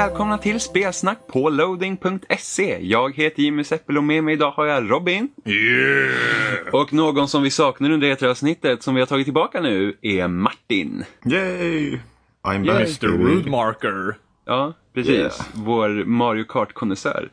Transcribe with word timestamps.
Välkomna 0.00 0.38
till 0.38 0.60
Spelsnack 0.60 1.18
på 1.26 1.50
loading.se. 1.50 2.78
Jag 2.82 3.16
heter 3.16 3.42
Jimmy 3.42 3.64
Seppel 3.64 3.96
och 3.98 4.04
med 4.04 4.24
mig 4.24 4.34
idag 4.34 4.50
har 4.50 4.66
jag 4.66 4.90
Robin. 4.90 5.28
Yeah! 5.44 6.74
Och 6.74 6.92
någon 6.92 7.28
som 7.28 7.42
vi 7.42 7.50
saknar 7.50 7.90
under 7.90 8.14
E3-avsnittet 8.14 8.82
som 8.82 8.94
vi 8.94 9.00
har 9.00 9.06
tagit 9.06 9.26
tillbaka 9.26 9.60
nu 9.60 9.96
är 10.02 10.28
Martin. 10.28 11.04
Yay! 11.24 11.98
I'm 12.42 12.66
Yay. 12.66 12.66
back. 12.66 13.02
Mr. 13.02 13.06
Roodmarker. 13.06 14.16
Ja, 14.46 14.72
precis. 14.94 15.12
Yeah. 15.14 15.32
Vår 15.54 16.04
Mario 16.04 16.44
Kart-konnässör. 16.44 17.28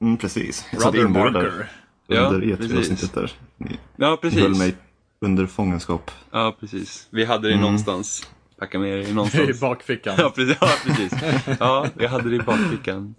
Mm, 0.00 0.16
precis. 0.16 0.66
Jag 0.72 0.82
satt 0.82 0.94
Marker. 1.10 1.70
Ja, 2.06 2.20
under 2.20 2.56
precis. 2.56 2.72
E3-avsnittet 2.72 3.14
där. 3.14 3.32
Ni 3.56 3.78
Ja, 3.96 4.06
höll 4.08 4.16
precis. 4.16 4.58
mig 4.58 4.74
under 5.20 5.46
fångenskap. 5.46 6.10
Ja, 6.30 6.56
precis. 6.60 7.08
Vi 7.10 7.24
hade 7.24 7.48
det 7.48 7.54
Mm. 7.54 7.64
någonstans. 7.64 8.26
Packa 8.58 8.78
med 8.78 9.02
I 9.08 9.12
någonstans. 9.12 9.60
bakfickan. 9.60 10.14
Ja, 10.18 10.30
precis. 10.36 10.56
Ja, 10.60 10.68
precis. 10.84 11.12
Ja, 11.60 11.86
jag 11.98 12.08
hade 12.08 12.30
det 12.30 12.36
i 12.36 12.38
bakfickan. 12.38 13.14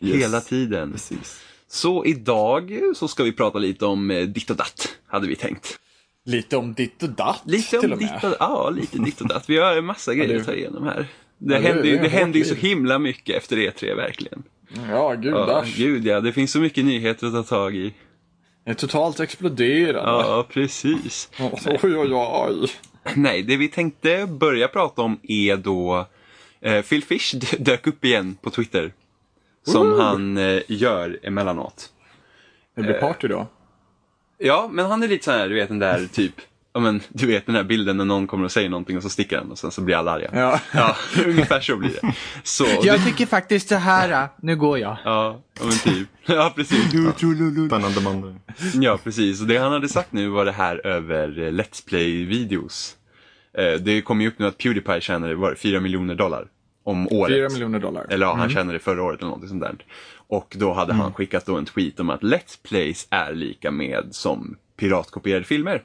Yes. 0.00 0.16
Hela 0.22 0.40
tiden. 0.40 0.92
Precis. 0.92 1.40
Så 1.70 2.04
idag 2.04 2.80
så 2.96 3.08
ska 3.08 3.22
vi 3.24 3.32
prata 3.32 3.58
lite 3.58 3.86
om 3.86 4.10
eh, 4.10 4.22
ditt 4.22 4.50
och 4.50 4.56
datt, 4.56 4.88
hade 5.06 5.26
vi 5.28 5.36
tänkt. 5.36 5.78
Lite 6.24 6.56
om 6.56 6.74
ditt 6.74 7.02
och 7.02 7.08
datt 7.08 7.42
Lite 7.44 7.68
till 7.80 7.92
om 7.92 7.92
och 7.92 8.02
med. 8.02 8.14
ditt 8.14 8.24
och, 8.24 8.36
ja, 8.40 8.70
lite 8.70 8.98
ditt 8.98 9.20
och 9.20 9.28
datt. 9.28 9.44
Vi 9.50 9.58
har 9.58 9.76
en 9.76 9.84
massa 9.84 10.14
grejer 10.14 10.40
att 10.40 10.46
ta 10.46 10.52
igenom 10.54 10.82
här. 10.84 11.06
Det, 11.38 11.54
Ja, 11.54 11.60
händer, 11.60 11.82
det 11.82 11.98
det 11.98 12.08
händer 12.08 12.38
ju 12.38 12.44
så 12.44 12.54
himla 12.54 12.98
mycket 12.98 13.36
efter 13.36 13.56
E3, 13.56 13.96
verkligen. 13.96 14.42
Ja, 14.74 14.82
Ja, 14.90 15.14
gudars. 15.14 15.76
gud 15.76 16.06
ja, 16.06 16.20
det 16.20 16.32
finns 16.32 16.52
så 16.52 16.58
mycket 16.58 16.84
nyheter 16.84 17.26
att 17.26 17.32
ta 17.32 17.42
tag 17.42 17.76
i. 17.76 17.94
Det 18.64 18.70
är 18.70 18.74
totalt 18.74 19.20
exploderande. 19.20 20.10
Ja, 20.10 20.46
precis. 20.52 21.30
Oj, 21.38 21.78
oj, 21.82 22.12
oj. 22.14 22.70
Nej, 23.16 23.42
det 23.42 23.56
vi 23.56 23.68
tänkte 23.68 24.26
börja 24.26 24.68
prata 24.68 25.02
om 25.02 25.20
är 25.22 25.56
då 25.56 26.06
eh, 26.60 26.82
Phil 26.82 27.04
Fish 27.04 27.34
dök 27.58 27.86
upp 27.86 28.04
igen 28.04 28.36
på 28.42 28.50
Twitter. 28.50 28.92
Som 29.66 30.00
han 30.00 30.36
eh, 30.36 30.60
gör 30.68 31.18
emellanåt. 31.22 31.90
Det 32.76 32.82
blir 32.82 32.94
party 32.94 33.28
då. 33.28 33.46
Ja, 34.38 34.68
men 34.72 34.86
han 34.86 35.02
är 35.02 35.08
lite 35.08 35.24
så 35.24 35.30
här, 35.30 35.48
du 35.48 35.54
vet 35.54 35.68
den 35.68 35.78
där 35.78 36.06
typ, 36.12 36.34
ja 36.72 36.80
men 36.80 37.00
du 37.08 37.26
vet 37.26 37.46
den 37.46 37.54
där 37.54 37.64
bilden 37.64 37.96
när 37.96 38.04
någon 38.04 38.26
kommer 38.26 38.44
och 38.44 38.52
säger 38.52 38.68
någonting 38.68 38.96
och 38.96 39.02
så 39.02 39.08
sticker 39.08 39.36
den 39.36 39.50
och 39.50 39.58
sen 39.58 39.70
så 39.70 39.80
blir 39.80 39.96
alla 39.96 40.12
arga. 40.12 40.30
Ja. 40.32 40.60
Ja, 40.72 40.96
ungefär 41.26 41.60
så 41.60 41.76
blir 41.76 41.90
det. 42.02 42.14
Så, 42.42 42.64
det, 42.82 42.86
Jag 42.86 43.04
tycker 43.04 43.26
faktiskt 43.26 43.68
så 43.68 43.74
här. 43.74 44.28
Nu 44.42 44.56
går 44.56 44.78
jag. 44.78 44.96
ja, 45.04 45.40
ja, 45.58 45.64
men 45.64 45.72
typ. 45.72 46.08
Ja, 46.26 46.52
precis. 46.56 46.84
Spännande 47.66 48.00
man. 48.04 48.40
Ja, 48.74 48.98
precis. 49.04 49.40
Och 49.40 49.46
det 49.46 49.56
han 49.58 49.72
hade 49.72 49.88
sagt 49.88 50.12
nu 50.12 50.28
var 50.28 50.44
det 50.44 50.52
här 50.52 50.86
över 50.86 51.38
eh, 51.38 51.52
Let's 51.52 51.88
Play-videos. 51.88 52.94
Eh, 53.58 53.80
Det 53.80 54.02
kom 54.02 54.20
ju 54.20 54.28
upp 54.28 54.38
nu 54.38 54.46
att 54.46 54.58
Pewdiepie 54.58 55.00
tjänade, 55.00 55.34
var 55.34 55.50
det, 55.50 55.56
4 55.56 55.80
miljoner 55.80 56.14
dollar 56.14 56.48
om 56.82 57.08
året. 57.10 57.34
Fyra 57.36 57.48
miljoner 57.48 57.78
dollar. 57.78 58.06
Eller 58.10 58.26
ja, 58.26 58.34
han 58.34 58.50
tjänade 58.50 58.72
det 58.72 58.78
förra 58.82 59.02
året 59.02 59.18
eller 59.20 59.26
någonting 59.28 59.48
sånt 59.48 59.60
där. 59.62 59.84
Och 60.14 60.56
då 60.58 60.72
hade 60.72 60.92
han 60.92 61.12
skickat 61.12 61.46
då 61.46 61.56
en 61.56 61.64
tweet 61.64 62.00
om 62.00 62.10
att 62.10 62.22
Let's 62.22 62.58
Plays 62.62 63.06
är 63.10 63.32
lika 63.32 63.70
med 63.70 64.08
som 64.10 64.56
piratkopierade 64.76 65.44
filmer. 65.44 65.82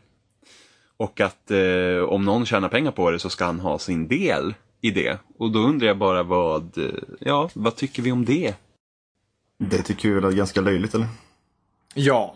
Och 0.97 1.21
att 1.21 1.51
eh, 1.51 2.03
om 2.07 2.25
någon 2.25 2.45
tjänar 2.45 2.69
pengar 2.69 2.91
på 2.91 3.11
det 3.11 3.19
så 3.19 3.29
ska 3.29 3.45
han 3.45 3.59
ha 3.59 3.79
sin 3.79 4.07
del 4.07 4.53
i 4.81 4.91
det. 4.91 5.17
Och 5.37 5.51
då 5.51 5.59
undrar 5.59 5.87
jag 5.87 5.97
bara 5.97 6.23
vad, 6.23 6.77
eh, 6.77 6.89
ja, 7.19 7.49
vad 7.53 7.75
tycker 7.75 8.03
vi 8.03 8.11
om 8.11 8.25
det? 8.25 8.55
Det 9.59 9.81
tycker 9.81 10.09
vi 10.09 10.15
väl 10.15 10.23
är 10.23 10.31
ganska 10.31 10.61
löjligt 10.61 10.95
eller? 10.95 11.07
Ja. 11.93 12.35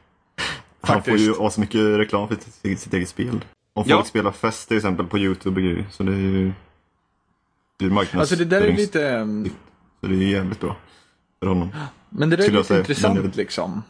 Han 0.80 1.02
får 1.02 1.16
ju 1.16 1.32
så 1.50 1.60
mycket 1.60 1.80
reklam 1.80 2.28
för 2.28 2.36
sitt 2.76 2.94
eget 2.94 3.08
spel. 3.08 3.44
Om 3.78 3.84
folk 3.84 4.00
Ja. 4.00 4.04
spelar 4.04 4.30
fest 4.32 4.68
till 4.68 4.76
exempel 4.76 5.06
på 5.06 5.18
YouTube 5.18 5.60
och 5.60 5.66
grejer. 5.66 5.86
Så 5.90 6.02
det 6.02 6.12
är 6.12 6.16
ju... 6.16 6.52
Det 7.78 7.84
är 7.86 7.90
marknads... 7.90 8.20
Alltså 8.32 8.36
det 8.36 8.44
där 8.44 8.60
är 8.62 8.72
lite... 8.76 9.14
um, 9.16 9.50
Så 10.00 10.06
det 10.06 10.14
är 10.14 10.28
jävligt 10.28 10.60
bra. 10.60 10.76
För 11.40 11.46
honom. 11.46 11.70
Men 12.08 12.30
det 12.30 12.36
där 12.36 12.44
är 12.44 12.50
lite 12.50 12.64
säga. 12.64 12.80
intressant 12.80 13.22
det- 13.22 13.36
liksom. 13.36 13.82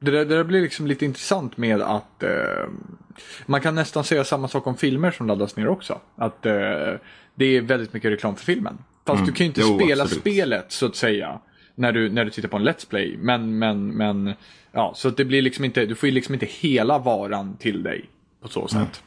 Det 0.00 0.10
där, 0.10 0.24
det 0.24 0.36
där 0.36 0.44
blir 0.44 0.60
liksom 0.62 0.86
lite 0.86 1.04
intressant 1.04 1.56
med 1.56 1.82
att 1.82 2.22
eh, 2.22 2.30
man 3.46 3.60
kan 3.60 3.74
nästan 3.74 4.04
säga 4.04 4.24
samma 4.24 4.48
sak 4.48 4.66
om 4.66 4.76
filmer 4.76 5.10
som 5.10 5.26
laddas 5.26 5.56
ner 5.56 5.68
också. 5.68 6.00
Att 6.16 6.46
eh, 6.46 6.52
det 7.34 7.44
är 7.56 7.60
väldigt 7.60 7.92
mycket 7.92 8.10
reklam 8.12 8.36
för 8.36 8.44
filmen. 8.44 8.78
Fast 9.06 9.26
du 9.26 9.32
kan 9.32 9.44
ju 9.44 9.48
inte 9.48 9.60
Jo, 9.60 9.78
spela 9.78 10.02
absolut. 10.04 10.20
spelet 10.22 10.72
så 10.72 10.86
att 10.86 10.96
säga. 10.96 11.40
När 11.74 11.92
du, 11.92 12.10
när 12.10 12.24
du 12.24 12.30
tittar 12.30 12.48
på 12.48 12.56
en 12.56 12.68
Let's 12.68 12.88
Play. 12.88 13.16
Men, 13.20 13.58
men, 13.58 13.88
men, 13.88 14.32
ja, 14.72 14.92
så 14.96 15.08
att 15.08 15.16
det 15.16 15.24
blir 15.24 15.42
liksom 15.42 15.64
inte, 15.64 15.86
du 15.86 15.94
får 15.94 16.08
ju 16.08 16.14
liksom 16.14 16.34
inte 16.34 16.46
hela 16.46 16.98
varan 16.98 17.56
till 17.56 17.82
dig. 17.82 18.10
På 18.42 18.48
så 18.48 18.68
sätt. 18.68 19.02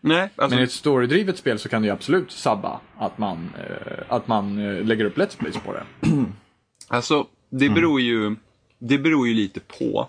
Nej, 0.00 0.30
alltså, 0.36 0.54
Men 0.54 0.62
i 0.62 0.64
ett 0.64 0.72
storydrivet 0.72 1.38
spel 1.38 1.58
så 1.58 1.68
kan 1.68 1.82
det 1.82 1.86
ju 1.86 1.92
absolut 1.92 2.30
sabba 2.30 2.80
att 2.98 3.18
man, 3.18 3.50
eh, 3.58 4.02
att 4.08 4.28
man 4.28 4.58
eh, 4.58 4.84
lägger 4.84 5.04
upp 5.04 5.18
Let's 5.18 5.38
Plays 5.38 5.56
på 5.56 5.72
det. 5.72 5.84
Alltså, 6.92 7.26
det 7.50 7.68
beror 7.68 8.00
ju, 8.00 8.36
det 8.78 8.98
beror 8.98 9.28
ju 9.28 9.34
lite 9.34 9.60
på. 9.60 10.08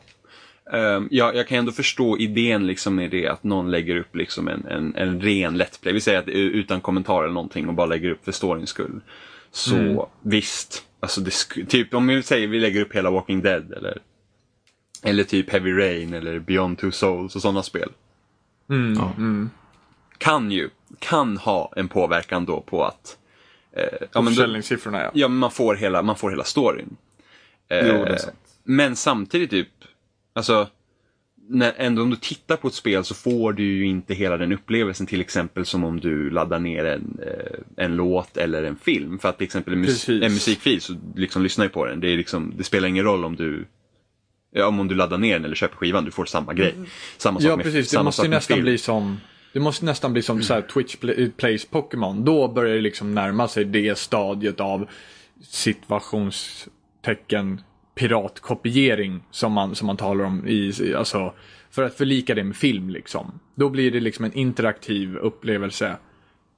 Um, 0.74 1.07
jag, 1.12 1.35
jag 1.35 1.47
kan 1.47 1.57
ändå 1.57 1.72
förstå 1.72 2.18
idén 2.18 2.68
liksom 2.68 2.96
med 2.96 3.12
det 3.12 3.28
att 3.28 3.44
någon 3.44 3.72
lägger 3.72 3.96
upp 3.96 4.16
liksom 4.16 4.47
en, 4.47 4.66
en, 4.66 4.96
en 4.96 5.22
ren 5.22 5.62
Let's 5.62 5.81
Play. 5.81 5.94
Vi 5.94 6.02
säger 6.02 6.19
att 6.19 6.28
är 6.28 6.31
utan 6.31 6.81
kommentar 6.81 7.23
eller 7.23 7.34
någonting 7.34 7.68
och 7.68 7.73
bara 7.73 7.85
lägger 7.85 8.09
upp 8.09 8.25
för 8.25 8.31
storyns 8.31 8.69
skull. 8.69 9.02
Så 9.52 10.09
visst, 10.22 10.84
alltså 11.00 11.22
det, 11.22 11.31
typ 11.66 11.94
om 11.94 12.08
vi 12.08 12.23
säger 12.23 12.47
vi 12.47 12.59
lägger 12.59 12.81
upp 12.81 12.96
hela 12.96 13.12
Walking 13.12 13.41
Dead 13.41 13.72
eller, 13.72 13.97
eller 15.03 15.23
typ 15.23 15.50
Heavy 15.50 15.73
Rain 15.73 16.13
eller 16.13 16.40
Beyond 16.40 16.78
Two 16.78 16.91
Souls 16.91 17.35
och 17.35 17.41
sådana 17.41 17.63
spel. 17.63 17.90
Ja. 18.97 19.13
Kan 20.24 20.52
ju, 20.52 20.70
kan 21.00 21.38
ha 21.38 21.74
en 21.76 21.88
påverkan 21.88 22.46
då 22.46 22.62
på 22.62 22.84
att 22.86 23.18
eh, 23.76 23.84
ja, 24.14 24.22
men 24.22 24.34
Försäljningssiffrorna 24.34 25.02
ja. 25.04 25.12
ja, 25.14 25.28
men 25.28 25.38
man 25.38 25.52
får 25.52 25.76
hela, 25.76 26.02
man 26.02 26.16
får 26.16 26.30
hela 26.30 26.44
storyn. 26.44 26.96
Jo, 27.70 27.78
det 27.78 27.80
är 27.90 28.09
Eh, 28.12 28.16
sant. 28.18 28.36
Men 28.64 28.96
samtidigt 28.96 29.50
typ, 29.50 29.68
alltså, 30.34 30.68
när, 31.50 31.74
ändå 31.78 32.02
om 32.02 32.09
du 32.09 32.16
tittar 32.16 32.56
på 32.58 32.68
ett 32.68 32.74
spel 32.74 33.04
så 33.04 33.16
får 33.16 33.54
du 33.54 33.64
ju 33.64 33.86
inte 33.86 34.14
hela 34.14 34.38
den 34.38 34.52
upplevelsen 34.52 35.08
till 35.08 35.22
exempel 35.22 35.66
som 35.66 35.84
om 35.84 36.00
du 36.00 36.30
laddar 36.30 36.59
ner 36.59 36.86
en, 36.86 37.20
eh, 37.28 37.84
en 37.86 37.96
låt 37.96 38.38
eller 38.38 38.64
en 38.64 38.76
film. 38.76 39.20
För 39.20 39.30
att 39.30 39.38
till 39.38 39.46
exempel 39.46 39.74
en, 39.74 39.86
mus- 39.86 40.09
en 40.26 40.34
musikfil 40.34 40.82
så 40.82 40.96
liksom 41.16 41.44
lyssnar 41.44 41.66
ju 41.66 41.70
på 41.70 41.86
den. 41.86 42.00
Det, 42.00 42.08
är 42.08 42.18
liksom, 42.18 42.53
det 42.58 42.64
spelar 42.64 42.88
ingen 42.88 43.06
roll 43.06 43.26
om 43.26 43.36
du 43.36 43.66
om 44.64 44.88
du 44.88 44.96
laddar 44.96 45.18
ner 45.18 45.34
den 45.34 45.46
eller 45.46 45.56
köper 45.56 45.76
skivan, 45.76 46.06
du 46.06 46.12
får 46.12 46.26
samma 46.26 46.53
grej. 46.53 46.76
Samma 47.18 47.40
sak 47.40 47.50
Ja, 47.52 47.56
med, 47.56 47.66
precis. 47.66 47.88
Det 47.90 47.92
samma 47.96 48.03
måste 48.03 48.22
ju 48.22 48.30
med 48.30 48.38
nästan 48.38 48.56
film. 48.56 48.64
bli 48.64 48.78
som 48.78 49.18
det 49.54 49.60
måste 49.60 49.86
nästan 49.86 50.14
bli 50.14 50.22
som 50.22 50.44
så 50.44 50.54
här 50.54 50.62
Twitch 50.62 50.96
play, 50.96 51.32
Plays 51.38 51.66
Pokémon. 51.66 52.26
Då 52.26 52.48
börjar 52.48 52.76
det 52.76 52.82
liksom 52.82 53.16
närma 53.16 53.48
sig 53.48 53.66
det 53.66 53.98
stadiet 53.98 54.60
av 54.60 54.88
situationstecken 55.42 57.62
piratkopiering 57.96 59.24
som 59.32 59.52
man, 59.52 59.76
som 59.76 59.88
man 59.88 59.98
talar 59.98 60.26
om 60.26 60.48
i, 60.48 60.94
alltså 60.98 61.34
för 61.70 61.84
att 61.84 61.96
förlika 61.96 62.36
det 62.36 62.44
med 62.44 62.56
film 62.56 62.90
liksom. 62.90 63.40
Då 63.56 63.70
blir 63.70 63.92
det 63.92 64.00
liksom 64.00 64.26
en 64.26 64.34
interaktiv 64.34 65.18
upplevelse 65.18 65.96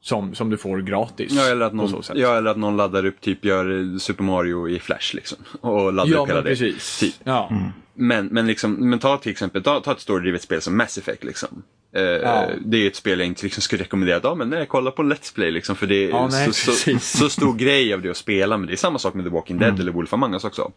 som, 0.02 0.36
som 0.36 0.50
du 0.50 0.58
får 0.58 0.82
gratis. 0.82 1.32
Ja 1.32 1.52
eller, 1.52 1.66
att 1.66 1.74
någon, 1.74 2.02
ja, 2.16 2.38
eller 2.38 2.52
att 2.52 2.58
någon 2.58 2.78
laddar 2.78 3.06
upp, 3.06 3.22
typ 3.22 3.46
gör 3.46 3.80
eh, 3.80 3.98
Super 3.98 4.24
Mario 4.24 4.70
i 4.70 4.80
Flash 4.80 5.16
liksom. 5.16 5.38
Och 5.62 5.94
laddar 5.94 6.12
ja 6.12 6.20
upp 6.20 6.30
hela 6.30 6.36
men 6.36 6.44
det. 6.44 6.50
precis. 6.50 7.00
Typ. 7.00 7.16
Ja. 7.24 7.52
Men, 7.94 8.26
men, 8.26 8.48
liksom, 8.48 8.90
men 8.90 9.00
ta 9.00 9.18
till 9.18 9.32
exempel, 9.32 9.64
ta, 9.64 9.80
ta 9.80 9.92
ett 9.92 10.00
storydrivet 10.00 10.42
spel 10.42 10.62
som 10.62 10.78
Mass 10.78 10.98
Effect 10.98 11.24
liksom. 11.24 11.64
Eh, 11.96 12.02
Ja. 12.04 12.50
Det 12.66 12.78
är 12.78 12.88
ett 12.88 12.96
spel 12.96 13.20
jag 13.20 13.28
inte 13.28 13.44
liksom 13.44 13.62
skulle 13.62 13.84
rekommendera. 13.84 14.20
Ja, 14.24 14.36
men 14.36 14.50
nej, 14.50 14.66
kolla 14.70 14.92
på 14.92 15.02
en 15.02 15.14
Let's 15.14 15.36
Play 15.36 15.52
liksom. 15.52 15.76
För 15.76 15.88
det 15.88 15.96
är 15.96 16.10
Ja, 16.10 16.28
nej, 16.32 16.54
så, 16.54 16.72
så, 16.72 17.00
så 17.00 17.30
stor 17.30 17.54
grej 17.56 17.94
av 17.94 18.02
det 18.02 18.10
att 18.10 18.18
spela. 18.18 18.58
Men 18.58 18.68
det 18.68 18.74
är 18.74 18.78
samma 18.78 19.00
sak 19.00 19.14
med 19.14 19.26
The 19.26 19.30
Walking 19.32 19.60
Dead 19.60 19.80
eller 19.80 19.92
Wolf 19.92 20.14
Among 20.14 20.34
Us 20.34 20.44
också. 20.44 20.72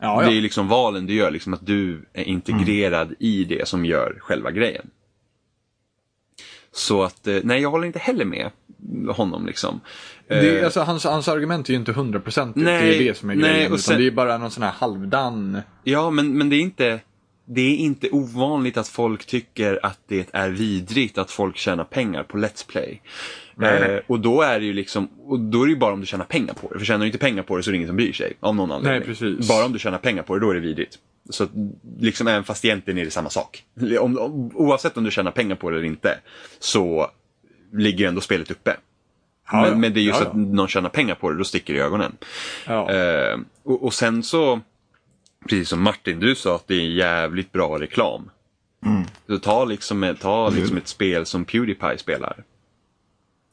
Ja, 0.00 0.20
Det 0.20 0.26
är 0.26 0.34
ja. 0.34 0.40
liksom 0.40 0.68
valen 0.68 1.06
du 1.06 1.14
gör, 1.14 1.30
liksom 1.30 1.54
att 1.54 1.66
du 1.66 2.04
är 2.12 2.24
integrerad 2.24 3.14
i 3.18 3.44
det 3.44 3.68
som 3.68 3.84
gör 3.84 4.18
själva 4.20 4.50
grejen. 4.50 4.90
Så 6.72 7.02
att, 7.02 7.26
eh, 7.26 7.36
nej 7.42 7.62
jag 7.62 7.70
håller 7.70 7.86
inte 7.86 7.98
heller 7.98 8.24
med 8.24 8.50
honom 9.14 9.46
liksom. 9.46 9.80
Det, 10.28 10.58
Eh, 10.58 10.64
alltså, 10.64 10.80
hans, 10.80 11.04
hans 11.04 11.28
argument 11.28 11.68
är 11.68 11.72
ju 11.72 11.78
inte 11.78 11.92
hundraprocentigt. 11.92 12.66
Det 12.66 12.72
är 12.72 12.98
det 12.98 13.18
som 13.18 13.30
är 13.30 13.34
grejen. 13.34 13.56
och 13.56 13.64
Utan 13.66 13.78
sen- 13.78 13.98
det 14.00 14.06
är 14.06 14.10
bara 14.10 14.38
någon 14.38 14.50
sån 14.50 14.62
här 14.62 14.70
halvdan... 14.72 15.58
Ja, 15.84 16.10
men, 16.10 16.38
men 16.38 16.48
det 16.50 16.56
är 16.56 16.60
inte 16.60 17.00
det 17.44 17.60
är 17.60 17.76
inte 17.76 18.10
ovanligt 18.10 18.76
att 18.76 18.88
folk 18.88 19.26
tycker 19.26 19.86
att 19.86 19.98
det 20.06 20.28
är 20.32 20.48
vidrigt 20.48 21.18
att 21.18 21.30
folk 21.30 21.56
tjänar 21.56 21.84
pengar 21.84 22.22
på 22.22 22.38
Let's 22.38 22.68
Play. 22.68 23.00
Nej, 23.54 23.80
nej. 23.80 23.90
Eh, 23.90 24.00
och 24.06 24.20
då 24.20 24.42
är 24.42 24.60
det 24.60 24.66
ju 24.66 24.72
liksom, 24.72 25.08
och 25.26 25.40
då 25.40 25.62
är 25.62 25.66
det 25.66 25.72
ju 25.72 25.78
bara 25.78 25.92
om 25.92 26.00
du 26.00 26.06
tjänar 26.06 26.24
pengar 26.24 26.54
på 26.54 26.72
det. 26.72 26.78
För 26.78 26.86
tjänar 26.86 27.00
du 27.00 27.06
inte 27.06 27.18
pengar 27.18 27.42
på 27.42 27.56
det 27.56 27.62
så 27.62 27.70
är 27.70 27.72
det 27.72 27.76
ingen 27.76 27.88
som 27.88 27.96
bryr 27.96 28.12
sig. 28.12 28.32
Av 28.40 28.56
någon 28.56 28.72
anledning. 28.72 29.02
precis. 29.02 29.48
Bara 29.48 29.64
om 29.64 29.72
du 29.72 29.78
tjänar 29.78 29.98
pengar 29.98 30.22
på 30.22 30.34
det, 30.34 30.40
då 30.40 30.50
är 30.50 30.54
det 30.54 30.60
vidrigt. 30.60 30.98
Så 31.30 31.44
att, 31.44 31.50
liksom 31.98 32.28
även 32.28 32.44
fast 32.44 32.64
egentligen 32.64 32.98
är 32.98 33.04
det 33.04 33.10
samma 33.10 33.30
sak. 33.30 33.64
Om, 34.00 34.18
om, 34.18 34.50
oavsett 34.54 34.96
om 34.96 35.04
du 35.04 35.10
tjänar 35.10 35.30
pengar 35.30 35.56
på 35.56 35.70
det 35.70 35.76
eller 35.76 35.86
inte 35.86 36.18
så 36.58 37.10
ligger 37.72 38.08
ändå 38.08 38.20
spelet 38.20 38.50
uppe. 38.50 38.76
Ja, 39.52 39.62
men, 39.62 39.80
men 39.80 39.94
det 39.94 40.00
är 40.00 40.02
just 40.02 40.20
Ja, 40.20 40.26
att 40.26 40.32
ja. 40.34 40.40
någon 40.40 40.68
tjänar 40.68 40.88
pengar 40.88 41.14
på 41.14 41.30
det, 41.30 41.38
då 41.38 41.44
sticker 41.44 41.74
det 41.74 41.78
i 41.78 41.82
ögonen. 41.82 42.16
Eh, 42.66 43.40
och, 43.62 43.84
och 43.84 43.94
sen 43.94 44.22
så, 44.22 44.60
precis 45.48 45.68
som 45.68 45.82
Martin, 45.82 46.20
du 46.20 46.34
sa 46.34 46.54
att 46.56 46.68
det 46.68 46.74
är 46.74 46.80
jävligt 46.88 47.52
bra 47.52 47.78
reklam. 47.80 48.30
Så 49.26 49.38
ta 49.38 49.64
liksom, 49.64 50.04
ett- 50.04 50.20
ta 50.20 50.48
liksom 50.48 50.76
ett 50.76 50.88
spel 50.88 51.26
som 51.26 51.44
Pewdiepie 51.44 51.98
spelar. 51.98 52.44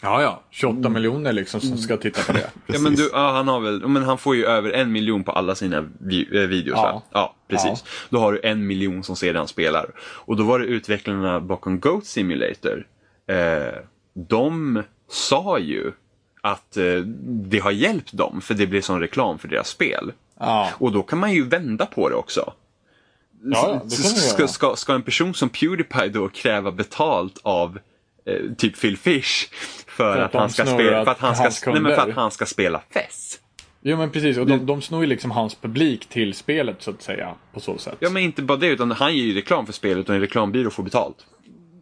Ja, 0.04 0.22
ja. 0.22 0.44
28 0.50 0.90
miljoner 0.90 1.34
liksom 1.34 1.62
som 1.62 1.78
ska 1.78 1.98
titta 1.98 2.22
på 2.24 2.34
det. 2.34 2.50
Ja, 2.74 2.80
men 2.80 2.96
du, 2.96 3.10
ja, 3.14 3.32
han 3.32 3.48
har 3.48 3.60
väl, 3.60 3.88
men 3.88 4.04
han 4.04 4.18
får 4.18 4.36
ju 4.36 4.46
över 4.46 4.72
en 4.72 4.92
miljon 4.92 5.24
på 5.24 5.32
alla 5.32 5.56
sina 5.56 5.90
vi, 6.00 6.28
eh, 6.42 6.48
videos 6.48 6.76
Ja. 6.78 6.82
va? 6.94 7.02
Ja, 7.12 7.36
precis. 7.48 7.84
Då 8.10 8.20
har 8.20 8.34
du 8.34 8.40
en 8.44 8.68
miljon 8.68 9.04
som 9.04 9.16
ser 9.16 9.34
det 9.34 9.40
han 9.40 9.48
spelar. 9.48 9.92
Och 10.00 10.36
då 10.38 10.44
var 10.44 10.60
det 10.60 10.66
utvecklarna 10.66 11.40
bakom 11.40 11.80
Goat 11.80 12.06
Simulator. 12.06 12.88
Eh, 13.28 13.80
de 14.14 14.84
sa 15.10 15.60
ju 15.60 15.92
att 16.42 16.78
eh, 16.78 16.96
det 17.26 17.60
har 17.60 17.72
hjälpt 17.72 18.14
dem 18.14 18.42
för 18.42 18.54
det 18.54 18.68
blev 18.68 18.82
sån 18.82 19.00
reklam 19.00 19.40
för 19.40 19.48
deras 19.48 19.68
spel. 19.70 20.12
Ja. 20.42 20.70
Och 20.74 20.92
då 20.92 21.04
kan 21.04 21.20
man 21.20 21.34
ju 21.34 21.44
vända 21.44 21.86
på 21.86 22.10
det 22.10 22.16
också. 22.16 22.54
Ja, 23.44 23.82
det 23.84 23.92
ska, 23.92 24.48
ska, 24.48 24.76
ska 24.76 24.94
en 24.94 25.04
person 25.04 25.34
som 25.34 25.50
Pewdiepie 25.50 26.10
då 26.10 26.30
kräva 26.30 26.72
betalt 26.72 27.40
av 27.44 27.80
eh, 28.26 28.36
typ 28.58 28.82
Phil 28.82 28.98
Fish 28.98 29.50
för, 29.88 30.14
För 30.14 30.18
att 30.18 30.26
att, 30.26 30.32
de 30.32 30.38
han 30.38 30.50
ska 30.50 30.66
snor 30.66 30.74
spela, 30.74 31.06
för 31.06 31.12
att 31.12 31.20
han 31.20 31.36
hans 31.36 31.56
ska, 31.56 31.72
nej, 31.72 31.82
men 31.82 31.92
för 31.92 31.98
kunder. 31.98 32.12
att 32.12 32.18
han 32.18 32.32
ska 32.32 32.46
spela 32.46 32.82
fest? 32.94 33.42
Jo 33.82 33.98
men 33.98 34.10
precis, 34.10 34.38
och 34.38 34.48
de, 34.48 34.66
de 34.66 34.82
snor 34.82 35.02
ju 35.02 35.08
liksom 35.08 35.32
hans 35.32 35.56
publik 35.56 36.06
till 36.06 36.34
spelet 36.34 36.82
så 36.82 36.92
att 36.92 37.02
säga. 37.02 37.36
På 37.54 37.60
så 37.60 37.78
sätt. 37.78 37.96
Ja 38.00 38.10
men 38.10 38.24
inte 38.24 38.42
bara 38.42 38.58
det 38.58 38.68
utan 38.68 38.92
han 38.92 39.18
ger 39.18 39.24
ju 39.24 39.34
reklam 39.34 39.66
för 39.66 39.74
spelet 39.74 40.10
och 40.10 40.16
en 40.16 40.22
reklambyrå 40.22 40.70
får 40.70 40.84
betalt. 40.84 41.26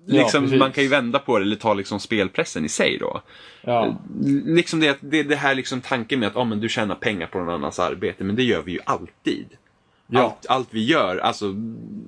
Ja, 0.06 0.22
Liksom, 0.22 0.44
precis. 0.44 0.60
man 0.60 0.72
kan 0.72 0.84
ju 0.84 0.90
vända 0.90 1.20
på 1.20 1.40
det 1.40 1.46
eller 1.46 1.56
ta 1.56 1.74
liksom 1.74 2.00
spelpressen 2.00 2.66
i 2.66 2.70
sig 2.70 2.98
då. 2.98 3.22
Ja. 3.62 3.98
Liksom 4.46 4.80
det, 4.80 4.98
det, 5.02 5.24
det 5.24 5.36
här 5.36 5.56
liksom 5.56 5.82
tanken 5.82 6.20
med 6.20 6.28
att 6.28 6.36
ah, 6.36 6.44
men 6.44 6.60
du 6.60 6.70
tjänar 6.70 6.96
pengar 6.96 7.28
på 7.28 7.40
någon 7.40 7.50
annans 7.50 7.80
arbete, 7.80 8.24
men 8.24 8.36
det 8.36 8.44
gör 8.44 8.62
vi 8.62 8.72
ju 8.72 8.80
alltid. 8.86 9.48
Ja. 10.12 10.22
Allt, 10.22 10.46
allt 10.50 10.68
vi 10.72 10.86
gör, 10.86 11.18
alltså 11.18 11.56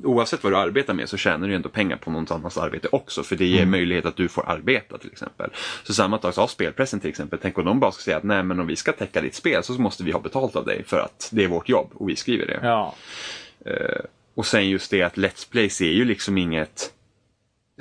oavsett 0.03 0.43
vad 0.43 0.53
du 0.53 0.57
arbetar 0.57 0.93
med 0.93 1.09
så 1.09 1.17
tjänar 1.17 1.47
du 1.47 1.55
ändå 1.55 1.69
pengar 1.69 1.97
på 1.97 2.11
någon 2.11 2.25
annans 2.29 2.57
arbete 2.57 2.87
också 2.91 3.23
för 3.23 3.35
det 3.35 3.45
ger 3.45 3.65
möjlighet 3.65 4.05
att 4.05 4.15
du 4.15 4.27
får 4.27 4.49
arbeta 4.49 4.97
till 4.97 5.11
exempel. 5.11 5.49
Så 5.83 5.93
samma 5.93 6.21
sak 6.21 6.33
så 6.33 6.47
spelpressen 6.47 6.99
till 6.99 7.09
exempel, 7.09 7.39
tänk 7.41 7.57
om 7.57 7.65
de 7.65 7.79
bara 7.79 7.91
ska 7.91 8.01
säga 8.01 8.17
att 8.17 8.23
nej 8.23 8.43
men 8.43 8.59
om 8.59 8.67
vi 8.67 8.75
ska 8.75 8.91
täcka 8.91 9.21
ditt 9.21 9.35
spel 9.35 9.63
så 9.63 9.73
måste 9.73 10.03
vi 10.03 10.11
ha 10.11 10.19
betalt 10.19 10.55
av 10.55 10.65
dig 10.65 10.83
för 10.83 10.99
att 10.99 11.29
det 11.31 11.43
är 11.43 11.47
vårt 11.47 11.69
jobb 11.69 11.89
och 11.93 12.09
vi 12.09 12.15
skriver 12.15 12.45
det. 12.47 12.59
Ja. 12.63 12.95
Och 14.35 14.45
sen 14.45 14.69
just 14.69 14.91
det 14.91 15.01
att 15.01 15.17
Let's 15.17 15.51
Plays 15.51 15.81
är 15.81 15.91
ju 15.91 16.05
liksom 16.05 16.37
inget... 16.37 16.93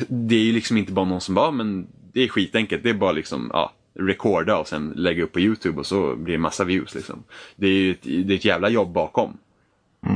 Det 0.09 0.35
är 0.35 0.45
ju 0.45 0.53
liksom 0.53 0.77
inte 0.77 0.93
bara 0.93 1.05
någon 1.05 1.21
som 1.21 1.35
bara, 1.35 1.51
men 1.51 1.87
det 2.13 2.21
är 2.21 2.29
skitenkelt. 2.29 2.83
Det 2.83 2.91
är 2.91 2.95
bara 2.95 3.13
liksom, 3.13 3.51
ja, 3.53 3.73
recorda 3.95 4.59
och 4.59 4.69
sen 4.69 4.93
lägga 4.97 5.25
upp 5.25 5.33
på 5.33 5.41
YouTube 5.41 5.79
och 5.79 5.87
så 5.87 6.17
blir 6.17 6.33
det 6.33 6.39
massa 6.39 6.65
views 6.65 6.95
liksom. 6.95 7.25
Det 7.57 7.67
är 7.67 7.73
ju 7.73 7.91
ett, 7.91 8.03
det 8.03 8.35
är 8.35 8.37
ett 8.37 8.45
jävla 8.45 8.69
jobb 8.69 8.93
bakom. 8.93 9.39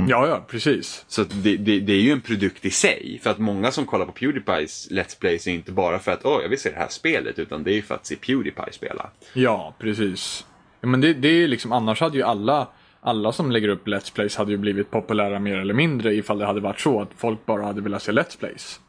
ja, 0.09 0.27
ja, 0.29 0.45
precis. 0.49 1.05
Så 1.09 1.25
det, 1.25 1.57
det, 1.57 1.81
det 1.81 1.93
är 1.93 2.01
ju 2.01 2.11
en 2.11 2.21
produkt 2.21 2.65
i 2.65 2.71
sig. 2.71 3.21
För 3.23 3.31
att 3.31 3.39
många 3.39 3.71
som 3.71 3.87
kollar 3.87 4.07
på 4.07 4.13
Pewdiepies 4.13 4.91
Let's 4.91 5.21
Plays 5.21 5.47
är 5.47 5.53
inte 5.53 5.73
bara 5.73 5.99
för 5.99 6.13
att 6.13 6.25
åh, 6.25 6.39
jag 6.43 6.49
vill 6.49 6.61
se 6.61 6.71
det 6.71 6.77
här 6.77 6.89
spelet, 6.89 7.39
utan 7.39 7.63
det 7.63 7.71
är 7.71 7.75
ju 7.75 7.83
för 7.83 7.95
att 7.95 8.07
se 8.07 8.17
Pewdiepie 8.17 8.73
spela. 8.73 9.11
Ja, 9.33 9.75
precis. 9.79 10.47
Ja, 10.81 10.89
men 10.89 11.01
det, 11.01 11.15
det 11.15 11.29
är 11.29 11.49
liksom, 11.49 11.73
annars 11.73 12.01
hade 12.01 12.17
ju 12.17 12.23
alla, 12.23 12.69
alla 13.01 13.33
som 13.33 13.51
lägger 13.51 13.69
upp 13.69 13.89
Let's 13.89 14.15
Plays 14.15 14.37
hade 14.37 14.51
ju 14.51 14.57
blivit 14.57 14.91
populära 14.91 15.39
mer 15.39 15.57
eller 15.59 15.75
mindre 15.75 16.15
ifall 16.15 16.39
det 16.39 16.47
hade 16.47 16.61
varit 16.61 16.81
så 16.81 17.01
att 17.01 17.11
folk 17.17 17.47
bara 17.47 17.65
hade 17.65 17.81
velat 17.81 18.03
se 18.03 18.13
Let's 18.13 18.39
Plays. 18.39 18.81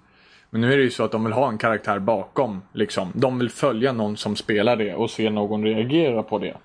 Men 0.56 0.62
nu 0.62 0.74
är 0.74 0.78
det 0.78 0.84
ju 0.84 0.90
så 0.92 1.04
att 1.04 1.12
de 1.12 1.24
vill 1.24 1.34
ha 1.34 1.50
en 1.50 1.57
karaktär 1.57 2.00
bakom, 2.00 2.62
liksom. 2.74 3.12
De 3.16 3.40
vill 3.40 3.50
följa 3.50 3.92
någon 3.94 4.18
som 4.18 4.36
spelar 4.36 4.75
det 4.75 4.94
och 4.94 5.10
se 5.12 5.30
någon 5.30 5.63
reagera 5.63 6.24
på 6.24 6.40
det. 6.40 6.57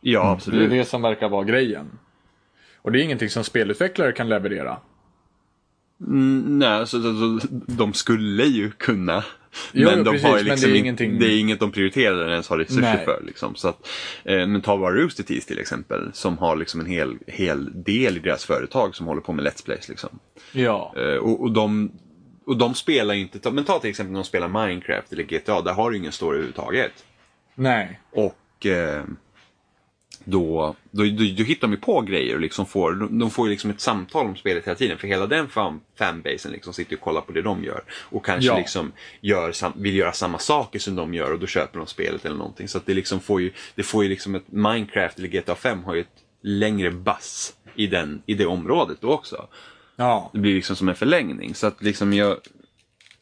Ja, 0.00 0.20
Det 0.22 0.26
är 0.28 0.32
absolut. 0.32 0.70
det 0.70 0.84
som 0.84 1.02
verkar 1.02 1.28
vara 1.28 1.44
grejen. 1.44 1.86
Och 2.82 2.92
det 2.92 3.00
är 3.00 3.02
ingenting 3.02 3.28
som 3.30 3.44
spelutvecklare 3.44 4.12
kan 4.12 4.28
leverera. 4.28 4.76
Mm, 6.00 6.58
nej, 6.58 6.86
så, 6.86 7.02
så, 7.02 7.38
så, 7.40 7.46
de 7.66 7.92
skulle 7.92 8.44
ju 8.44 8.70
kunna. 8.70 9.24
Jo, 9.72 9.88
men 9.90 10.04
de 10.04 10.10
precis, 10.10 10.26
har 10.26 10.38
ju 10.38 10.44
men 10.44 10.50
liksom 10.50 10.70
det 10.70 10.76
är 10.76 10.78
in- 10.78 10.84
ingenting- 10.84 11.18
det 11.18 11.26
är 11.26 11.40
inget 11.40 11.60
de 11.60 11.72
prioriterar 11.72 12.14
eller 12.14 12.30
ens 12.32 12.48
har 12.48 12.58
resurser 12.58 12.80
Nej. 12.82 13.04
för. 13.04 13.22
Liksom. 13.26 13.54
Så 13.54 13.68
att, 13.68 13.88
eh, 14.24 14.46
men 14.46 14.60
ta 14.60 14.78
bara 14.78 14.94
Rooster 14.94 15.22
Teeth 15.24 15.46
till 15.46 15.58
exempel, 15.58 16.10
som 16.12 16.38
har 16.38 16.56
liksom 16.56 16.80
en 16.80 16.86
hel, 16.86 17.16
hel 17.26 17.82
del 17.82 18.16
i 18.16 18.20
deras 18.20 18.44
företag 18.44 18.94
som 18.94 19.06
håller 19.06 19.20
på 19.20 19.32
med 19.32 19.44
Let's 19.44 19.64
Plays. 19.64 19.88
Liksom. 19.88 20.10
Ja. 20.52 20.94
Eh, 20.96 21.16
och, 21.16 21.40
och, 21.42 21.52
de, 21.52 21.92
och 22.46 22.56
de 22.56 22.74
spelar 22.74 23.14
ju 23.14 23.20
inte, 23.20 23.50
men 23.50 23.64
ta 23.64 23.78
till 23.78 23.90
exempel 23.90 24.12
när 24.12 24.20
de 24.20 24.24
spelar 24.26 24.48
Minecraft 24.66 25.12
eller 25.12 25.22
GTA, 25.22 25.60
där 25.62 25.72
har 25.72 25.90
du 25.90 25.96
ingen 25.96 26.12
story 26.12 26.34
överhuvudtaget. 26.36 27.04
Nej. 27.54 28.00
Och 28.10 28.66
eh, 28.66 29.04
då, 30.24 30.74
då, 30.90 31.04
då, 31.04 31.08
då 31.36 31.44
hittar 31.44 31.68
de 31.68 31.70
ju 31.70 31.76
på 31.80 32.00
grejer 32.00 32.34
och 32.34 32.40
liksom 32.40 32.66
får, 32.66 32.92
de, 32.92 33.18
de 33.18 33.30
får 33.30 33.46
ju 33.46 33.50
liksom 33.50 33.70
ett 33.70 33.80
samtal 33.80 34.26
om 34.26 34.36
spelet 34.36 34.66
hela 34.66 34.74
tiden. 34.74 34.98
För 34.98 35.08
hela 35.08 35.26
den 35.26 35.48
fan, 35.48 35.80
fanbasen 35.98 36.52
liksom 36.52 36.72
sitter 36.72 36.96
och 36.96 37.02
kollar 37.02 37.20
på 37.20 37.32
det 37.32 37.42
de 37.42 37.64
gör. 37.64 37.82
Och 37.90 38.24
kanske 38.24 38.50
Ja. 38.50 38.58
liksom 38.58 38.92
gör, 39.20 39.78
vill 39.80 39.96
göra 39.96 40.12
samma 40.12 40.38
saker 40.38 40.78
som 40.78 40.96
de 40.96 41.14
gör 41.14 41.32
och 41.32 41.38
då 41.38 41.46
köper 41.46 41.78
de 41.78 41.86
spelet 41.86 42.24
eller 42.24 42.36
någonting. 42.36 42.68
Så 42.68 42.80
det 42.84 42.94
liksom 42.94 43.20
får 43.20 43.40
ju, 43.40 43.52
det 43.74 43.82
får 43.82 44.02
ju 44.02 44.08
liksom 44.08 44.34
ett 44.34 44.44
Minecraft 44.52 45.18
eller 45.18 45.28
GTA 45.28 45.54
5 45.54 45.84
har 45.84 45.94
ju 45.94 46.00
ett 46.00 46.24
längre 46.42 46.90
bass 46.90 47.54
i, 47.74 47.86
den, 47.86 48.22
i 48.26 48.34
det 48.34 48.46
området 48.46 48.98
då 49.00 49.10
också. 49.12 49.48
Ja. 49.96 50.30
Det 50.32 50.38
blir 50.38 50.54
liksom 50.54 50.76
som 50.76 50.88
en 50.88 50.94
förlängning. 50.94 51.54
Så 51.54 51.66
att 51.66 51.82
liksom 51.82 52.12
jag, 52.12 52.36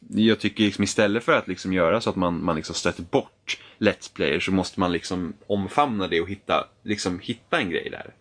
jag 0.09 0.39
tycker 0.39 0.63
liksom 0.63 0.83
istället 0.83 1.23
för 1.23 1.31
att 1.37 1.47
liksom 1.47 1.73
göra 1.73 2.01
så 2.01 2.09
att 2.09 2.15
man, 2.15 2.43
man 2.43 2.55
liksom 2.55 2.75
stöter 2.75 3.03
bort 3.03 3.59
Let's 3.79 4.13
Player 4.13 4.39
så 4.39 4.51
måste 4.51 4.79
man 4.79 4.91
liksom 4.91 5.33
omfamna 5.47 6.07
det 6.07 6.21
och 6.21 6.29
hitta, 6.29 6.67
liksom 6.83 7.19
hitta 7.19 7.59
en 7.59 7.69
grej 7.69 7.89
där. 7.91 8.13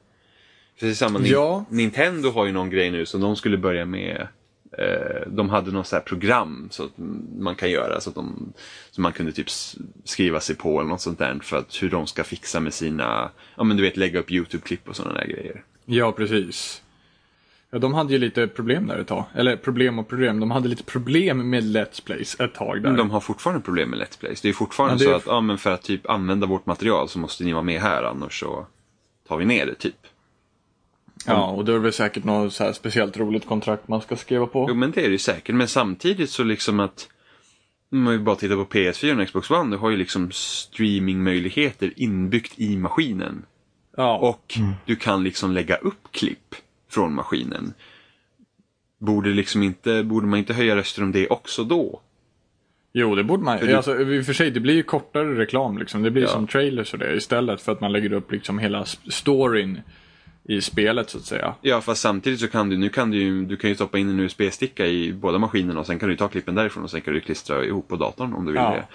Är 0.89 0.95
samma, 0.95 1.21
Ja. 1.21 1.65
Nintendo 1.69 2.31
har 2.31 2.47
ju 2.47 2.53
någon 2.53 2.71
grej 2.71 2.91
nu 2.91 3.07
som 3.07 3.21
de 3.21 3.37
skulle 3.37 3.57
börja 3.57 3.85
med. 3.85 4.29
Eh, 4.79 5.27
de 5.27 5.49
hade 5.49 5.71
något 5.71 5.87
så 5.87 5.97
här 5.97 6.03
program 6.03 6.69
så 6.71 6.85
att 6.85 6.93
man 7.39 7.55
kan 7.55 7.71
göra 7.71 8.01
så 8.01 8.11
att 8.11 8.15
de, 8.15 8.53
så 8.91 9.01
man 9.01 9.13
kunde 9.13 9.33
typ 9.33 9.47
skriva 10.05 10.41
sig 10.41 10.57
på 10.57 10.81
eller 10.81 10.91
något 10.91 11.01
sånt 11.01 11.19
där 11.19 11.39
för 11.43 11.57
att 11.57 11.83
hur 11.83 11.91
de 11.91 12.07
ska 12.07 12.25
fixa 12.25 12.61
med 12.61 12.75
sina, 12.75 13.31
ja 13.57 13.65
men 13.65 13.77
du 13.77 13.83
vet 13.83 13.97
lägga 13.97 14.21
upp 14.21 14.31
YouTube-klipp 14.31 14.89
och 14.89 14.97
sådana 14.97 15.15
där 15.15 15.27
grejer. 15.27 15.65
Ja, 15.85 16.13
precis. 16.13 16.83
Ja, 17.75 17.81
de 17.81 17.95
hade 17.95 18.13
ju 18.13 18.19
lite 18.19 18.47
problem 18.49 18.87
där 18.87 18.99
ett 18.99 19.07
tag. 19.07 19.25
Eller 19.35 19.57
problem 19.57 19.99
och 19.99 20.09
problem. 20.09 20.41
De 20.41 20.51
hade 20.51 20.69
lite 20.69 20.83
problem 20.85 21.51
med 21.51 21.63
Let's 21.65 22.05
Plays 22.05 22.41
ett 22.41 22.55
tag 22.55 22.83
där. 22.83 22.89
Men 22.89 22.97
de 22.97 23.11
har 23.11 23.21
fortfarande 23.21 23.63
problem 23.63 23.91
med 23.91 23.99
Let's 23.99 24.21
Plays. 24.21 24.41
Det 24.41 24.49
är 24.49 24.53
fortfarande 24.53 25.05
Ja, 25.05 25.11
det 25.11 25.17
är- 25.17 25.19
så 25.21 25.31
att 25.31 25.35
ja, 25.35 25.41
men 25.41 25.59
för 25.59 25.71
att 25.71 25.83
typ 25.83 26.11
använda 26.11 26.47
vårt 26.47 26.67
material 26.67 27.09
så 27.09 27.19
måste 27.19 27.45
ni 27.45 27.53
vara 27.53 27.63
med 27.63 27.81
här 27.81 28.03
annars 28.03 28.41
så 28.41 28.67
tar 29.29 29.37
vi 29.37 29.45
ner 29.45 29.67
det 29.67 29.75
typ. 29.75 29.97
Ja, 31.27 31.47
och 31.51 31.65
då 31.65 31.73
är 31.73 31.77
det 31.77 31.83
väl 31.83 31.93
säkert 31.93 32.25
något 32.25 32.53
så 32.53 32.73
speciellt 32.73 33.17
roligt 33.17 33.47
kontrakt 33.47 33.89
man 33.89 34.01
ska 34.01 34.17
skriva 34.17 34.47
på. 34.47 34.67
Jo 34.69 34.75
men 34.75 34.91
det 34.91 35.01
är 35.01 35.05
det 35.07 35.13
ju 35.13 35.19
säkert. 35.19 35.55
Men 35.55 35.69
samtidigt 35.69 36.31
så 36.31 36.45
liksom 36.45 36.81
att 36.81 37.09
om 37.93 38.03
man 38.03 38.25
bara 38.25 38.37
tittar 38.37 38.57
på 38.57 38.65
PS4 38.65 39.21
och 39.21 39.27
Xbox 39.27 39.51
One, 39.51 39.71
du 39.71 39.77
har 39.77 39.91
ju 39.91 39.97
liksom 39.97 40.31
streamingmöjligheter 40.33 41.93
inbyggt 41.97 42.53
i 42.57 42.77
maskinen. 42.77 43.45
Ja, 43.97 44.19
Och 44.19 44.59
du 44.87 44.97
kan 44.97 45.23
liksom 45.25 45.53
lägga 45.53 45.77
upp 45.77 46.09
klipp 46.11 46.55
från 46.91 47.15
maskinen. 47.15 47.75
Borde, 48.99 49.29
liksom 49.31 49.63
inte, 49.63 50.03
borde 50.03 50.27
man 50.27 50.39
inte 50.39 50.55
höja 50.55 50.77
röster 50.77 51.03
om 51.03 51.13
det 51.13 51.29
också 51.29 51.65
då? 51.65 52.01
jo 52.97 53.15
det 53.15 53.25
borde 53.25 53.43
man 53.43 53.59
För 53.59 53.75
Alltså, 53.75 54.01
i 54.01 54.21
och 54.21 54.27
för 54.27 54.33
sig, 54.33 54.51
det 54.51 54.61
blir 54.61 54.75
ju 54.75 54.83
kortare 54.83 55.39
reklam 55.39 55.79
liksom. 55.79 56.03
Det 56.03 56.11
blir 56.11 56.23
Ja. 56.23 56.29
som 56.29 56.47
trailers 56.47 56.93
och 56.93 56.99
det 56.99 57.15
istället 57.17 57.61
för 57.61 57.73
att 57.73 57.81
man 57.81 57.93
lägger 57.93 58.13
upp 58.13 58.33
liksom 58.33 58.59
hela 58.59 58.85
storyn 59.09 59.81
i 60.49 60.61
spelet 60.61 61.11
så 61.11 61.19
att 61.19 61.25
säga. 61.25 61.55
Ja, 61.61 61.81
fast 61.81 62.01
samtidigt 62.03 62.41
så 62.41 62.49
kan 62.49 62.69
du, 62.69 62.77
nu 62.77 62.89
kan 62.89 63.11
du 63.11 63.19
ju, 63.19 63.45
du 63.45 63.57
kan 63.57 63.71
ju 63.71 63.77
stoppa 63.77 63.99
in 63.99 64.09
en 64.09 64.21
USB-sticka 64.21 64.87
i 64.87 65.13
båda 65.13 65.39
maskinerna 65.39 65.81
och 65.81 65.87
sen 65.87 65.99
kan 65.99 66.09
du 66.09 66.17
ta 66.17 66.29
klippen 66.29 66.55
därifrån 66.55 66.85
och 66.85 66.91
sen 66.91 67.01
kan 67.01 67.15
du 67.15 67.21
klistra 67.21 67.65
ihop 67.65 67.89
på 67.89 67.97
datorn 67.97 68.33
om 68.35 68.45
du 68.45 68.53
vill 68.53 68.61
Ja. 68.63 68.71
det. 68.71 68.87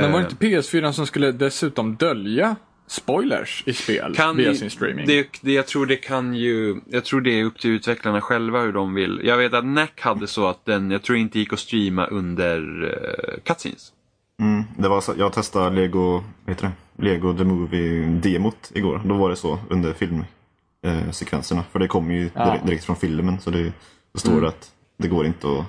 Men 0.00 0.12
var 0.12 0.18
det 0.20 0.24
Eh, 0.24 0.30
inte 0.30 0.46
PS4 0.46 0.92
som 0.92 1.06
skulle 1.06 1.32
dessutom 1.32 1.96
dölja 1.96 2.56
spoilers 2.86 3.62
i 3.66 3.72
spel 3.72 4.14
kan 4.16 4.36
via 4.36 4.54
sin 4.54 4.70
streaming? 4.70 5.06
Det, 5.06 5.26
det, 5.40 5.52
jag 5.52 5.66
tror 5.66 5.86
det 5.86 5.96
kan 5.96 6.34
ju, 6.34 6.80
jag 6.86 7.04
tror 7.04 7.20
det 7.20 7.40
är 7.40 7.44
upp 7.44 7.58
till 7.58 7.70
utvecklarna 7.70 8.20
själva 8.20 8.60
hur 8.60 8.72
de 8.72 8.94
vill. 8.94 9.20
Jag 9.24 9.36
vet 9.36 9.54
att 9.54 9.64
NAC 9.64 9.90
hade 10.00 10.26
så 10.26 10.46
att 10.46 10.64
den, 10.64 10.90
jag 10.90 11.02
tror 11.02 11.18
inte 11.18 11.38
gick 11.38 11.52
att 11.52 11.58
streama 11.58 12.06
under 12.06 12.84
uh, 12.84 13.40
cutscenes. 13.44 13.92
Mm, 14.40 14.64
det 14.78 14.88
var 14.88 15.00
så, 15.00 15.14
jag 15.18 15.32
testade 15.32 15.76
Lego, 15.76 16.22
heter 16.46 16.62
det? 16.96 17.04
Lego 17.04 17.34
The 17.36 17.44
Movie-demot 17.44 18.72
igår. 18.74 19.00
Då 19.04 19.14
var 19.14 19.30
det 19.30 19.36
så 19.36 19.58
under 19.70 19.92
filmsekvenserna. 19.92 21.60
Eh. 21.60 21.66
För 21.72 21.78
det 21.78 21.88
kommer 21.88 22.14
ju 22.14 22.30
Ja. 22.34 22.44
direkt, 22.44 22.66
direkt 22.66 22.84
från 22.84 22.96
filmen. 22.96 23.40
Så 23.40 23.50
det, 23.50 23.72
det 24.12 24.18
står 24.18 24.32
Mm. 24.32 24.44
att 24.44 24.72
det 24.98 25.08
går 25.08 25.26
inte 25.26 25.46
att 25.48 25.64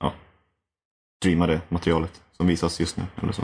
ja, 0.00 0.12
streama 1.20 1.46
det 1.46 1.60
materialet 1.68 2.22
som 2.36 2.46
visas 2.46 2.80
just 2.80 2.96
nu. 2.96 3.02
Eller 3.22 3.32
så. 3.32 3.42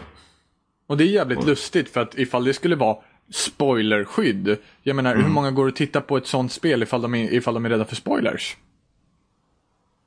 Och 0.92 0.99
det 0.99 1.04
är 1.04 1.08
jävligt 1.08 1.44
lustigt 1.46 1.88
för 1.88 2.00
att 2.00 2.18
ifall 2.18 2.44
det 2.44 2.54
skulle 2.54 2.76
vara 2.76 2.96
spoilerskydd. 3.30 4.56
Jag 4.82 4.96
menar, 4.96 5.12
Mm. 5.12 5.25
hur 5.25 5.32
många 5.32 5.50
går 5.50 5.68
att 5.68 5.76
titta 5.76 6.00
på 6.00 6.16
ett 6.16 6.26
sånt 6.26 6.52
spel 6.52 6.82
ifall 6.82 7.02
de 7.02 7.14
är, 7.14 7.32
ifall 7.34 7.54
de 7.54 7.64
är 7.64 7.68
rädda 7.70 7.84
för 7.84 7.96
spoilers? 7.96 8.56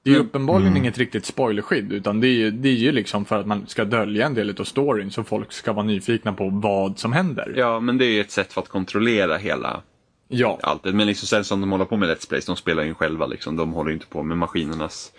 Det 0.03 0.09
är 0.09 0.11
ju 0.11 0.17
Mm. 0.19 0.27
uppenbarligen 0.27 0.77
inget 0.77 0.97
riktigt 0.97 1.25
spoilerskydd 1.25 1.93
utan 1.93 2.21
det 2.21 2.27
är, 2.27 2.31
ju- 2.33 2.51
det 2.51 2.69
är 2.69 2.73
ju 2.73 2.91
liksom 2.91 3.25
för 3.25 3.39
att 3.39 3.47
man 3.47 3.67
ska 3.67 3.85
dölja 3.85 4.25
en 4.25 4.33
del 4.33 4.55
av 4.59 4.63
storyn 4.63 5.11
så 5.11 5.23
folk 5.23 5.51
ska 5.53 5.73
vara 5.73 5.85
nyfikna 5.85 6.33
på 6.33 6.49
vad 6.49 6.99
som 6.99 7.13
händer. 7.13 7.53
Ja, 7.57 7.79
men 7.79 7.97
det 7.97 8.05
är 8.05 8.11
ju 8.11 8.21
ett 8.21 8.31
sätt 8.31 8.53
för 8.53 8.61
att 8.61 8.69
kontrollera 8.69 9.37
hela 9.37 9.81
Ja, 10.27 10.59
allt. 10.63 10.83
Men 10.83 11.07
liksom 11.07 11.27
sen 11.27 11.43
som 11.43 11.61
de 11.61 11.71
håller 11.71 11.85
på 11.85 11.97
med 11.97 12.09
Let's 12.09 12.29
Plays, 12.29 12.45
de 12.45 12.55
spelar 12.55 12.83
ju 12.83 12.93
själva 12.93 13.25
liksom. 13.25 13.55
De 13.55 13.73
håller 13.73 13.89
ju 13.89 13.93
inte 13.93 14.07
på 14.07 14.23
med 14.23 14.37
maskinernas 14.37 15.11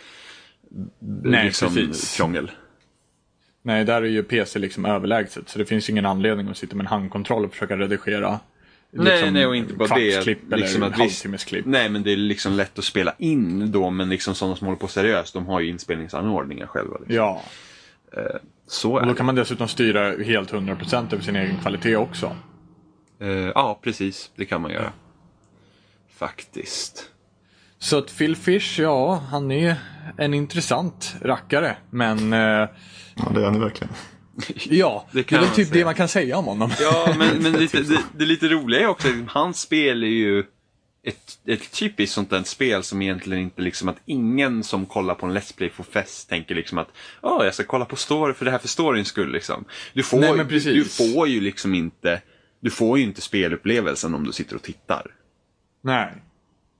Nej, 1.25 1.45
liksom, 1.45 1.75
precis. 1.75 2.17
krångel. 2.17 2.51
Nej, 3.67 3.85
där 3.85 4.03
är 4.03 4.07
ju 4.07 4.23
PC 4.23 4.59
liksom 4.59 4.85
överlägset. 4.85 5.49
Så 5.49 5.59
det 5.59 5.65
finns 5.65 5.91
ingen 5.91 6.07
anledning 6.07 6.49
att 6.49 6.57
sitta 6.57 6.77
med 6.77 6.85
en 6.85 6.87
handkontroll 6.87 7.45
och 7.45 7.51
försöka 7.53 7.77
redigera 7.77 8.41
Nej, 8.91 9.13
liksom, 9.13 9.35
nej 9.35 9.47
och 9.47 9.57
inte 9.57 9.75
bara 9.75 9.95
det. 9.95 10.27
Liksom 10.57 10.83
att 10.83 10.99
visst-. 10.99 11.27
Nej, 11.65 11.89
men 11.89 12.03
det 12.03 12.13
är 12.13 12.17
liksom 12.17 12.53
lätt 12.53 12.79
att 12.79 12.85
spela 12.85 13.15
in 13.19 13.73
då, 13.73 13.91
men 13.91 14.09
liksom 14.09 14.35
sådana 14.35 14.57
som 14.57 14.67
håller 14.67 14.79
på 14.79 14.89
seriöst, 14.89 15.35
de 15.35 15.47
har 15.47 15.61
ju 15.61 15.69
inspelningsanordningar 15.69 16.67
själva. 16.67 16.97
Liksom. 16.99 17.15
Ja, 17.17 17.43
Så 18.67 18.93
och 18.93 19.01
är 19.01 19.07
då 19.07 19.13
det. 19.13 19.17
kan 19.17 19.27
man 19.27 19.35
dessutom 19.35 19.69
styra 19.69 20.25
helt 20.25 20.53
100% 20.53 21.13
över 21.13 21.23
sin 21.23 21.37
egen 21.37 21.57
kvalitet 21.59 21.97
också. 21.97 22.37
Eh, 23.21 23.29
ja, 23.29 23.79
precis. 23.83 24.31
Det 24.37 24.45
kan 24.45 24.61
man 24.63 24.71
göra. 24.71 24.93
Faktiskt. 26.17 27.11
Så 27.87 27.99
att 27.99 28.19
Phil 28.19 28.37
Fish, 28.37 28.79
ja, 28.81 29.23
han 29.31 29.51
är 29.51 29.77
en 30.19 30.35
intressant 30.35 31.17
rackare. 31.23 31.77
Men 31.91 32.33
eh, 32.33 32.39
Ja, 32.39 33.31
det 33.35 33.41
är 33.41 33.45
han 33.45 33.55
ju 33.55 33.61
verkligen. 33.61 33.95
ja, 34.79 35.07
Det 35.13 35.23
det, 35.29 35.33
är 35.33 35.39
väl 35.39 35.47
man 35.47 35.57
typ 35.57 35.69
säga. 35.69 35.79
det 35.79 35.85
man 35.85 35.95
kan 35.95 36.09
säga 36.09 36.37
om 36.37 36.45
honom. 36.45 36.71
Ja, 36.81 37.15
men, 37.19 37.43
men 37.43 37.53
lite, 37.61 37.81
det, 37.81 37.99
det 38.17 38.25
lite 38.25 38.49
roliga 38.49 38.81
är 38.81 38.87
också 38.87 39.09
att 39.09 39.15
hans 39.29 39.61
spel 39.61 40.03
är 40.03 40.07
ju 40.07 40.45
ett, 41.05 41.39
ett 41.47 41.73
typiskt 41.73 42.15
sånt 42.15 42.31
där 42.31 42.43
spel 42.43 42.83
som 42.83 43.03
egentligen 43.03 43.43
inte 43.43 43.63
liksom 43.63 43.89
att 43.89 43.97
ingen 44.05 44.65
som 44.65 44.87
kollar 44.87 45.15
på 45.15 45.27
en 45.27 45.37
Let's 45.37 45.57
Play 45.57 45.71
for 45.71 45.85
fest 45.85 46.29
tänker 46.29 46.55
liksom 46.55 46.79
att 46.79 46.89
ja, 47.23 47.45
jag 47.45 47.55
ska 47.55 47.65
kolla 47.65 47.85
på 47.85 47.97
story 47.97 48.35
för 48.35 48.45
det 48.45 48.51
här 48.51 48.59
för 48.59 48.69
storyns 48.69 49.09
skull 49.09 49.33
liksom. 49.33 49.65
Du 49.95 50.03
får, 50.03 50.21
Nej, 50.21 50.37
men 50.37 50.49
du, 50.49 50.59
du 50.59 50.85
får 50.85 51.29
ju 51.29 51.41
liksom 51.41 51.75
inte 51.75 52.23
du 52.61 52.71
får 52.71 52.99
ju 52.99 53.05
inte 53.05 53.21
spelupplevelsen 53.21 54.15
om 54.15 54.25
du 54.25 54.33
sitter 54.33 54.57
och 54.57 54.63
tittar. 54.63 55.07
Nej. 55.83 56.13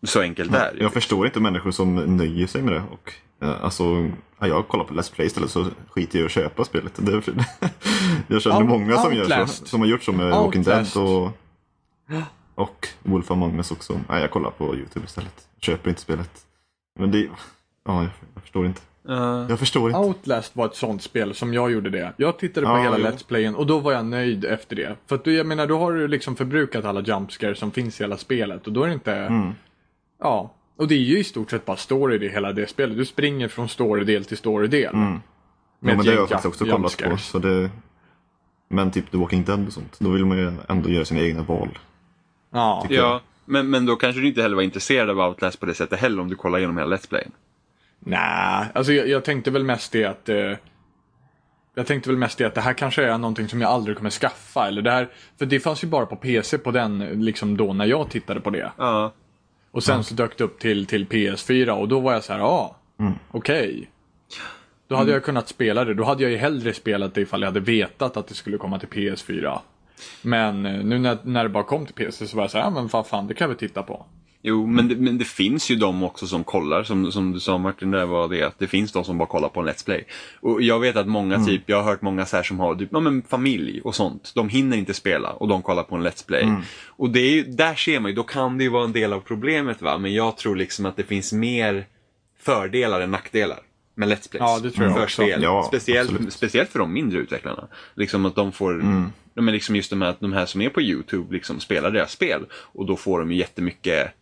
Så 0.03 0.21
enkelt 0.21 0.55
är 0.55 0.73
det. 0.75 0.83
Jag 0.83 0.93
förstår 0.93 1.27
inte 1.27 1.41
människor 1.41 1.71
som 1.71 2.17
nöjer 2.17 2.47
sig 2.47 2.63
med 2.63 2.73
det. 2.73 2.83
Och, 2.91 3.13
eh, 3.43 3.65
alltså, 3.65 3.85
ja, 4.39 4.47
jag 4.47 4.69
kollar 4.69 4.85
på 4.85 4.95
Let's 4.95 5.15
Play 5.15 5.27
istället 5.27 5.51
så 5.51 5.67
skiter 5.91 6.19
jag 6.19 6.23
i 6.23 6.27
att 6.27 6.33
köpa 6.33 6.65
spelet. 6.65 6.93
Det 6.97 7.13
är, 7.13 7.23
jag 8.29 8.43
känner 8.43 8.57
Out- 8.61 8.69
många 8.69 8.97
som, 8.97 9.15
gör 9.15 9.47
så, 9.47 9.67
som 9.67 9.81
har 9.81 9.87
gjort 9.87 10.03
så 10.03 10.13
med 10.13 10.31
Walking 10.31 10.63
Dead 10.63 10.87
och, 10.97 11.31
och 12.55 12.89
Wolf 13.03 13.31
Among 13.31 13.57
Us 13.57 13.71
också. 13.71 14.01
Nej, 14.09 14.21
jag 14.21 14.31
kollar 14.31 14.51
på 14.51 14.75
YouTube 14.77 15.07
istället. 15.07 15.49
Köper 15.61 15.89
inte 15.89 16.01
spelet. 16.01 16.31
Men 16.99 17.11
det, 17.11 17.19
ja, 17.19 17.29
jag, 17.85 18.09
jag 18.35 18.43
förstår 18.43 18.67
inte. 18.67 18.81
Eh, 19.09 19.47
Jag 19.49 19.59
förstår 19.59 19.91
inte. 19.91 19.99
Outlast 20.01 20.57
var 20.57 20.67
ett 20.67 20.77
sånt 20.77 21.03
spel 21.03 21.35
som 21.35 21.55
jag 21.55 21.73
gjorde 21.73 21.91
det. 21.91 22.13
Jag 22.17 22.39
tittade 22.39 22.67
på 22.67 22.73
Ja, 22.73 22.83
hela 22.83 22.99
jo. 22.99 23.05
Let's 23.07 23.27
Playen 23.27 23.55
och 23.55 23.67
då 23.67 23.79
var 23.81 23.93
jag 23.93 24.07
nöjd 24.07 24.45
efter 24.45 24.77
det. 24.77 24.97
För 25.07 25.17
att 25.17 25.25
du, 25.25 25.35
jag 25.35 25.47
menar, 25.47 25.67
då 25.67 25.79
har 25.79 25.93
du 25.93 26.09
liksom 26.09 26.37
förbrukat 26.37 26.85
alla 26.85 27.01
jumpscares 27.01 27.59
som 27.59 27.71
finns 27.71 28.01
i 28.01 28.05
hela 28.05 28.17
spelet 28.17 28.67
och 28.67 28.73
då 28.73 28.83
är 28.83 28.89
det 28.89 28.95
inte... 28.95 29.15
Mm. 29.15 29.53
Ja. 30.21 30.53
Och 30.77 30.89
det 30.89 30.95
är 30.95 30.99
ju 30.99 31.19
i 31.19 31.25
stort 31.25 31.51
sett 31.51 31.65
bara 31.65 31.77
story 31.77 32.27
i 32.27 32.29
hela 32.29 32.53
det 32.53 32.67
spelet. 32.67 32.97
Du 32.97 33.05
springer 33.05 33.49
från 33.49 33.69
storydel 33.69 34.25
till 34.25 34.37
storydel. 34.37 34.95
Mm. 34.95 35.13
Med 35.13 35.93
Ja, 35.93 35.97
men 35.97 36.07
det 36.07 36.11
har 36.11 36.19
jag 36.19 36.29
faktiskt 36.29 36.47
också 36.47 36.65
kollat 36.65 36.99
på. 36.99 37.17
Så 37.17 37.39
det, 37.39 37.71
men 38.69 38.91
typ 38.91 39.11
The 39.11 39.17
Walking 39.17 39.45
Dead 39.45 39.67
och 39.67 39.73
sånt. 39.73 39.97
Då 39.99 40.11
vill 40.11 40.25
man 40.25 40.39
ju 40.39 40.53
ändå 40.69 40.91
göra 40.91 41.05
sina 41.05 41.21
egna 41.21 41.43
val. 41.43 41.79
Ja. 42.51 42.87
ja, 42.91 43.21
men, 43.45 43.71
men 43.71 43.87
då 43.87 43.97
kanske 43.97 44.21
du 44.21 44.29
inte 44.29 44.43
heller 44.43 44.57
var 44.57 44.63
intresserad 44.63 45.11
av 45.11 45.21
Outlast 45.21 45.61
på 45.61 45.67
det 45.67 45.75
sättet 45.75 46.01
heller 46.01 46.23
om 46.23 46.29
du 46.29 46.37
kollar 46.37 46.59
igenom 46.59 46.79
hela 46.79 46.97
Let's 46.97 47.09
Playen. 47.09 47.33
Nej, 47.99 48.67
alltså 48.75 48.93
jag, 48.93 49.09
jag 49.09 49.25
tänkte 49.25 49.51
väl 49.51 49.65
mest 49.65 49.93
det 49.93 50.05
att 50.05 50.29
eh, 50.29 50.53
jag 51.75 51.87
tänkte 51.87 52.11
väl 52.11 52.19
mest 52.19 52.39
det 52.39 52.45
att 52.45 52.55
det 52.55 52.61
här 52.61 52.73
kanske 52.73 53.05
är 53.05 53.19
någonting 53.19 53.49
som 53.49 53.61
jag 53.61 53.71
aldrig 53.71 53.97
kommer 53.97 54.11
skaffa. 54.11 54.69
Eller 54.69 54.83
det 54.83 54.91
här, 54.91 55.09
för 55.39 55.47
det 55.47 55.61
fanns 55.61 55.85
ju 55.85 55.89
bara 55.89 56.07
på 56.07 56.17
PC 56.17 56.59
på 56.59 56.71
den, 56.71 56.99
liksom 56.99 57.57
då 57.57 57.73
när 57.73 57.87
jag 57.87 58.11
tittade 58.11 58.41
på 58.41 58.51
det. 58.51 58.73
Ja, 58.77 59.13
Och 59.77 59.85
sen 59.85 60.05
så 60.05 60.15
dök 60.15 60.39
det 60.39 60.45
upp 60.45 60.59
till, 60.59 60.87
till 60.87 61.07
PS4 61.07 61.71
och 61.71 61.89
då 61.89 62.01
var 62.01 62.13
jag 62.13 62.25
så 62.25 62.33
här, 62.33 62.41
ja, 62.41 62.77
okej. 63.31 63.91
Då 64.89 64.97
hade 64.97 65.13
jag 65.13 65.25
kunnat 65.25 65.49
spela 65.49 65.85
det. 65.85 65.95
Då 65.95 66.05
hade 66.05 66.23
jag 66.23 66.33
ju 66.33 66.39
hellre 66.39 66.73
spelat 66.73 67.15
det 67.15 67.21
ifall 67.21 67.41
jag 67.41 67.49
hade 67.49 67.61
vetat 67.61 68.17
att 68.17 68.27
det 68.27 68.35
skulle 68.35 68.59
komma 68.59 68.79
till 68.79 68.89
PS4. 68.89 69.59
Men 70.23 70.67
eh, 70.67 70.85
nu 70.85 70.99
när, 70.99 71.19
när 71.23 71.43
det 71.43 71.49
bara 71.49 71.65
kom 71.65 71.87
till 71.87 71.95
PC 71.95 72.27
så 72.27 72.37
var 72.37 72.45
jag 72.45 72.51
så 72.51 72.59
här, 72.59 72.65
ja 72.65 72.71
men 72.71 72.87
vad 72.87 73.07
fan, 73.07 73.27
det 73.27 73.35
kan 73.35 73.51
vi 73.51 73.57
titta 73.57 73.83
på. 73.83 74.07
Jo, 74.43 74.67
men 74.67 74.89
det, 74.89 74.97
men 74.97 75.19
det 75.19 75.25
finns 75.25 75.71
ju 75.71 75.77
de 75.77 76.03
också 76.03 76.27
som 76.27 76.45
kollar, 76.45 76.85
som, 76.85 77.13
som 77.13 77.33
du 77.33 77.41
sa 77.41 77.59
Martin, 77.59 77.91
där 77.91 78.07
var 78.07 78.29
det 78.29 78.43
att 78.43 78.59
det 78.59 78.67
finns 78.67 78.93
de 78.93 79.05
som 79.05 79.19
bara 79.19 79.29
kollar 79.29 79.49
på 79.49 79.61
en 79.61 79.69
Let's 79.69 79.85
Play. 79.85 80.05
Och 80.41 80.63
jag 80.63 80.81
vet 80.81 80.97
att 80.97 81.07
många, 81.07 81.45
typ, 81.45 81.63
jag 81.67 81.77
har 81.77 81.85
hört 81.85 82.03
många 82.03 82.27
så 82.27 82.37
här 82.37 82.43
som 82.43 82.61
har 82.61 82.75
typ, 82.75 82.89
ja, 82.93 83.01
men 83.01 83.23
familj 83.23 83.81
och 83.81 83.95
sånt, 83.95 84.33
de 84.35 84.49
hinner 84.49 84.77
inte 84.77 84.95
spela 84.95 85.33
och 85.33 85.49
de 85.49 85.63
kollar 85.63 85.83
på 85.83 85.97
en 85.97 86.07
Let's 86.07 86.27
Play. 86.27 86.49
Och 86.87 87.11
det 87.11 87.21
är 87.21 87.45
där 87.45 87.75
ser 87.75 88.01
man 88.01 88.11
ju, 88.11 88.15
då 88.15 88.23
kan 88.23 88.59
det 88.59 88.65
ju 88.65 88.71
vara 88.71 88.85
en 88.85 88.93
del 88.93 89.13
av 89.13 89.21
problemet 89.21 89.83
va, 89.83 89.99
men 89.99 90.15
jag 90.15 90.37
tror 90.37 90.57
liksom 90.57 90.87
att 90.87 90.97
det 90.97 91.05
finns 91.05 91.33
mer 91.33 91.87
fördelar 92.39 93.01
än 93.01 93.11
nackdelar 93.11 93.59
med 93.95 94.09
Let's 94.09 94.31
Plays. 94.31 94.41
Ja, 94.41 94.61
det 94.63 94.71
tror 94.71 94.87
jag 94.87 94.97
för 94.97 95.03
också. 95.03 95.23
spel. 95.23 95.43
Ja, 95.43 95.65
speciellt, 95.69 96.11
absolut. 96.11 96.33
speciellt 96.33 96.71
för 96.71 96.79
de 96.79 96.93
mindre 96.93 97.19
utvecklarna. 97.19 97.69
Liksom 97.95 98.27
att 98.27 98.35
de 98.35 98.53
får, 98.53 98.85
ja, 99.35 99.43
men 99.43 99.55
liksom 99.55 99.77
just 99.77 99.91
de 99.91 100.03
här, 100.03 100.15
de 100.21 100.33
här 100.33 100.47
som 100.47 100.61
är 100.61 100.69
på 100.69 100.83
YouTube 100.83 101.35
liksom 101.35 101.61
spelar 101.61 101.91
deras 101.91 102.13
spel 102.13 102.47
och 102.53 102.87
då 102.87 102.97
får 102.97 103.19
de 103.19 103.33
ju 103.33 103.39
jättemycket 103.39 104.13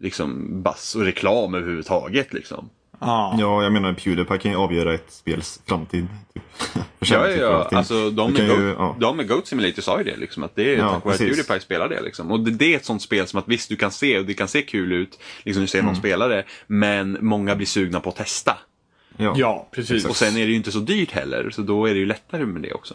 liksom 0.00 0.62
bass 0.62 0.94
och 0.94 1.02
reklam 1.04 1.54
överhuvudtaget 1.54 2.32
liksom. 2.32 2.70
Ja. 3.00 3.36
Ja, 3.40 3.62
jag 3.62 3.72
menar 3.72 3.92
Pewdiepie 3.92 4.38
kan 4.38 4.50
ju 4.50 4.56
avgöra 4.56 4.94
ett 4.94 5.12
spels 5.12 5.60
framtid. 5.66 6.06
Typ. 6.34 6.42
Ja, 7.00 7.28
ja, 7.28 7.36
ja. 7.36 7.78
Alltså 7.78 8.10
de 8.10 8.30
med, 8.32 8.36
kan 8.36 8.46
ju- 8.46 8.62
Goat, 8.62 8.76
ja. 8.78 8.96
de 9.00 9.16
med 9.16 9.28
Goat 9.28 9.46
Simulator 9.46 9.82
sa 9.82 9.98
ju 9.98 10.04
det 10.04 10.16
liksom 10.16 10.42
att 10.42 10.56
det 10.56 10.74
är 10.74 10.78
Ja, 10.78 10.90
tack 10.94 11.04
vare 11.04 11.14
att. 11.14 11.20
Pewdiepie 11.20 11.60
spelar 11.60 11.88
det 11.88 12.00
liksom. 12.02 12.30
Och 12.32 12.40
det, 12.40 12.50
det 12.50 12.72
är 12.72 12.76
ett 12.76 12.84
sånt 12.84 13.02
spel 13.02 13.26
som 13.26 13.38
att 13.38 13.48
visst 13.48 13.68
du 13.68 13.76
kan 13.76 13.90
se 13.90 14.18
och 14.18 14.24
det 14.26 14.34
kan 14.34 14.48
se 14.48 14.62
kul 14.62 14.92
ut, 14.92 15.18
liksom 15.42 15.60
du 15.62 15.66
ser 15.66 15.78
Mm. 15.78 15.86
någon 15.86 15.96
spela 15.96 16.28
det, 16.28 16.44
men 16.66 17.18
många 17.20 17.56
blir 17.56 17.66
sugna 17.66 18.00
på 18.00 18.08
att 18.10 18.16
testa. 18.16 18.58
Ja. 19.16 19.34
ja, 19.36 19.68
precis. 19.72 20.04
Och 20.04 20.16
sen 20.16 20.36
är 20.36 20.40
det 20.40 20.50
ju 20.50 20.54
inte 20.56 20.72
så 20.72 20.78
dyrt 20.78 21.12
heller, 21.12 21.50
så 21.50 21.62
då 21.62 21.86
är 21.86 21.92
det 21.94 22.00
ju 22.00 22.06
lättare 22.06 22.46
med 22.46 22.62
det 22.62 22.72
också. 22.72 22.94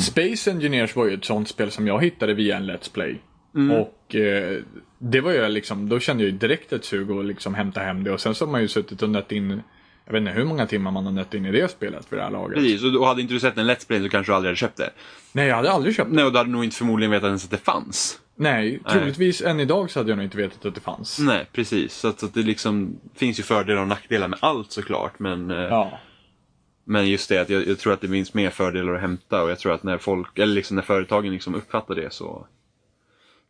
Space 0.00 0.50
Engineers 0.50 0.96
var 0.96 1.06
ju 1.06 1.14
ett 1.14 1.24
sånt 1.24 1.48
spel 1.48 1.70
som 1.70 1.86
jag 1.86 2.04
hittade 2.04 2.34
via 2.34 2.56
en 2.56 2.70
Let's 2.70 2.92
Play. 2.92 3.20
Mm. 3.56 3.76
Och 3.80 4.14
eh, 4.14 4.58
det 4.98 5.20
var 5.20 5.32
ju 5.32 5.48
liksom, 5.48 5.88
då 5.88 6.00
kände 6.00 6.22
jag 6.22 6.30
ju 6.32 6.38
direkt 6.38 6.72
ett 6.72 6.84
sug 6.84 7.10
att 7.10 7.24
liksom 7.24 7.54
hämta 7.54 7.80
hem 7.80 8.04
det. 8.04 8.10
Och 8.12 8.20
sen 8.20 8.34
så 8.34 8.44
har 8.44 8.52
man 8.52 8.62
ju 8.62 8.68
suttit 8.68 9.02
och 9.02 9.10
nött 9.10 9.32
in, 9.32 9.62
jag 10.04 10.12
vet 10.12 10.20
inte 10.20 10.32
hur 10.32 10.44
många 10.44 10.66
timmar 10.66 10.90
man 10.90 11.04
har 11.04 11.12
nött 11.12 11.34
in 11.34 11.46
i 11.46 11.52
det 11.52 11.70
spelet 11.70 12.04
för 12.04 12.16
det 12.16 12.22
här 12.22 12.30
laget. 12.30 12.58
Precis, 12.58 12.84
och 12.84 13.06
hade 13.06 13.22
inte 13.22 13.34
du 13.34 13.40
sett 13.40 13.58
en 13.58 13.70
Let's 13.70 13.86
Play 13.86 14.02
så 14.02 14.08
kanske 14.08 14.32
du 14.32 14.36
aldrig 14.36 14.48
hade 14.48 14.56
köpt 14.56 14.76
det. 14.76 14.90
Nej, 15.32 15.48
jag 15.48 15.56
hade 15.56 15.70
aldrig 15.70 15.94
köpt 15.94 16.10
det. 16.10 16.16
Nej, 16.16 16.24
och 16.24 16.32
du 16.32 16.38
hade 16.38 16.50
nog 16.50 16.64
inte 16.64 16.76
förmodligen 16.76 17.10
vetat 17.10 17.26
ens 17.26 17.44
att 17.44 17.50
det 17.50 17.56
fanns. 17.56 18.20
Nej, 18.38 18.80
troligtvis 18.90 19.42
än 19.42 19.60
idag 19.60 19.90
så 19.90 20.00
hade 20.00 20.10
jag 20.10 20.16
nog 20.16 20.24
inte 20.26 20.36
vetat 20.36 20.66
att 20.66 20.74
det 20.74 20.80
fanns. 20.80 21.18
Nej, 21.18 21.46
precis. 21.52 21.94
Så 21.94 22.08
att, 22.08 22.20
så 22.20 22.26
att 22.26 22.34
det 22.34 22.42
liksom 22.42 23.00
finns 23.14 23.38
ju 23.38 23.42
fördelar 23.42 23.82
och 23.82 23.88
nackdelar 23.88 24.28
med 24.28 24.38
allt 24.42 24.72
såklart. 24.72 25.18
Men, 25.18 25.50
eh, 25.50 25.56
Ja. 25.56 25.98
men 26.84 27.08
just 27.08 27.28
det 27.28 27.38
att 27.38 27.50
jag, 27.50 27.66
jag 27.66 27.78
tror 27.78 27.92
att 27.92 28.00
det 28.00 28.08
finns 28.08 28.34
mer 28.34 28.50
fördelar 28.50 28.94
att 28.94 29.00
hämta 29.00 29.42
och 29.42 29.50
jag 29.50 29.58
tror 29.58 29.72
att 29.72 29.82
när 29.82 29.98
folk, 29.98 30.38
eller 30.38 30.54
liksom 30.54 30.74
när 30.76 30.82
företagen 30.82 31.32
liksom 31.32 31.54
uppfattar 31.54 31.94
det 31.94 32.12
så, 32.12 32.46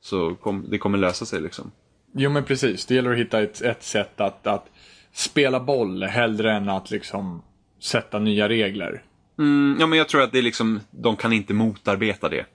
så 0.06 0.34
kom, 0.34 0.64
det 0.70 0.78
kommer 0.78 0.98
lösa 0.98 1.26
sig 1.26 1.40
liksom. 1.40 1.70
Jo 2.14 2.30
men 2.30 2.44
precis, 2.44 2.86
det 2.86 2.94
gäller 2.94 3.10
att 3.12 3.18
hitta 3.18 3.42
ett, 3.42 3.62
ett 3.62 3.82
sätt 3.82 4.20
att, 4.20 4.46
att 4.46 4.66
spela 5.12 5.60
boll 5.60 6.02
hellre 6.02 6.52
än 6.52 6.68
att 6.68 6.90
liksom 6.90 7.42
sätta 7.82 8.18
nya 8.18 8.48
regler. 8.48 9.02
Mm, 9.38 9.76
ja 9.80 9.86
men 9.86 9.98
jag 9.98 10.08
tror 10.08 10.22
att 10.22 10.32
det 10.32 10.38
är 10.38 10.42
liksom, 10.42 10.80
de 10.90 11.16
kan 11.16 11.32
inte 11.32 11.54
motarbeta 11.54 12.28
det. 12.28 12.46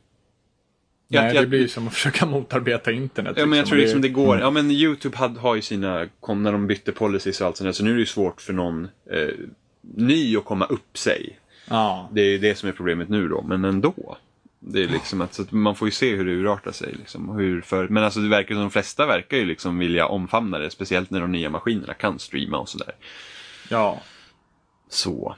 Jag- 1.07 1.23
Nej, 1.23 1.35
jag- 1.35 1.43
det 1.43 1.47
blir 1.47 1.59
ju 1.59 1.67
som 1.67 1.87
att 1.87 1.93
försöka 1.99 2.25
motarbeta 2.25 2.91
internet. 2.91 3.33
Ja 3.37 3.45
men 3.45 3.57
jag 3.57 3.67
tror 3.67 3.77
och 3.77 3.81
liksom 3.81 4.01
det 4.01 4.09
går. 4.09 4.39
Ja 4.39 4.49
men 4.51 4.71
YouTube 4.71 5.17
had, 5.17 5.37
har 5.37 5.55
ju 5.55 5.61
sina, 5.61 6.07
kom 6.19 6.43
när 6.43 6.51
de 6.51 6.67
bytte 6.67 6.91
policies 6.91 7.41
och 7.41 7.47
allt 7.47 7.57
sånt 7.57 7.65
där, 7.67 7.71
så 7.71 7.83
nu 7.83 7.89
är 7.89 7.93
det 7.93 7.99
ju 7.99 8.05
svårt 8.05 8.41
för 8.41 8.53
någon 8.53 8.87
eh, 9.11 9.29
ny 9.81 10.37
att 10.37 10.45
komma 10.45 10.65
upp 10.65 10.97
sig. 10.97 11.39
Ja, 11.69 12.09
Det 12.13 12.21
är 12.21 12.25
ju 12.31 12.37
det 12.37 12.55
som 12.55 12.69
är 12.69 12.73
problemet 12.73 13.09
nu 13.09 13.27
då, 13.27 13.41
men 13.41 13.65
ändå. 13.65 14.17
Det 14.63 14.83
är 14.83 14.87
liksom 14.87 15.21
att, 15.21 15.33
så 15.33 15.41
att 15.41 15.51
man 15.51 15.75
får 15.75 15.87
ju 15.87 15.91
se 15.91 16.15
hur 16.15 16.25
det 16.25 16.31
urartar 16.31 16.71
sig. 16.71 16.93
Liksom, 16.93 17.29
hur 17.29 17.61
för, 17.61 17.87
men 17.87 18.03
alltså 18.03 18.19
det 18.19 18.29
verkar 18.29 18.55
som 18.55 18.61
de 18.61 18.71
flesta 18.71 19.05
verkar 19.05 19.37
ju 19.37 19.45
liksom 19.45 19.77
vilja 19.79 20.07
omfamna 20.07 20.59
det, 20.59 20.71
speciellt 20.71 21.09
när 21.09 21.21
de 21.21 21.31
nya 21.31 21.49
maskinerna 21.49 21.93
kan 21.93 22.19
streama 22.19 22.57
och 22.57 22.69
sådär. 22.69 22.95
ja. 23.69 24.01
Så. 24.89 25.35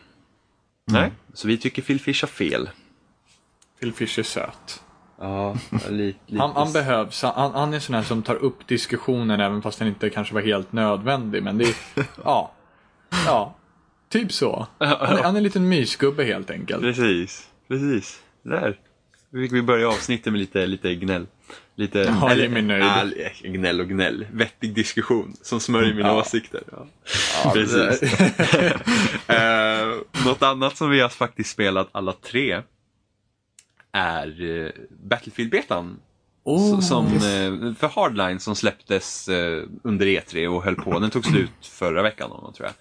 Nej, 0.85 1.11
så 1.33 1.47
vi 1.47 1.57
tycker 1.57 1.81
Phil 1.81 1.99
Fish 1.99 2.21
har 2.21 2.27
fel. 2.27 2.69
Phil 3.79 3.93
Fish 3.93 4.19
är 4.19 4.23
söt. 4.23 4.83
Ja, 5.19 5.57
lite. 5.89 6.37
Han, 6.37 6.51
han 6.51 6.73
behövs. 6.73 7.21
Han, 7.21 7.51
han 7.51 7.73
är 7.73 7.79
sån 7.79 7.95
här 7.95 8.03
som 8.03 8.23
tar 8.23 8.35
upp 8.35 8.67
diskussionen 8.67 9.39
även 9.39 9.61
fast 9.61 9.79
den 9.79 9.87
inte 9.87 10.09
kanske 10.09 10.33
var 10.33 10.41
helt 10.41 10.71
nödvändig. 10.71 11.43
Men 11.43 11.57
det 11.57 11.63
är, 11.65 11.75
ja. 12.23 12.51
Ja. 13.25 13.55
Typ 14.09 14.31
så. 14.31 14.67
Han 14.77 14.89
är, 14.89 15.23
han 15.23 15.33
är 15.33 15.37
en 15.37 15.43
liten 15.43 15.69
mysgubbe 15.69 16.23
helt 16.23 16.51
enkelt. 16.51 16.81
Precis, 16.81 17.49
precis. 17.67 18.21
Där. 18.43 18.79
Fick 19.33 19.51
vi 19.51 19.61
börja 19.61 19.87
avsnittet 19.89 20.33
med 20.33 20.39
lite, 20.39 20.65
lite 20.65 20.95
gnäll. 20.95 21.27
Lite, 21.75 21.99
Ja, 21.99 22.35
Jimmy 22.35 22.59
är 22.59 22.63
nöjd. 22.63 22.83
Ja, 23.43 23.49
gnäll 23.49 23.81
och 23.81 23.87
gnäll. 23.89 24.25
Vettig 24.31 24.73
diskussion 24.75 25.33
som 25.41 25.59
smörjer 25.59 25.93
mina 25.93 26.07
Ja. 26.09 26.19
åsikter. 26.21 26.63
Ja. 26.71 26.87
Precis. 27.53 28.03
uh, 28.03 29.95
något 30.25 30.43
annat 30.43 30.77
som 30.77 30.89
vi 30.89 30.99
har 30.99 31.09
faktiskt 31.09 31.49
spelat 31.49 31.89
alla 31.91 32.13
tre 32.13 32.61
är 33.91 34.41
uh, 34.41 34.69
Battlefield-betan. 35.03 35.99
Oh, 36.45 36.79
som, 36.79 37.05
eh, 37.05 37.73
för 37.79 37.87
Hardline 37.87 38.39
som 38.39 38.55
släpptes 38.55 39.29
eh, 39.29 39.63
under 39.83 40.05
E3 40.05 40.47
och 40.47 40.63
höll 40.63 40.75
på. 40.75 40.99
Den 40.99 41.09
tog 41.09 41.25
slut 41.25 41.51
förra 41.61 42.01
veckan, 42.03 42.31
om 42.31 42.53
tror 42.53 42.67
jag. 42.67 42.73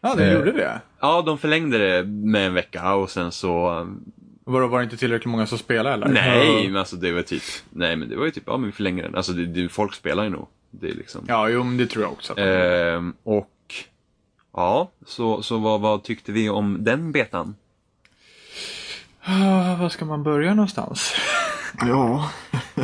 Ja, 0.00 0.20
Eh. 0.20 0.32
gjorde 0.32 0.52
det. 0.52 0.80
Ja, 1.00 1.22
de 1.22 1.38
förlängde 1.38 1.78
det 1.78 2.04
med 2.08 2.46
en 2.46 2.54
vecka 2.54 2.94
och 2.94 3.10
sen 3.10 3.32
så... 3.32 3.86
Var 4.44 4.60
det, 4.60 4.66
var 4.66 4.78
det 4.78 4.84
inte 4.84 4.96
tillräckligt 4.96 5.30
många 5.30 5.46
som 5.46 5.58
spelade 5.58 5.94
eller? 5.94 6.08
Nej, 6.08 6.68
men 6.68 6.76
alltså 6.76 6.96
det 6.96 7.12
var 7.12 7.22
typ... 7.22 7.42
Nej, 7.70 7.96
men 7.96 8.08
det 8.08 8.16
var 8.16 8.24
ju 8.24 8.30
typ, 8.30 8.44
ja 8.46 8.56
men 8.56 8.66
vi 8.66 8.72
förlänger 8.72 9.02
den. 9.02 9.14
Alltså 9.14 9.32
det, 9.32 9.46
det, 9.46 9.68
folk 9.68 9.94
spelar 9.94 10.24
ju 10.24 10.30
nog. 10.30 10.48
Det 10.70 10.88
är 10.88 10.94
liksom... 10.94 11.24
Ja, 11.28 11.48
jo, 11.48 11.64
men 11.64 11.76
det 11.76 11.86
tror 11.86 12.04
jag 12.04 12.12
också. 12.12 12.32
Att 12.32 12.38
Ehm, 12.38 13.14
och... 13.22 13.50
Ja, 14.52 14.90
så, 15.06 15.42
så 15.42 15.58
vad, 15.58 15.80
vad 15.80 16.02
tyckte 16.04 16.32
vi 16.32 16.48
om 16.50 16.84
den 16.84 17.12
betan? 17.12 17.54
Ah, 19.22 19.76
var 19.76 19.88
ska 19.88 20.04
man 20.04 20.22
börja 20.22 20.54
någonstans? 20.54 21.14
Ja. 21.80 22.30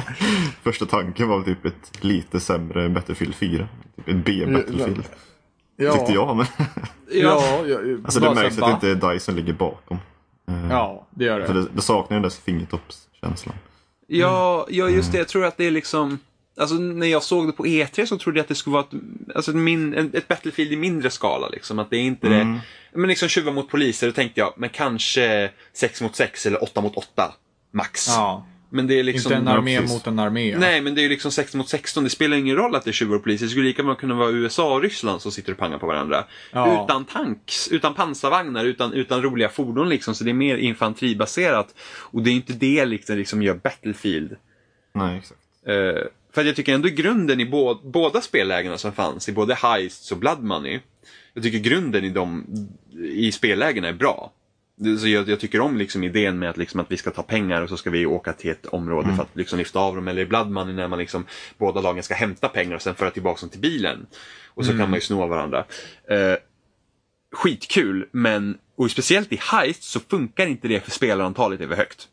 Första 0.63 0.87
tanken 0.87 1.29
var 1.29 1.43
typ 1.43 1.65
ett 1.65 2.05
lite 2.05 2.41
sämre 2.41 2.89
Battlefield 2.89 3.35
4. 3.35 3.69
Typ 3.97 4.09
ett 4.09 4.25
B-Battlefield. 4.25 5.03
Ja, 5.77 5.93
Tyckte 5.93 6.13
jag. 6.13 6.37
Men... 6.37 6.47
Ja, 7.13 7.43
ja, 7.67 7.79
Alltså 8.05 8.21
det 8.21 8.35
märks 8.35 8.59
att 8.59 8.81
det 8.81 8.91
inte 8.91 9.07
är 9.09 9.13
DICE 9.13 9.25
som 9.25 9.37
ligger 9.37 9.53
bakom. 9.53 9.99
Eh, 10.51 10.71
Ja, 10.71 11.07
det 11.11 11.25
gör 11.25 11.47
För 11.47 11.55
det. 11.55 11.63
det, 11.63 11.69
det 11.75 11.83
saknar 11.83 12.15
den 12.15 12.23
där 12.23 12.31
fingertoppskänslan. 12.31 13.55
Ja, 14.07 14.67
ja, 14.71 14.89
just 14.89 15.13
det. 15.13 15.19
Jag 15.19 15.29
tror 15.29 15.45
att 15.45 15.57
det 15.57 15.65
är 15.67 15.71
liksom... 15.71 16.19
Alltså 16.57 16.75
när 16.75 17.07
jag 17.07 17.23
såg 17.23 17.47
det 17.47 17.53
på 17.53 17.67
E3 17.67 18.07
så 18.07 18.19
trodde 18.19 18.39
jag 18.39 18.43
att 18.45 18.49
det 18.49 18.55
skulle 18.55 18.75
vara 18.75 18.85
ett, 18.85 19.01
alltså 19.35 19.51
ett, 19.51 19.57
min, 19.57 19.95
ett 20.15 20.29
Battlefield 20.29 20.73
i 20.73 20.77
mindre 20.77 21.11
skala. 21.11 21.49
Liksom. 21.49 21.79
Att 21.79 21.91
det 21.91 21.97
är 21.97 22.01
inte 22.03 22.29
det... 22.29 22.61
Men 22.95 23.09
liksom 23.09 23.29
tjuva 23.29 23.53
mot 23.53 23.69
poliser, 23.69 24.07
då 24.07 24.13
tänkte 24.13 24.41
jag, 24.41 24.55
men 24.57 24.69
kanske 24.69 25.51
6 25.73 26.03
mot 26.03 26.17
6 26.17 26.47
eller 26.47 26.63
8 26.63 26.81
mot 26.81 26.97
8 26.97 27.33
max. 27.73 28.09
Ja. 28.09 28.47
Men 28.71 28.87
det 28.87 28.99
är 28.99 29.03
liksom... 29.03 29.33
Inte 29.33 29.43
en 29.43 29.49
armé 29.49 29.77
precis. 29.77 29.95
mot 29.95 30.07
en 30.07 30.19
armé. 30.19 30.57
Nej, 30.59 30.81
men 30.81 30.95
det 30.95 31.01
är 31.01 31.03
ju 31.03 31.09
liksom 31.09 31.33
16 31.33 31.59
mot 31.59 31.69
16. 31.69 32.05
Det 32.05 32.11
spelar 32.11 32.37
ingen 32.37 32.57
roll 32.57 32.75
att 32.75 32.85
det 32.85 32.91
är 32.91 32.93
tjuvar 32.93 33.17
och 33.17 33.23
poliser. 33.23 33.45
Det 33.45 33.51
skulle 33.51 33.67
lika 33.67 33.83
väl 33.83 33.95
kunna 33.95 34.15
vara 34.15 34.31
USA 34.31 34.75
och 34.75 34.83
Ryssland 34.83 35.23
som 35.23 35.33
sitter 35.33 35.53
och 35.53 35.59
pangar 35.59 35.79
på 35.79 35.87
varandra. 35.87 36.25
Ja. 36.53 36.85
Utan 36.85 37.05
tanks, 37.05 37.69
utan 37.69 37.95
pansarvagnar, 37.95 38.65
utan, 38.65 38.93
utan 38.93 39.23
roliga 39.23 39.49
fordon 39.49 39.89
liksom. 39.89 40.15
Så 40.15 40.25
det 40.25 40.31
är 40.31 40.35
mer 40.35 40.57
infanteribaserat. 40.57 41.75
Och 41.99 42.23
det 42.23 42.31
är 42.31 42.35
inte 42.35 42.53
det 42.53 42.85
liksom, 42.85 43.17
liksom 43.17 43.43
gör 43.43 43.55
Battlefield. 43.55 44.37
Nej, 44.93 45.19
exakt. 45.19 45.41
Eh, 45.67 46.05
för 46.33 46.41
att 46.41 46.47
jag 46.47 46.57
tycker 46.57 46.75
ändå 46.75 46.89
grunden 46.89 47.41
i 47.41 47.47
bå, 47.47 47.81
båda 47.85 48.21
spellägena 48.21 48.79
som 48.79 48.93
fanns, 48.93 49.29
i 49.29 49.33
både 49.33 49.55
Heists 49.55 50.13
och 50.13 50.19
Blood 50.19 50.43
Money. 50.43 50.81
Jag 51.35 51.43
tycker 51.43 51.59
grunden 51.59 52.05
i, 52.05 52.11
dem, 52.11 52.47
i 53.15 53.33
spellägena 53.33 53.89
är 53.89 53.93
bra. 53.93 54.33
Så 55.01 55.09
jag, 55.09 55.29
jag 55.29 55.41
tycker 55.41 55.61
om 55.61 55.77
liksom 55.77 56.05
idén 56.05 56.39
med 56.39 56.51
att, 56.51 56.57
liksom 56.57 56.81
att 56.81 56.93
vi 56.93 56.97
ska 56.97 57.11
ta 57.11 57.23
pengar 57.23 57.63
och 57.63 57.69
så 57.69 57.77
ska 57.77 57.91
vi 57.91 58.07
åka 58.07 58.33
till 58.33 58.51
ett 58.51 58.67
område 58.67 59.15
för 59.17 59.23
att 59.23 59.37
liksom 59.37 59.59
lyfta 59.59 59.79
av 59.79 59.97
dem. 59.97 60.09
Eller 60.09 60.23
i 60.23 60.27
Blood 60.27 60.51
Money 60.51 60.75
när 60.75 60.89
man 60.89 60.99
liksom, 60.99 61.27
båda 61.59 61.81
lagen 61.81 62.03
ska 62.03 62.15
hämta 62.15 62.49
pengar 62.49 62.75
och 62.75 62.83
sen 62.83 62.95
föra 62.95 63.11
tillbaka 63.11 63.41
dem 63.41 63.51
till 63.51 63.61
bilen. 63.61 64.07
Och 64.47 64.67
så 64.67 64.73
kan 64.73 64.91
man 64.91 64.95
ju 64.95 65.01
sno 65.01 65.23
av 65.23 65.29
varandra. 65.29 65.65
Eh, 66.11 66.37
skitkul, 67.33 68.09
men 68.13 68.59
och 68.77 68.91
speciellt 68.91 69.33
i 69.33 69.39
Heist 69.41 69.83
så 69.83 70.01
funkar 70.01 70.47
inte 70.47 70.69
det 70.69 70.81
för 70.81 70.91
spelarantalet 70.91 71.61
är 71.61 71.69
för 71.69 71.77
högt. 71.77 72.09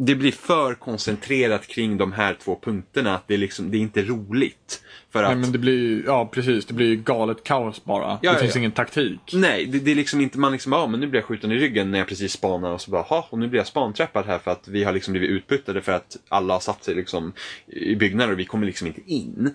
Det 0.00 0.14
blir 0.14 0.32
för 0.32 0.74
koncentrerat 0.74 1.66
kring 1.66 1.98
de 1.98 2.12
här 2.12 2.36
två 2.44 2.58
punkterna 2.62 3.14
att 3.14 3.28
det 3.28 3.34
är, 3.34 3.38
liksom, 3.38 3.70
det 3.70 3.76
är 3.76 3.80
inte 3.80 4.02
roligt. 4.02 4.82
För 5.10 5.22
att, 5.22 5.30
Nej, 5.30 5.38
men 5.38 5.52
det 5.52 5.58
blir 5.58 6.04
ja 6.06 6.26
precis, 6.32 6.66
det 6.66 6.74
blir 6.74 6.96
galet 6.96 7.44
kaos 7.44 7.84
bara. 7.84 8.18
Ja, 8.22 8.32
det 8.32 8.38
finns 8.38 8.54
ja. 8.54 8.58
ingen 8.58 8.72
taktik. 8.72 9.20
Nej, 9.32 9.66
det, 9.66 9.78
det 9.78 9.90
är 9.90 9.94
liksom 9.94 10.20
inte, 10.20 10.38
man 10.38 10.52
liksom, 10.52 10.72
ja 10.72 10.86
men 10.86 11.00
nu 11.00 11.06
blir 11.06 11.20
jag 11.20 11.26
skjuten 11.26 11.52
i 11.52 11.58
ryggen 11.58 11.90
när 11.90 11.98
jag 11.98 12.08
precis 12.08 12.32
spanar 12.32 12.70
och 12.70 12.80
så 12.80 12.90
bara, 12.90 13.02
ha 13.02 13.28
och 13.30 13.38
nu 13.38 13.48
blir 13.48 13.60
jag 13.60 13.66
spanträffad 13.66 14.26
här 14.26 14.38
för 14.38 14.50
att 14.50 14.68
vi 14.68 14.84
har 14.84 14.92
liksom 14.92 15.12
blivit 15.12 15.30
utputtade 15.30 15.82
för 15.82 15.92
att 15.92 16.16
alla 16.28 16.54
har 16.54 16.60
satt 16.60 16.84
sig 16.84 16.94
liksom 16.94 17.32
i 17.66 17.96
byggnader 17.96 18.32
och 18.32 18.38
vi 18.38 18.44
kommer 18.44 18.66
liksom 18.66 18.86
inte 18.86 19.00
in. 19.06 19.54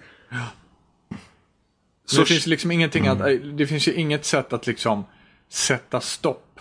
Så 2.06 2.20
det 2.20 2.26
finns 2.26 2.48
liksom 2.48 2.72
ingenting 2.72 3.08
att, 3.08 3.20
det 3.58 3.68
finns 3.68 3.88
ju 3.88 3.94
inget 3.94 4.26
sätt 4.26 4.54
att 4.54 4.68
liksom 4.68 5.06
sätta 5.50 6.02
stopp 6.02 6.53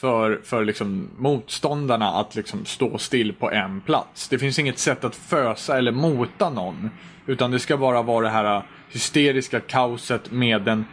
för, 0.00 0.40
för 0.44 0.64
liksom 0.64 1.08
motståndarna 1.16 2.08
att 2.12 2.34
liksom 2.34 2.64
stå 2.64 2.98
still 2.98 3.32
på 3.32 3.50
en 3.50 3.80
plats. 3.80 4.28
Det 4.28 4.38
finns 4.38 4.58
inget 4.58 4.78
sätt 4.78 5.04
att 5.04 5.16
fösa 5.16 5.78
eller 5.78 5.92
mota 5.92 6.50
någon. 6.50 6.90
Utan 7.26 7.50
det 7.50 7.58
ska 7.58 7.76
bara 7.76 8.02
vara 8.02 8.24
det 8.24 8.30
här 8.30 8.62
hysteriska 8.90 9.60
kaoset 9.60 10.30
med 10.30 10.68
en 10.68 10.84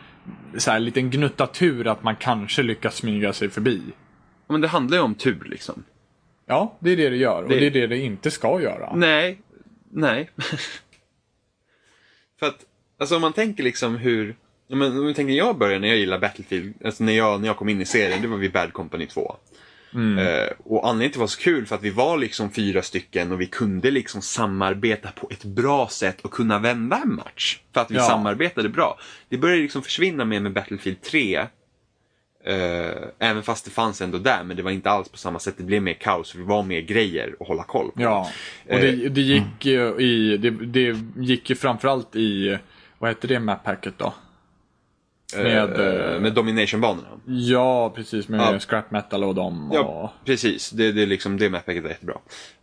så 0.58 0.72
här, 0.72 0.80
liten 0.80 1.10
gnutta 1.10 1.48
tur 1.48 1.88
att 1.88 2.04
man 2.04 2.16
kanske 2.16 2.64
lyckas 2.64 2.96
smyga 2.96 3.34
sig 3.34 3.50
förbi. 3.50 3.82
Men 4.48 4.62
det 4.62 4.68
handlar 4.68 4.98
ju 4.98 5.04
om 5.04 5.16
tur 5.16 5.44
liksom. 5.50 5.84
Ja, 6.46 6.78
det 6.80 6.92
är 6.92 6.98
det 6.98 7.10
det 7.10 7.16
gör 7.18 7.44
och 7.44 7.50
Det- 7.50 7.60
det 7.60 7.68
är 7.68 7.72
det 7.72 7.88
det 7.88 7.98
inte 7.98 8.32
ska 8.32 8.62
göra. 8.62 8.96
Nej, 8.96 9.42
nej. 9.92 10.30
för 12.40 12.46
att, 12.48 12.66
alltså 13.00 13.16
om 13.16 13.22
man 13.22 13.34
tänker 13.34 13.64
liksom 13.64 13.96
hur, 13.98 14.36
ja, 14.68 14.76
men 14.76 15.00
om 15.00 15.08
vi 15.08 15.14
tänker 15.14 15.34
jag 15.34 15.58
började 15.58 15.80
när 15.80 15.88
jag 15.88 15.98
gillade 15.98 16.22
Battlefield, 16.22 16.74
alltså 16.86 17.04
när 17.04 17.14
jag, 17.14 17.42
när 17.42 17.48
jag 17.48 17.58
kom 17.58 17.70
in 17.70 17.82
i 17.82 17.86
serien, 17.86 18.22
det 18.22 18.28
var 18.28 18.38
vid 18.38 18.52
Bad 18.52 18.74
Company 18.74 19.06
2. 19.08 19.36
Eh, 20.20 20.52
och 20.64 20.88
anledningen 20.90 21.00
till 21.00 21.06
att 21.08 21.14
det 21.14 21.20
var 21.20 21.28
så 21.28 21.40
kul 21.42 21.66
för 21.66 21.76
att 21.76 21.84
vi 21.84 21.90
var 21.90 22.18
liksom 22.18 22.52
fyra 22.52 22.82
stycken 22.82 23.32
och 23.32 23.42
vi 23.42 23.46
kunde 23.46 23.92
liksom 23.92 24.22
samarbeta 24.22 25.12
på 25.12 25.28
ett 25.32 25.44
bra 25.44 25.88
sätt 25.88 26.22
och 26.22 26.32
kunna 26.32 26.60
vända 26.60 26.98
en 27.04 27.16
match. 27.16 27.60
För 27.74 27.82
att 27.82 27.92
vi 27.92 27.96
Ja. 27.96 28.02
samarbetade 28.02 28.70
bra. 28.70 29.00
Det 29.30 29.38
började 29.38 29.62
liksom 29.62 29.82
försvinna 29.84 30.26
med 30.26 30.42
med 30.42 30.54
Battlefield 30.54 31.02
3. 31.02 31.36
Eh, 32.46 32.92
även 33.20 33.44
fast 33.44 33.66
det 33.66 33.72
fanns 33.72 34.02
ändå 34.02 34.18
där, 34.18 34.44
men 34.44 34.58
det 34.58 34.64
var 34.64 34.72
inte 34.72 34.90
alls 34.90 35.10
på 35.10 35.18
samma 35.18 35.40
sätt. 35.40 35.56
Det 35.58 35.64
blev 35.64 35.82
mer 35.82 35.94
kaos, 35.94 36.32
för 36.32 36.38
det 36.40 36.46
var 36.46 36.64
mer 36.64 36.82
grejer 36.82 37.36
att 37.40 37.48
hålla 37.48 37.64
koll 37.64 37.92
på. 37.92 38.02
Ja, 38.02 38.30
och 38.70 38.80
det, 38.80 38.92
det 39.10 39.22
gick 39.22 39.66
ju 39.66 39.96
i, 40.00 40.38
det, 40.38 40.50
det 40.50 40.98
gick 41.18 41.50
ju 41.50 41.56
framförallt 41.56 42.16
i, 42.16 42.58
vad 43.00 43.10
heter 43.10 43.28
det 43.28 43.40
map-packet 43.40 43.94
då? 43.98 44.14
Med, 45.34 45.80
Eh, 46.14 46.20
med 46.22 46.34
Domination-banorna. 46.34 47.08
Ja, 47.26 47.90
precis 47.96 48.28
med 48.28 48.40
Ja. 48.40 48.60
scrap 48.60 48.92
metal 48.92 49.24
och 49.24 49.36
dem. 49.36 49.70
Ja, 49.74 49.80
Och... 50.20 50.26
precis. 50.26 50.70
Det, 50.70 50.92
det, 50.92 51.02
är 51.02 51.06
liksom, 51.08 51.38
det 51.38 51.50
mappacket 51.50 51.84
var 51.84 51.90
jättebra. 51.90 52.18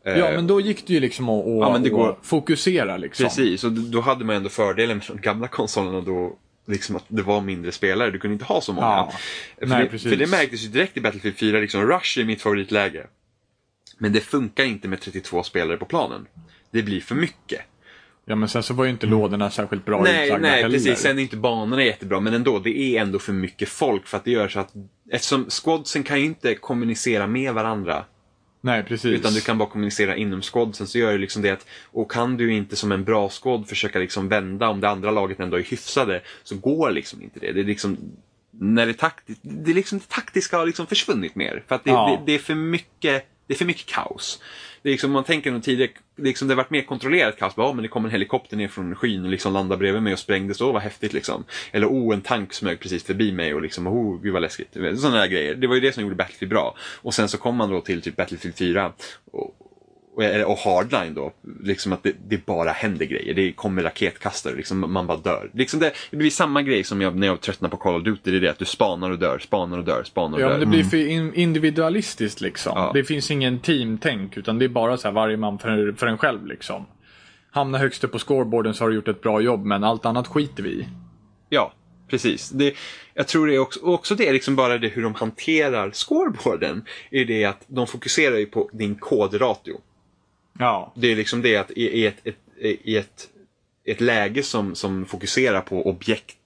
Eh, 0.07 0.19
Ja, 0.19 0.31
men 0.33 0.47
då 0.47 0.61
gick 0.61 0.87
det 0.87 0.93
ju 0.93 1.01
liksom 1.01 1.29
att, 1.29 1.47
att, 1.47 1.47
Ja, 1.47 1.79
det 1.79 1.91
går- 1.91 2.11
att 2.11 2.19
fokusera 2.27 2.97
liksom. 2.97 3.25
Precis, 3.25 3.65
och 3.65 3.73
då 3.73 4.01
hade 4.01 4.25
man 4.25 4.37
ändå 4.37 4.49
fördelen 4.49 4.97
med 4.99 5.07
de 5.09 5.21
gamla 5.21 5.49
konsolerna 5.49 6.01
då 6.01 6.37
liksom 6.67 6.97
att 6.97 7.05
det 7.09 7.23
var 7.23 7.41
mindre 7.41 7.73
spelare. 7.73 8.11
Du 8.11 8.19
kunde 8.19 8.33
inte 8.33 8.45
ha 8.45 8.61
så 8.61 8.73
många. 8.73 8.87
Ja. 8.87 9.13
För, 9.59 9.67
Nej, 9.67 9.83
det, 9.85 9.89
precis. 9.91 10.11
för 10.11 10.17
det 10.17 10.27
märktes 10.27 10.65
ju 10.65 10.69
direkt 10.69 10.97
i 10.97 11.01
Battlefield 11.01 11.37
4. 11.37 11.59
Liksom, 11.61 11.87
Rush 11.87 12.19
är 12.21 12.25
mitt 12.25 12.43
favoritläge. 12.43 13.07
Men 13.99 14.13
det 14.13 14.21
funkar 14.21 14.65
inte 14.65 14.89
med 14.89 15.01
32 15.01 15.43
spelare 15.43 15.77
på 15.77 15.85
planen. 15.85 16.27
Det 16.71 16.83
blir 16.83 17.01
för 17.01 17.15
mycket. 17.15 17.61
Ja, 18.25 18.35
men 18.37 18.49
sen 18.49 18.63
så 18.63 18.75
var 18.75 18.85
ju 18.85 18.91
inte 18.91 19.07
lådorna 19.07 19.51
särskilt 19.51 19.85
bra 19.85 20.03
Nej, 20.03 20.25
utlagda 20.27 20.49
nej 20.49 20.63
heller. 20.63 20.75
precis. 20.77 20.99
Sen 20.99 21.19
är 21.19 21.23
inte 21.23 21.37
banorna 21.37 21.85
jättebra, 21.85 22.21
men 22.21 22.35
ändå. 22.35 22.59
Det 22.59 22.79
är 22.79 23.01
ändå 23.03 23.19
för 23.19 23.33
mycket 23.33 23.69
folk 23.69 24.07
för 24.07 24.17
att 24.17 24.25
det 24.25 24.31
gör 24.31 24.49
så 24.49 24.61
att 24.61 24.73
Eftersom 25.11 25.47
squadsen 25.51 26.03
kan 26.03 26.19
ju 26.21 26.25
inte 26.27 26.55
kommunicera 26.55 27.27
med 27.27 27.55
varandra. 27.55 28.05
Nej, 28.61 28.83
precis. 28.83 29.19
Utan 29.21 29.33
du 29.33 29.41
kan 29.41 29.59
bara 29.59 29.69
kommunicera 29.69 30.17
inom 30.17 30.43
squadsen. 30.43 30.87
Så 30.87 30.99
gör 30.99 31.13
det 31.13 31.19
liksom 31.19 31.43
det 31.43 31.51
att, 31.51 31.67
och 31.85 32.11
kan 32.11 32.37
du 32.37 32.53
inte 32.53 32.77
som 32.77 32.93
en 32.93 33.05
bra 33.05 33.29
squad 33.29 33.69
försöka 33.69 33.99
liksom 33.99 34.29
vända 34.29 34.69
om 34.69 34.81
det 34.81 34.89
andra 34.89 35.11
laget 35.11 35.41
ändå 35.41 35.57
är 35.59 35.63
hyfsade, 35.63 36.21
så 36.43 36.57
går 36.57 36.91
liksom 36.91 37.23
inte 37.23 37.41
det. 37.41 37.53
Det 37.53 37.61
är 37.61 37.65
liksom, 37.65 37.99
när 38.51 38.87
det, 38.87 38.93
takti- 38.93 39.37
det, 39.43 39.75
liksom, 39.75 39.99
det 39.99 40.09
taktiska 40.09 40.59
har 40.59 40.67
liksom 40.67 40.87
försvunnit 40.87 41.35
mer. 41.35 41.63
För 41.69 41.75
att 41.75 41.85
det, 41.85 41.91
Ja. 41.91 42.19
det, 42.27 42.33
det 42.33 42.35
är 42.39 42.43
för 42.43 42.55
mycket 42.55 43.27
det 43.47 43.55
är 43.55 43.59
för 43.59 43.65
mycket 43.65 43.87
kaos. 43.87 44.41
Det 44.83 44.89
är 44.89 44.93
liksom, 44.93 45.11
man 45.11 45.25
tänker 45.25 45.51
nog 45.51 45.63
tidigare, 45.63 45.91
det, 46.17 46.23
liksom, 46.23 46.49
det 46.49 46.55
har 46.55 46.57
varit 46.57 46.71
mer 46.71 46.83
kontrollerat 46.83 47.39
kaos. 47.39 47.55
Bara, 47.55 47.67
Ja, 47.67 47.73
men 47.73 47.83
det 47.83 47.89
kom 47.89 48.05
en 48.05 48.11
helikopter 48.11 48.57
ner 48.57 48.69
från 48.69 48.95
skyn 48.95 49.25
och 49.25 49.31
liksom 49.31 49.53
landade 49.53 49.79
bredvid 49.79 50.03
mig 50.03 50.13
och 50.13 50.19
sprängdes. 50.19 50.61
Åh, 50.61 50.73
vad 50.73 50.83
häftigt 50.83 51.13
liksom. 51.13 51.45
Eller 51.73 51.87
oh, 51.87 52.15
en 52.15 52.21
tank 52.21 52.53
smög 52.53 52.81
precis 52.81 53.05
förbi 53.05 53.33
mig 53.33 53.55
och 53.55 53.63
liksom, 53.63 53.87
oh, 53.87 54.21
gud 54.23 54.33
vad 54.33 54.43
läskigt. 54.43 54.73
Sådana 54.73 55.17
där 55.17 55.27
grejer. 55.27 55.55
Det 55.55 55.67
var 55.67 55.75
ju 55.75 55.81
det 55.81 55.93
som 55.93 56.03
gjorde 56.03 56.15
Battlefield 56.15 56.51
bra. 56.51 56.77
Och 56.79 57.15
sen 57.15 57.29
så 57.29 57.39
kom 57.39 57.57
man 57.57 57.71
då 57.71 57.81
till 57.81 58.03
typ 58.03 58.17
Battlefield 58.17 58.57
4. 58.57 58.93
Och, 59.33 59.62
och, 60.47 60.57
Hardline 60.59 61.15
då, 61.15 61.33
liksom 61.63 61.93
att 61.93 62.03
det, 62.03 62.13
det 62.29 62.47
bara 62.47 62.71
händer 62.71 63.07
grejer. 63.07 63.35
Det 63.35 63.53
kommer 63.53 63.83
raketkastare, 63.83 64.55
liksom, 64.55 64.93
man 64.93 65.07
bara 65.07 65.19
dör. 65.19 65.51
Liksom 65.55 65.81
det, 65.81 65.93
det 66.11 66.17
blir 66.17 66.31
samma 66.31 66.63
grej 66.63 66.85
som 66.85 67.01
jag, 67.01 67.17
när 67.17 67.27
jag 67.27 67.41
tröttnar 67.41 67.69
på 67.69 67.77
Call 67.77 67.95
of 67.97 68.03
Duty, 68.05 68.31
det 68.31 68.37
är 68.37 68.41
det 68.41 68.51
att 68.51 68.59
du 68.59 68.65
spanar 68.65 69.11
och 69.11 69.19
dör, 69.19 69.39
spanar 69.39 69.79
och 69.79 69.85
dör, 69.85 70.03
spanar 70.05 70.37
och 70.37 70.43
Ja, 70.43 70.49
dör. 70.49 70.53
men 70.53 70.61
det 70.61 70.67
blir 70.67 70.85
för 70.85 71.09
in- 71.09 71.35
individualistiskt 71.35 72.41
liksom. 72.41 72.73
Ja. 72.77 72.91
Det 72.95 73.05
finns 73.05 73.31
ingen 73.31 73.59
teamtänk 73.59 74.37
utan 74.37 74.59
det 74.59 74.65
är 74.65 74.69
bara 74.69 74.97
så 74.97 75.09
här 75.09 75.15
varje 75.15 75.37
man 75.37 75.59
för, 75.59 75.93
för 75.93 76.07
en 76.07 76.19
själv 76.19 76.47
liksom. 76.47 76.87
Hamna 77.51 77.79
högst 77.79 78.05
upp 78.05 78.13
på 78.13 78.19
scoreboarden 78.19 78.75
så 78.75 78.85
har 78.85 78.89
du 78.89 78.95
gjort 78.95 79.09
ett 79.09 79.23
bra 79.23 79.41
jobb 79.41 79.65
men 79.65 79.85
allt 79.85 80.07
annat 80.07 80.27
skiter 80.29 80.63
vi 80.63 80.69
i. 80.71 80.87
Ja, 81.49 81.73
precis. 82.11 82.51
Det, 82.51 82.75
jag 83.15 83.29
tror 83.29 83.47
det 83.47 83.55
är 83.55 83.59
också, 83.59 83.81
också 83.81 84.15
det 84.15 84.29
är 84.29 84.33
liksom 84.33 84.57
bara 84.57 84.79
det 84.79 84.89
hur 84.89 85.03
de 85.03 85.15
hanterar 85.15 85.91
scoreboarden. 85.91 86.85
Är 87.11 87.25
det 87.25 87.45
att 87.45 87.65
de 87.67 87.87
fokuserar 87.87 88.37
ju 88.37 88.47
på 88.47 88.71
din 88.73 88.95
kodratio. 88.95 89.81
Ja. 90.63 90.93
Det 90.95 91.13
är 91.13 91.17
liksom 91.17 91.43
det 91.43 91.57
att 91.57 91.71
i, 91.71 91.83
i 91.83 92.07
ett, 92.07 92.17
ett, 92.25 92.37
i 92.61 92.97
ett, 92.97 93.29
ett 93.85 94.01
läge 94.01 94.43
som, 94.43 94.75
som 94.75 95.07
fokuserar 95.07 95.61
på 95.61 95.89
objekt, 95.89 96.37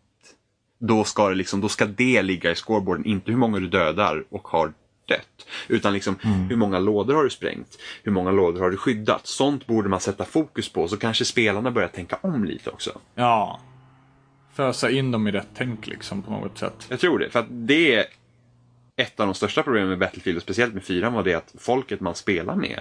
då 0.79 1.05
ska, 1.05 1.29
det 1.29 1.35
liksom, 1.35 1.61
då 1.61 1.69
ska 1.69 1.87
det 1.87 2.23
ligga 2.23 2.51
i 2.51 2.55
scoreboarden, 2.55 3.07
inte 3.07 3.31
hur 3.31 3.39
många 3.39 3.59
du 3.59 3.69
dödar 3.69 4.25
och 4.29 4.49
har 4.49 4.73
dött. 5.09 5.47
Utan 5.69 5.93
liksom, 5.93 6.17
hur 6.49 6.57
många 6.57 6.79
lådor 6.79 7.15
har 7.15 7.25
du 7.25 7.31
sprängt? 7.31 7.79
Hur 8.03 8.13
många 8.13 8.31
lådor 8.31 8.61
har 8.61 8.71
du 8.71 8.77
skyddat? 8.77 9.27
Sånt 9.27 9.67
borde 9.67 9.89
man 9.89 10.01
sätta 10.01 10.25
fokus 10.25 10.69
på, 10.69 10.89
så 10.89 10.97
kanske 10.97 11.25
spelarna 11.25 11.71
börjar 11.71 11.89
tänka 11.89 12.19
om 12.21 12.45
lite 12.45 12.71
också. 12.71 13.01
Ja. 13.15 13.61
fösa 14.55 14.91
in 14.91 15.11
dem 15.11 15.29
i 15.29 15.33
rätt 15.33 15.49
tänk 15.55 15.87
liksom 15.87 16.23
på 16.23 16.31
något 16.31 16.59
sätt. 16.59 16.87
Jag 16.89 17.01
tror 17.01 17.19
det, 17.19 17.31
för 17.31 17.41
att 17.41 17.47
det 17.49 17.95
är 17.95 18.05
ett 18.97 19.21
av 19.21 19.27
de 19.27 19.35
största 19.35 19.63
problemen 19.63 19.89
med 19.89 19.99
Battlefield 19.99 20.37
och 20.37 20.43
speciellt 20.43 20.75
med 20.75 20.85
4 20.85 21.11
var 21.11 21.23
det 21.23 21.35
att 21.35 21.55
folket 21.59 22.01
man 22.01 22.15
spelar 22.15 22.57
med 22.57 22.81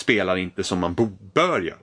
spelar 0.00 0.36
inte 0.36 0.64
som 0.64 0.78
man 0.78 0.94
bör 1.34 1.60
göra. 1.60 1.76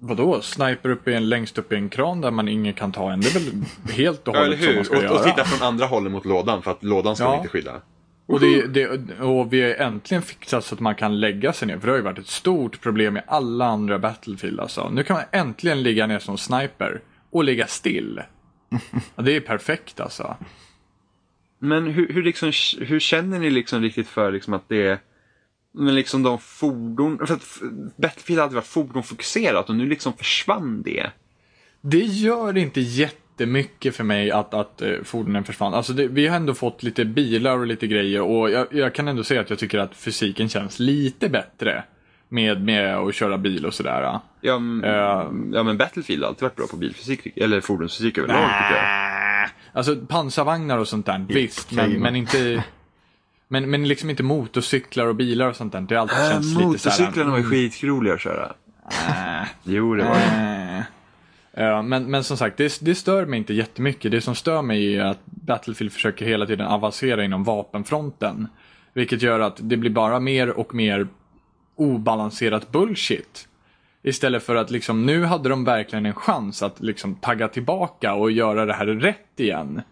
Vadå? 0.00 0.40
Sniper 0.40 0.88
upp 0.88 1.08
i 1.08 1.14
en, 1.14 1.28
längst 1.28 1.58
upp 1.58 1.72
i 1.72 1.76
en 1.76 1.88
kran 1.88 2.20
där 2.20 2.30
man 2.30 2.48
ingen 2.48 2.74
kan 2.74 2.92
ta 2.92 3.12
en. 3.12 3.20
Det 3.20 3.28
är 3.36 3.40
väl 3.40 3.62
helt 3.96 4.28
och 4.28 4.36
Ja, 4.36 4.40
eller 4.44 4.56
hållet 4.56 4.64
som 4.64 4.74
man 4.74 4.84
ska 4.84 4.96
Och, 4.96 5.02
göra. 5.02 5.14
och 5.14 5.22
titta 5.24 5.44
från 5.44 5.68
andra 5.68 5.86
hållet 5.86 6.12
mot 6.12 6.24
lådan 6.24 6.62
för 6.62 6.70
att 6.70 6.82
lådan 6.84 7.16
ska 7.16 7.24
Ja. 7.24 7.36
inte 7.36 7.48
skydda. 7.48 7.80
Och, 8.26 8.40
det, 8.40 8.66
det, 8.66 8.88
och 9.20 9.52
vi 9.52 9.62
har 9.62 9.70
äntligen 9.70 10.22
fixat 10.22 10.64
så 10.64 10.74
att 10.74 10.80
man 10.80 10.94
kan 10.94 11.20
lägga 11.20 11.52
sig 11.52 11.68
ner. 11.68 11.78
För 11.78 11.86
det 11.86 11.92
har 11.92 11.96
ju 11.98 12.02
varit 12.04 12.18
ett 12.18 12.26
stort 12.26 12.80
problem 12.80 13.16
i 13.16 13.20
alla 13.26 13.66
andra 13.66 13.98
Battlefield 13.98 14.60
alltså. 14.60 14.90
Nu 14.90 15.02
kan 15.04 15.16
man 15.16 15.24
äntligen 15.32 15.82
ligga 15.82 16.06
ner 16.06 16.18
som 16.18 16.38
sniper 16.38 17.00
och 17.30 17.44
ligga 17.44 17.66
still. 17.66 18.20
Ja, 19.16 19.22
det 19.22 19.36
är 19.36 19.40
perfekt 19.40 20.00
alltså. 20.00 20.36
Men 21.58 21.86
hur, 21.86 22.12
hur, 22.12 22.22
liksom, 22.22 22.52
hur 22.78 23.00
känner 23.00 23.38
ni 23.38 23.50
liksom 23.50 23.82
riktigt 23.82 24.08
för 24.08 24.32
liksom 24.32 24.54
att 24.54 24.68
det 24.68 24.86
är 24.86 24.98
men 25.78 25.94
liksom 25.94 26.22
de 26.22 26.38
fordon, 26.38 27.26
för 27.26 27.34
att 27.34 27.60
Battlefield 27.96 28.38
har 28.38 28.44
alltid 28.44 28.54
varit 28.54 28.66
fordonfokuserat 28.66 29.68
och 29.68 29.76
nu 29.76 29.86
liksom 29.86 30.12
försvann 30.12 30.82
det. 30.82 31.10
Det 31.80 31.98
gör 31.98 32.56
inte 32.56 32.80
jättemycket 32.80 33.96
för 33.96 34.04
mig 34.04 34.30
att, 34.30 34.54
att 34.54 34.82
eh, 34.82 34.92
fordonen 35.04 35.44
försvann. 35.44 35.74
Alltså 35.74 35.92
det, 35.92 36.08
vi 36.08 36.26
har 36.26 36.36
ändå 36.36 36.54
fått 36.54 36.82
lite 36.82 37.04
bilar 37.04 37.58
och 37.58 37.66
lite 37.66 37.86
grejer 37.86 38.20
och 38.20 38.50
jag, 38.50 38.66
jag 38.70 38.94
kan 38.94 39.08
ändå 39.08 39.24
säga 39.24 39.40
att 39.40 39.50
jag 39.50 39.58
tycker 39.58 39.78
att 39.78 39.96
fysiken 39.96 40.48
känns 40.48 40.78
lite 40.78 41.28
bättre. 41.28 41.84
Med, 42.30 42.64
med 42.64 42.96
att 42.96 43.14
köra 43.14 43.38
bil 43.38 43.66
och 43.66 43.74
sådär. 43.74 44.02
Ja, 44.02 44.22
Eh. 44.84 45.30
ja 45.52 45.62
men 45.62 45.78
Battlefield 45.78 46.22
har 46.22 46.28
alltid 46.28 46.42
varit 46.42 46.56
bra 46.56 46.66
på 46.66 46.76
bilfysik, 46.76 47.36
eller 47.36 47.60
fordonsfysik 47.60 48.18
överlag 48.18 48.42
tycker 48.42 48.82
jag. 48.82 49.48
Alltså 49.72 49.96
pansarvagnar 49.96 50.78
och 50.78 50.88
sånt 50.88 51.06
där, 51.06 51.26
visst. 51.28 51.72
Men, 51.72 52.00
men 52.00 52.16
inte... 52.16 52.64
Men, 53.48 53.70
men 53.70 53.88
liksom 53.88 54.10
inte 54.10 54.22
motorcyklar 54.22 55.06
och 55.06 55.14
bilar 55.16 55.46
och 55.48 55.56
sånt 55.56 55.72
där. 55.72 55.80
Det 55.80 55.94
har 55.94 56.02
alltid 56.02 56.18
Äh, 56.18 56.30
känts 56.30 56.48
lite 56.48 56.64
motorcyklarna 56.66 57.30
var 57.30 57.38
ju 57.38 57.44
såhär... 57.44 57.56
skitroliga 57.56 58.14
att 58.14 58.20
köra. 58.20 58.52
Äh, 59.08 59.48
Jo, 59.62 59.94
det 59.94 60.04
var 60.04 60.14
det. 60.14 60.84
äh. 61.64 61.82
Men, 61.82 62.10
men 62.10 62.24
som 62.24 62.36
sagt, 62.36 62.56
det, 62.56 62.78
det 62.80 62.94
stör 62.94 63.26
mig 63.26 63.38
inte 63.38 63.54
jättemycket. 63.54 64.10
Det 64.10 64.20
som 64.20 64.34
stör 64.34 64.62
mig 64.62 64.96
är 64.96 65.04
att 65.04 65.20
Battlefield 65.24 65.92
försöker 65.92 66.26
hela 66.26 66.46
tiden 66.46 66.66
avancera 66.66 67.24
inom 67.24 67.44
vapenfronten. 67.44 68.48
Vilket 68.92 69.22
gör 69.22 69.40
att 69.40 69.56
det 69.60 69.76
blir 69.76 69.90
bara 69.90 70.20
mer 70.20 70.48
och 70.50 70.74
mer 70.74 71.08
obalanserat 71.76 72.72
bullshit. 72.72 73.48
Istället 74.02 74.42
för 74.42 74.54
att 74.56 74.70
liksom, 74.70 75.06
nu 75.06 75.24
hade 75.24 75.48
de 75.48 75.64
verkligen 75.64 76.06
en 76.06 76.14
chans 76.14 76.62
att 76.62 76.80
liksom 76.80 77.14
tagga 77.14 77.48
tillbaka 77.48 78.14
och 78.14 78.30
göra 78.30 78.64
det 78.66 78.72
här 78.72 78.86
rätt 78.86 79.40
igen. 79.40 79.82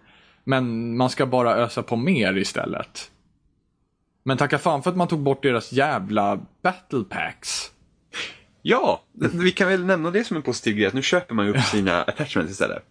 Men 0.44 0.96
man 0.96 1.10
ska 1.10 1.26
bara 1.26 1.54
ösa 1.56 1.82
på 1.82 1.96
mer 1.96 2.36
istället. 2.36 3.10
Men 4.26 4.36
tacka 4.36 4.58
fan 4.58 4.82
för 4.82 4.90
att 4.90 4.96
man 4.96 5.08
tog 5.08 5.20
bort 5.20 5.42
deras 5.42 5.72
jävla 5.72 6.38
battle 6.62 7.04
packs. 7.10 7.70
Ja, 8.62 9.02
vi 9.32 9.52
kan 9.52 9.68
väl 9.68 9.84
nämna 9.84 10.10
det 10.10 10.24
som 10.24 10.36
en 10.36 10.42
positiv 10.42 10.76
grej, 10.76 10.86
att 10.86 10.94
nu 10.94 11.02
köper 11.02 11.34
man 11.34 11.46
ju 11.46 11.50
upp 11.56 11.62
sina 11.64 12.02
attachments 12.02 12.52
istället. 12.52 12.82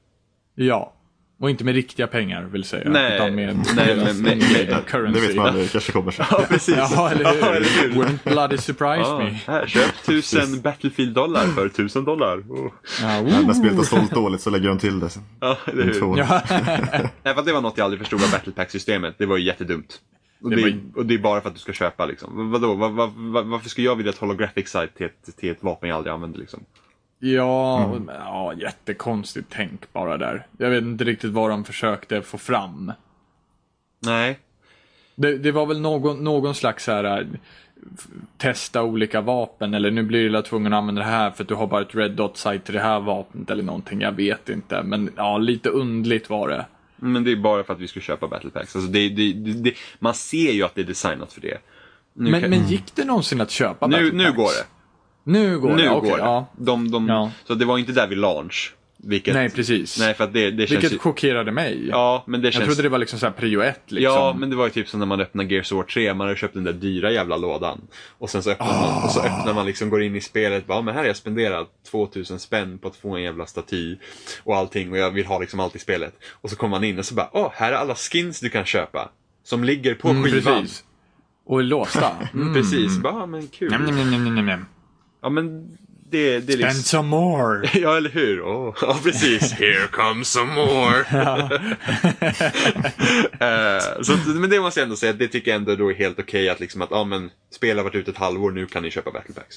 Ja. 0.55 0.93
Och 1.39 1.49
inte 1.49 1.63
med 1.63 1.73
riktiga 1.75 2.07
pengar 2.07 2.43
vill 2.43 2.63
säga. 2.63 2.89
Nej, 2.89 3.15
utan 3.15 3.35
med 3.35 3.57
nej, 3.75 3.85
deras 3.95 4.03
men- 4.13 4.21
men- 4.21 4.33
in-game 4.33 4.63
Det 4.63 4.81
currency. 4.87 5.19
vet 5.27 5.35
man 5.35 5.45
aldrig, 5.47 5.65
det 5.65 5.71
kanske 5.71 5.91
kommer 5.91 6.11
sen. 6.11 6.25
Ja, 6.31 6.43
precis. 6.49 6.75
Ja, 6.77 7.09
eller 7.11 7.31
hur? 7.33 7.39
Ja, 7.39 7.55
eller 7.55 7.81
hur? 7.81 7.89
Wouldn't 8.03 8.19
bloody 8.23 8.57
surprise 8.57 9.01
Ja, 9.09 9.17
me. 9.19 9.39
här, 9.47 9.67
köp 9.67 10.03
tusen 10.05 10.61
Battlefield-dollar 10.61 11.47
för 11.47 11.69
tusen 11.69 12.05
dollar. 12.05 12.37
Oh. 12.37 12.71
Ja, 13.01 13.21
När 13.21 13.53
spelet 13.53 13.75
har 13.77 13.83
sålt 13.83 14.11
dåligt 14.11 14.41
så 14.41 14.49
lägger 14.49 14.67
de 14.69 14.79
till 14.79 14.99
det 14.99 15.09
sen. 15.09 15.23
Ja, 15.39 15.57
eller 15.65 15.83
hur? 15.83 16.17
ja. 16.17 16.41
Nej, 17.23 17.35
det 17.45 17.53
var 17.53 17.61
något 17.61 17.77
jag 17.77 17.85
aldrig 17.85 17.99
förstod 17.99 18.23
av 18.23 18.31
Battle 18.31 18.51
Pack-systemet. 18.53 19.15
Det 19.17 19.25
var 19.25 19.37
ju 19.37 19.45
jättedumt. 19.45 19.99
Och 20.41 20.49
Det 20.49 20.61
var- 20.61 20.79
och 20.99 21.05
det 21.05 21.13
är 21.13 21.17
bara 21.19 21.41
för 21.41 21.49
att 21.49 21.55
du 21.55 21.59
ska 21.61 21.73
köpa 21.73 22.05
liksom. 22.05 22.51
Vadå? 22.51 22.73
Vad, 22.73 22.91
vad, 22.91 23.11
vad, 23.15 23.45
varför 23.45 23.69
ska 23.69 23.81
jag 23.81 23.95
vilja 23.95 24.11
ett 24.11 24.17
holographic 24.17 24.67
site 24.69 24.87
till 24.97 25.05
ett, 25.05 25.37
till 25.37 25.51
ett 25.51 25.63
vapen 25.63 25.89
jag 25.89 25.95
aldrig 25.95 26.13
använder 26.13 26.39
liksom? 26.39 26.59
Ja, 27.19 27.85
Mm. 27.85 28.09
ja, 28.15 28.53
jättekonstigt 28.53 29.47
tänk 29.49 29.93
bara 29.93 30.17
där. 30.17 30.47
Jag 30.57 30.69
vet 30.69 30.83
inte 30.83 31.03
riktigt 31.03 31.31
vad 31.31 31.49
de 31.49 31.63
försökte 31.63 32.21
få 32.21 32.37
fram. 32.37 32.91
Nej. 33.99 34.39
Det, 35.15 35.37
det 35.37 35.51
var 35.51 35.65
väl 35.65 35.81
någon, 35.81 36.23
någon 36.23 36.55
slags 36.55 36.83
så 36.83 36.91
här 36.91 37.03
äh, 37.21 37.27
testa 38.37 38.83
olika 38.83 39.21
vapen 39.21 39.73
eller 39.73 39.91
nu 39.91 40.03
blir 40.03 40.29
du 40.29 40.41
tvungen 40.41 40.73
att 40.73 40.77
använda 40.77 41.01
det 41.01 41.07
här 41.07 41.31
för 41.31 41.43
att 41.43 41.47
du 41.47 41.55
har 41.55 41.67
bara 41.67 41.81
ett 41.81 41.95
red 41.95 42.11
dot 42.11 42.37
site 42.37 42.59
till 42.59 42.73
det 42.73 42.81
här 42.81 42.99
vapnet 42.99 43.49
eller 43.49 43.63
någonting. 43.63 44.01
Jag 44.01 44.11
vet 44.11 44.49
inte, 44.49 44.83
men 44.83 45.09
ja, 45.15 45.37
lite 45.37 45.69
undligt 45.69 46.29
var 46.29 46.49
det. 46.49 46.65
Men 46.95 47.23
det 47.23 47.31
är 47.31 47.35
bara 47.35 47.63
för 47.63 47.73
att 47.73 47.79
vi 47.79 47.87
ska 47.87 47.99
köpa 47.99 48.27
Battle 48.27 48.49
Packs. 48.49 48.75
Alltså 48.75 48.91
det, 48.91 49.09
det, 49.09 49.33
det, 49.33 49.73
man 49.99 50.13
ser 50.13 50.51
ju 50.51 50.63
att 50.63 50.75
det 50.75 50.81
är 50.81 50.85
designat 50.85 51.33
för 51.33 51.41
det. 51.41 51.57
Nu, 52.13 52.31
Men, 52.31 52.41
kan- 52.41 52.49
men 52.49 52.67
gick 52.67 52.95
det 52.95 53.05
någonsin 53.05 53.41
att 53.41 53.51
köpa 53.51 53.87
nu, 53.87 53.91
Battle 53.91 54.11
nu 54.17 54.23
Packs? 54.23 54.37
går 54.37 54.43
det. 54.47 54.65
Nu 55.31 55.59
går 55.59 55.69
Nu 55.69 55.83
det, 55.83 55.89
okej, 55.89 56.11
det. 56.11 56.17
ja. 56.17 56.47
De, 56.57 56.91
de, 56.91 57.07
Ja. 57.09 57.31
Så 57.47 57.53
det 57.55 57.65
var 57.65 57.77
inte 57.77 57.91
där 57.91 58.07
vid 58.07 58.17
launch. 58.17 58.73
Vilket, 59.07 59.33
Nej, 59.33 59.49
precis. 59.49 59.99
Nej, 59.99 60.13
för 60.13 60.23
att 60.23 60.33
det, 60.33 60.51
det 60.51 60.57
känns 60.67 60.71
Vilket 60.71 60.93
ju, 60.93 60.97
chockerade 60.97 61.51
mig. 61.51 61.87
Ja, 61.89 62.23
men 62.27 62.41
det 62.41 62.47
Jag 62.47 62.53
känns... 62.53 62.65
trodde 62.65 62.81
det 62.81 62.89
var 62.89 62.97
liksom 62.97 63.19
så 63.19 63.25
här 63.25 63.33
prio 63.33 63.61
ett 63.61 63.81
liksom. 63.91 64.13
Ja, 64.15 64.35
men 64.39 64.49
det 64.49 64.55
var 64.55 64.65
ju 64.65 64.71
typ 64.71 64.87
som 64.87 64.99
när 64.99 65.07
man 65.07 65.19
öppnar 65.21 65.43
Gears 65.43 65.71
of 65.71 65.75
War 65.75 65.83
3, 65.83 66.13
man 66.13 66.27
har 66.27 66.35
köpt 66.35 66.53
den 66.53 66.63
där 66.63 66.73
dyra 66.73 67.11
jävla 67.11 67.37
lådan. 67.37 67.81
Och 68.17 68.29
sen 68.29 68.43
så 68.43 68.51
öppnar 68.51 68.67
man, 68.81 69.03
och 69.03 69.11
så 69.11 69.19
öppnar 69.19 69.53
man 69.53 69.65
liksom, 69.65 69.89
går 69.89 70.03
in 70.03 70.15
i 70.15 70.21
spelet, 70.21 70.67
bara, 70.67 70.77
"Ja, 70.77 70.81
men 70.81 70.93
här 70.93 71.01
har 71.01 71.07
jag 71.07 71.15
spenderat 71.17 71.67
2000 71.91 72.39
spänn 72.39 72.77
på 72.77 72.87
att 72.87 72.95
få 72.95 73.15
en 73.15 73.23
jävla 73.23 73.45
staty. 73.45 73.97
Och 74.43 74.55
allting, 74.55 74.91
och 74.91 74.97
jag 74.97 75.11
vill 75.11 75.25
ha 75.25 75.39
liksom 75.39 75.59
allt 75.59 75.75
i 75.75 75.79
spelet. 75.79 76.13
Och 76.31 76.49
så 76.49 76.55
kommer 76.55 76.71
man 76.71 76.83
in 76.83 76.99
och 76.99 77.05
så 77.05 77.15
bara, 77.15 77.29
åh, 77.33 77.51
här 77.53 77.71
är 77.71 77.75
alla 77.75 77.95
skins 77.95 78.39
du 78.39 78.49
kan 78.49 78.65
köpa. 78.65 79.09
Som 79.43 79.63
ligger 79.63 79.95
på 79.95 80.09
Mm, 80.09 80.23
skivan. 80.23 80.61
precis. 80.61 80.83
Och 81.45 81.59
är 81.59 81.63
låsta. 81.63 82.11
Mm, 82.33 82.53
precis, 82.53 82.97
bara, 82.97 83.13
"Ja, 83.13 83.25
men 83.25 83.47
kul. 83.47 83.69
Njam, 83.69 83.85
njam, 83.85 83.95
njam, 84.11 84.23
njam, 84.35 84.45
njam. 84.45 84.65
Ja, 85.21 85.29
men 85.29 85.77
det, 86.09 86.39
det 86.39 86.53
är 86.53 86.57
And 86.57 86.63
liksom... 86.63 86.83
some 86.83 87.09
more. 87.09 87.69
Ja, 87.81 87.97
eller 87.97 88.09
hur? 88.09 88.41
Åh, 88.41 88.75
ja, 88.81 88.99
precis. 89.03 89.51
Here 89.51 89.87
comes 89.91 90.27
some 90.27 90.53
more. 90.55 91.05
Eh, 93.39 94.01
så, 94.01 94.17
men 94.35 94.49
det 94.49 94.59
måste 94.59 94.79
jag 94.79 94.83
ändå 94.85 94.95
säga, 94.95 95.13
det 95.13 95.27
tycker 95.27 95.51
jag 95.51 95.55
ändå 95.55 95.75
då 95.75 95.89
är 95.91 95.95
helt 95.95 96.19
okej 96.19 96.49
att 96.49 96.59
liksom 96.59 96.81
att, 96.81 96.91
ja 96.91 97.03
men, 97.03 97.29
spel 97.51 97.77
har 97.77 97.83
varit 97.83 97.95
ute 97.95 98.11
ett 98.11 98.17
halvår, 98.17 98.51
nu 98.51 98.65
kan 98.65 98.83
ni 98.83 98.91
köpa 98.91 99.11
battle 99.11 99.33
packs. 99.35 99.55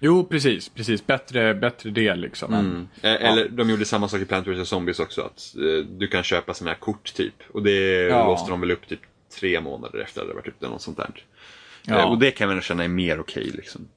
Jo, 0.00 0.24
precis. 0.24 0.68
precis. 0.68 1.06
Bättre, 1.06 1.54
bättre 1.54 1.90
det 1.90 2.14
liksom. 2.14 2.54
än- 2.54 2.88
Eh, 3.02 3.12
Eller 3.30 3.48
de 3.48 3.70
gjorde 3.70 3.84
samma 3.84 4.08
sak 4.08 4.20
i 4.20 4.24
Plant 4.24 4.46
vs 4.46 4.68
Zombies 4.68 5.00
också, 5.00 5.20
att 5.22 5.54
eh, 5.56 5.84
du 5.98 6.08
kan 6.08 6.22
köpa 6.22 6.54
sådana 6.54 6.70
här 6.72 6.78
kort 6.80 7.14
typ. 7.14 7.34
Och 7.52 7.62
det 7.62 8.02
Ja. 8.08 8.26
låste 8.26 8.50
de 8.50 8.60
väl 8.60 8.70
upp 8.70 8.88
typ 8.88 9.00
tre 9.40 9.60
månader 9.60 9.98
efter 9.98 10.20
att 10.22 10.28
det 10.28 10.34
varit 10.34 10.46
ute, 10.48 10.68
något 10.68 10.82
sånt 10.82 10.96
där. 10.96 11.24
Ja. 11.82 11.98
Eh, 11.98 12.04
och 12.04 12.18
det 12.18 12.30
kan 12.30 12.48
jag 12.48 12.54
väl 12.54 12.62
känna 12.64 12.84
är 12.84 12.88
mer 12.88 13.20
okej 13.20 13.50
liksom. 13.54 13.88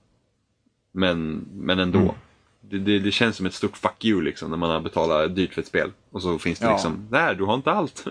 Men, 0.92 1.46
men 1.54 1.80
ändå. 1.80 2.00
Mm. 2.00 2.14
Det, 2.62 2.78
det, 2.80 3.00
det 3.00 3.12
känns 3.12 3.36
som 3.36 3.46
ett 3.46 3.54
stort 3.54 3.78
fuck 3.78 4.06
you 4.06 4.22
liksom 4.22 4.50
när 4.50 4.58
man 4.58 4.70
har 4.70 4.80
betalat 4.82 5.36
dyrt 5.36 5.54
för 5.54 5.62
ett 5.62 5.68
spel. 5.68 5.92
Och 6.12 6.22
så 6.22 6.40
finns 6.40 6.60
det 6.60 6.66
Ja. 6.66 6.72
liksom, 6.72 7.08
nej 7.12 7.36
du 7.36 7.44
har 7.44 7.54
inte 7.56 7.72
allt. 7.72 8.06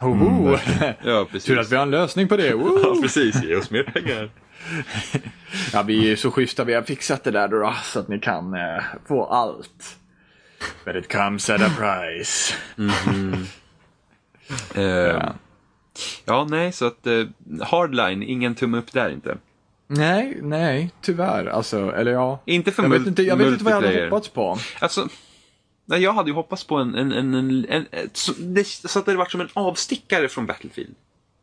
Hoho. 0.00 0.58
ja 1.04 1.24
precis. 1.30 1.44
Tur 1.44 1.58
att 1.58 1.72
vi 1.72 1.76
har 1.76 1.82
en 1.82 1.90
lösning 1.90 2.28
på 2.28 2.36
det. 2.36 2.46
Ja 2.82 2.96
precis, 3.02 3.42
ge 3.44 3.56
oss 3.56 3.70
mer 3.70 3.82
pengar. 3.82 4.30
Ja, 5.72 5.82
vi 5.82 6.12
är 6.12 6.16
så 6.16 6.30
schyssta. 6.30 6.64
Vi 6.64 6.74
har 6.74 6.82
fixat 6.82 7.24
det 7.24 7.30
där 7.30 7.48
då, 7.48 7.74
så 7.84 7.98
att 8.00 8.08
ni 8.08 8.18
kan 8.18 8.54
eh, 8.54 8.82
få 9.08 9.24
allt. 9.24 9.96
But 10.84 10.96
it 10.96 11.12
comes 11.12 11.50
at 11.50 11.60
a 11.62 11.70
price. 11.78 12.54
Eh, 14.74 15.32
ja 16.24 16.46
nej 16.50 16.72
så 16.72 16.86
att 16.86 17.06
eh, 17.06 17.24
Hardline, 17.62 18.22
ingen 18.22 18.54
tumme 18.54 18.78
upp 18.78 18.92
där 18.92 19.10
inte. 19.10 19.36
Nej, 19.96 20.38
nej, 20.42 20.90
tyvär. 21.00 21.46
Alltså, 21.46 21.92
eller 21.96 22.12
ja. 22.12 22.42
Inte 22.44 22.72
för 22.72 22.82
Jag 22.82 22.90
vet 22.90 23.06
inte, 23.06 23.22
jag 23.22 23.36
vet 23.36 23.46
inte 23.46 23.64
vad 23.64 23.72
jag 23.72 23.80
hade 23.82 24.04
hoppats 24.04 24.28
på. 24.28 24.58
Alltså, 24.80 25.08
nej, 25.84 26.02
jag 26.02 26.12
hade 26.12 26.30
ju 26.30 26.34
hoppats 26.34 26.64
på 26.64 26.76
en, 26.76 26.94
en, 26.94 27.12
en, 27.12 27.34
en, 27.34 27.66
en 27.68 27.86
så, 28.12 28.32
det, 28.38 28.64
så 28.66 28.98
att 28.98 29.04
det 29.04 29.10
hade 29.10 29.18
varit 29.18 29.30
som 29.30 29.40
en 29.40 29.48
avstickare 29.52 30.28
från 30.28 30.46
Battlefield. 30.46 30.94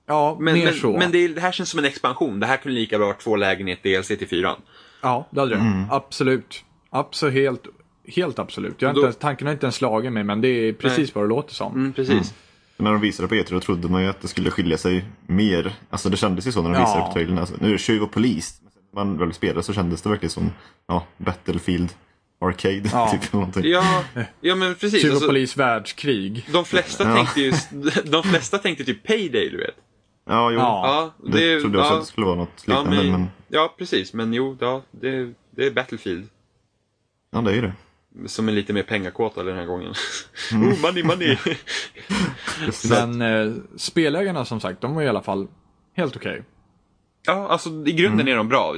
Ja, 0.07 0.37
Men, 0.39 0.53
mer 0.53 0.65
men, 0.65 0.73
så. 0.73 0.97
men 0.97 1.11
det, 1.11 1.27
det 1.27 1.41
här 1.41 1.51
känns 1.51 1.69
som 1.69 1.79
en 1.79 1.85
expansion. 1.85 2.39
Det 2.39 2.45
här 2.45 2.57
kunde 2.57 2.79
lika 2.79 2.97
bra 2.97 3.07
varit 3.07 3.21
två 3.21 3.35
lägen 3.35 3.67
i 3.67 3.71
ett 3.71 3.83
DLC 3.83 4.07
till 4.07 4.27
fyran. 4.27 4.61
Ja, 5.01 5.27
det 5.31 5.39
hade 5.39 5.55
det. 5.55 5.87
Absolut. 5.91 6.63
Absolut, 6.89 7.33
helt, 7.33 7.63
helt 8.07 8.39
absolut. 8.39 8.81
Jag 8.81 8.89
har 8.89 8.93
Då- 8.95 9.07
inte 9.07 9.19
tanken 9.19 9.47
har 9.47 9.53
inte 9.53 9.65
ens 9.65 9.75
slagit 9.75 10.11
mig, 10.13 10.23
men 10.23 10.41
det 10.41 10.47
är 10.47 10.73
precis 10.73 11.15
vad 11.15 11.23
det 11.23 11.27
låter 11.29 11.53
som. 11.53 11.73
Mm, 11.73 11.93
precis. 11.93 12.33
När 12.79 12.91
de 12.91 13.01
visade 13.01 13.27
på 13.29 13.35
E3 13.35 13.51
då 13.51 13.59
trodde 13.59 13.87
man 13.87 14.01
ju 14.03 14.09
att 14.09 14.21
det 14.21 14.27
skulle 14.27 14.51
skilja 14.51 14.77
sig 14.77 15.05
mer. 15.27 15.73
Alltså 15.89 16.09
det 16.09 16.17
kändes 16.17 16.47
ju 16.47 16.51
så 16.51 16.61
när 16.61 16.69
de 16.69 16.75
Ja. 16.75 16.85
visade 16.85 17.01
på 17.05 17.13
trailern. 17.13 17.37
Alltså, 17.37 17.55
nu 17.59 17.67
är 17.67 17.71
det 17.71 17.77
tjuv 17.77 18.03
och 18.03 18.11
polis. 18.11 18.61
Men 18.93 19.07
när 19.07 19.15
man 19.17 19.17
väl 19.27 19.33
spelade 19.33 19.63
så 19.63 19.73
kändes 19.73 20.01
det 20.01 20.09
verkligen 20.09 20.31
som 20.31 20.51
ja, 20.87 21.05
Battlefield 21.17 21.89
Arcade. 22.41 22.89
Ja. 22.93 23.09
Typ, 23.11 23.21
eller 23.21 23.35
någonting. 23.39 23.63
Ja, 23.65 24.03
ja 24.41 24.55
men 24.55 24.75
precis. 24.75 25.01
Tjuv 25.01 25.09
och 25.11 25.15
Alltså, 25.15 25.27
polis 25.27 25.57
världskrig. 25.57 26.45
de, 26.51 26.65
flesta 26.65 27.03
Ja. 27.09 27.15
tänkte 27.15 27.41
ju, 27.41 27.51
de 28.05 28.23
flesta 28.23 28.57
tänkte 28.57 28.83
typ 28.83 29.07
Payday, 29.07 29.49
du 29.49 29.57
vet. 29.57 29.75
Ja, 30.25 30.51
jo. 30.51 30.59
Ja. 30.59 31.13
Ja, 31.21 31.29
Det, 31.31 31.59
trodde 31.61 31.77
jag 31.77 31.81
också 31.85 31.93
ja, 31.93 31.99
att 31.99 32.01
det 32.05 32.11
skulle 32.11 32.25
vara 32.25 32.35
något 32.35 32.63
ja, 32.65 32.77
liknande. 32.81 33.03
men, 33.03 33.11
men, 33.21 33.29
ja, 33.47 33.75
precis. 33.77 34.13
Men 34.13 34.33
jo, 34.33 34.57
ja, 34.59 34.81
det, 34.91 35.33
det 35.51 35.65
är 35.65 35.71
Battlefield. 35.71 36.27
ja, 37.31 37.41
det 37.41 37.51
är 37.51 37.55
ju 37.55 37.61
det. 37.61 37.73
Som 38.25 38.47
är 38.47 38.51
lite 38.51 38.73
mer 38.73 38.83
pengakåta 38.83 39.43
den 39.43 39.55
här 39.55 39.65
gången. 39.65 39.93
oh, 40.53 40.81
money, 40.81 41.03
money! 41.03 41.37
Men 42.89 43.21
eh, 43.21 43.53
spelägarna 43.77 44.45
som 44.45 44.59
sagt, 44.59 44.81
de 44.81 44.95
var 44.95 45.01
i 45.01 45.07
alla 45.07 45.21
fall 45.21 45.47
helt 45.95 46.15
okej. 46.15 46.43
Ja, 47.25 47.47
alltså 47.47 47.69
i 47.85 47.91
grunden 47.91 48.27
är 48.27 48.35
de 48.35 48.47
bra. 48.47 48.75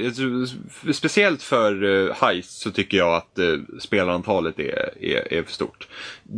Speciellt 0.92 1.42
för 1.42 1.84
uh, 1.84 2.12
Heist 2.14 2.60
så 2.60 2.70
tycker 2.70 2.96
jag 2.96 3.14
att 3.14 3.38
uh, 3.38 3.60
spelarantalet 3.80 4.58
är, 4.58 5.04
är, 5.04 5.32
är 5.32 5.42
för 5.42 5.52
stort. 5.52 5.88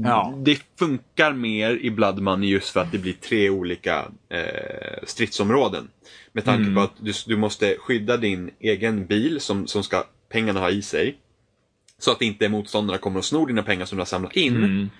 Ja. 0.05 0.35
Det 0.37 0.59
funkar 0.79 1.33
mer 1.33 1.77
i 1.77 1.91
Blood 1.91 2.21
Money 2.21 2.51
just 2.51 2.71
för 2.71 2.81
att 2.81 2.93
det 2.93 2.99
blir 2.99 3.13
tre 3.13 3.51
olika 3.51 4.05
eh, 4.29 4.99
stridsområden. 5.03 5.89
Med 6.33 6.45
tanke 6.45 6.75
på 6.75 6.81
att 6.81 6.93
du, 6.99 7.13
du 7.27 7.37
måste 7.37 7.77
skydda 7.79 8.17
din 8.17 8.51
egen 8.61 9.07
bil 9.07 9.41
som, 9.41 9.67
som 9.67 9.83
ska 9.83 10.05
pengarna 10.33 10.61
ha 10.61 10.71
i 10.71 10.83
sig. 10.83 11.19
Så 11.99 12.11
att 12.11 12.23
inte 12.23 12.49
motståndarna 12.49 12.99
kommer 12.99 13.19
och 13.19 13.25
snor 13.25 13.47
dina 13.47 13.63
pengar 13.63 13.87
som 13.87 13.97
du 13.97 14.01
har 14.01 14.07
samlat 14.07 14.37
in. 14.37 14.91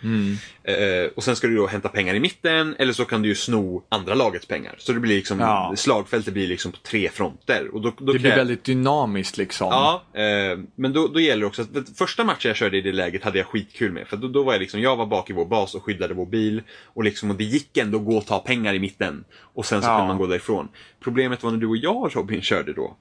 Eh, 0.65 0.75
och 1.17 1.25
sen 1.25 1.37
ska 1.37 1.47
du 1.47 1.57
då 1.57 1.67
hämta 1.67 1.89
pengar 1.89 2.15
i 2.15 2.21
mitten 2.21 2.75
eller 2.79 2.93
så 2.93 3.05
kan 3.05 3.23
du 3.23 3.29
ju 3.29 3.35
sno 3.35 3.83
andra 3.89 4.15
lagets 4.15 4.47
pengar. 4.47 4.75
Så 4.79 4.93
det 4.93 5.01
blir 5.01 5.17
liksom, 5.17 5.41
Ja. 5.41 5.73
slagfältet 5.77 6.35
blir 6.35 6.47
liksom 6.49 6.73
på 6.73 6.79
tre 6.79 7.09
fronter. 7.09 7.69
Och 7.75 7.81
då, 7.81 7.93
då 7.99 8.13
Det 8.13 8.19
blir 8.19 8.37
väldigt 8.37 8.65
dynamiskt 8.65 9.37
liksom. 9.37 9.67
Ja, 9.71 10.03
eh, 10.21 10.59
men 10.75 10.93
då, 10.93 11.09
då 11.09 11.21
gäller 11.21 11.41
det 11.41 11.47
också 11.47 11.63
att 11.63 11.69
första 11.99 12.25
matchen 12.25 12.49
jag 12.49 12.57
körde 12.57 12.77
i 12.77 12.81
det 12.81 12.93
läget 12.93 13.25
hade 13.25 13.39
jag 13.39 13.47
skitkul 13.47 13.93
med. 13.93 14.07
För 14.09 14.17
då, 14.17 14.29
då 14.29 14.43
var 14.43 14.53
jag 14.53 14.61
liksom, 14.61 14.81
jag 14.81 14.97
var 14.97 15.07
bak 15.07 15.31
i 15.31 15.33
vår 15.33 15.47
bas 15.47 15.75
och 15.75 15.83
skyddade 15.85 16.15
vår 16.15 16.27
bil. 16.27 16.63
Och, 16.85 17.05
liksom, 17.05 17.31
och 17.31 17.37
det 17.37 17.45
gick 17.45 17.77
ändå 17.77 17.99
att 17.99 18.05
gå 18.05 18.17
och 18.17 18.27
ta 18.27 18.39
pengar 18.39 18.75
i 18.75 18.79
mitten. 18.79 19.25
Och 19.41 19.67
sen 19.67 19.83
så 19.83 19.89
Ja. 19.89 19.97
kunde 19.97 20.09
man 20.09 20.19
gå 20.19 20.27
därifrån. 20.27 20.69
Problemet 21.05 21.43
var 21.43 21.51
när 21.51 21.59
du 21.59 21.67
och 21.67 21.77
jag 21.77 22.11
Robin 22.17 22.43
körde 22.43 22.73
då. 22.73 22.97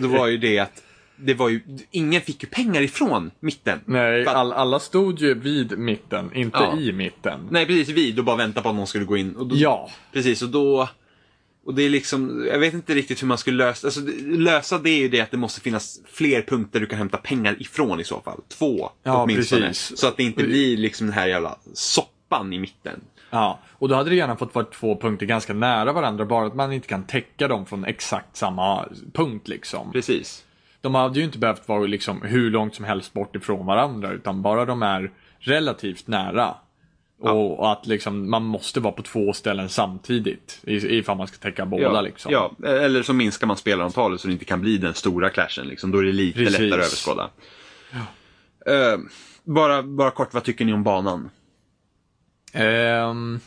Då 0.00 0.08
var 0.08 0.26
ju 0.26 0.38
det 0.38 0.58
att 0.58 0.82
det 1.16 1.34
var 1.34 1.48
ju, 1.48 1.60
ingen 1.90 2.20
fick 2.20 2.42
ju 2.42 2.48
pengar 2.48 2.82
ifrån 2.82 3.30
mitten. 3.40 3.80
Nej, 3.84 4.26
all, 4.26 4.52
alla 4.52 4.78
stod 4.78 5.18
ju 5.20 5.34
vid 5.34 5.78
mitten, 5.78 6.30
inte 6.34 6.58
Ja. 6.58 6.76
i 6.78 6.92
mitten. 6.92 7.40
Nej, 7.50 7.66
precis 7.66 7.88
vid 7.88 8.18
och 8.18 8.24
bara 8.24 8.36
vänta 8.36 8.62
på 8.62 8.68
att 8.68 8.74
någon 8.74 8.86
skulle 8.86 9.04
gå 9.04 9.16
in. 9.16 9.34
Då, 9.38 9.48
Ja, 9.52 9.90
Precis, 10.12 10.42
och 10.42 10.48
då... 10.48 10.88
Och 11.66 11.74
det 11.74 11.82
är 11.82 11.90
liksom, 11.90 12.46
jag 12.52 12.58
vet 12.58 12.74
inte 12.74 12.94
riktigt 12.94 13.22
hur 13.22 13.26
man 13.28 13.38
skulle 13.38 13.64
lösa, 13.64 13.86
alltså 13.86 14.00
lösa 14.26 14.78
det 14.78 14.90
är 14.90 14.98
ju 14.98 15.08
det 15.08 15.20
att 15.20 15.30
det 15.30 15.36
måste 15.36 15.60
finnas 15.60 16.00
fler 16.12 16.42
punkter 16.42 16.80
du 16.80 16.86
kan 16.86 16.98
hämta 16.98 17.16
pengar 17.16 17.56
ifrån 17.62 18.00
i 18.00 18.04
så 18.04 18.20
fall. 18.20 18.40
Två 18.48 18.90
Ja, 19.02 19.22
åtminstone. 19.22 19.66
precis. 19.66 19.98
Så 19.98 20.06
att 20.08 20.16
det 20.16 20.22
inte 20.22 20.44
blir 20.44 20.76
liksom 20.76 21.06
den 21.06 21.14
här 21.14 21.26
jävla 21.26 21.58
soppan 21.74 22.52
i 22.52 22.58
mitten. 22.58 23.00
ja. 23.30 23.58
Och 23.72 23.88
då 23.88 23.94
hade 23.94 24.10
det 24.10 24.16
gärna 24.16 24.36
fått 24.36 24.54
vara 24.54 24.64
två 24.64 24.96
punkter 25.00 25.26
ganska 25.26 25.54
nära 25.54 25.92
varandra, 25.92 26.24
bara 26.24 26.46
att 26.46 26.54
man 26.54 26.72
inte 26.72 26.88
kan 26.88 27.04
täcka 27.06 27.48
dem 27.48 27.66
från 27.66 27.84
exakt 27.84 28.36
samma 28.36 28.88
punkt 29.12 29.48
liksom. 29.48 29.92
Precis. 29.92 30.44
De 30.86 30.94
hade 30.94 31.18
ju 31.18 31.24
inte 31.24 31.38
behövt 31.38 31.68
vara 31.68 31.86
liksom 31.86 32.22
hur 32.22 32.50
långt 32.50 32.74
som 32.74 32.84
helst 32.84 33.12
bort 33.12 33.36
ifrån 33.36 33.66
varandra, 33.66 34.12
utan 34.12 34.42
bara 34.42 34.64
de 34.64 34.82
är 34.82 35.10
relativt 35.38 36.06
nära. 36.06 36.54
Och, 37.20 37.58
och 37.58 37.72
att 37.72 37.86
liksom, 37.86 38.30
man 38.30 38.42
måste 38.42 38.80
vara 38.80 38.92
på 38.92 39.02
två 39.02 39.32
ställen 39.32 39.68
samtidigt 39.68 40.60
ifall 40.64 41.16
man 41.16 41.26
ska 41.26 41.36
täcka 41.36 41.66
båda 41.66 41.82
ja, 41.82 42.00
liksom. 42.00 42.32
ja, 42.32 42.68
eller 42.68 43.02
så 43.02 43.12
minskar 43.12 43.46
man 43.46 43.56
spelarantalet 43.56 44.20
så 44.20 44.26
det 44.26 44.32
inte 44.32 44.44
kan 44.44 44.60
bli 44.60 44.78
den 44.78 44.94
stora 44.94 45.30
clashen. 45.30 45.66
Liksom. 45.68 45.90
Då 45.90 45.98
är 45.98 46.02
det 46.02 46.12
lite 46.12 46.38
Precis. 46.38 46.58
lättare 46.58 46.80
att 46.80 46.86
överskåda. 46.86 47.30
Eh, 48.66 48.98
bara, 49.44 49.82
bara 49.82 50.10
kort, 50.10 50.34
vad 50.34 50.44
tycker 50.44 50.64
ni 50.64 50.72
om 50.72 50.82
banan? 50.82 51.30
Ehm, 52.52 53.40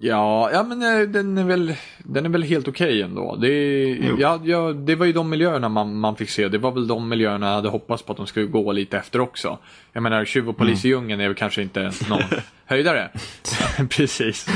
ja, 0.00 0.50
ja 0.52 0.62
men 0.62 0.82
eh, 0.82 1.08
den 1.08 1.38
är 1.38 1.44
väl, 1.44 1.74
den 1.98 2.24
är 2.24 2.28
väl 2.28 2.42
helt 2.42 2.68
okej 2.68 3.02
ändå. 3.02 3.36
Det, 3.36 3.88
ja, 4.18 4.40
ja, 4.44 4.72
det 4.72 4.94
var 4.94 5.06
ju 5.06 5.12
de 5.12 5.30
miljöerna 5.30 5.68
man, 5.68 5.98
man 5.98 6.16
fick 6.16 6.30
se. 6.30 6.48
Det 6.48 6.58
var 6.58 6.72
väl 6.72 6.86
de 6.86 7.08
miljöerna 7.08 7.46
jag 7.46 7.54
hade 7.54 7.68
hoppats 7.68 8.02
på 8.02 8.12
att 8.12 8.16
de 8.16 8.26
skulle 8.26 8.46
gå 8.46 8.72
lite 8.72 8.98
efter 8.98 9.20
också. 9.20 9.58
Jag 9.92 10.02
menar, 10.02 10.24
tjuv 10.24 10.48
och 10.48 10.56
polis 10.56 10.84
i 10.84 10.88
djungeln 10.88 11.20
är 11.20 11.28
väl 11.28 11.36
kanske 11.36 11.62
inte 11.62 11.92
någon 12.08 12.22
höjdare. 12.66 13.10
Precis. 13.90 14.46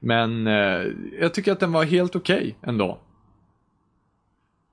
Men 0.00 0.46
eh, 0.46 0.82
jag 1.20 1.34
tycker 1.34 1.52
att 1.52 1.60
den 1.60 1.72
var 1.72 1.84
helt 1.84 2.16
okej 2.16 2.56
ändå. 2.62 2.98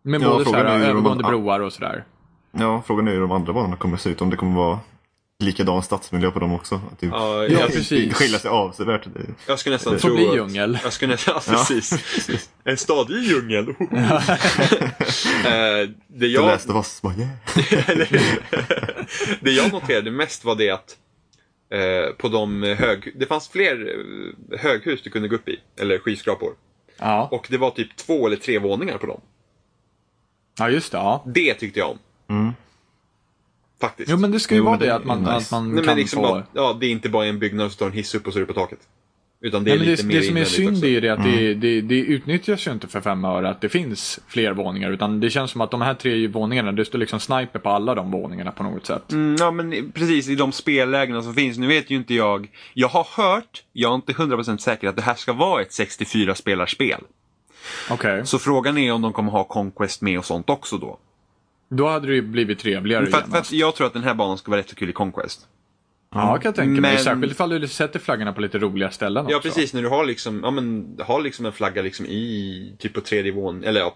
Med 0.04 0.22
Ja, 0.22 0.30
både 0.30 0.46
så 0.46 0.56
här, 0.56 0.66
övergående 0.66 1.24
broar 1.24 1.60
och 1.60 1.74
sådär. 1.74 2.06
Ja, 2.52 2.84
frågan 2.86 3.08
är 3.08 3.12
hur 3.12 3.22
de 3.22 3.32
andra 3.32 3.54
banorna 3.54 3.76
kommer 3.76 3.98
se 3.98 4.10
ut. 4.10 4.22
Om 4.22 4.30
det 4.30 4.36
kommer 4.36 4.56
vara 4.56 4.80
likadan 5.44 5.84
stadsmiljö 5.84 6.32
på 6.32 6.40
dem 6.40 6.54
också. 6.54 6.76
Att 6.76 7.00
det, 7.00 7.06
Ja, 7.08 7.48
Ja, 7.48 7.60
precis. 7.68 7.90
det 8.10 8.14
skiljer 8.14 8.40
sig 8.40 8.50
avsevärt. 8.50 9.04
Det, 9.04 9.20
jag 9.48 9.60
skulle 9.60 9.76
nästan 9.76 9.94
Får 9.94 10.00
tro 10.00 10.16
bli 10.16 10.28
att- 10.28 10.36
djungel. 10.36 10.80
Jag 10.84 10.94
skulle 10.94 11.12
nästan, 11.12 11.42
ja, 11.48 11.52
precis. 11.54 12.50
En 12.64 12.78
stad 12.78 13.12
i 13.12 13.14
djungel. 13.20 13.66
Eh, 15.46 15.90
det 16.08 16.28
jag... 16.28 16.60
Bara 17.02 17.14
yeah. 17.14 17.30
det 19.42 19.52
jag 19.52 19.72
noterade 19.72 20.12
mest 20.12 20.46
var 20.46 20.56
det 20.56 20.70
att 20.70 20.98
eh, 21.74 22.16
på 22.18 22.28
de 22.30 22.64
hög... 22.64 23.12
Det 23.20 23.26
fanns 23.26 23.50
fler 23.50 23.96
eh, 24.54 24.60
höghus 24.60 25.02
du 25.04 25.10
kunde 25.10 25.28
gå 25.28 25.36
upp 25.36 25.50
i, 25.50 25.60
eller 25.82 25.98
skyskrapor. 26.00 26.54
Ja, 27.00 27.28
Och 27.32 27.48
det 27.50 27.58
var 27.58 27.70
typ 27.72 27.96
två 27.98 28.28
eller 28.28 28.38
tre 28.38 28.60
våningar 28.60 28.98
på 28.98 29.06
dem. 29.06 29.22
ja 30.60 30.70
just 30.70 30.92
det. 30.92 30.98
Ja. 30.98 31.24
Det 31.26 31.54
tyckte 31.54 31.80
jag 31.80 31.90
om. 31.90 31.98
Mm. 32.30 32.54
Faktiskt. 33.84 34.10
Jo 34.10 34.18
men 34.18 34.32
det 34.32 34.40
ska 34.40 34.56
ju 34.56 34.60
Jo, 34.60 34.66
vara 34.66 34.78
det 34.78 34.86
det 34.86 34.96
att 34.96 35.06
man, 35.06 35.20
nice. 35.20 35.32
att 35.36 35.52
man 35.52 35.68
Nej, 35.76 35.84
kan 35.84 35.86
men 35.86 35.98
liksom 35.98 36.24
få... 36.24 36.30
bara, 36.30 36.44
ja, 36.54 36.78
det 36.80 36.86
är 36.86 36.92
inte 36.92 37.10
bara 37.10 37.26
en 37.26 37.40
byggnad 37.40 37.66
och 37.66 37.72
så 37.72 37.76
står 37.76 37.86
en 37.86 37.92
hiss 37.92 38.16
upp 38.16 38.28
och 38.28 38.34
så 38.34 38.40
är 38.40 38.42
det 38.42 38.54
på 38.54 38.60
taket. 38.60 38.80
Utan 39.42 39.64
det 39.64 39.72
Nej, 39.76 39.80
är 39.82 39.86
lite 39.86 40.02
det, 40.04 40.08
mer 40.08 40.16
det 40.20 40.26
som 40.28 40.38
är 40.38 40.44
synd 40.46 40.70
också. 40.74 40.86
är 40.86 40.90
ju 40.90 41.00
det 41.02 41.10
att 41.10 41.24
det, 41.24 41.54
det, 41.54 41.82
det 41.82 41.96
utnyttjas 42.00 42.68
ju 42.68 42.72
inte 42.72 42.88
för 42.88 43.02
fem 43.02 43.26
öre 43.26 43.50
att 43.50 43.62
det 43.62 43.70
finns 43.70 44.20
fler 44.28 44.52
våningar. 44.54 44.92
Utan 44.92 45.20
det 45.20 45.30
känns 45.30 45.52
som 45.52 45.62
att 45.62 45.72
de 45.72 45.82
här 45.82 45.94
tre 45.94 46.28
våningarna, 46.28 46.72
det 46.72 46.86
står 46.86 47.00
liksom 47.00 47.20
sniper 47.20 47.60
på 47.60 47.70
alla 47.70 47.96
de 47.96 48.12
våningarna 48.12 48.52
på 48.52 48.64
något 48.64 48.86
sätt. 48.86 49.12
Mm, 49.12 49.36
ja, 49.40 49.52
men 49.52 49.92
precis 49.92 50.30
i 50.30 50.36
de 50.36 50.52
spellägena 50.52 51.22
som 51.22 51.34
finns. 51.34 51.58
Nu 51.58 51.68
vet 51.68 51.90
ju 51.90 51.96
inte 51.96 52.14
jag. 52.14 52.50
Jag 52.74 52.88
har 52.88 53.08
hört, 53.18 53.64
jag 53.74 53.92
är 53.92 53.96
inte 53.96 54.12
100% 54.14 54.58
säker, 54.58 54.88
att 54.90 54.96
det 54.96 55.02
här 55.02 55.16
ska 55.16 55.34
vara 55.34 55.62
ett 55.62 55.70
64-spelarspel. 55.72 57.00
Okej, 57.90 58.26
Så 58.26 58.40
frågan 58.40 58.78
är 58.78 58.92
om 58.94 59.02
de 59.02 59.14
kommer 59.14 59.32
ha 59.32 59.44
Conquest 59.44 60.02
med 60.02 60.20
och 60.20 60.26
sånt 60.26 60.50
också 60.50 60.78
då. 60.78 61.00
Då 61.76 61.88
hade 61.88 62.08
det 62.08 62.14
ju 62.14 62.22
blivit 62.22 62.60
trevligare 62.60 63.06
För 63.06 63.18
att, 63.18 63.32
för 63.32 63.38
att 63.38 63.52
jag 63.52 63.76
tror 63.76 63.88
att 63.88 63.94
den 63.94 64.04
här 64.04 64.14
banan 64.14 64.38
ska 64.38 64.52
vara 64.52 64.60
rätt 64.60 64.70
så 64.70 64.76
kul 64.76 64.90
i 64.90 64.94
Conquest. 64.94 65.48
Ja, 66.16 66.34
kan 66.38 66.42
jag 66.44 66.56
tänka 66.56 66.82
mig. 66.82 66.94
Men- 66.94 67.04
Särskilt 67.04 67.32
ifall 67.34 67.50
du 67.62 67.68
sätter 67.68 68.00
flaggorna 68.00 68.34
på 68.34 68.42
lite 68.42 68.60
roliga 68.60 68.92
ställen 68.92 69.26
Ja 69.30 69.38
också. 69.38 69.50
precis, 69.50 69.74
när 69.74 69.82
du 69.82 69.90
har 69.90 70.06
liksom, 70.06 70.40
ja 70.44 70.52
men, 70.52 70.98
har 71.02 71.22
liksom 71.22 71.46
en 71.46 71.52
flagga 71.52 71.82
liksom 71.82 72.06
i, 72.06 72.74
typ 72.80 72.94
på 72.94 73.02
tredje 73.02 73.32
våningen, 73.32 73.70
eller 73.70 73.80
ja, 73.80 73.96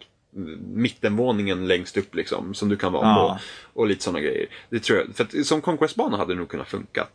mittenvåningen 0.74 1.68
längst 1.68 1.98
upp 1.98 2.16
liksom, 2.16 2.54
som 2.54 2.70
du 2.70 2.76
kan 2.76 2.94
vara 2.94 3.08
Ja. 3.08 3.40
på. 3.74 3.80
Och 3.82 3.88
lite 3.88 4.04
sådana 4.04 4.20
grejer. 4.20 4.46
Det 4.70 4.80
tror 4.80 5.00
jag, 5.00 5.16
för 5.16 5.24
att 5.24 5.46
som 5.46 5.62
Conquest-bana 5.62 6.18
hade 6.18 6.34
det 6.34 6.38
nog 6.40 6.50
kunnat 6.50 6.68
funka. 6.70 7.08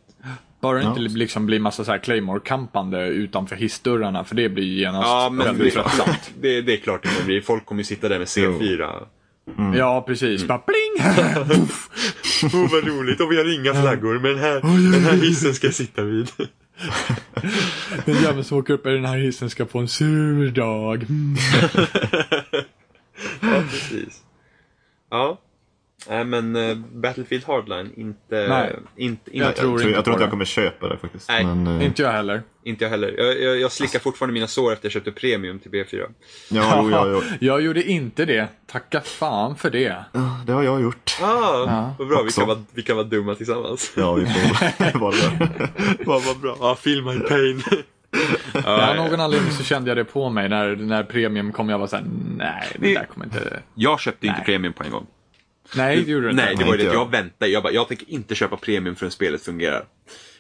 Bara 0.61 0.79
det 0.79 0.83
Ja. 0.85 0.89
inte 0.89 1.01
liksom 1.01 1.47
blir 1.47 1.61
massa 1.61 1.85
så 1.85 1.91
här 1.93 1.99
Claymore-kampande 1.99 3.07
utanför 3.07 3.57
hissdörrarna, 3.57 4.25
för 4.25 4.35
det 4.35 4.49
blir 4.49 4.65
ju 4.65 4.79
genast 4.81 5.07
Ja, 5.09 5.29
men 5.33 5.47
väldigt 5.47 5.65
det, 5.75 5.83
tröttsamt. 5.83 6.31
det, 6.41 6.61
det 6.63 6.73
är 6.73 6.77
klart 6.77 7.03
det 7.03 7.09
kommer 7.09 7.25
bli. 7.27 7.41
Folk 7.41 7.67
kommer 7.67 7.81
ju 7.81 7.85
sitta 7.85 8.09
där 8.09 8.19
med 8.19 8.27
C4. 8.27 9.07
Ja, 9.75 10.05
precis. 10.07 10.47
Bara 10.47 10.59
pling! 10.59 11.07
Oh, 12.43 12.73
vad 12.73 12.85
roligt, 12.87 13.21
och 13.21 13.33
vi 13.33 13.37
har 13.37 13.55
inga 13.55 13.83
flaggor, 13.83 14.19
men 14.19 14.39
här, 14.39 14.61
den 14.93 15.03
här 15.05 15.17
hissen 15.17 15.55
ska 15.55 15.67
jag 15.67 15.75
sitta 15.75 16.03
vid. 16.03 16.31
Den 18.05 18.23
jäveln 18.23 18.45
som 18.45 18.59
åker 18.59 18.75
upp 18.75 18.87
i 18.87 18.91
den 18.91 19.05
här 19.05 19.19
hissen 19.19 19.51
ska 19.51 19.67
få 19.67 19.79
en 19.79 19.89
sur 19.89 20.51
dag. 20.51 21.03
Mm. 21.09 21.37
ja, 23.41 23.63
precis. 23.71 24.23
Ja. 25.11 25.41
Nej 26.09 26.25
men 26.25 26.57
eh, 26.57 26.77
Battlefield 26.77 27.45
Hardline, 27.45 27.91
inte... 27.97 28.47
Nej. 28.49 28.77
Inte, 28.97 29.31
inte, 29.31 29.47
Jag 29.47 29.57
tror 29.57 29.71
Jag 29.71 29.79
tror, 29.81 29.89
inte 29.89 29.99
jag 29.99 30.05
tror 30.05 30.15
inte 30.15 30.21
det. 30.21 30.25
jag 30.25 30.31
kommer 30.31 30.45
köpa 30.45 30.89
det 30.89 30.97
faktiskt. 30.97 31.29
Nej, 31.29 31.45
men, 31.45 31.67
eh, 31.81 31.87
Inte 31.87 32.03
jag 32.03 32.13
heller. 32.13 32.43
Inte 32.65 32.85
jag 32.85 32.91
heller. 32.91 33.15
Jag, 33.19 33.41
jag, 33.43 33.61
jag 33.61 33.73
slickar 33.73 33.99
fortfarande 33.99 34.35
mina 34.35 34.47
sår 34.47 34.73
efter 34.73 34.87
jag 34.87 34.93
köpte 34.93 35.13
premium 35.13 35.59
till 35.59 35.71
B4. 35.71 35.87
ja, 36.51 36.81
jo, 36.83 36.91
ja, 36.91 37.09
ja, 37.09 37.23
Jag 37.41 37.61
gjorde 37.63 37.83
inte 37.83 38.25
det. 38.25 38.49
Tacka 38.67 39.01
fan 39.01 39.57
för 39.57 39.71
det. 39.71 40.05
ja, 40.13 40.41
det 40.47 40.53
har 40.53 40.63
jag 40.63 40.83
gjort. 40.83 41.19
Ah, 41.23 41.91
vad 41.99 42.09
bra. 42.09 42.23
Vi 42.23 42.33
kan, 42.33 42.47
vara, 42.49 42.65
vi 42.75 42.83
kan 42.83 42.97
vara 42.97 43.07
dumma 43.07 43.35
tillsammans. 43.35 43.93
Ja, 43.97 44.13
vi 44.15 44.27
får 44.27 44.99
vara 44.99 45.11
där. 45.39 45.69
vad, 46.07 46.23
vad 46.23 46.37
bra. 46.39 46.57
Ja, 46.61 46.75
feel 46.75 47.03
my 47.05 47.19
pain. 47.21 47.63
Ja, 48.65 48.91
av 48.91 48.97
någon 48.97 49.21
anledning 49.21 49.51
så 49.53 49.65
kände 49.65 49.91
jag 49.91 49.97
det 49.97 50.05
på 50.05 50.31
mig 50.31 50.49
när, 50.49 50.77
när 50.77 51.03
premium 51.03 51.53
kom. 51.53 51.69
Jag 51.69 51.79
var 51.79 51.87
såhär, 51.87 52.05
nej, 52.37 52.69
det 52.79 52.87
Det- 52.89 52.95
där 52.95 53.05
kommer 53.05 53.27
inte... 53.27 53.61
Jag 53.75 54.01
köpte 54.01 54.27
inte 54.27 54.39
Nej. 54.39 54.47
premium 54.47 54.73
på 54.73 54.85
en 54.85 54.91
gång. 54.91 55.07
Nej, 55.77 55.97
det 55.97 56.11
gjorde 56.11 56.27
du 56.27 56.31
inte. 56.31 56.45
Nej, 56.45 56.57
det 56.57 56.65
var 56.65 56.73
ju 56.73 56.79
det. 56.79 56.85
jag. 56.85 56.95
Jag 56.95 57.11
väntade. 57.11 57.51
Jag 57.51 57.63
bara, 57.63 57.73
jag 57.73 57.89
tänker 57.89 58.11
inte 58.11 58.35
köpa 58.35 58.57
premium 58.57 58.97
förrän 58.97 59.11
spelet 59.13 59.43
fungerar. 59.43 59.85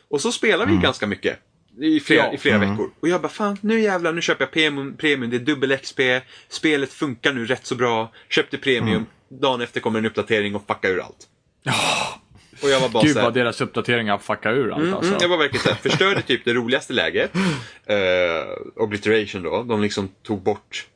Och 0.09 0.21
så 0.21 0.33
spelar 0.33 0.66
vi 0.66 0.77
ganska 0.77 1.07
mycket. 1.07 1.38
I 1.81 2.01
flera, 2.01 2.27
Ja. 2.27 2.33
i 2.33 2.38
flera 2.38 2.59
veckor. 2.59 2.90
Och 3.01 3.09
jag 3.09 3.21
bara, 3.23 3.29
fan 3.29 3.57
nu 3.61 3.81
jävlar, 3.81 4.12
nu 4.12 4.21
köper 4.21 4.45
jag 4.45 4.53
premium, 4.53 4.97
premium. 4.97 5.31
Det 5.31 5.37
är 5.37 5.40
dubbel 5.40 5.77
XP. 5.79 6.01
Spelet 6.49 6.92
funkar 6.92 7.33
nu 7.33 7.47
rätt 7.47 7.66
så 7.66 7.75
bra. 7.75 8.12
Köpte 8.29 8.59
premium. 8.59 9.07
Dagen 9.40 9.61
efter 9.61 9.81
kommer 9.81 9.99
en 9.99 10.07
uppdatering 10.07 10.55
och 10.55 10.66
fuckar 10.66 10.88
ur 10.88 11.01
allt. 11.01 11.29
Och 12.62 12.71
jag 12.71 12.81
var 12.81 12.88
bara 12.88 13.03
Gud 13.03 13.16
vad 13.16 13.35
deras 13.35 13.61
uppdateringar 13.61 14.18
fuckar 14.18 14.53
ur 14.53 14.73
allt 14.73 14.95
alltså. 14.95 15.11
Mm, 15.11 15.18
jag 15.21 15.29
var 15.29 15.37
verkligen 15.38 15.62
såhär, 15.62 15.77
förstörde 15.77 16.23
typ 16.23 16.45
det 16.45 16.55
roligaste 16.55 16.92
läget. 16.92 17.35
Uh, 17.37 17.42
Obliteration 18.83 19.42
då. 19.42 19.62
De 19.62 19.83
liksom 19.83 20.09
tog 20.23 20.42
bort 20.42 20.87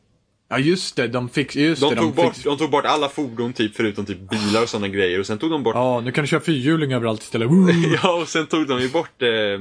Ja 0.48 0.58
just 0.58 0.96
det, 0.96 1.08
de 1.08 1.28
fick, 1.28 1.56
just 1.56 1.82
De 1.82 1.90
det, 1.94 2.00
tog, 2.00 2.14
de 2.14 2.22
bort, 2.22 2.44
de 2.44 2.58
tog 2.58 2.70
bort 2.70 2.84
alla 2.84 3.08
fordon 3.08 3.52
typ 3.52 3.76
förutom 3.76 4.06
typ 4.06 4.30
bilar 4.30 4.62
och 4.62 4.68
sådana 4.68 4.88
grejer 4.88 5.20
och 5.20 5.26
sen 5.26 5.38
tog 5.38 5.50
de 5.50 5.62
bort 5.62 5.74
Ja, 5.74 6.00
nu 6.00 6.12
kan 6.12 6.24
du 6.24 6.28
köra 6.28 6.40
fyrhjuling 6.40 6.92
överallt 6.92 7.22
istället. 7.22 7.48
Ja, 8.02 8.20
och 8.22 8.28
sen 8.28 8.46
tog 8.46 8.66
de 8.68 8.80
ju 8.80 8.88
bort 8.88 9.22
eh, 9.22 9.28
eh, 9.28 9.58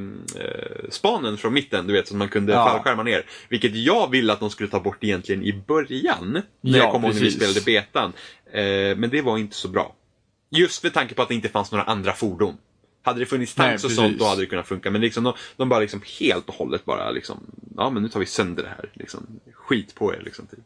spanen 0.90 1.38
från 1.38 1.54
mitten, 1.54 1.88
du 1.88 1.94
vet, 1.94 2.08
så 2.08 2.16
man 2.16 2.30
kunde 2.30 2.54
Ja. 2.54 2.66
fallskärma 2.70 3.04
ner. 3.04 3.26
Vilket 3.50 3.76
jag 3.76 4.12
ville 4.12 4.34
att 4.34 4.40
de 4.40 4.50
skulle 4.50 4.70
ta 4.70 4.80
bort 4.80 5.04
egentligen 5.04 5.44
i 5.44 5.54
början, 5.68 6.32
när 6.62 6.78
Ja, 6.78 6.78
jag 6.78 6.92
kommer 6.92 7.08
ihåg 7.08 7.16
när 7.16 7.22
vi 7.22 7.32
spelade 7.32 7.62
betan. 7.62 8.14
Eh, 8.54 8.98
men 8.98 9.10
det 9.10 9.22
var 9.22 9.38
inte 9.38 9.56
så 9.56 9.68
bra. 9.68 9.96
Just 10.52 10.84
med 10.84 10.94
tanke 10.94 11.14
på 11.14 11.22
att 11.22 11.28
det 11.30 11.36
inte 11.36 11.50
fanns 11.50 11.72
några 11.72 11.84
andra 11.84 12.14
fordon. 12.14 12.58
Hade 13.06 13.20
det 13.20 13.26
funnits 13.26 13.58
Nej, 13.58 13.68
tanks 13.70 13.84
och 13.84 13.92
sånt, 13.92 14.20
då 14.20 14.26
hade 14.26 14.42
det 14.42 14.46
kunnat 14.46 14.68
funka. 14.68 14.92
Men 14.92 15.02
liksom, 15.02 15.24
de, 15.24 15.34
de 15.58 15.70
bara 15.70 15.80
liksom 15.80 16.02
helt 16.20 16.50
och 16.50 16.56
hållet 16.56 16.86
bara 16.86 17.12
liksom, 17.12 17.38
ja 17.78 17.90
men 17.90 18.04
nu 18.04 18.10
tar 18.10 18.20
vi 18.20 18.26
sönder 18.26 18.64
det 18.64 18.70
här. 18.70 18.90
Liksom, 18.94 19.28
skit 19.54 19.96
på 19.96 20.14
er 20.14 20.22
liksom. 20.26 20.48
Typ. 20.48 20.60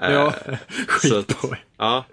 Ja, 0.00 0.34
så 0.76 0.86
skit 0.86 1.12
att- 1.12 1.40
på 1.40 1.48
er. 1.48 1.64
Ja. 1.76 2.06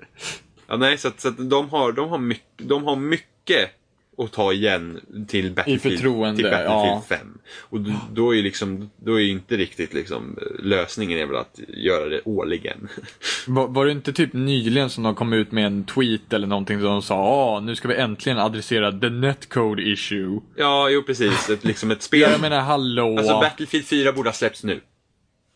ja 0.67 0.77
nej, 0.77 0.97
så 0.97 1.07
att, 1.07 1.21
så 1.21 1.27
att 1.27 1.49
de, 1.49 1.69
har, 1.69 1.91
de, 1.91 2.09
har 2.09 2.17
mycket, 2.17 2.67
de 2.67 2.83
har 2.83 2.95
mycket 2.95 3.69
att 4.17 4.31
ta 4.31 4.53
igen 4.53 4.99
till 5.27 5.51
Battlefield, 5.51 5.97
till 5.99 6.09
Battlefield 6.43 6.65
ja. 6.65 7.03
5. 7.09 7.37
Och 7.59 7.81
då, 7.81 7.91
då 8.11 8.35
är 8.35 8.43
liksom, 8.43 8.89
då 8.97 9.15
är 9.15 9.19
ju 9.19 9.31
inte 9.31 9.57
riktigt 9.57 9.93
liksom, 9.93 10.37
lösningen 10.59 11.19
är 11.19 11.25
väl 11.25 11.35
att 11.35 11.59
göra 11.67 12.09
det 12.09 12.21
årligen. 12.25 12.87
Var, 13.47 13.67
var 13.67 13.85
det 13.85 13.91
inte 13.91 14.13
typ 14.13 14.33
nyligen 14.33 14.89
som 14.89 15.03
de 15.03 15.15
kom 15.15 15.33
ut 15.33 15.51
med 15.51 15.65
en 15.65 15.83
tweet 15.83 16.33
eller 16.33 16.47
någonting 16.47 16.79
som 16.79 16.87
de 16.87 17.01
sa 17.01 17.15
ah, 17.15 17.59
nu 17.59 17.75
ska 17.75 17.87
vi 17.87 17.95
äntligen 17.95 18.39
adressera 18.39 18.91
the 18.91 19.09
netcode 19.09 19.81
issue. 19.81 20.39
ja, 20.55 20.89
jo 20.89 21.03
precis. 21.03 21.49
Ett, 21.49 21.63
liksom 21.63 21.91
ett 21.91 22.01
spel. 22.03 22.19
Ja, 22.19 22.29
jag 22.29 22.41
menar 22.41 22.59
hallå. 22.59 23.17
Alltså 23.17 23.39
Battlefield 23.39 23.85
4 23.85 24.11
borde 24.11 24.29
ha 24.29 24.33
släppts 24.33 24.63
nu. 24.63 24.81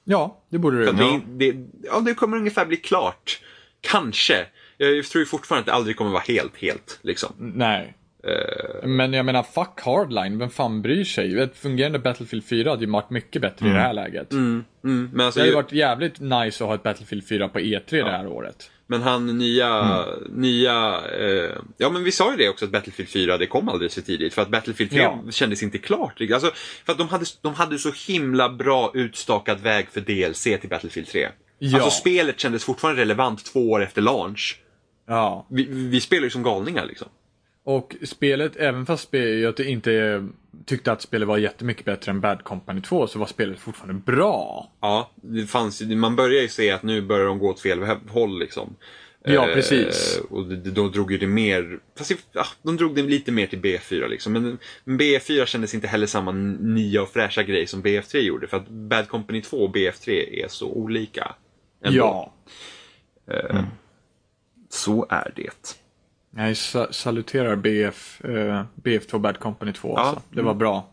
ja, 0.04 0.44
det 0.50 0.58
borde 0.58 0.86
det. 0.86 0.92
det, 0.92 1.22
det, 1.28 1.68
ja, 1.84 2.00
det 2.00 2.14
kommer 2.14 2.38
ungefär 2.38 2.66
bli 2.66 2.78
klart. 2.78 3.40
Kanske. 3.82 4.46
Jag 4.78 5.06
tror 5.06 5.20
ju 5.20 5.26
fortfarande 5.26 5.62
att 5.62 5.66
det 5.66 5.74
aldrig 5.74 5.98
kommer 5.98 6.12
vara 6.12 6.24
helt, 6.28 6.58
helt 6.58 7.00
liksom. 7.02 7.34
Nej. 7.38 7.96
Men 8.84 9.14
jag 9.14 9.26
menar, 9.26 9.44
fuck 9.44 9.82
hardline, 9.82 10.38
vem 10.38 10.50
fan 10.50 10.82
bryr 10.82 11.04
sig? 11.04 11.40
Ett 11.40 11.58
fungerande 11.58 12.00
Battlefield 12.00 12.46
4 12.46 12.70
hade 12.70 12.86
ju 12.86 12.92
varit 12.92 13.10
mycket 13.10 13.42
bättre 13.42 13.68
i 13.68 13.70
det 13.70 13.80
här 13.80 13.94
läget. 13.94 14.32
Mm, 14.32 14.64
men 14.84 15.26
alltså, 15.26 15.40
Det 15.40 15.42
hade 15.42 15.50
ju 15.50 15.56
varit 15.56 15.72
jävligt 15.72 16.20
nice 16.20 16.64
att 16.64 16.68
ha 16.68 16.76
ett 16.76 16.84
Battlefield 16.84 17.28
4 17.28 17.48
på 17.50 17.60
E3 17.60 17.82
det 17.90 18.12
här 18.12 18.28
året. 18.28 18.72
Men 18.88 19.02
han 19.02 19.38
nya, 19.38 19.68
Mm. 19.68 20.42
nya, 20.42 21.02
eh, 21.20 21.52
ja 21.78 21.90
men 21.90 22.04
vi 22.04 22.12
sa 22.12 22.32
ju 22.32 22.38
det 22.38 22.50
också 22.50 22.66
att 22.66 22.72
Battlefield 22.72 23.10
4 23.10 23.38
det 23.38 23.46
kom 23.48 23.70
alldeles 23.70 23.94
för 23.96 24.02
tidigt 24.02 24.34
för 24.34 24.42
att 24.42 24.50
Battlefield 24.50 24.92
4 24.92 25.02
Ja. 25.02 25.32
kändes 25.32 25.64
inte 25.64 25.78
klart. 25.78 26.22
Alltså, 26.34 26.52
för 26.86 26.92
att 26.92 26.98
de 26.98 27.10
hade, 27.10 27.26
de 27.42 27.54
hade 27.54 27.78
så 27.80 27.92
himla 28.08 28.50
bra 28.50 28.92
utstakad 28.94 29.60
väg 29.60 29.88
för 29.92 30.02
DLC 30.02 30.44
till 30.62 30.70
Battlefield 30.70 31.08
3. 31.08 31.28
Ja. 31.60 31.76
Alltså 31.84 32.00
spelet 32.00 32.40
kändes 32.40 32.64
fortfarande 32.64 33.02
relevant 33.02 33.46
två 33.46 33.72
år 33.72 33.84
efter 33.84 34.02
launch. 34.02 34.60
Ja. 35.08 35.48
Vi, 35.50 35.64
vi 35.70 36.02
spelar 36.02 36.24
ju 36.24 36.30
som 36.30 36.44
galningar 36.44 36.86
liksom. 36.86 37.08
Och 37.64 37.96
spelet, 38.04 38.56
även 38.56 38.86
fast 38.86 39.12
spe- 39.12 39.40
jag 39.40 39.60
inte 39.60 40.28
tyckte 40.66 40.92
att 40.92 41.02
spelet 41.02 41.28
var 41.28 41.38
jättemycket 41.38 41.86
bättre 41.86 42.12
än 42.12 42.22
Bad 42.22 42.44
Company 42.44 42.82
2 42.82 43.08
så 43.08 43.20
var 43.20 43.26
spelet 43.26 43.60
fortfarande 43.60 44.02
bra. 44.06 44.72
Ja, 44.82 45.12
det 45.16 45.46
fanns, 45.46 45.82
man 45.82 46.16
börjar 46.16 46.42
ju 46.42 46.48
se 46.48 46.72
att 46.72 46.84
nu 46.84 47.02
börjar 47.02 47.26
de 47.26 47.40
gå 47.40 47.50
åt 47.50 47.60
fel 47.60 47.84
håll 48.10 48.40
liksom. 48.40 48.76
Ja, 49.24 49.48
Eh, 49.50 49.54
precis. 49.54 50.20
och 50.30 50.46
det- 50.46 50.72
då 50.72 50.88
drog 50.90 51.12
ju 51.12 51.18
det 51.18 51.28
mer, 51.28 51.80
fast 51.98 52.12
ja, 52.32 52.46
de 52.64 52.78
drog 52.78 52.96
det 52.96 53.02
lite 53.02 53.32
mer 53.32 53.48
till 53.48 53.60
B4 53.60 54.08
liksom. 54.10 54.34
Men 54.34 54.58
men 54.84 54.98
B4 55.00 55.46
kändes 55.46 55.74
inte 55.74 55.88
heller 55.88 56.08
samma 56.08 56.32
nya 56.32 57.02
och 57.02 57.10
fräscha 57.10 57.44
grej 57.44 57.68
som 57.68 57.82
BF3 57.84 58.20
gjorde. 58.20 58.48
För 58.48 58.58
att 58.58 58.68
Bad 58.70 59.08
Company 59.08 59.42
2 59.42 59.58
och 59.58 59.76
BF3 59.76 60.44
är 60.44 60.48
så 60.48 60.72
olika. 60.72 61.36
ändå. 61.84 62.00
Ja. 62.00 62.34
Så 64.70 65.06
är 65.10 65.32
det. 65.36 65.78
Jag 66.36 66.58
sa- 66.58 66.92
saluterar 66.94 67.56
BF, 67.56 68.22
eh, 68.26 68.64
BF2 68.76 69.20
Bad 69.20 69.40
Company 69.40 69.74
2 69.74 69.94
Ja. 69.98 70.00
alltså. 70.02 70.22
Det 70.30 70.42
var 70.42 70.54
bra. 70.54 70.88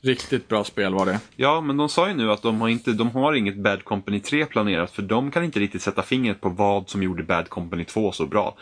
Riktigt 0.00 0.48
bra 0.48 0.64
spel 0.64 0.94
var 0.94 1.06
det. 1.06 1.20
Ja, 1.36 1.60
men 1.60 1.76
de 1.76 1.88
sa 1.88 2.08
ju 2.08 2.14
nu 2.14 2.32
att 2.32 2.42
de 2.42 2.60
har, 2.60 2.68
inte, 2.68 2.92
de 2.92 3.10
har 3.10 3.32
inget 3.34 3.56
Bad 3.56 3.84
Company 3.84 4.20
3 4.20 4.44
planerat 4.46 4.90
för 4.90 5.02
de 5.02 5.30
kan 5.30 5.44
inte 5.44 5.60
riktigt 5.60 5.82
sätta 5.82 6.02
fingret 6.02 6.40
på 6.40 6.48
vad 6.48 6.88
som 6.88 7.02
gjorde 7.02 7.22
Bad 7.22 7.48
Company 7.48 7.84
2 7.84 8.12
så 8.12 8.26
bra. 8.26 8.56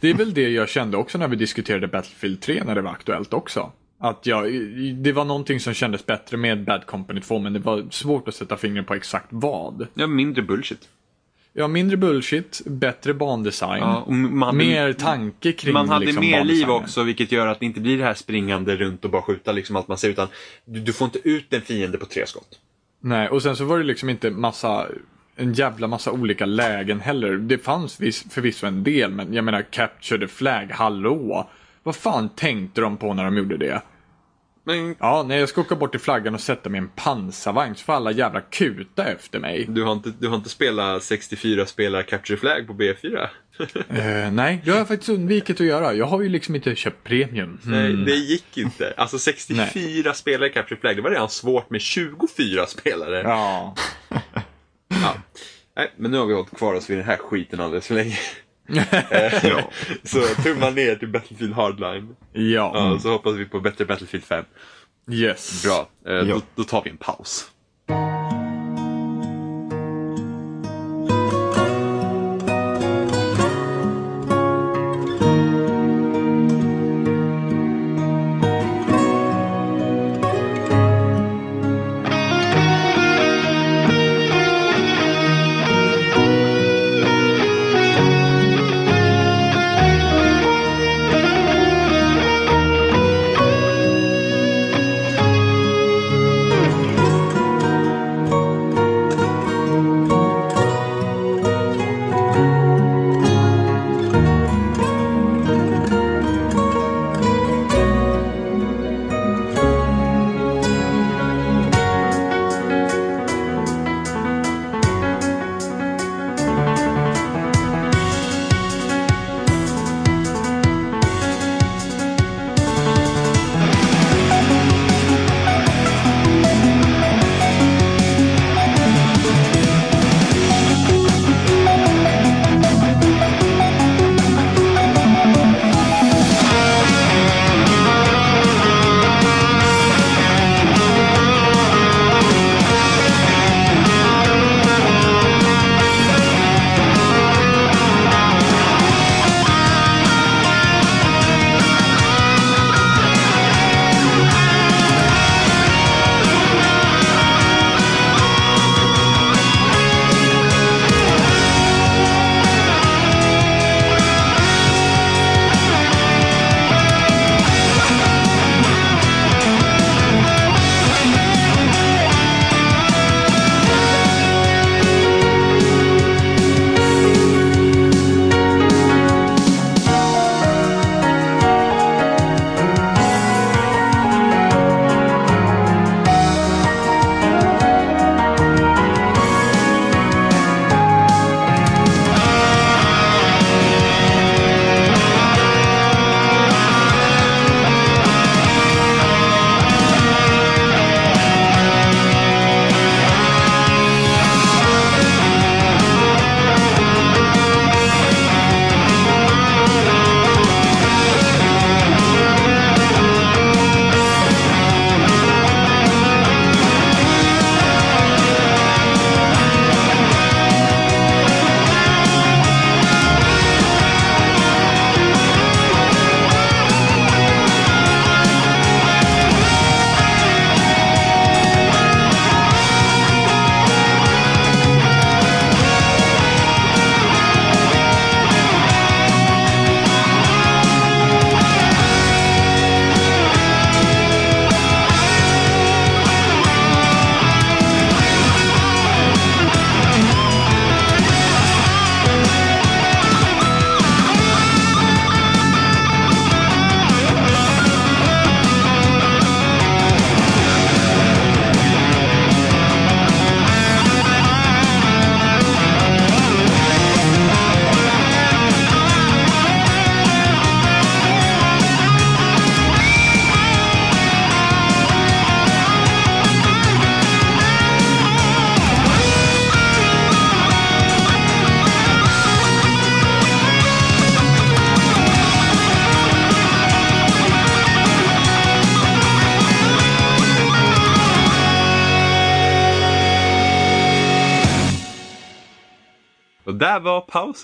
Det 0.00 0.10
är 0.10 0.14
väl 0.14 0.34
det 0.34 0.48
jag 0.48 0.68
kände 0.68 0.96
också 0.96 1.18
när 1.18 1.28
vi 1.28 1.36
diskuterade 1.36 1.88
Battlefield 1.88 2.40
3 2.40 2.64
när 2.64 2.74
det 2.74 2.82
var 2.82 2.90
aktuellt 2.90 3.32
också. 3.32 3.72
Att 3.98 4.26
jag, 4.26 4.44
det 4.94 5.12
var 5.12 5.24
någonting 5.24 5.60
som 5.60 5.74
kändes 5.74 6.06
bättre 6.06 6.36
med 6.36 6.64
Bad 6.64 6.86
Company 6.86 7.20
2 7.20 7.38
men 7.38 7.52
det 7.52 7.58
var 7.58 7.86
svårt 7.90 8.28
att 8.28 8.34
sätta 8.34 8.56
fingret 8.56 8.86
på 8.86 8.94
exakt 8.94 9.26
vad. 9.30 9.86
Ja, 9.94 10.06
mindre 10.06 10.42
bullshit. 10.42 10.88
Ja, 11.56 11.68
mindre 11.68 11.96
bullshit, 11.96 12.62
bättre 12.66 13.14
bandesign, 13.14 13.82
Ja, 13.82 14.04
man 14.10 14.56
mer 14.56 14.92
tanke 14.92 15.52
kring 15.52 15.72
Man 15.72 15.88
hade 15.88 16.04
liksom, 16.04 16.20
mer 16.20 16.44
liv 16.44 16.70
också 16.70 17.02
vilket 17.02 17.32
gör 17.32 17.46
att 17.46 17.60
det 17.60 17.66
inte 17.66 17.80
blir 17.80 17.98
det 17.98 18.04
här 18.04 18.14
springande 18.14 18.76
runt 18.76 19.04
och 19.04 19.10
bara 19.10 19.22
skjuta 19.22 19.52
liksom 19.52 19.76
allt 19.76 19.88
man 19.88 19.98
ser 19.98 20.10
utan 20.10 20.28
du, 20.64 20.80
du 20.80 20.92
får 20.92 21.04
inte 21.04 21.28
ut 21.28 21.52
en 21.52 21.60
fiende 21.60 21.98
på 21.98 22.06
tre 22.06 22.26
skott. 22.26 22.58
Nej, 23.00 23.28
och 23.28 23.42
sen 23.42 23.56
så 23.56 23.64
var 23.64 23.78
det 23.78 23.84
liksom 23.84 24.08
inte 24.08 24.30
massa, 24.30 24.86
en 25.36 25.52
jävla 25.52 25.86
massa 25.86 26.12
olika 26.12 26.46
lägen 26.46 27.00
heller. 27.00 27.32
Det 27.32 27.58
fanns 27.58 28.00
vis, 28.00 28.24
förvisso 28.30 28.66
en 28.66 28.84
del, 28.84 29.10
men 29.10 29.34
jag 29.34 29.44
menar 29.44 29.62
Capture 29.62 30.20
the 30.20 30.28
Flag, 30.28 30.66
hallå! 30.70 31.50
Vad 31.82 31.96
fan 31.96 32.28
tänkte 32.28 32.80
de 32.80 32.96
på 32.96 33.14
när 33.14 33.24
de 33.24 33.36
gjorde 33.36 33.56
det? 33.56 33.82
Men 34.66 34.96
Ja, 34.98 35.22
när 35.28 35.38
jag 35.38 35.48
ska 35.48 35.60
åka 35.60 35.76
bort 35.76 35.90
till 35.90 36.00
flaggan 36.00 36.34
och 36.34 36.40
sätta 36.40 36.68
mig 36.68 36.78
i 36.78 36.82
en 36.82 36.88
pansarvagn 36.88 37.74
så 37.74 37.84
får 37.84 37.92
alla 37.92 38.10
jävla 38.12 38.40
kuta 38.40 39.04
efter 39.04 39.38
mig. 39.38 39.66
du 39.68 39.82
har 39.82 39.92
inte, 39.92 40.12
du 40.18 40.28
har 40.28 40.36
inte 40.36 40.48
spelat 40.48 41.02
64 41.02 41.66
spelare 41.66 42.02
Capture 42.02 42.38
Flag 42.38 42.66
på 42.66 42.72
B4? 42.72 43.28
Eh, 43.88 44.32
nej, 44.32 44.62
det 44.64 44.70
har 44.70 44.78
jag 44.78 44.88
faktiskt 44.88 45.08
undvikit 45.08 45.60
att 45.60 45.66
göra. 45.66 45.94
Jag 45.94 46.06
har 46.06 46.22
ju 46.22 46.28
liksom 46.28 46.54
inte 46.54 46.74
köpt 46.74 47.04
premium. 47.04 47.58
Nej, 47.62 47.92
det 47.92 48.14
gick 48.14 48.58
inte. 48.58 48.94
Alltså 48.96 49.18
64 49.18 50.14
spelare 50.14 50.48
Capture 50.48 50.80
Flag, 50.80 50.96
det 50.96 51.02
var 51.02 51.10
redan 51.10 51.28
svårt 51.28 51.70
med 51.70 51.80
24 51.80 52.66
spelare. 52.66 53.22
Ja. 53.24 53.74
Ja. 54.88 55.14
Nej, 55.76 55.92
men 55.96 56.10
nu 56.10 56.18
har 56.18 56.26
vi 56.26 56.34
hållit 56.34 56.56
kvar 56.56 56.74
oss 56.74 56.90
vid 56.90 56.98
den 56.98 57.06
här 57.06 57.16
skiten 57.16 57.60
alldeles 57.60 57.86
för 57.86 57.94
länge. 57.94 58.18
Ja. 59.42 59.60
Så 60.02 60.20
tumma 60.42 60.70
ner 60.70 60.96
till 60.96 61.08
Battlefield 61.08 61.54
Hardline. 61.54 62.16
Ja. 62.32 62.70
Ja, 62.74 62.98
så 62.98 63.10
hoppas 63.10 63.34
vi 63.34 63.44
på 63.44 63.60
bättre 63.60 63.84
Battlefield 63.84 64.24
5. 64.24 64.44
Yes. 65.10 65.62
Bra, 65.64 65.88
eh, 66.06 66.12
Ja. 66.14 66.22
då, 66.34 66.40
då 66.54 66.64
tar 66.64 66.82
vi 66.82 66.90
en 66.90 66.96
paus. 66.96 67.50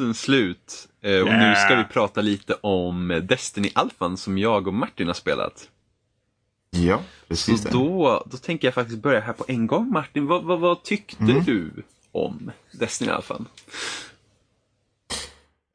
Pausen 0.00 0.14
slut. 0.14 0.88
Eh, 1.02 1.20
och 1.20 1.26
nu 1.28 1.54
ska 1.54 1.76
vi 1.76 1.84
prata 1.84 2.20
lite 2.20 2.54
om 2.54 3.20
Destiny 3.28 3.70
Alphan 3.74 4.16
som 4.16 4.38
jag 4.38 4.66
och 4.66 4.74
Martin 4.74 5.06
har 5.06 5.14
spelat. 5.14 5.68
Ja, 6.70 6.96
Så 7.20 7.26
precis 7.28 7.62
det. 7.62 7.70
då, 7.70 8.22
då 8.30 8.36
tänker 8.36 8.66
jag 8.68 8.74
faktiskt 8.74 8.98
börja 9.02 9.20
här 9.20 9.32
på 9.32 9.44
en 9.48 9.66
gång. 9.66 9.90
Martin, 9.92 10.26
vad, 10.26 10.44
vad, 10.44 10.60
vad 10.60 10.82
tyckte 10.82 11.22
Mm. 11.24 11.44
du 11.44 11.70
om 12.12 12.50
Destiny 12.72 13.10
Alphan? 13.10 13.46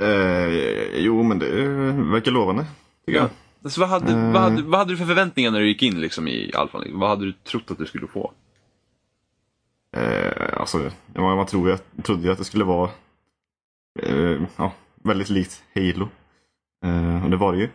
Eh, 0.02 1.00
jo, 1.00 1.24
men 1.24 1.40
det 1.40 1.52
verkar 2.12 2.32
lovande. 2.32 2.66
Tycker 3.06 3.20
jag. 3.20 3.30
Alltså, 3.64 3.80
vad, 3.80 3.90
hade, 3.90 4.12
Eh. 4.12 4.32
vad, 4.32 4.42
hade, 4.42 4.62
vad 4.62 4.80
hade 4.80 4.92
du 4.94 4.98
för 4.98 5.06
förväntningar 5.06 5.52
när 5.52 5.60
du 5.60 5.68
gick 5.68 5.84
in 5.84 6.02
liksom, 6.02 6.28
i 6.28 6.52
Alphan? 6.54 6.84
Vad 6.94 7.10
hade 7.10 7.26
du 7.26 7.34
trott 7.34 7.72
att 7.72 7.78
du 7.78 7.86
skulle 7.86 8.08
få? 8.08 8.32
Eh, 9.98 10.60
alltså, 10.60 10.92
ja, 11.14 11.36
man 11.36 11.46
tror, 11.46 11.70
jag 11.70 11.80
trodde 12.04 12.24
ju 12.24 12.32
att 12.32 12.38
det 12.38 12.44
skulle 12.44 12.64
vara 12.64 12.90
eh, 14.04 14.42
ja, 14.58 14.74
väldigt 15.04 15.30
likt 15.30 15.64
Halo. 15.76 16.10
Eh, 16.86 17.24
och 17.24 17.30
det 17.30 17.38
var 17.38 17.54
det 17.54 17.60
ju. 17.60 17.70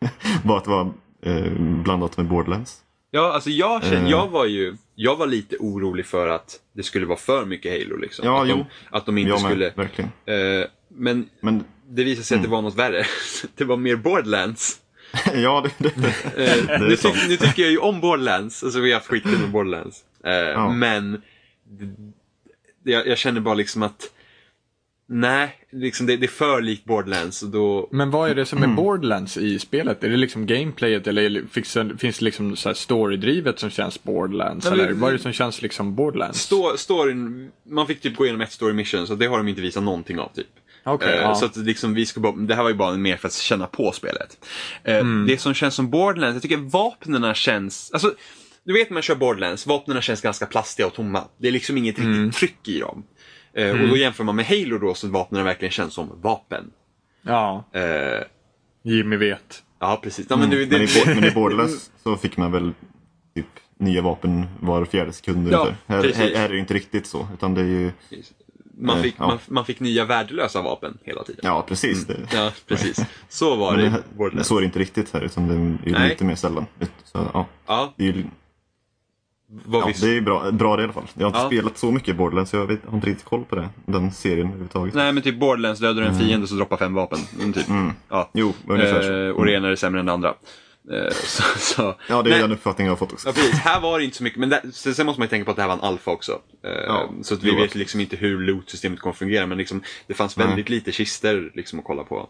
Bara 0.44 0.58
att 0.58 0.64
det 0.64 0.70
var 0.70 0.92
eh, 1.22 1.52
blandat 1.58 2.16
med 2.16 2.26
Borderlands. 2.26 2.78
Ja, 3.10 3.32
alltså 3.32 3.50
jag, 3.50 3.82
kände, 3.82 3.96
Eh. 3.96 4.10
jag 4.10 4.28
var 4.28 4.46
ju 4.46 4.76
jag 4.94 5.16
var 5.16 5.26
lite 5.26 5.56
orolig 5.60 6.06
för 6.06 6.28
att 6.28 6.60
det 6.72 6.82
skulle 6.82 7.06
vara 7.06 7.18
för 7.18 7.44
mycket 7.44 7.72
Halo. 7.82 7.96
Liksom. 8.00 8.26
Ja, 8.26 8.42
att, 8.42 8.48
de, 8.48 8.58
jo. 8.58 8.66
att 8.90 9.06
de 9.06 9.18
inte 9.18 9.28
Jag 9.28 9.42
med, 9.42 9.50
skulle... 9.50 9.70
verkligen. 9.76 10.10
Eh, 10.26 10.66
men 10.88 11.28
Men 11.40 11.64
det 11.88 12.04
visade 12.04 12.24
sig 12.24 12.34
att 12.34 12.42
det 12.42 12.46
Mm. 12.48 12.50
var 12.56 12.62
något 12.62 12.78
värre. 12.78 13.04
det 13.54 13.64
var 13.64 13.76
mer 13.76 13.96
Borderlands. 13.96 14.78
ja, 15.34 15.66
det, 15.78 15.90
det, 15.94 16.06
Eh, 16.36 16.70
är 16.70 16.78
nu, 16.78 16.96
tyck, 16.96 17.28
nu 17.28 17.36
tycker 17.36 17.62
jag 17.62 17.70
ju 17.70 17.78
om 17.78 18.00
Borderlands, 18.00 18.64
alltså 18.64 18.80
vi 18.80 18.90
har 18.92 18.98
haft 18.98 19.08
skitkul 19.10 19.38
med 19.38 19.50
Borderlands. 19.50 20.00
Eh, 20.24 20.70
Men 20.74 21.22
det- 21.68 22.12
jag, 22.92 23.06
jag 23.06 23.18
känner 23.18 23.40
bara 23.40 23.54
liksom 23.54 23.82
att 23.82 24.02
Nej, 25.14 25.56
liksom 25.72 26.06
det, 26.06 26.16
det 26.16 26.26
är 26.26 26.28
för 26.28 26.60
likt 26.62 26.84
Borderlands 26.84 27.40
då... 27.40 27.88
Men 27.92 28.10
vad 28.10 28.30
är 28.30 28.34
det 28.34 28.46
som 28.46 28.58
Mm. 28.58 28.70
är 28.70 28.74
Borderlands 28.76 29.36
i 29.36 29.58
spelet? 29.58 30.04
Är 30.04 30.08
det 30.08 30.16
liksom 30.16 30.46
gameplayet 30.46 31.06
eller 31.06 31.42
finns 31.96 32.18
det, 32.18 32.24
liksom 32.24 32.56
så 32.56 32.68
här 32.68 32.74
storydrivet 32.74 33.58
som 33.58 33.70
känns 33.70 34.02
Borderlands? 34.02 34.66
Nej, 34.70 34.80
eller 34.80 34.92
vad 34.92 35.08
är 35.08 35.12
det 35.16 35.22
som 35.22 35.32
känns 35.32 35.62
liksom 35.62 35.94
Borderlands? 35.94 36.40
Stå, 36.40 36.76
storyn, 36.76 37.50
man 37.68 37.86
fick 37.86 38.00
typ 38.00 38.16
gå 38.16 38.24
igenom 38.24 38.40
ett 38.40 38.52
story 38.52 38.72
mission 38.72 39.06
så 39.06 39.14
det 39.14 39.26
har 39.26 39.36
de 39.38 39.48
inte 39.48 39.60
visat 39.60 39.82
någonting 39.82 40.18
av 40.18 40.28
typ. 40.34 40.46
Okej, 40.84 41.08
Eh, 41.08 41.20
ja. 41.20 41.34
Så 41.34 41.44
att 41.44 41.56
liksom 41.56 41.94
vi 41.94 42.06
ska 42.06 42.20
bara, 42.20 42.32
det 42.36 42.54
här 42.54 42.62
var 42.62 42.70
ju 42.70 42.76
bara 42.76 42.96
mer 42.96 43.16
för 43.16 43.28
att 43.28 43.34
känna 43.34 43.66
på 43.66 43.92
spelet. 43.92 44.38
Eh, 44.84 44.96
Mm. 44.96 45.26
Det 45.26 45.38
som 45.38 45.54
känns 45.54 45.74
som 45.74 45.90
Borderlands, 45.90 46.34
jag 46.34 46.42
tycker 46.42 46.56
vapnena 46.56 47.34
känns, 47.34 47.90
alltså 47.92 48.14
du 48.64 48.72
vet 48.72 48.90
när 48.90 48.94
man 48.94 49.02
kör 49.02 49.14
Borderlands, 49.14 49.66
vapnena 49.66 50.00
känns 50.00 50.20
ganska 50.20 50.46
plastiga 50.46 50.86
och 50.86 50.94
tomma. 50.94 51.24
Det 51.38 51.48
är 51.48 51.52
liksom 51.52 51.76
inget 51.78 51.98
Mm. 51.98 52.24
riktigt 52.24 52.38
tryck 52.38 52.68
i 52.68 52.80
dem. 52.80 53.02
Eh, 53.54 53.70
Och 53.70 53.88
då 53.88 53.96
jämför 53.96 54.24
man 54.24 54.36
med 54.36 54.44
Halo 54.46 54.78
då 54.78 54.94
så 54.94 55.08
vapnen 55.08 55.44
verkligen 55.44 55.72
känns 55.72 55.94
som 55.94 56.20
vapen. 56.22 56.70
Ja, 57.22 57.64
Eh, 57.72 58.22
Jimmy 58.82 59.16
vet. 59.16 59.62
ja 59.78 60.00
precis. 60.02 60.26
Ja, 60.30 60.36
men 60.36 60.50
det, 60.50 60.64
det, 60.66 60.78
men, 60.78 60.82
i, 61.14 61.14
men 61.20 61.24
i 61.24 61.30
Borderlands 61.34 61.90
så 62.02 62.16
fick 62.16 62.36
man 62.36 62.52
väl 62.52 62.72
typ 63.34 63.46
nya 63.78 64.02
vapen 64.02 64.46
var 64.60 64.84
fjärde 64.84 65.12
sekund 65.12 65.48
Ja. 65.52 65.68
Här, 65.86 66.02
precis. 66.02 66.16
här, 66.18 66.34
här 66.34 66.44
är 66.44 66.48
det 66.48 66.54
ju 66.54 66.60
inte 66.60 66.74
riktigt 66.74 67.06
så. 67.06 67.28
Utan 67.34 67.54
det 67.54 67.60
är 67.60 67.64
ju, 67.64 67.90
man, 68.78 69.02
fick, 69.02 69.14
ja. 69.18 69.26
man, 69.26 69.38
man 69.48 69.64
fick 69.64 69.80
nya 69.80 70.04
värdelösa 70.04 70.62
vapen 70.62 70.98
hela 71.02 71.22
tiden. 71.24 71.40
ja 71.44 71.64
precis. 71.68 72.06
Det, 72.06 72.16
Ja, 72.34 72.50
precis. 72.68 73.00
Så 73.28 73.56
var 73.56 73.76
men 73.76 73.84
det 73.84 73.90
det, 73.90 73.96
i 73.98 74.16
Borderlands. 74.16 74.48
så 74.48 74.56
är 74.56 74.60
det 74.60 74.64
inte 74.66 74.78
riktigt 74.78 75.12
här. 75.14 75.20
Utan 75.20 75.48
det 75.48 75.54
är 75.54 75.88
ju 75.88 75.92
Nej. 75.98 76.08
lite 76.08 76.24
mer 76.24 76.34
sällan. 76.34 76.66
Så, 77.04 77.30
ja, 77.34 77.46
Ja, 77.66 77.92
det 77.96 78.04
är 78.08 78.12
ju 78.12 78.24
Ja, 79.72 79.86
visst. 79.86 80.00
det 80.02 80.16
är 80.16 80.20
bra, 80.20 80.50
bra 80.50 80.76
det 80.76 80.82
i 80.82 80.84
alla 80.84 80.92
fall. 80.92 81.04
Jag 81.14 81.22
har 81.24 81.28
inte 81.28 81.38
Ja. 81.38 81.46
spelat 81.46 81.78
så 81.78 81.90
mycket 81.90 82.16
Borderlands 82.16 82.50
så 82.50 82.56
jag 82.56 82.66
vet, 82.66 82.80
har 82.86 82.94
inte 82.94 83.06
riktigt 83.06 83.24
koll 83.26 83.44
på 83.44 83.56
det. 83.56 83.68
Den 83.86 84.12
serien 84.12 84.46
överhuvudtaget. 84.46 84.94
Nej 84.94 85.12
men 85.12 85.22
typ 85.22 85.38
Borderlands 85.40 85.80
dödar 85.80 86.02
en 86.02 86.18
fiende 86.18 86.46
så 86.46 86.54
droppar 86.54 86.76
fem 86.76 86.94
vapen. 86.94 87.18
Mm, 87.40 87.52
Typ. 87.52 87.66
Ja. 88.08 88.30
Jo, 88.32 88.52
ungefär 88.68 89.02
så. 89.02 89.12
Eh, 89.12 89.28
och 89.30 89.44
det 89.46 89.52
ena 89.52 89.68
är 89.68 89.76
sämre 89.76 90.00
än 90.00 90.06
det 90.06 90.12
andra. 90.12 90.34
Eh, 90.92 91.12
så, 91.24 91.42
så. 91.58 91.94
Ja, 92.08 92.22
det 92.22 92.28
är 92.28 92.32
Nej, 92.32 92.42
den 92.42 92.52
uppfattningen 92.52 92.86
jag 92.86 92.92
har 92.92 93.06
fått 93.06 93.12
också. 93.12 93.28
Ja, 93.28 93.32
precis. 93.32 93.54
Här 93.54 93.80
var 93.80 93.98
det 93.98 94.04
inte 94.04 94.16
så 94.16 94.22
mycket, 94.24 94.38
men 94.38 94.48
där, 94.48 94.60
sen 94.92 95.06
måste 95.06 95.20
man 95.20 95.26
ju 95.26 95.30
tänka 95.30 95.44
på 95.44 95.50
att 95.50 95.56
det 95.56 95.62
här 95.62 95.68
var 95.68 95.76
en 95.76 95.80
alfa 95.84 96.10
också. 96.10 96.32
Eh, 96.64 96.70
Ja, 96.86 97.10
så 97.22 97.34
att 97.34 97.42
vi 97.42 97.54
vet 97.54 97.74
liksom 97.74 98.00
inte 98.00 98.16
hur 98.16 98.38
loot-systemet 98.40 99.00
kommer 99.00 99.14
fungera, 99.14 99.46
men 99.46 99.58
liksom, 99.58 99.82
det 100.06 100.14
fanns 100.14 100.36
Nej. 100.36 100.46
väldigt 100.46 100.68
lite 100.68 100.92
kister 100.92 101.50
liksom, 101.54 101.78
att 101.78 101.84
kolla 101.84 102.04
på. 102.04 102.28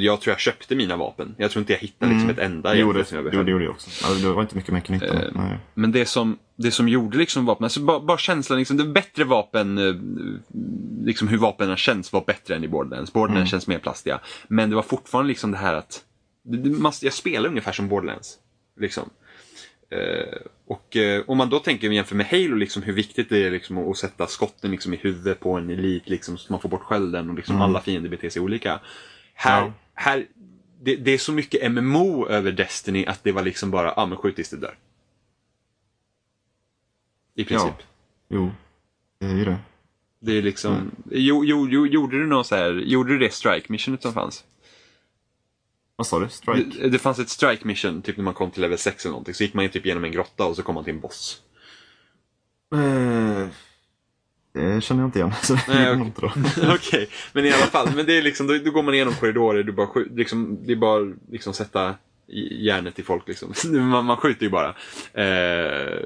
Jag 0.00 0.20
tror 0.20 0.32
jag 0.32 0.40
köpte 0.40 0.74
mina 0.74 0.96
vapen. 0.96 1.34
Jag 1.38 1.50
tror 1.50 1.60
inte 1.60 1.72
jag 1.72 1.80
hittade 1.80 2.12
liksom, 2.12 2.30
ett 2.30 2.38
enda 2.38 2.74
Jo, 2.74 2.92
det, 2.92 3.04
som 3.04 3.16
jag 3.18 3.34
jo, 3.34 3.42
det 3.42 3.50
gjorde 3.50 3.64
jag 3.64 3.72
också. 3.72 3.90
Ja, 4.02 4.14
det 4.14 4.34
var 4.34 4.42
inte 4.42 4.56
mycket 4.56 4.72
man 4.72 4.80
kunde 4.80 5.06
hitta. 5.06 5.26
Eh. 5.26 5.54
Men 5.74 5.92
det 5.92 6.06
som, 6.06 6.38
det 6.56 6.70
som 6.70 6.88
gjorde 6.88 7.18
liksom 7.18 7.44
vapen, 7.44 7.64
alltså 7.64 7.80
bara, 7.80 8.00
bara 8.00 8.18
känslan, 8.18 8.58
liksom, 8.58 8.76
det 8.76 8.84
bättre 8.84 9.24
vapen, 9.24 9.78
eh, 9.78 9.94
liksom 11.06 11.28
hur 11.28 11.38
vapnen 11.38 11.76
känns 11.76 12.12
var 12.12 12.24
bättre 12.26 12.56
än 12.56 12.64
i 12.64 12.68
Borderlands. 12.68 13.12
Borderlands 13.12 13.50
känns 13.50 13.66
mer 13.66 13.78
plastiga. 13.78 14.20
Men 14.48 14.70
det 14.70 14.76
var 14.76 14.82
fortfarande 14.82 15.28
liksom 15.28 15.50
det 15.50 15.58
här 15.58 15.74
att, 15.74 16.04
det, 16.44 16.56
det, 16.56 16.70
man, 16.70 16.92
jag 17.02 17.12
spelar 17.12 17.48
ungefär 17.48 17.72
som 17.72 17.88
Borderlands. 17.88 18.38
Liksom. 18.80 19.10
Eh, 19.90 20.38
och 20.66 20.96
eh, 20.96 21.22
om 21.26 21.38
man 21.38 21.50
då 21.50 21.58
tänker 21.58 21.90
jämför 21.90 22.16
med 22.16 22.26
Halo, 22.26 22.56
liksom, 22.56 22.82
hur 22.82 22.92
viktigt 22.92 23.28
det 23.28 23.46
är 23.46 23.50
liksom, 23.50 23.78
att 23.78 23.96
sätta 23.96 24.26
skotten 24.26 24.70
liksom, 24.70 24.94
i 24.94 24.96
huvudet 24.96 25.40
på 25.40 25.52
en 25.52 25.70
elit 25.70 26.08
liksom, 26.08 26.38
så 26.38 26.52
man 26.52 26.60
får 26.60 26.68
bort 26.68 26.82
skölden 26.82 27.30
och 27.30 27.36
liksom, 27.36 27.60
alla 27.60 27.80
fiender 27.80 28.10
beter 28.10 28.30
sig 28.30 28.42
olika. 28.42 28.80
Här, 29.34 29.62
Ja. 29.62 29.72
här 29.94 30.26
det, 30.80 30.96
det 30.96 31.10
är 31.10 31.18
så 31.18 31.32
mycket 31.32 31.72
MMO 31.72 32.28
över 32.28 32.52
Destiny 32.52 33.06
att 33.06 33.24
det 33.24 33.32
var 33.32 33.42
liksom 33.42 33.70
bara, 33.70 33.86
ja 33.86 33.94
ah, 33.96 34.06
men 34.06 34.18
skjut 34.18 34.36
tills 34.36 34.50
det 34.50 34.56
dör. 34.56 34.78
I 37.34 37.44
princip. 37.44 37.74
Ja. 37.78 37.84
Jo, 38.28 38.50
det 39.18 39.26
är 39.26 39.34
ju 39.34 39.44
det. 39.44 39.58
Det 40.20 40.32
är 40.38 40.42
liksom, 40.42 40.90
jo, 41.10 41.44
jo, 41.44 41.68
jo, 41.70 41.86
gjorde 41.86 42.18
du 42.18 42.26
någon 42.26 42.44
så 42.44 42.56
här, 42.56 42.72
gjorde 42.72 43.12
du 43.12 43.18
det 43.18 43.32
strike 43.32 43.66
missionet 43.72 44.02
som 44.02 44.12
fanns? 44.12 44.44
Vad 45.96 46.06
sa 46.06 46.20
du? 46.20 46.28
Strike? 46.28 46.80
Det, 46.80 46.88
det 46.88 46.98
fanns 46.98 47.18
ett 47.18 47.28
strike 47.28 47.66
mission, 47.66 48.02
typ 48.02 48.16
när 48.16 48.24
man 48.24 48.34
kom 48.34 48.50
till 48.50 48.62
level 48.62 48.78
6 48.78 49.04
eller 49.04 49.10
någonting, 49.10 49.34
så 49.34 49.42
gick 49.42 49.54
man 49.54 49.64
ju 49.64 49.68
typ 49.68 49.86
genom 49.86 50.04
en 50.04 50.12
grotta 50.12 50.46
och 50.46 50.56
så 50.56 50.62
kom 50.62 50.74
man 50.74 50.84
till 50.84 50.94
en 50.94 51.00
boss. 51.00 51.42
Eh, 52.74 53.48
det 54.54 54.80
känner 54.84 55.02
jag 55.02 55.08
inte 55.08 55.18
igen. 55.18 55.32
Så 55.42 55.58
Nej, 55.68 55.88
gjorde 55.98 56.10
okej. 56.16 56.42
jag. 56.62 56.74
Okej, 56.74 57.08
men 57.32 57.44
i 57.44 57.52
alla 57.52 57.66
fall, 57.66 57.88
men 57.96 58.06
det 58.06 58.18
är 58.18 58.22
liksom, 58.22 58.46
då, 58.46 58.58
då 58.64 58.70
går 58.70 58.82
man 58.82 58.94
igenom 58.94 59.14
korridorer, 59.14 59.62
du 59.62 59.72
bara, 59.72 59.88
liksom, 60.10 60.58
det 60.66 60.72
är 60.72 60.76
bara 60.76 61.12
liksom 61.30 61.52
sätta 61.54 61.94
järnet 62.60 62.98
i 62.98 63.02
folk 63.02 63.28
liksom. 63.28 63.52
Man, 63.90 64.04
man 64.04 64.16
skjuter 64.16 64.42
ju 64.44 64.50
bara. 64.50 64.68
Eh, 65.14 65.98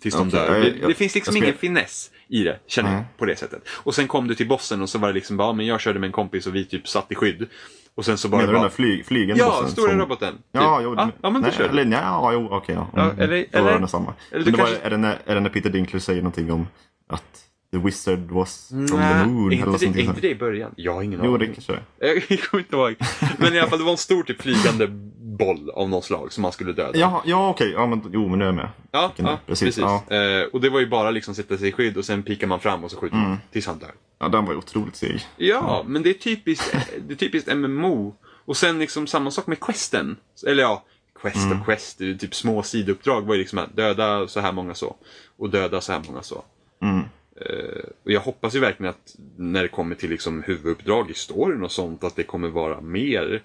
tills 0.00 0.14
de 0.14 0.28
Okej, 0.28 0.40
dör. 0.40 0.54
jag- 0.54 0.62
Det, 0.64 0.78
jag- 0.80 0.90
det 0.90 0.94
finns 0.94 1.14
liksom 1.14 1.36
jag 1.36 1.44
ingen 1.44 1.56
finess 1.58 2.10
i 2.28 2.42
det, 2.44 2.58
känner 2.66 2.90
jag, 2.90 2.96
Nej. 2.96 3.06
på 3.18 3.24
det 3.24 3.36
sättet. 3.36 3.68
Och 3.68 3.94
sen 3.94 4.08
kom 4.08 4.28
du 4.28 4.34
till 4.34 4.48
bossen 4.48 4.82
och 4.82 4.88
så 4.88 4.98
var 4.98 5.08
det 5.08 5.14
liksom 5.14 5.36
bara, 5.36 5.48
ja, 5.48 5.52
men 5.52 5.66
jag 5.66 5.80
körde 5.80 5.98
med 5.98 6.06
en 6.06 6.12
kompis 6.12 6.46
och 6.46 6.54
vi 6.54 6.64
typ 6.64 6.88
satt 6.88 7.12
i 7.12 7.14
skydd. 7.14 7.48
Och 7.94 8.04
sen 8.04 8.18
så 8.18 8.28
bara... 8.28 8.36
Menar 8.36 8.52
du 8.52 8.58
den 8.58 8.62
där 8.62 8.70
flyg, 8.70 9.06
flygande 9.06 9.42
ja, 9.42 9.50
bossen 9.50 9.68
stora 9.70 9.90
som- 9.90 9.98
roboten. 9.98 10.32
typ. 10.34 10.42
Ja, 10.52 10.80
jo, 10.82 10.94
ja, 10.96 11.10
ja, 11.22 11.30
men 11.30 11.42
nej, 11.42 11.52
du. 11.58 11.64
eller, 11.64 11.84
nej, 11.84 11.98
ja, 12.02 12.32
jo, 12.32 12.48
okej. 12.50 12.74
ja. 12.74 12.90
Ja, 12.94 13.02
Mm, 13.02 13.20
eller- 13.20 13.44
Då 13.52 13.58
eller- 13.58 13.72
var 13.72 13.80
det 13.80 13.88
samma. 13.88 14.14
eller 14.30 14.44
Men 14.44 14.52
det 14.52 14.58
var, 14.58 14.66
kanske- 14.66 14.86
är, 14.86 14.90
det 14.90 14.96
när, 14.96 15.18
är 15.26 15.34
det 15.34 15.40
när 15.40 15.50
Peter 15.50 15.70
Dinklage 15.70 16.02
säger 16.02 16.22
någonting 16.22 16.52
om 16.52 16.68
att 17.08 17.44
the 17.72 17.78
wizard 17.78 18.30
was 18.30 18.68
from 18.68 18.86
the 18.86 18.94
moon? 18.94 19.52
är 19.52 19.56
eller 19.56 19.56
inte, 19.56 19.70
det, 19.70 19.78
sånt 19.78 19.96
inte 19.96 20.20
det 20.20 20.28
i 20.30 20.34
början? 20.34 20.72
Jag 20.76 20.94
har 20.94 21.02
ingen 21.02 21.20
Jo, 21.24 21.34
aning. 21.34 21.48
det 21.48 21.54
kanske 21.54 21.72
det. 21.72 22.24
Jag 22.28 22.40
kommer 22.42 22.64
inte 22.64 22.76
ihåg. 22.76 22.96
Men 23.38 23.54
i 23.54 23.58
alla 23.58 23.68
fall, 23.70 23.78
det 23.78 23.84
var 23.84 23.92
en 23.92 23.98
stor 23.98 24.22
typ 24.22 24.42
flygande 24.42 24.86
boll 25.20 25.70
av 25.70 25.88
något 25.88 26.04
slag 26.04 26.32
som 26.32 26.42
man 26.42 26.52
skulle 26.52 26.72
döda. 26.72 26.98
Ja, 26.98 27.22
ja 27.26 27.48
okej. 27.50 27.72
Ja, 27.72 27.86
men, 27.86 28.02
jo, 28.12 28.28
men 28.28 28.38
nu 28.38 28.44
är 28.44 28.48
jag 28.48 28.54
med. 28.54 28.68
Ja, 28.90 29.12
ja 29.16 29.38
precis. 29.46 29.64
precis, 29.76 29.84
ja. 30.08 30.16
Eh, 30.16 30.42
och 30.52 30.60
det 30.60 30.70
var 30.70 30.80
ju 30.80 30.86
bara 30.88 31.10
liksom 31.10 31.34
sätta 31.34 31.58
sig 31.58 31.68
i 31.68 31.72
skydd 31.72 31.96
och 31.96 32.04
sen 32.04 32.22
pikar 32.22 32.46
man 32.46 32.60
fram 32.60 32.84
och 32.84 32.90
så 32.90 32.96
skjuter 32.96 33.16
man 33.16 33.38
tills 33.52 33.66
han 33.66 33.78
dör. 33.78 33.92
Ja, 34.18 34.28
den 34.28 34.44
var 34.44 34.52
ju 34.52 34.58
otroligt 34.58 34.96
seg. 34.96 35.26
Ja, 35.36 35.84
men 35.86 36.02
det 36.02 36.10
är 36.10 36.14
typiskt, 36.14 36.76
det 37.08 37.14
är 37.14 37.16
typiskt 37.16 37.56
MMO. 37.56 38.14
Och 38.44 38.56
sen 38.56 38.78
liksom 38.78 39.06
samma 39.06 39.30
sak 39.30 39.46
med 39.46 39.60
questen. 39.60 40.16
Eller 40.46 40.62
ja, 40.62 40.84
quest 41.20 41.52
och 41.52 41.64
quest, 41.64 41.98
det 41.98 42.10
är 42.10 42.14
typ 42.14 42.34
små 42.34 42.62
sidouppdrag 42.62 43.22
var 43.22 43.34
ju 43.34 43.40
liksom 43.40 43.58
att 43.58 43.76
döda 43.76 44.28
så 44.28 44.40
här 44.40 44.52
många 44.52 44.74
så. 44.74 44.96
Och 45.36 45.50
döda 45.50 45.80
så 45.80 45.92
här 45.92 46.02
många 46.06 46.22
så. 46.22 46.44
Mm. 46.82 47.04
Eh, 47.46 47.84
och 48.04 48.10
jag 48.10 48.20
hoppas 48.20 48.54
ju 48.54 48.60
verkligen 48.60 48.90
att 48.90 49.16
när 49.36 49.62
det 49.62 49.68
kommer 49.68 49.94
till 49.94 50.10
liksom 50.10 50.42
huvuduppdrag 50.42 51.10
i 51.10 51.14
storyn 51.14 51.62
och 51.64 51.72
sånt 51.72 52.04
att 52.04 52.16
det 52.16 52.22
kommer 52.22 52.48
vara 52.48 52.80
mer 52.80 53.42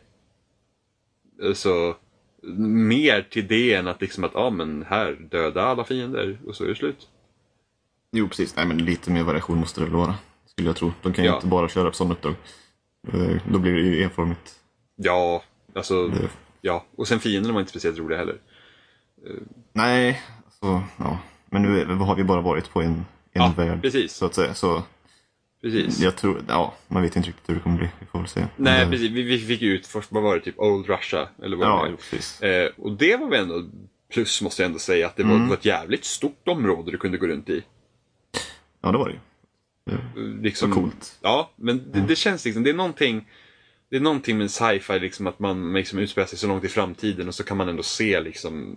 alltså, 1.43 1.95
mer 2.57 3.21
till 3.21 3.47
det 3.47 3.73
än 3.73 3.87
att 3.87 4.01
liksom 4.01 4.23
att, 4.23 4.31
ja 4.33 4.49
men 4.49 4.85
här, 4.87 5.11
döda 5.31 5.61
alla 5.63 5.83
fiender 5.83 6.37
och 6.47 6.55
så 6.55 6.63
är 6.63 6.67
det 6.67 6.75
slut. 6.75 7.07
Jo, 8.11 8.27
precis. 8.27 8.55
Nej, 8.55 8.65
men 8.65 8.77
lite 8.77 9.11
mer 9.11 9.23
variation 9.23 9.57
måste 9.57 9.81
det 9.81 9.85
väl 9.85 9.95
vara. 9.95 10.15
Skulle 10.45 10.69
jag 10.69 10.75
tro. 10.75 10.91
De 11.01 11.13
kan 11.13 11.23
ju 11.23 11.29
Ja. 11.29 11.35
inte 11.35 11.47
bara 11.47 11.69
köra 11.69 11.89
på 11.89 11.95
sådana 11.95 12.13
uppdrag. 12.13 12.35
Eh, 13.07 13.37
Då 13.51 13.59
blir 13.59 13.73
det 13.73 13.79
ju 13.81 14.03
enformigt. 14.03 14.55
Ja, 14.95 15.43
alltså, 15.75 16.07
Det- 16.07 16.29
ja. 16.61 16.85
Och 16.95 17.07
sen 17.07 17.19
fienderna 17.19 17.53
var 17.53 17.59
inte 17.61 17.69
speciellt 17.69 17.97
roliga 17.99 18.17
heller. 18.19 18.37
Nej, 19.73 20.21
alltså, 20.45 20.83
ja. 20.97 21.19
Men 21.49 21.61
nu 21.61 21.85
har 21.85 22.15
vi 22.15 22.23
bara 22.23 22.41
varit 22.41 22.69
på 22.69 22.81
en 22.81 23.05
Ja, 23.35 23.53
värld, 23.57 23.81
precis. 23.81 24.13
så 24.13 24.25
att 24.25 24.33
säga. 24.35 24.53
Så 24.53 24.83
Precis. 25.61 25.99
jag 25.99 26.15
tror, 26.15 26.41
ja, 26.47 26.73
man 26.87 27.03
vet 27.03 27.15
inte 27.15 27.29
riktigt 27.29 27.49
hur 27.49 27.53
det 27.55 27.59
kommer 27.61 27.77
bli. 27.77 27.87
Vi 27.99 28.05
får 28.05 28.19
väl 28.19 28.27
se. 28.27 28.39
Nej, 28.39 28.47
Men, 28.57 28.91
precis. 28.91 29.11
Vi, 29.11 29.21
vi 29.21 29.39
fick 29.39 29.61
ju 29.61 29.73
ut 29.73 29.87
först, 29.87 30.11
vad 30.11 30.23
var 30.23 30.35
det, 30.35 30.41
typ 30.41 30.59
Old 30.59 30.87
Russia? 30.89 31.29
Eller 31.43 31.57
vad 31.57 31.67
Ja, 31.67 31.85
det 31.89 31.97
precis. 31.97 32.41
Eh, 32.41 32.69
och 32.77 32.91
det 32.91 33.15
var 33.15 33.29
väl 33.29 33.41
ändå 33.41 33.63
plus 34.13 34.41
måste 34.41 34.61
jag 34.61 34.67
ändå 34.67 34.79
säga 34.79 35.07
att 35.07 35.15
det 35.15 35.23
var, 35.23 35.31
Mm. 35.31 35.43
det 35.43 35.49
var 35.49 35.57
ett 35.57 35.65
jävligt 35.65 36.05
stort 36.05 36.47
område 36.47 36.91
du 36.91 36.97
kunde 36.97 37.17
gå 37.17 37.27
runt 37.27 37.49
i. 37.49 37.63
Ja, 38.81 38.91
det 38.91 38.97
var 38.97 39.07
det 39.07 39.13
ju. 39.13 40.41
liksom, 40.41 40.69
Så 40.73 40.75
coolt. 40.79 41.17
Ja, 41.21 41.51
men 41.55 41.91
det, 41.91 41.99
det 42.07 42.15
känns 42.15 42.45
liksom, 42.45 42.63
det 42.63 42.69
är 42.69 42.73
någonting 42.73 43.27
det 43.89 43.95
är 43.95 44.01
någonting 44.01 44.37
med 44.37 44.51
sci-fi, 44.51 44.99
liksom, 44.99 45.27
att 45.27 45.39
man 45.39 45.73
liksom 45.73 45.99
utspelar 45.99 46.27
sig 46.27 46.37
så 46.39 46.47
långt 46.47 46.63
i 46.63 46.67
framtiden 46.67 47.27
och 47.27 47.35
så 47.35 47.43
kan 47.43 47.57
man 47.57 47.69
ändå 47.69 47.83
se 47.83 48.19
liksom 48.21 48.75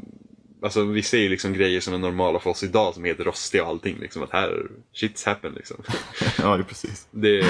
Alltså 0.63 0.85
vi 0.85 1.03
ser 1.03 1.19
ju 1.19 1.29
liksom 1.29 1.53
grejer 1.53 1.81
som 1.81 1.95
är 1.95 1.99
normala 1.99 2.39
för 2.41 2.51
oss 2.51 2.63
idag 2.63 2.95
som 2.95 3.05
är 3.05 3.09
helt 3.09 3.21
rostiga 3.21 3.63
och 3.63 3.69
allting. 3.69 3.97
Liksom, 4.01 4.23
att 4.23 4.31
här, 4.33 4.67
shit's 4.95 5.27
happen 5.27 5.53
liksom. 5.53 5.77
Ja, 6.39 6.57
det 6.57 6.65
precis. 6.65 7.07
Det, 7.11 7.45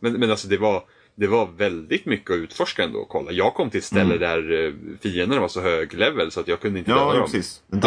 men, 0.00 0.12
men 0.12 0.30
alltså 0.30 0.48
det 0.48 0.56
var, 0.56 0.82
det 1.14 1.26
var 1.26 1.46
väldigt 1.56 2.06
mycket 2.06 2.30
att 2.30 2.36
utforska 2.36 2.84
ändå 2.84 2.98
och 2.98 3.08
kolla. 3.08 3.32
Jag 3.32 3.54
kom 3.54 3.70
till 3.70 3.78
ett 3.78 3.84
ställe 3.84 4.18
där 4.18 4.66
eh, 4.66 4.72
fienderna 5.00 5.40
var 5.40 5.48
så 5.48 5.60
hög 5.60 5.94
level 5.94 6.30
så 6.30 6.40
att 6.40 6.48
jag 6.48 6.60
kunde 6.60 6.78
inte 6.78 6.90
Ja, 6.90 6.96
döda 6.96 7.10
ja 7.14 7.14
dem. 7.20 7.24
precis. 7.30 7.62
Det, 7.66 7.78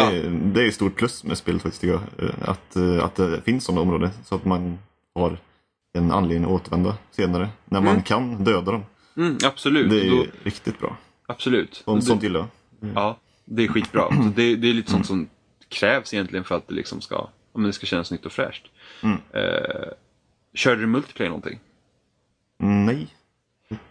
det 0.52 0.60
är 0.60 0.62
ju 0.62 0.68
ett 0.68 0.74
stort 0.74 0.96
plus 0.96 1.24
med 1.24 1.38
spelet 1.38 1.62
faktiskt 1.62 1.80
tycker 1.80 1.94
jag. 2.18 2.28
Eh, 2.28 2.34
Att, 2.48 2.76
eh, 2.76 3.04
att 3.04 3.14
det 3.14 3.40
finns 3.44 3.64
sådana 3.64 3.80
områden 3.80 4.10
så 4.24 4.34
att 4.34 4.44
man 4.44 4.78
har 5.14 5.38
en 5.98 6.12
anledning 6.12 6.44
att 6.44 6.60
återvända 6.60 6.96
senare. 7.10 7.48
När 7.64 7.80
man 7.80 7.90
Mm. 7.92 8.02
kan 8.02 8.44
döda 8.44 8.72
dem. 8.72 8.84
Mm, 9.16 9.38
absolut. 9.44 9.90
Det 9.90 10.06
är 10.06 10.10
Då, 10.10 10.26
riktigt 10.42 10.78
bra. 10.80 10.96
absolut. 11.26 11.82
Det- 11.86 12.02
sånt 12.02 12.22
gillar 12.22 12.40
jag. 12.40 12.48
Ja, 12.94 13.18
det 13.48 13.64
är 13.64 13.68
skitbra. 13.68 14.08
Så 14.08 14.32
det, 14.36 14.56
det 14.56 14.68
är 14.68 14.74
lite 14.74 14.90
sånt 14.90 15.06
som 15.06 15.28
krävs 15.68 16.14
egentligen 16.14 16.44
för 16.44 16.56
att 16.56 16.68
det 16.68 16.74
liksom 16.74 17.00
ska, 17.00 17.28
men 17.52 17.62
det 17.64 17.72
ska 17.72 17.86
kännas 17.86 18.10
nytt 18.10 18.26
och 18.26 18.32
fräscht. 18.32 18.66
Mm. 19.02 19.18
Eh, 19.32 19.88
körde 20.54 20.80
du 20.80 20.86
multiplayer 20.86 21.30
någonting? 21.30 21.60
Mm, 22.62 22.86
Nej. 22.86 23.14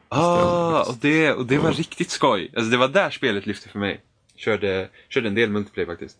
Ah, 0.09 0.83
och 0.89 0.95
det, 1.01 1.33
och 1.33 1.45
det 1.45 1.57
var 1.57 1.71
riktigt 1.71 2.09
skoj. 2.09 2.51
Alltså 2.55 2.71
det 2.71 2.77
var 2.77 2.87
där 2.87 3.09
spelet 3.09 3.45
lyfte 3.45 3.69
för 3.69 3.79
mig. 3.79 4.01
Körde, 4.35 4.89
körde 5.09 5.27
en 5.27 5.35
del 5.35 5.49
multiplayer 5.49 5.87
faktiskt. 5.87 6.17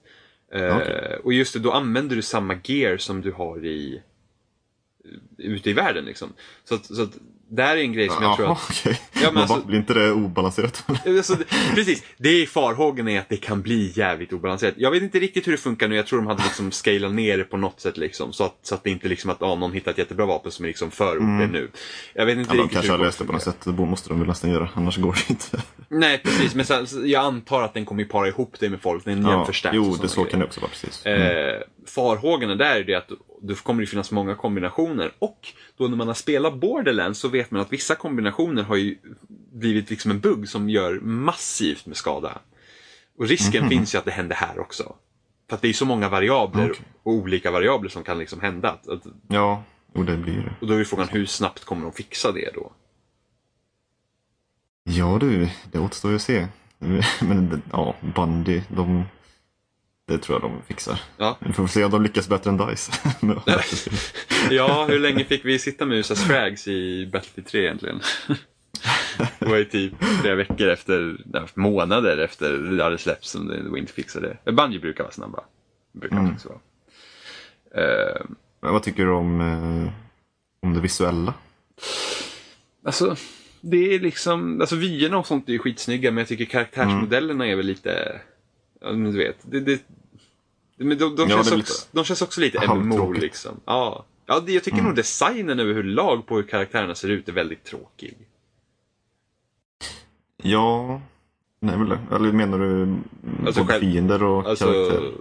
Eh, 0.53 0.77
Okej. 0.77 1.19
Och 1.23 1.33
just 1.33 1.53
det, 1.53 1.59
då 1.59 1.71
använder 1.71 2.15
du 2.15 2.21
samma 2.21 2.55
gear 2.63 2.97
som 2.97 3.21
du 3.21 3.31
har 3.31 3.65
i 3.65 4.01
ute 5.37 5.69
i 5.69 5.73
världen 5.73 6.05
liksom. 6.05 6.33
Så 6.63 6.75
att, 6.75 6.85
så 6.85 7.01
att 7.01 7.17
det 7.49 7.63
här 7.63 7.77
är 7.77 7.81
en 7.81 7.93
grej 7.93 8.09
som 8.09 8.23
jag 8.23 8.35
tror 8.35 8.47
Jaha, 8.47 8.55
att... 8.55 8.69
okej. 8.69 8.99
Ja, 9.13 9.31
men 9.31 9.41
alltså- 9.41 9.61
Blir 9.65 9.77
inte 9.77 9.93
det 9.93 10.11
obalanserat? 10.11 10.83
Alltså, 11.05 11.37
precis, 11.75 12.03
det 12.17 12.29
är 12.29 12.45
farhågan 12.45 13.07
är 13.07 13.19
att 13.19 13.29
det 13.29 13.37
kan 13.37 13.61
bli 13.61 13.91
jävligt 13.95 14.33
obalanserat. 14.33 14.73
Jag 14.77 14.91
vet 14.91 15.03
inte 15.03 15.19
riktigt 15.19 15.47
hur 15.47 15.51
det 15.51 15.57
funkar 15.57 15.87
nu, 15.87 15.95
jag 15.95 16.07
tror 16.07 16.19
de 16.19 16.27
hade 16.27 16.43
liksom 16.43 16.71
scalat 16.71 17.13
ner 17.13 17.37
det 17.37 17.43
på 17.43 17.57
något 17.57 17.81
sätt 17.81 17.97
liksom. 17.97 18.33
Så 18.33 18.43
att, 18.43 18.57
så 18.61 18.75
att 18.75 18.83
det 18.83 18.89
inte 18.89 19.07
liksom 19.07 19.29
att 19.29 19.41
ah, 19.41 19.55
någon 19.55 19.73
hittar 19.73 19.91
ett 19.91 19.97
jättebra 19.97 20.25
vapen 20.25 20.51
som 20.51 20.65
är 20.65 20.67
liksom 20.67 20.91
för 20.91 21.17
OP 21.17 21.51
nu. 21.51 21.71
Jag 22.13 22.25
vet 22.25 22.37
inte 22.37 22.47
Mm. 22.47 22.57
Ja, 22.57 22.63
de 22.63 22.63
riktigt 22.63 22.73
kanske 22.73 22.91
hur 22.91 22.97
har 22.97 23.05
läst 23.05 23.19
det 23.19 23.25
på 23.25 23.33
något 23.33 23.43
sätt. 23.43 23.57
Det 23.63 23.71
måste 23.71 24.09
de 24.09 24.19
väl 24.19 24.27
nästan 24.27 24.51
göra, 24.51 24.69
annars 24.73 24.97
går 24.97 25.13
det 25.13 25.29
inte. 25.29 25.63
Nej 25.89 26.17
precis, 26.23 26.55
men 26.55 26.65
så 26.65 27.01
jag 27.05 27.23
antar 27.25 27.61
att 27.61 27.73
den 27.73 27.85
kommer 27.85 28.03
ju 28.03 28.09
para 28.09 28.27
ihop 28.27 28.55
det 28.59 28.69
med 28.69 28.81
folk. 28.81 29.05
Den 29.05 29.25
Ja, 29.25 29.35
och 29.35 29.55
jo, 29.73 29.95
det 30.01 30.07
så 30.07 30.21
grejer. 30.21 30.31
kan 30.31 30.39
det 30.39 30.45
också 30.45 30.61
vara 30.61 30.71
precis. 30.71 31.05
Mm. 31.05 31.21
Eh, 31.21 31.61
farhågorna 31.87 32.55
där 32.55 32.75
är 32.75 32.83
det 32.83 32.95
att 32.95 33.09
det 33.41 33.63
kommer 33.63 33.81
det 33.81 33.87
finnas 33.87 34.11
många 34.11 34.35
kombinationer 34.35 35.11
och 35.19 35.39
då 35.77 35.87
när 35.87 35.97
man 35.97 36.07
har 36.07 36.13
spelat 36.13 36.53
Borderlands 36.59 37.19
så 37.19 37.27
vet 37.27 37.51
man 37.51 37.61
att 37.61 37.73
vissa 37.73 37.95
kombinationer 37.95 38.63
har 38.63 38.75
ju 38.75 38.97
blivit 39.53 39.89
liksom 39.89 40.11
en 40.11 40.19
bugg 40.19 40.49
som 40.49 40.69
gör 40.69 40.99
massivt 40.99 41.85
med 41.85 41.97
skada. 41.97 42.39
Och 43.17 43.27
risken 43.27 43.61
Mhm. 43.61 43.69
finns 43.69 43.95
ju 43.95 43.99
att 43.99 44.05
det 44.05 44.11
händer 44.11 44.35
här 44.35 44.59
också. 44.59 44.95
För 45.49 45.55
att 45.55 45.61
det 45.61 45.67
är 45.69 45.73
så 45.73 45.85
många 45.85 46.09
variabler 46.09 46.71
Okej. 46.71 46.85
och 47.03 47.13
olika 47.13 47.51
variabler 47.51 47.89
som 47.89 48.03
kan 48.03 48.17
liksom 48.19 48.41
hända. 48.41 48.69
Att, 48.71 48.87
att, 48.87 49.01
Ja, 49.27 49.63
jo 49.95 50.03
det 50.03 50.17
blir 50.17 50.33
det. 50.37 50.53
och 50.61 50.67
då 50.67 50.73
är 50.73 50.83
frågan 50.83 51.07
hur 51.07 51.25
snabbt 51.25 51.65
kommer 51.65 51.83
de 51.83 51.91
fixa 51.91 52.31
det 52.31 52.49
då? 52.55 52.71
Ja 54.83 55.17
du, 55.21 55.49
det 55.71 55.79
återstår 55.79 56.11
ju 56.11 56.15
att 56.15 56.21
se. 56.21 56.47
Men 57.21 57.61
ja, 57.71 57.95
Bundy, 58.15 58.61
de... 58.75 59.03
Det 60.07 60.17
tror 60.17 60.41
jag 60.41 60.51
de 60.51 60.61
fixar. 60.67 61.01
Ja. 61.17 61.37
Vi 61.39 61.53
får 61.53 61.67
se 61.67 61.83
om 61.83 61.91
de 61.91 62.03
lyckas 62.03 62.27
bättre 62.29 62.49
än 62.49 62.57
DICE. 62.57 62.91
Ja, 64.51 64.85
hur 64.89 64.99
länge 64.99 65.23
fick 65.23 65.45
vi 65.45 65.59
sitta 65.59 65.85
med 65.85 65.97
USA 65.97 66.15
Scrags 66.15 66.67
i 66.67 67.05
Battlefield 67.13 67.47
3 67.47 67.61
egentligen? 67.63 67.99
Det 69.39 69.45
var 69.45 69.57
ju 69.57 69.65
typ 69.65 69.93
flera 70.21 70.35
veckor 70.35 70.67
efter, 70.67 71.17
månader 71.55 72.17
efter 72.17 72.53
det 72.53 72.83
hade 72.83 72.97
släppts 72.97 73.29
som 73.31 73.47
det 73.47 73.79
inte 73.79 73.93
fixade. 73.93 74.37
Bungie 74.45 74.79
brukar 74.79 75.03
vara 75.03 75.13
snabba. 75.13 75.43
Brukar 75.91 76.17
Mm. 76.17 76.27
faktiskt 76.29 76.45
vara. 76.49 76.59
Eh, 77.83 78.21
Men 78.61 78.73
vad 78.73 78.83
tycker 78.83 79.05
du 79.05 79.11
om, 79.11 79.41
eh, 79.41 79.91
om 80.61 80.73
det 80.73 80.79
visuella? 80.79 81.33
alltså, 82.85 83.15
det 83.61 83.95
är 83.95 83.99
liksom, 83.99 84.61
alltså 84.61 84.75
vyerna 84.75 85.17
och 85.17 85.27
sånt 85.27 85.49
är 85.49 85.53
ju 85.53 85.59
skitsnygga 85.59 86.11
men 86.11 86.17
jag 86.17 86.27
tycker 86.27 86.45
karaktärsmodellerna 86.45 87.47
är 87.47 87.55
väl 87.55 87.65
lite, 87.65 88.21
ja 88.81 88.91
du 88.91 89.17
vet, 89.17 89.37
det, 89.41 89.59
det, 89.59 89.81
men 90.77 90.97
de, 90.97 91.15
de, 91.15 91.29
Ja, 91.29 91.35
känns 91.43 91.51
också, 91.51 91.87
de 91.91 92.05
känns 92.05 92.21
också 92.21 92.41
lite. 92.41 92.67
MMO 92.75 93.11
liksom. 93.13 93.59
Ja, 93.65 94.05
ja 94.25 94.43
jag 94.47 94.63
tycker 94.63 94.81
nog 94.81 94.95
designen 94.95 95.59
överlag 95.59 96.25
på 96.27 96.35
hur 96.35 96.43
karaktärerna 96.43 96.95
ser 96.95 97.09
ut 97.09 97.29
är 97.29 97.33
väldigt 97.33 97.63
tråkig. 97.63 98.17
Ja, 100.43 101.01
nej 101.59 101.77
väl. 101.77 101.97
Eller 102.11 102.31
menar 102.31 102.59
du 102.59 102.95
Alltså 103.45 103.61
både 103.61 103.73
själv- 103.73 103.81
fiender 103.81 104.23
och 104.23 104.45
Alltså, 104.49 104.65
karaktärer? 104.65 105.11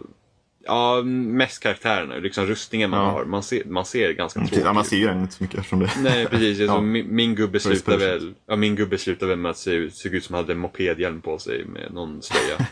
ja, 0.65 1.03
mest 1.03 1.63
karaktärerna, 1.63 2.15
liksom 2.17 2.47
rustningen 2.47 2.91
man 2.91 3.01
Ja. 3.05 3.11
har. 3.11 3.25
Man 3.25 3.43
ser, 3.43 3.65
man 3.65 3.85
ser 3.85 4.13
ganska 4.13 4.41
Mm, 4.41 4.49
tråkig 4.49 4.67
Ja, 4.67 4.73
man 4.73 4.85
ser 4.85 4.97
ju 4.97 5.07
den 5.07 5.21
inte 5.21 5.35
så 5.35 5.43
mycket 5.45 5.59
eftersom 5.59 5.79
det 5.81 5.91
Nej 6.03 6.27
precis, 6.27 6.61
alltså, 6.61 6.65
Ja. 6.77 6.81
min, 6.81 7.15
min 7.15 7.35
gubbe 7.35 7.61
slutar 7.61 7.99
väl 7.99 8.35
ja, 8.47 8.57
min 8.57 8.77
gubbe 8.77 8.99
slutar 8.99 9.27
väl 9.27 9.39
med 9.39 9.51
att 9.51 9.59
se 9.59 9.71
ut, 9.71 9.95
se 9.95 10.09
ut 10.09 10.25
som 10.25 10.35
han 10.35 10.45
hade 10.45 10.53
en 10.53 10.59
mopedhjälm 10.59 11.21
på 11.21 11.39
sig 11.39 11.65
med 11.65 11.93
någon 11.95 12.23
slöja. 12.23 12.67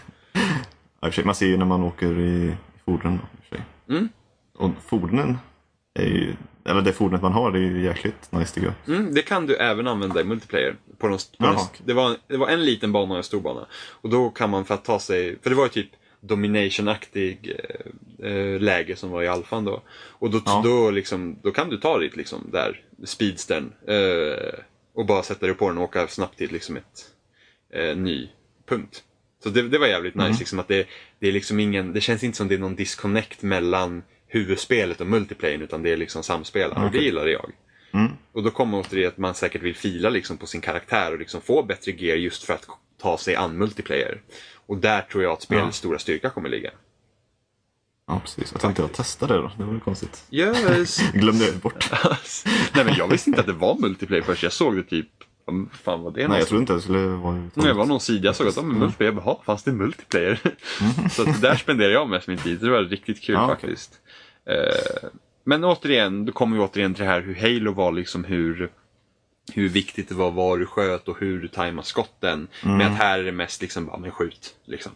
Man 1.25 1.35
ser 1.35 1.47
ju 1.47 1.57
när 1.57 1.65
man 1.65 1.83
åker 1.83 2.19
i, 2.21 2.53
i 2.87 2.91
fordonen. 2.91 3.19
då. 3.51 3.95
Mm. 3.95 4.09
Och 4.55 4.71
fordonen 4.89 5.39
är 5.95 6.05
ju, 6.07 6.35
eller 6.65 6.83
det 6.83 6.93
fordonet 6.93 7.23
man 7.23 7.33
har 7.33 7.53
det 7.53 7.59
är 7.59 7.63
ju 7.63 7.83
jäkligt 7.85 8.33
nice 8.33 8.55
tycker 8.55 8.75
jag. 8.87 8.97
Mm, 8.97 9.15
det 9.15 9.23
kan 9.23 9.47
du 9.47 9.57
även 9.57 9.87
använda 9.87 10.21
i 10.21 10.25
multiplayer. 10.25 10.77
På 10.99 11.09
någon, 11.09 11.19
på 11.39 11.47
någon, 11.47 11.57
det, 11.85 11.93
var, 11.93 12.17
det 12.27 12.37
var 12.37 12.49
en 12.49 12.65
liten 12.65 12.93
bana 12.93 13.11
och 13.11 13.17
en 13.17 13.25
stor 13.25 13.41
bana. 13.41 13.67
Och 13.75 14.11
då 14.11 14.31
kan 14.31 14.51
man 14.51 14.65
för 14.65 14.75
att 14.75 14.85
ta 14.85 14.99
sig, 14.99 15.39
för 15.43 15.51
det 15.51 15.57
var 15.57 15.65
ju 15.65 15.69
typ 15.71 15.91
domination-aktig 16.21 17.57
eh, 18.21 18.31
eh, 18.31 18.61
läge 18.61 18.97
som 18.97 19.11
var 19.11 19.23
i 19.23 19.29
alfan 19.29 19.65
då. 19.65 19.83
Och 19.97 20.31
då, 20.31 20.41
Ja. 20.47 20.61
då, 20.65 20.91
liksom, 20.91 21.37
då 21.43 21.51
kan 21.51 21.69
du 21.69 21.77
ta 21.77 21.99
ditt 21.99 22.17
liksom, 22.17 22.49
där, 22.53 22.83
speedstern 23.05 23.73
eh, 23.87 24.59
och 24.95 25.07
bara 25.07 25.23
sätta 25.23 25.47
dig 25.47 25.55
på 25.55 25.69
den 25.69 25.79
och 25.79 25.85
åka 25.85 26.09
snabbt 26.09 26.39
till 26.39 26.53
liksom 26.53 26.77
ett 26.77 27.11
eh, 27.73 27.97
ny 27.97 28.29
punkt. 28.69 29.03
Så 29.45 29.51
det, 29.51 29.63
det 29.63 29.79
var 29.79 29.87
jävligt 29.87 30.15
Mm. 30.15 30.29
nice, 30.29 30.39
liksom, 30.41 30.59
att 30.59 30.69
det, 30.69 30.87
det 31.19 31.29
är 31.29 31.33
liksom 31.33 31.61
ingen, 31.61 31.93
det 31.93 32.01
känns 32.01 32.25
inte 32.25 32.37
som 32.37 32.49
det 32.49 32.55
är 32.55 32.59
någon 32.59 32.75
disconnect 32.77 33.43
mellan 33.43 34.03
huvudspelet 34.27 35.01
och 35.01 35.07
multiplayer 35.07 35.59
utan 35.59 35.83
det 35.83 35.91
är 35.93 35.97
liksom 35.97 36.23
samspelare 36.23 36.85
och 36.87 36.93
det 36.93 36.99
gillade 36.99 37.31
jag. 37.31 37.51
Mm. 37.93 38.13
Och 38.33 38.43
då 38.43 38.51
kommer 38.51 38.87
det 38.91 39.07
att 39.07 39.19
man 39.19 39.35
säkert 39.35 39.63
vill 39.63 39.75
fila 39.77 40.11
liksom 40.11 40.37
på 40.37 40.47
sin 40.47 40.61
karaktär 40.61 41.13
och 41.13 41.19
liksom 41.19 41.41
få 41.41 41.63
bättre 41.63 41.93
gear 41.93 42.17
just 42.17 42.45
för 42.45 42.55
att 42.55 42.67
ta 43.03 43.19
sig 43.19 43.37
an 43.37 43.59
multiplayer. 43.59 44.21
Och 44.67 44.77
där 44.77 45.01
tror 45.03 45.23
jag 45.23 45.33
att 45.33 45.43
spelets 45.43 45.67
Ja. 45.67 45.73
stora 45.73 45.99
styrka 45.99 46.31
kommer 46.31 46.49
ligga. 46.49 46.71
Ja, 48.07 48.21
precis. 48.25 48.53
Jag 48.53 48.61
tänkte 48.61 48.83
jag 48.83 48.93
testa 48.93 49.27
det 49.27 49.35
då. 49.35 49.53
Det 49.59 49.65
var 49.65 49.73
ju 49.75 49.81
konstigt. 49.81 50.25
Yes. 50.31 50.99
Jag 51.13 51.15
glömde 51.23 51.47
det 51.51 51.63
bort. 51.63 51.91
Nej 52.75 52.85
men 52.85 52.95
jag 52.95 53.09
visste 53.09 53.31
inte 53.31 53.41
att 53.41 53.47
det 53.47 53.53
var 53.53 53.79
multiplayer 53.79 54.23
först. 54.23 54.43
Jag 54.43 54.53
såg 54.53 54.77
det 54.77 54.83
typ, 54.83 55.09
fan 55.73 56.03
var 56.03 56.11
det 56.11 56.29
Nej, 56.29 56.39
jag 56.39 56.49
trodde 56.49 56.61
inte 56.61 56.73
det 56.73 56.81
skulle 56.81 56.99
vara... 56.99 57.35
Nej, 57.35 57.51
det 57.55 57.73
var 57.73 57.87
någon 57.87 58.01
sida 58.01 58.27
jag 58.27 58.37
såg 58.37 58.49
att, 58.49 58.57
ja 58.57 58.63
men 58.63 58.79
multiplayer, 58.79 59.13
jag 59.13 59.25
bara, 59.25 59.27
"Jaha, 59.27 59.39
fanns 59.47 59.63
det 59.63 59.73
multiplayer? 59.73 60.41
Så 61.11 61.23
att 61.23 61.41
där 61.41 61.55
spenderade 61.57 61.95
jag 61.95 62.09
mest 62.09 62.29
min 62.29 62.39
tid, 62.39 62.61
det 62.61 62.71
var 62.71 62.83
riktigt 62.83 63.23
kul 63.23 63.35
Ja, 63.35 63.49
faktiskt. 63.49 64.01
Eh, 64.47 65.09
men 65.45 65.65
återigen, 65.65 66.25
då 66.25 66.33
kommer 66.33 66.57
vi 66.57 66.63
återigen 66.63 66.95
till 66.95 67.05
det 67.05 67.11
här 67.11 67.21
hur 67.21 67.35
Halo 67.35 67.73
var 67.73 67.93
liksom 67.93 68.25
hur 68.25 68.71
hur 69.53 69.69
viktigt 69.69 70.09
det 70.09 70.15
var 70.15 70.31
var 70.31 70.59
du 70.59 70.67
sköt 70.67 71.09
och 71.09 71.21
hur 71.21 71.43
du 71.43 71.49
tajmar 71.49 71.83
skotten. 71.83 72.49
Mm. 72.63 72.77
Men 72.77 72.93
att 72.93 72.99
här 72.99 73.19
är 73.19 73.25
det 73.25 73.33
mest 73.33 73.63
liksom, 73.63 73.87
bara 73.87 73.99
men 73.99 74.11
skjut. 74.11 74.55
Liksom. 74.65 74.93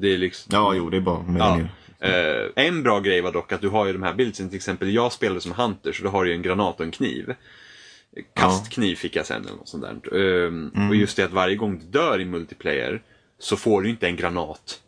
Det 0.00 0.14
är 0.14 0.18
liksom... 0.18 0.50
Ja, 0.52 0.74
jo, 0.74 0.90
det 0.90 0.96
är 0.96 1.00
bara 1.00 1.24
Ja. 1.38 1.60
Eh, 2.00 2.50
en 2.56 2.82
bra 2.82 3.00
grej 3.00 3.20
var 3.20 3.32
dock 3.32 3.52
att 3.52 3.60
du 3.60 3.68
har 3.68 3.86
ju 3.86 3.92
de 3.92 4.02
här 4.02 4.14
bildsen, 4.14 4.48
till 4.48 4.56
exempel 4.56 4.94
jag 4.94 5.12
spelade 5.12 5.40
som 5.40 5.52
Hunter 5.52 5.92
så 5.92 6.04
då 6.04 6.10
har 6.10 6.24
du 6.24 6.30
ju 6.30 6.36
en 6.36 6.42
granat 6.42 6.80
och 6.80 6.84
en 6.84 6.90
kniv. 6.90 7.34
Kastkniv 8.34 8.96
fick 8.96 9.16
jag 9.16 9.26
sen 9.26 9.44
eller 9.44 9.56
något 9.56 9.68
sånt 9.68 9.82
där. 9.84 10.16
Ehm, 10.46 10.70
Mm. 10.74 10.88
Och 10.88 10.96
just 10.96 11.16
det 11.16 11.24
att 11.24 11.32
varje 11.32 11.56
gång 11.56 11.78
du 11.78 11.84
dör 11.84 12.20
i 12.20 12.24
multiplayer 12.24 13.02
så 13.38 13.56
får 13.56 13.82
du 13.82 13.90
inte 13.90 14.06
en 14.06 14.16
granat 14.16 14.80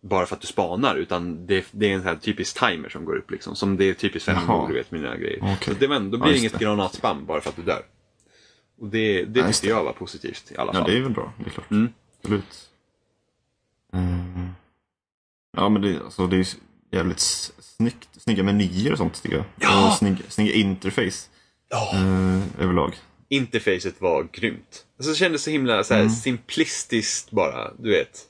bara 0.00 0.26
för 0.26 0.34
att 0.36 0.40
du 0.40 0.46
spanar 0.46 0.96
utan 0.96 1.46
det, 1.46 1.66
det 1.70 1.86
är 1.90 1.94
en 1.94 2.00
sån 2.00 2.08
här 2.08 2.16
typisk 2.16 2.58
timer 2.60 2.88
som 2.88 3.04
går 3.04 3.16
upp 3.16 3.30
liksom. 3.30 3.56
Som 3.56 3.76
det 3.76 3.84
är 3.84 3.94
typiskt 3.94 4.26
fem 4.26 4.36
Jaha. 4.48 4.68
du 4.68 4.74
vet 4.74 4.90
mina 4.90 5.16
grejer. 5.16 5.38
Okej. 5.42 5.74
Så 5.74 5.80
det, 5.80 5.88
men, 5.88 6.10
då 6.10 6.16
Ja, 6.18 6.22
blir 6.22 6.32
det 6.32 6.38
just 6.38 6.42
inget 6.42 6.52
det. 6.58 6.64
granatspam 6.64 7.26
bara 7.26 7.40
för 7.40 7.50
att 7.50 7.56
du 7.56 7.62
dör. 7.62 7.82
Och 8.80 8.86
det, 8.88 9.24
det 9.24 9.40
Ja, 9.40 9.46
tyckte 9.46 9.66
jag 9.66 9.84
var 9.84 9.92
positivt 9.92 10.52
i 10.52 10.56
alla 10.56 10.72
Ja, 10.74 10.78
fall. 10.80 10.90
det 10.90 10.96
är 10.98 11.02
väl 11.02 11.12
bra. 11.12 11.32
Det 11.38 11.46
är 11.46 11.50
klart. 11.50 11.70
Mm. 11.70 11.88
Absolut. 12.22 12.68
Mm. 13.92 14.48
Ja, 15.56 15.68
men 15.68 15.82
det, 15.82 16.00
alltså, 16.04 16.26
det 16.26 16.36
är 16.36 16.46
jävligt 16.90 17.20
snyggt. 17.60 18.08
Snygga 18.16 18.42
menyer 18.42 18.92
och 18.92 18.98
sånt 18.98 19.22
tycker 19.22 19.36
jag. 19.36 19.44
Ja! 19.60 19.88
Och 19.88 19.92
snygg, 19.98 20.16
snygga 20.28 20.52
interface 20.52 21.28
Ja. 21.70 21.90
eh, 21.94 22.62
överlag. 22.64 22.94
interfacet 23.28 23.94
var 24.00 24.28
grymt. 24.32 24.84
Alltså, 24.98 25.12
det 25.12 25.16
kändes 25.18 25.42
så 25.42 25.50
himla 25.50 25.84
så 25.84 25.94
här, 25.94 26.00
Mm. 26.00 26.12
simplistiskt 26.12 27.30
bara, 27.30 27.70
du 27.78 27.90
vet. 27.90 28.20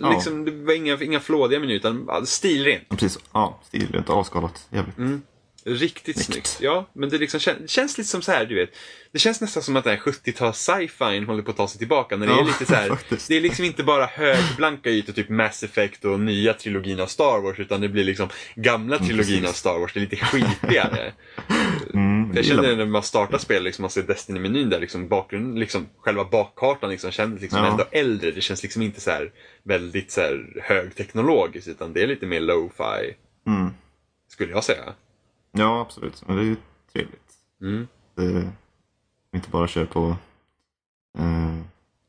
Ja. 0.00 0.10
Liksom, 0.12 0.44
det 0.44 0.50
var 0.50 0.74
inga, 0.74 1.02
inga 1.02 1.20
flådiga 1.20 1.60
menyer 1.60 1.76
utan 1.76 2.04
ja, 2.08 2.26
stilrent. 2.26 2.84
Ja, 2.88 2.96
precis. 2.96 3.18
Ja, 3.32 3.60
stilrent 3.64 4.10
avskalat. 4.10 4.66
Jävligt. 4.70 4.98
Mm. 4.98 5.22
Riktigt 5.64 6.24
snyggt. 6.24 6.58
Ja, 6.60 6.88
men 6.92 7.08
det 7.08 7.18
liksom 7.18 7.40
kän- 7.40 7.66
känns 7.66 7.98
lite 7.98 8.10
som 8.10 8.22
så 8.22 8.32
här, 8.32 8.46
du 8.46 8.54
vet. 8.54 8.70
Det 9.12 9.18
känns 9.18 9.40
nästan 9.40 9.62
som 9.62 9.76
att 9.76 9.84
den 9.84 9.92
här 9.96 10.00
70-tals 10.00 10.58
sci-fi 10.58 11.24
håller 11.24 11.42
på 11.42 11.50
att 11.50 11.56
ta 11.56 11.68
sig 11.68 11.78
tillbaka. 11.78 12.16
När 12.16 12.26
det 12.26 12.32
Ja, 12.32 12.40
är 12.40 12.44
lite 12.44 12.66
så 12.66 12.74
här, 12.74 12.98
det 13.28 13.36
är 13.36 13.40
liksom 13.40 13.64
inte 13.64 13.82
bara 13.84 14.06
högblanka 14.06 14.90
ytor, 14.90 15.12
typ 15.12 15.28
Mass 15.28 15.62
Effect 15.62 16.04
och 16.04 16.20
nya 16.20 16.54
trilogin 16.54 17.00
av 17.00 17.06
Star 17.06 17.40
Wars, 17.42 17.58
utan 17.58 17.80
det 17.80 17.88
blir 17.88 18.04
liksom 18.04 18.28
gamla 18.54 18.98
trilogin 18.98 19.40
precis. 19.40 19.48
av 19.48 19.52
Star 19.52 19.78
Wars. 19.78 19.92
Det 19.92 19.98
är 19.98 20.00
lite 20.00 20.16
skitigare. 20.16 21.12
Mm, 22.32 22.36
Jag 22.36 22.44
känner 22.44 22.76
när 22.76 22.86
man 22.86 23.02
startar 23.02 23.38
spel, 23.38 23.62
liksom, 23.62 23.82
man 23.82 23.90
ser 23.90 24.02
Destiny-menyn 24.02 24.70
där, 24.70 24.80
liksom, 24.80 25.08
bakgrunden, 25.08 25.60
liksom, 25.60 25.86
själva 25.98 26.24
bakkartan 26.24 26.90
liksom, 26.90 27.10
känns 27.10 27.40
liksom 27.40 27.58
Ja. 27.58 27.70
ändå 27.70 27.84
äldre. 27.90 28.30
Det 28.30 28.40
känns 28.40 28.62
liksom 28.62 28.82
inte 28.82 29.00
så 29.00 29.10
här 29.10 29.32
väldigt 29.62 30.10
så 30.10 30.20
här, 30.20 30.60
högteknologiskt, 30.62 31.68
utan 31.68 31.92
det 31.92 32.02
är 32.02 32.06
lite 32.06 32.26
mer 32.26 32.40
lo-fi, 32.40 33.14
Mm. 33.46 33.70
skulle 34.28 34.50
jag 34.52 34.64
säga. 34.64 34.94
Ja, 35.52 35.80
absolut. 35.80 36.22
Men 36.26 36.36
det 36.36 36.42
är 36.42 36.46
ju 36.46 36.56
trevligt. 36.92 37.32
Mm. 37.60 37.88
Det, 38.14 38.50
inte 39.36 39.50
bara 39.50 39.68
köra 39.68 39.86
på 39.86 40.16
eh, 41.18 41.58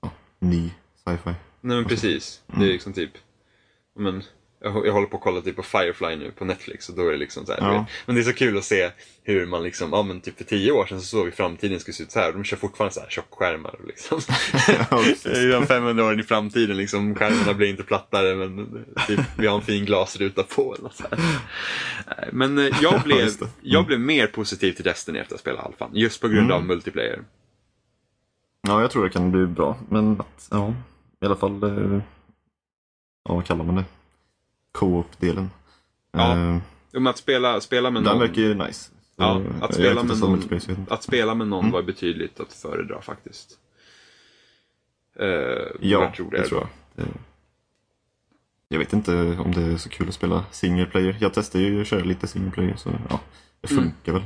ja, 0.02 0.12
ny 0.40 0.72
sci-fi. 1.06 1.34
Nej 1.62 1.78
men 1.78 1.86
precis. 1.86 2.42
Det 2.48 2.54
är 2.54 2.58
Mm. 2.58 2.70
liksom 2.70 2.94
typ, 2.94 3.12
men, 3.96 4.24
jag, 4.64 4.88
jag 4.88 4.94
håller 4.94 5.08
på 5.08 5.18
att 5.18 5.24
kolla 5.24 5.42
typ 5.42 5.56
på 5.56 5.64
Firefly 5.64 6.16
nu 6.16 6.32
på 6.32 6.46
Netflix 6.46 6.90
och 6.90 6.96
då 6.96 7.08
är 7.08 7.12
det 7.12 7.18
liksom 7.18 7.46
så 7.46 7.52
här, 7.52 7.60
Ja. 7.62 7.86
Men 8.06 8.16
det 8.16 8.22
är 8.22 8.24
så 8.24 8.34
kul 8.34 8.58
att 8.58 8.64
se 8.64 8.92
hur 9.24 9.46
man 9.46 9.64
liksom, 9.64 9.90
ja 9.92 10.04
men 10.04 10.22
typ 10.22 10.38
för 10.38 10.44
tio 10.44 10.72
år 10.72 10.86
sedan 10.86 11.02
så 11.02 11.06
såg 11.08 11.26
vi 11.26 11.32
framtiden 11.32 11.80
skulle 11.80 11.96
se 11.96 12.04
ut 12.04 12.12
så 12.12 12.20
här. 12.20 12.32
De 12.34 12.44
kör 12.44 12.58
fortfarande 12.58 12.94
så 12.94 13.00
här 13.00 13.10
tjockskärmar 13.10 13.76
liksom. 13.88 14.20
Ja, 14.68 14.98
precis. 14.98 15.24
Det 15.24 15.40
är 15.40 15.52
de 15.52 15.68
500 15.68 16.06
åren 16.06 16.20
i 16.20 16.24
framtiden 16.24 16.78
liksom, 16.78 17.16
skärmarna 17.16 17.54
blir 17.54 17.68
inte 17.70 17.84
plattare 17.84 18.36
men 18.36 18.86
typ, 19.08 19.20
vi 19.38 19.48
har 19.48 19.56
en 19.56 19.62
fin 19.62 19.86
glasruta 19.86 20.44
på 20.44 20.76
eller 20.80 20.90
så 20.90 21.04
här. 21.12 21.20
Men 22.32 22.58
eh, 22.58 22.78
jag 22.82 23.02
blev, 23.06 23.38
det. 23.40 23.48
jag 23.62 23.86
blev 23.86 24.00
mer 24.00 24.28
positiv 24.28 24.72
till 24.74 24.84
Destiny 24.86 25.20
efter 25.20 25.36
att 25.36 25.42
spela 25.42 25.60
Alphan. 25.62 25.90
Just 25.94 26.22
på 26.22 26.28
grund 26.28 26.40
Mm. 26.46 26.52
av 26.58 26.66
multiplayer. 26.66 27.20
Ja, 28.68 28.82
jag 28.82 28.92
tror 28.92 29.04
det 29.04 29.10
kan 29.10 29.32
bli 29.32 29.46
bra. 29.46 29.78
Men 29.90 30.22
ja, 30.52 30.74
i 31.22 31.26
alla 31.26 31.36
fall, 31.36 31.64
eh, 31.64 32.00
ja, 33.30 33.34
vad 33.36 33.46
kallar 33.46 33.66
man 33.66 33.76
det? 33.76 33.84
Co-op-delen. 34.74 35.50
Ja, 36.12 36.38
Eh, 36.38 36.58
Jo, 36.92 37.00
men 37.00 37.08
att 37.10 37.18
spela, 37.18 37.62
spela 37.62 37.90
med 37.92 38.04
den 38.04 38.12
någon. 38.12 38.20
verkar 38.28 38.42
ju 38.42 38.54
nice. 38.54 38.92
Ja, 39.16 39.42
jag 39.42 39.64
att 39.64 39.74
spela, 39.74 40.04
med 40.04 40.20
någon, 40.20 40.50
jag 40.68 40.76
att 40.90 41.04
spela 41.04 41.36
med 41.36 41.48
någon 41.48 41.60
Mm. 41.60 41.72
var 41.72 41.82
betydligt 41.82 42.40
att 42.40 42.54
föredra 42.54 43.02
faktiskt. 43.02 43.58
Uh, 45.22 45.28
Ja, 45.28 45.68
jag 45.80 46.16
tror 46.16 46.32
det. 46.32 46.38
det 46.38 46.48
tror 46.48 46.62
jag. 46.62 46.70
Det, 47.06 47.12
jag 48.68 48.80
vet 48.80 48.94
inte 48.94 49.12
om 49.40 49.52
det 49.52 49.62
är 49.62 49.78
så 49.78 49.90
kul 49.90 50.08
att 50.08 50.14
spela 50.14 50.46
single 50.52 50.86
player. 50.86 51.18
Jag 51.20 51.34
testar 51.34 51.60
ju 51.60 51.82
att 51.82 51.88
köra 51.88 52.04
lite 52.04 52.28
single 52.28 52.52
player 52.52 52.76
så 52.76 52.90
ja, 53.10 53.20
det 53.62 53.72
Mm. 53.72 53.84
funkar 53.84 54.14
väl. 54.14 54.24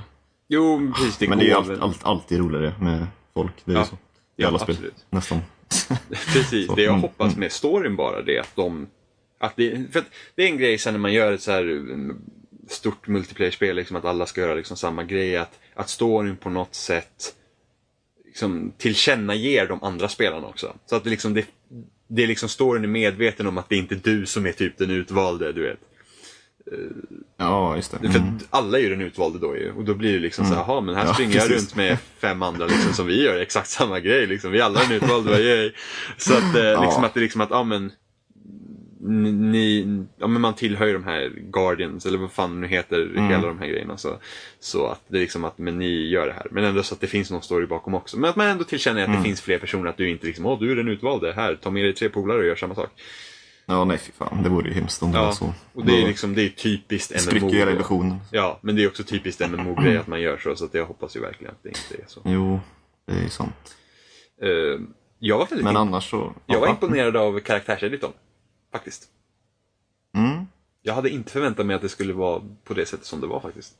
Jo, 0.48 0.92
precis. 0.96 1.18
Det 1.18 1.28
Men 1.30 1.38
det 1.38 1.44
är 1.46 1.48
ju 1.48 1.54
allt, 1.54 1.80
allt, 1.82 2.04
alltid 2.06 2.40
roligare 2.40 2.74
med 2.80 3.08
folk. 3.34 3.52
Det 3.66 3.72
är 3.72 3.76
Ja. 3.76 3.82
ju 3.82 3.86
så. 3.88 3.96
I 3.96 3.98
Ja, 4.36 4.48
alla 4.48 4.60
spel, 4.60 4.76
absolut. 4.76 5.06
nästan. 5.10 5.40
Precis, 6.10 6.68
Så, 6.68 6.76
det 6.76 6.82
jag 6.84 6.90
mm, 6.90 7.02
hoppas 7.02 7.28
mm. 7.28 7.40
med 7.40 7.52
storyn 7.52 7.96
bara 7.96 8.22
det 8.22 8.38
är 8.38 8.42
att 8.42 8.56
de... 8.56 8.88
Att 9.40 9.56
det, 9.56 9.92
för 9.94 10.00
att 10.00 10.06
det 10.36 10.44
är 10.44 10.48
en 10.48 10.58
grej 10.58 10.78
sen 10.78 10.94
när 10.94 11.00
man 11.00 11.14
gör 11.14 11.32
ett 11.34 11.42
så 11.42 11.52
här 11.52 11.62
mm, 11.64 12.18
stort 12.68 13.08
multiplayer-spel, 13.08 13.76
liksom, 13.76 13.98
att 13.98 14.06
alla 14.06 14.26
ska 14.26 14.42
göra 14.42 14.56
liksom 14.56 14.78
samma 14.78 15.04
grej. 15.04 15.38
Att, 15.38 15.60
att 15.76 15.90
storyn 15.90 16.38
på 16.38 16.50
något 16.50 16.76
sätt 16.76 17.34
liksom, 18.26 18.74
tillkännager 18.78 19.68
de 19.68 19.84
andra 19.84 20.08
spelarna 20.10 20.48
också. 20.48 20.76
Så 20.86 20.96
att 20.96 21.04
det 21.04 21.10
liksom, 21.10 21.34
det, 21.34 21.46
det 22.08 22.24
är 22.24 22.28
liksom 22.28 22.50
storyn 22.50 22.84
är 22.84 22.88
medveten 22.88 23.48
om 23.48 23.58
att 23.58 23.70
det 23.70 23.76
är 23.76 23.80
inte 23.80 23.96
du 23.96 24.26
som 24.26 24.46
är 24.46 24.52
typ 24.52 24.78
den 24.78 24.90
utvalde, 24.92 25.52
du 25.54 25.64
vet. 25.64 25.80
Ja, 27.38 27.76
just 27.76 27.92
det. 27.92 27.98
För 28.12 28.20
Mm. 28.20 28.36
att 28.36 28.44
alla 28.50 28.78
är 28.78 28.82
ju 28.82 28.90
den 28.90 29.02
utvalde 29.02 29.40
då 29.40 29.58
ju. 29.58 29.72
Och 29.72 29.84
då 29.86 29.94
blir 29.94 30.14
det 30.14 30.20
liksom 30.20 30.46
så 30.46 30.54
här, 30.54 30.62
jaha 30.62 30.82
men 30.82 30.96
här 30.96 31.06
Ja, 31.06 31.14
springer 31.14 31.36
jag 31.36 31.48
precis. 31.48 31.62
runt 31.62 31.76
med 31.76 31.98
fem 32.20 32.42
andra 32.44 32.66
liksom 32.66 32.94
som 32.94 33.08
vi 33.08 33.24
gör 33.24 33.40
exakt 33.40 33.70
samma 33.70 34.00
grej 34.00 34.28
liksom. 34.28 34.52
Vi 34.52 34.62
alla 34.62 34.82
är 34.84 34.88
den 34.88 34.98
utvalde, 35.04 35.30
bara, 35.30 35.40
yay. 35.42 35.72
Så 36.18 36.34
att, 36.34 36.56
eh, 36.56 36.82
liksom 36.82 37.04
att 37.04 37.14
det 37.14 37.20
är 37.20 37.22
liksom 37.22 37.42
att, 37.42 37.50
ja 37.50 37.64
men 37.64 37.92
ni- 39.08 39.32
ni, 39.32 40.04
ja 40.18 40.28
men 40.28 40.42
man 40.42 40.54
tillhör 40.54 40.88
ju 40.88 40.94
de 40.94 41.04
här 41.04 41.30
Guardians 41.52 42.06
eller 42.06 42.18
vad 42.18 42.32
fan 42.32 42.62
nu 42.62 42.68
heter 42.68 43.02
Mm. 43.04 43.28
hela 43.30 43.48
de 43.48 43.60
här 43.60 43.68
grejerna. 43.68 43.98
Så, 43.98 44.18
så 44.60 44.88
att 44.88 45.02
det 45.08 45.18
är 45.18 45.22
liksom 45.22 45.44
att, 45.46 45.58
men 45.58 45.80
ni 45.80 46.08
gör 46.08 46.28
det 46.28 46.34
här. 46.34 46.48
Men 46.52 46.64
ändå 46.64 46.84
så 46.84 46.94
att 46.96 47.02
det 47.02 47.08
finns 47.08 47.32
någon 47.32 47.42
story 47.42 47.66
bakom 47.66 47.94
också. 47.94 48.18
Men 48.18 48.30
att 48.30 48.36
man 48.36 48.48
ändå 48.48 48.64
tillkänner 48.64 49.02
att 49.02 49.08
Mm. 49.08 49.20
det 49.20 49.26
finns 49.26 49.42
fler 49.42 49.60
personer, 49.60 49.90
att 49.90 49.98
du 49.98 50.10
inte 50.10 50.26
liksom, 50.28 50.46
åh 50.46 50.60
du 50.60 50.72
är 50.72 50.76
den 50.76 50.88
utvalde, 50.88 51.34
här 51.34 51.56
ta 51.56 51.72
med 51.72 51.84
dig 51.84 51.94
tre 51.94 52.10
polare 52.10 52.38
och 52.38 52.46
gör 52.46 52.56
samma 52.56 52.76
sak. 52.76 52.90
Ja, 53.66 53.86
nej 53.86 53.98
fy 53.98 54.12
fan. 54.12 54.44
Det 54.44 54.50
vore 54.50 54.68
ju 54.70 54.74
hemskt 54.76 55.04
om 55.04 55.12
det 55.12 55.18
var 55.18 55.26
Ja, 55.26 55.32
så. 55.32 55.54
och 55.74 55.86
det 55.86 56.02
är 56.02 56.08
liksom, 56.08 56.36
det 56.36 56.42
är 56.46 56.50
typiskt 56.50 57.12
MMO. 57.12 57.20
spricker 57.22 57.48
hela 57.58 57.72
illusionen. 57.72 58.18
Ja, 58.32 58.60
men 58.62 58.76
det 58.76 58.84
är 58.84 58.88
också 58.88 59.04
typiskt 59.04 59.50
MMO-grej 59.50 59.98
att 59.98 60.08
man 60.08 60.22
gör 60.22 60.38
så, 60.38 60.56
så 60.56 60.66
att 60.66 60.74
jag 60.74 60.86
hoppas 60.86 61.16
ju 61.16 61.20
verkligen 61.20 61.52
att 61.54 61.64
det 61.64 61.70
inte 61.70 62.04
är 62.04 62.08
så. 62.08 62.22
Jo, 62.26 62.60
det 63.08 63.26
är 63.26 63.30
sant. 63.30 63.76
Eh, 64.42 64.50
jag 65.20 65.38
var 65.38 65.46
väldigt 65.46 65.64
Men 65.66 65.78
annars 65.78 66.10
så... 66.10 66.34
jag 66.46 66.60
var 66.60 66.68
imponerad 66.68 67.18
av 67.18 67.40
karaktärseditorn. 67.40 68.12
Faktiskt. 68.78 69.04
Mm. 70.16 70.46
Jag 70.82 70.94
hade 70.94 71.10
inte 71.10 71.32
förväntat 71.32 71.66
mig 71.66 71.76
att 71.76 71.82
det 71.82 71.90
skulle 71.90 72.14
vara 72.14 72.42
på 72.64 72.74
det 72.74 72.86
sättet 72.86 73.06
som 73.06 73.22
det 73.22 73.28
var 73.28 73.40
faktiskt. 73.40 73.74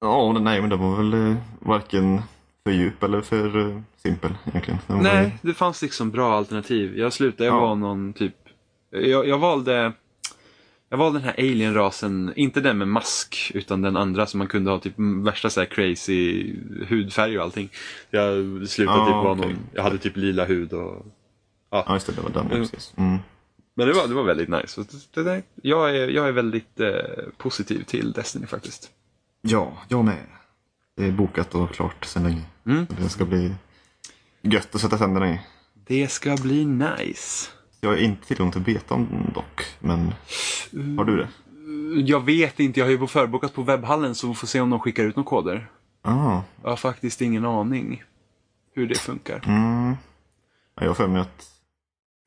Ja, 0.00 0.32
nej 0.40 0.60
men 0.60 0.70
det 0.70 0.76
var 0.76 0.96
väl 0.96 1.14
eh, 1.30 1.36
varken 1.60 2.22
för 2.64 2.70
djup 2.72 3.02
eller 3.02 3.20
för 3.20 3.68
eh, 3.70 3.80
simpel 3.96 4.30
egentligen. 4.46 4.80
Den 4.86 4.96
var 4.96 5.02
Nej, 5.04 5.38
det 5.42 5.54
fanns 5.54 5.82
liksom 5.82 6.10
bra 6.10 6.36
alternativ. 6.36 6.98
Jag 6.98 7.12
slutade, 7.12 7.44
jag 7.44 7.56
Ja. 7.56 7.60
var 7.60 7.74
någon 7.74 8.12
typ... 8.12 8.34
Jag, 8.90 9.28
jag 9.28 9.38
valde... 9.38 9.92
Jag 10.90 10.98
valde 10.98 11.18
den 11.18 11.24
här 11.28 11.34
alien-rasen, 11.38 12.32
inte 12.36 12.60
den 12.60 12.78
med 12.78 12.88
mask, 12.88 13.50
utan 13.54 13.82
den 13.82 13.96
andra 13.96 14.26
som 14.26 14.38
man 14.38 14.46
kunde 14.46 14.70
ha 14.70 14.78
typ 14.78 14.94
värsta 15.24 15.50
så 15.50 15.60
här 15.60 15.66
crazy 15.66 16.52
hudfärg 16.88 17.38
och 17.38 17.44
allting. 17.44 17.68
Jag 18.10 18.34
slutade 18.68 18.98
Ja, 18.98 19.04
typ 19.06 19.14
vara 19.14 19.32
okej. 19.32 19.46
någon, 19.48 19.58
jag 19.74 19.82
hade 19.82 19.98
typ 19.98 20.16
lila 20.16 20.44
hud 20.44 20.72
och... 20.72 21.06
Ja, 21.70 21.86
just 21.94 22.06
det. 22.06 22.12
Det 22.12 22.20
var 22.20 22.30
den. 22.30 22.46
Mm. 22.46 22.58
Precis. 22.58 22.94
Mm. 22.96 23.18
Men 23.74 23.86
det 23.88 23.92
var, 23.92 24.08
det 24.08 24.14
var 24.14 24.22
väldigt 24.22 24.48
nice. 24.48 24.84
Det, 25.14 25.22
där, 25.22 25.42
jag, 25.62 25.96
är, 25.96 26.08
jag 26.08 26.28
är 26.28 26.32
väldigt 26.32 26.80
eh, 26.80 26.90
positiv 27.36 27.82
till 27.84 28.12
Destiny 28.12 28.46
faktiskt. 28.46 28.90
Ja, 29.40 29.72
jag 29.88 30.04
med. 30.04 30.26
Det 30.96 31.04
är 31.04 31.12
bokat 31.12 31.54
och 31.54 31.70
klart 31.70 32.04
sedan 32.04 32.22
länge. 32.22 32.42
Mm. 32.66 32.86
Det 33.02 33.08
ska 33.08 33.24
bli 33.24 33.54
gött 34.42 34.74
att 34.74 34.80
sätta 34.80 34.98
tänderna 34.98 35.30
i. 35.34 35.40
Det 35.74 36.08
ska 36.08 36.36
bli 36.42 36.64
nice. 36.64 37.50
Jag 37.80 37.88
har 37.90 37.96
inte 37.96 38.26
tillgång 38.26 38.50
till 38.52 38.60
betan 38.60 39.30
dock, 39.34 39.62
men 39.80 40.14
har 40.98 41.04
du 41.04 41.16
det? 41.16 41.28
Jag 42.00 42.24
vet 42.24 42.60
inte, 42.60 42.80
jag 42.80 42.86
har 42.86 42.90
ju 42.90 43.06
förbokat 43.06 43.54
på 43.54 43.62
webbhallen 43.62 44.14
så 44.14 44.28
vi 44.28 44.34
får 44.34 44.46
se 44.46 44.60
om 44.60 44.70
de 44.70 44.80
skickar 44.80 45.04
ut 45.04 45.16
några 45.16 45.28
koder. 45.28 45.70
Ah, 46.02 46.40
Jag 46.62 46.68
har 46.70 46.76
faktiskt 46.76 47.20
ingen 47.20 47.44
aning 47.44 48.02
hur 48.74 48.88
det 48.88 48.98
funkar. 48.98 49.42
mm. 49.46 49.96
Ja, 50.74 50.82
Jag 50.82 50.88
har 50.90 50.94
för 50.94 51.06
mig 51.08 51.22
att 51.22 51.46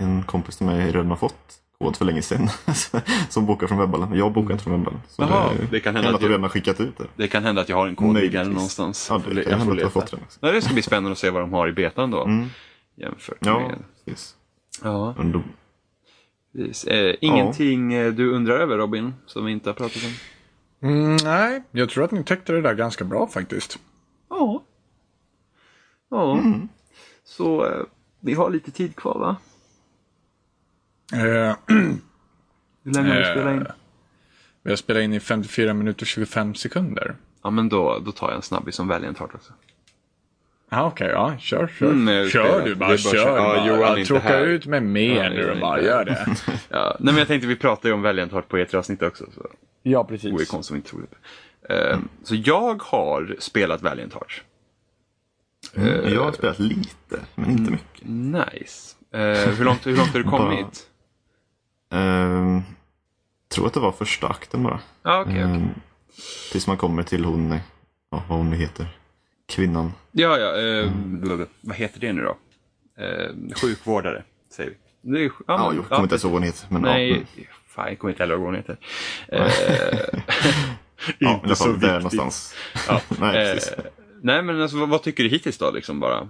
en 0.02 0.24
kompis 0.24 0.58
till 0.58 0.66
mig 0.66 0.91
redan 0.91 1.10
har 1.10 1.16
fått 1.16 1.58
kod 1.80 1.95
för 1.95 2.06
länge 2.06 2.22
sedan. 2.22 2.49
som 3.30 3.45
bokar 3.45 3.68
från 3.68 3.78
webbhallen. 3.78 4.14
Jag 4.18 4.32
bokar 4.34 4.52
inte 4.52 4.64
från 4.64 4.74
webbhallen. 4.74 5.02
Så 5.08 5.22
Jaha, 5.22 5.49
det, 5.60 5.68
det 5.72 5.80
kan 5.80 5.95
hända 5.95 6.10
att 6.10 6.16
att 6.16 6.22
de 6.22 6.26
jag- 6.26 6.30
redan 6.32 6.43
har 6.43 6.49
skickat 6.49 6.80
ut 6.82 6.97
det. 6.97 7.08
Det 7.16 7.28
kan 7.28 7.43
hända 7.43 7.62
att 7.62 7.70
jag 7.70 7.76
har 7.78 7.88
en 7.88 7.95
kod 7.95 8.16
liggande 8.16 8.54
någonstans. 8.54 9.08
Ja, 9.10 9.22
Jag 9.26 9.30
det 9.30 9.36
le- 9.36 9.43
kan 9.43 9.52
jag 9.52 9.58
hända 9.58 9.72
att 9.74 9.78
du 9.78 9.84
har 9.84 9.89
fått 9.89 10.12
den 10.12 10.20
också. 10.24 10.39
Ja, 10.41 10.52
det 10.52 10.62
ska 10.62 10.74
bli 10.74 10.82
spännande 10.84 11.12
att 11.12 11.18
se 11.18 11.30
vad 11.30 11.41
de 11.41 11.54
har 11.54 11.68
i 11.68 11.72
betan 11.72 12.12
då. 12.12 12.24
Mm. 12.24 12.47
Jämfört 12.95 13.38
Ja, 13.39 13.60
med... 13.60 13.78
precis. 14.06 14.36
Ja, 14.84 15.16
precis. 16.54 16.84
Eh, 16.84 17.16
ingenting 17.22 17.93
eh, 17.93 18.12
du 18.14 18.32
undrar 18.34 18.60
över 18.60 18.78
Robin, 18.78 19.14
som 19.26 19.45
vi 19.45 19.52
inte 19.52 19.70
har 19.70 19.74
pratat 19.74 20.02
om? 20.04 20.14
Mm, 20.89 21.18
nej, 21.24 21.64
jag 21.72 21.89
tror 21.89 22.04
att 22.04 22.12
ni 22.12 22.24
täckte 22.24 22.54
det 22.54 22.62
där 22.62 22.74
ganska 22.74 23.04
bra 23.06 23.28
faktiskt. 23.28 23.80
Ja. 24.30 24.64
Ja. 26.10 26.39
Så 27.24 27.66
eh, 27.66 27.82
vi 28.20 28.34
har 28.34 28.49
lite 28.49 28.72
tid 28.72 28.95
kvar 28.95 29.20
va? 29.20 29.36
Eh, 31.14 31.55
Hur 32.84 32.93
länge 32.93 33.09
har 33.09 33.16
vi 33.16 33.22
Eh. 33.22 33.32
spelat 33.32 33.53
in? 33.55 33.68
vi 34.64 34.70
har 34.70 34.78
spelat 34.78 35.03
in 35.03 35.14
i 35.14 35.20
54 35.20 35.74
minuter 35.74 36.03
och 36.03 36.07
25 36.07 36.55
sekunder. 36.55 37.16
Ja 37.43 37.49
men 37.49 37.70
då, 37.70 37.99
då 38.05 38.12
tar 38.12 38.28
jag 38.28 38.36
en 38.36 38.41
snabbis 38.41 38.76
som 38.76 38.88
Valiant 38.88 39.20
Heart 39.20 39.36
också. 39.36 39.53
Ja, 40.70 40.86
okej, 40.88 41.07
ja, 41.07 41.36
kör, 41.39 41.68
kör. 41.68 41.91
Mm, 41.91 42.30
kör 42.30 42.66
du 42.66 42.76
bara, 42.76 42.89
Det 42.89 42.95
bara 42.95 42.97
kör. 42.97 43.12
kör. 43.12 43.38
Ja, 43.38 43.43
bara. 43.43 43.68
Johan 43.68 43.80
är 43.82 43.86
Ja, 43.88 43.97
inte 43.97 44.07
Tråka 44.07 44.28
här. 44.28 44.41
ut 44.45 44.66
med 44.66 44.84
mer 44.84 45.24
Ja, 45.24 45.30
nu 45.30 45.43
är 45.51 45.55
bara, 45.62 45.82
gör 45.82 46.05
det. 46.05 46.26
Ja, 46.70 46.95
nej 46.99 47.14
men 47.14 47.18
jag 47.18 47.28
tänkte 47.28 47.47
vi 47.47 47.55
pratade 47.55 47.88
ju 47.88 47.93
om 47.93 48.01
Valiant 48.01 48.32
Heart 48.32 48.47
på 48.47 48.57
E3-avsnittet 48.57 49.07
också. 49.07 49.26
Så 49.36 49.47
ja, 49.84 50.03
det 50.09 50.18
precis. 50.18 50.49
konstigt 50.49 50.72
om 50.72 50.82
vi 50.93 50.99
inte 51.01 51.14
upp. 51.14 51.16
Eh, 51.70 51.99
Så 52.24 52.36
jag 52.36 52.82
har 52.84 53.36
spelat 53.39 53.82
Valiant 53.82 54.14
Heart. 54.14 54.43
Mm, 55.76 56.14
jag 56.14 56.24
har 56.24 56.32
spelat 56.32 56.59
lite, 56.59 57.20
men 57.36 57.49
inte 57.51 57.72
mycket. 57.72 58.07
Nice. 58.07 58.95
Eh, 59.12 59.49
hur, 59.55 59.66
långt, 59.66 59.88
hur 59.88 59.97
långt 59.97 60.09
har 60.14 60.20
du 60.20 60.30
kommit? 60.30 60.88
Ehm, 61.92 62.62
tror 63.54 63.68
att 63.68 63.74
det 63.74 63.80
var 63.80 63.92
första 63.92 64.28
akten 64.28 64.64
bara. 64.64 64.80
Ja, 65.04 65.22
okej. 65.22 65.34
okej. 65.34 65.42
Ehm, 65.56 65.68
tills 66.52 66.68
man 66.68 66.78
kommer 66.78 67.04
till 67.04 67.26
hon, 67.26 67.52
ja, 68.12 68.24
vad 68.28 68.38
hon 68.38 68.50
nu 68.50 68.56
heter, 68.56 68.88
kvinnan. 69.48 69.92
Ja, 70.12 70.38
ja. 70.38 70.58
Eh, 70.62 70.92
blablabla. 70.96 71.46
Vad 71.62 71.76
heter 71.76 72.00
det 72.00 72.14
nu 72.14 72.22
då? 72.22 72.38
Eh, 73.04 73.56
sjukvårdare, 73.62 74.24
säger 74.56 74.70
vi. 74.70 74.78
Det 75.12 75.20
är, 75.20 75.24
ja, 75.24 75.32
Ja, 75.48 75.58
men- 75.58 75.76
jo, 75.76 75.82
jag 75.82 75.89
kommer 75.89 76.04
inte 76.04 76.14
ens 76.14 76.24
ihåg 76.24 76.32
vad 76.32 76.42
hon 76.42 76.48
heter. 76.48 76.68
Men, 76.70 76.84
ja, 76.84 76.89
Nej, 76.92 77.12
mm. 77.12 77.26
fan 77.68 77.88
jag 77.88 78.00
kommer 78.00 78.12
inte 78.12 78.24
heller 78.24 78.34
ihåg 78.36 78.44
vad 78.44 78.50
hon 78.50 78.56
heter. 78.56 78.78
Eh, 79.28 79.48
Ja, 81.18 81.30
i 81.30 81.34
Inte 81.44 81.56
så 81.56 81.64
fall 81.64 81.80
där 81.80 82.00
viktigt. 82.00 82.18
någonstans. 82.20 82.56
Ja. 82.88 83.02
Nej, 83.20 83.54
precis. 83.54 83.72
Eh, 83.72 83.84
nej 84.22 84.42
men 84.44 84.62
alltså 84.62 84.78
vad, 84.78 84.89
vad 84.89 85.04
tycker 85.04 85.24
du 85.24 85.30
hittills 85.30 85.58
då 85.58 85.72
liksom 85.72 86.00
bara? 86.00 86.28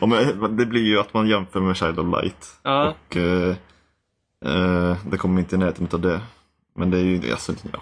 Ja, 0.00 0.06
men 0.06 0.56
det 0.56 0.66
blir 0.66 0.82
ju 0.84 0.98
att 1.00 1.14
man 1.14 1.28
jämför 1.28 1.60
med 1.60 1.76
Child 1.76 1.98
of 1.98 2.22
Light. 2.22 2.46
Ja. 2.62 2.88
Och 3.08 3.16
eh, 3.16 3.56
eh, 4.44 4.96
det 5.10 5.16
kommer 5.18 5.40
inte 5.40 5.54
i 5.54 5.58
närheten 5.58 5.88
av 5.92 6.00
det. 6.00 6.20
Men 6.76 6.90
det 6.90 6.98
är 6.98 7.02
ju 7.02 7.30
alltså, 7.32 7.52
ja. 7.72 7.80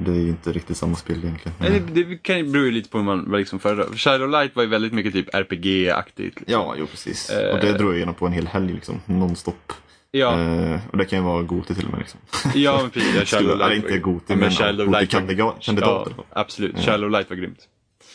Det 0.00 0.10
är 0.10 0.14
ju 0.20 0.28
inte 0.28 0.52
riktigt 0.52 0.76
samma 0.76 0.96
spel 0.96 1.18
egentligen. 1.18 1.56
Nej, 1.60 1.82
Det, 1.92 2.04
det 2.04 2.16
kan 2.16 2.38
ju 2.38 2.52
bero 2.52 2.70
lite 2.70 2.90
på 2.90 2.98
hur 2.98 3.04
man 3.04 3.24
liksom 3.32 3.58
föredrar. 3.58 3.86
Shadow 3.96 4.28
Light 4.28 4.56
var 4.56 4.62
ju 4.62 4.68
väldigt 4.68 4.92
mycket 4.92 5.12
typ 5.12 5.34
RPG-aktigt. 5.34 6.38
Liksom. 6.38 6.44
Ja, 6.46 6.74
jo 6.78 6.86
precis. 6.86 7.30
Eh. 7.30 7.54
Och 7.54 7.60
det 7.60 7.72
drog 7.72 7.90
jag 7.90 7.96
igenom 7.96 8.14
på 8.14 8.26
en 8.26 8.32
hel 8.32 8.46
helg 8.46 8.72
liksom. 8.72 9.00
Nonstop. 9.06 9.72
Ja, 10.10 10.40
Eh, 10.40 10.80
och 10.90 10.98
det 10.98 11.04
kan 11.04 11.18
ju 11.18 11.24
vara 11.24 11.42
Goti 11.42 11.74
till 11.74 11.84
och 11.84 11.90
med. 11.90 12.00
Liksom. 12.00 12.20
ja 12.54 12.78
men 12.82 12.90
precis. 12.90 13.14
Ja, 13.14 13.24
Shadow 13.24 13.56
Light 13.56 13.70
eller 13.70 13.76
inte 13.76 13.98
Goti, 13.98 14.24
ja, 14.28 14.36
men 14.36 14.50
Shadow 14.50 14.90
Light 14.90 15.10
kandidater. 15.10 16.14
Ja, 16.16 16.24
absolut. 16.30 16.78
Shadow 16.78 17.10
Light 17.10 17.30
var 17.30 17.36
grymt. 17.36 17.68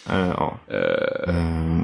Eh, 0.10 0.28
ja. 0.38 0.60
Eh, 0.68 1.34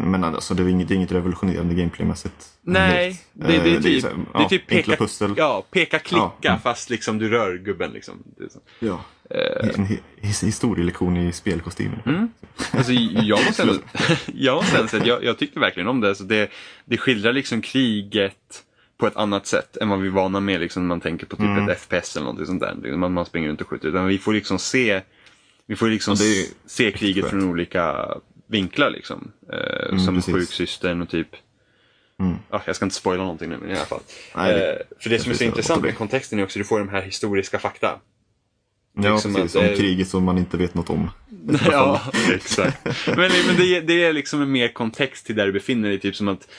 men 0.06 0.24
alltså, 0.24 0.54
det 0.54 0.64
är 0.64 0.68
inget, 0.68 0.88
det 0.88 0.94
är 0.94 0.96
inget 0.96 1.12
revolutionerande 1.12 1.76
gameplaymässigt. 1.76 2.46
nej, 2.62 3.22
det, 3.34 3.48
det, 3.48 3.76
är 3.76 3.82
typ, 3.82 4.02
så 4.02 4.08
här, 4.08 4.16
det 4.34 4.40
är 4.44 4.50
typ 4.50 4.72
enkla 4.72 4.92
peka, 4.94 5.04
pussel. 5.04 5.34
ja, 5.38 5.66
peka 5.72 6.00
klicka 6.00 6.32
Ja, 6.42 6.50
mm. 6.50 6.62
fast 6.62 6.90
liksom 6.90 7.18
du 7.20 7.30
rör 7.30 7.58
gubben 7.58 7.92
liksom. 7.92 8.24
Det 8.38 8.44
är. 8.44 8.50
Ja. 8.80 9.02
Eh, 9.30 9.70
En 9.80 9.86
hi- 9.88 10.00
his- 10.22 10.46
historielektion 10.46 11.18
i 11.18 11.32
spelkostymer. 11.32 12.02
Mm. 12.06 12.30
Alltså, 12.72 12.92
jag 12.94 13.46
måste 13.46 13.62
ändå, 13.62 13.74
jag 14.34 14.56
måste 14.56 14.76
ändå 14.78 14.88
säga 14.88 15.06
jag, 15.06 15.24
jag 15.24 15.38
tyckte 15.38 15.60
verkligen 15.60 15.88
om 15.90 16.02
det. 16.02 16.16
Så 16.16 16.24
det. 16.24 16.50
Det 16.86 16.98
skildrar 16.98 17.34
liksom 17.34 17.62
kriget 17.62 18.64
på 18.98 19.08
ett 19.08 19.16
annat 19.18 19.48
sätt 19.48 19.78
än 19.78 19.90
vad 19.90 20.00
vi 20.02 20.08
är 20.08 20.12
vana 20.12 20.40
med 20.40 20.60
liksom, 20.62 20.84
när 20.84 20.88
man 20.88 21.02
tänker 21.02 21.26
på 21.26 21.36
typ 21.36 21.46
Mm. 21.46 21.70
ett 21.70 21.80
FPS 21.80 22.16
eller 22.16 22.24
någonting 22.26 22.46
sånt 22.46 22.62
där. 22.62 22.76
Liksom, 22.84 23.00
Man, 23.00 23.14
man 23.14 23.26
springer 23.26 23.50
runt 23.50 23.62
och 23.62 23.68
skjuter. 23.68 23.88
Utan 23.88 24.08
vi 24.08 24.18
får 24.18 24.34
liksom 24.34 24.60
se, 24.60 25.02
vi 25.68 25.76
får 25.76 25.88
liksom 25.90 26.16
ju 26.16 26.46
se 26.66 26.92
kriget 26.92 27.30
från 27.30 27.44
olika 27.50 28.08
vinklar. 28.48 28.90
Liksom. 28.90 29.32
Eh, 29.54 29.98
som 29.98 30.16
precis. 30.16 30.34
sjuksystern 30.36 31.02
och 31.02 31.10
typ 31.10 31.28
Mm. 32.20 32.36
Ja, 32.52 32.62
jag 32.66 32.76
ska 32.76 32.86
inte 32.86 32.96
spoila 32.96 33.24
någonting 33.24 33.50
nu 33.50 33.58
men 33.58 33.70
i 33.70 33.74
alla 33.76 33.86
fall. 33.86 34.00
Nej, 34.36 34.54
det- 34.54 34.72
eh, 34.74 34.78
för 35.00 35.10
det 35.10 35.20
som 35.20 35.32
är 35.32 35.36
så 35.36 35.44
intressant 35.44 35.82
med 35.84 35.98
kontexten 35.98 36.40
är 36.40 36.44
också 36.44 36.60
att 36.60 36.64
du 36.64 36.68
får 36.68 36.80
de 36.80 36.90
här 36.90 37.02
historiska 37.02 37.60
fakta. 37.60 38.00
Ja, 38.96 39.14
liksom 39.14 39.34
precis. 39.34 39.56
att, 39.56 39.62
Om 39.62 39.68
eh, 39.68 39.76
kriget 39.78 40.08
som 40.08 40.24
man 40.24 40.38
inte 40.38 40.58
vet 40.58 40.74
något 40.74 40.90
om. 40.90 41.10
ja, 41.72 42.02
exakt. 42.34 42.86
Men, 43.08 43.16
men 43.48 43.56
det, 43.58 43.82
det 43.82 44.04
är 44.04 44.14
liksom 44.14 44.42
en 44.42 44.52
mer 44.52 44.68
kontext 44.68 45.26
till 45.26 45.36
där 45.36 45.46
du 45.46 45.52
befinner 45.52 45.90
dig. 45.90 46.00
Typ 46.00 46.16
som 46.16 46.28
att 46.28 46.48
mm, 46.48 46.52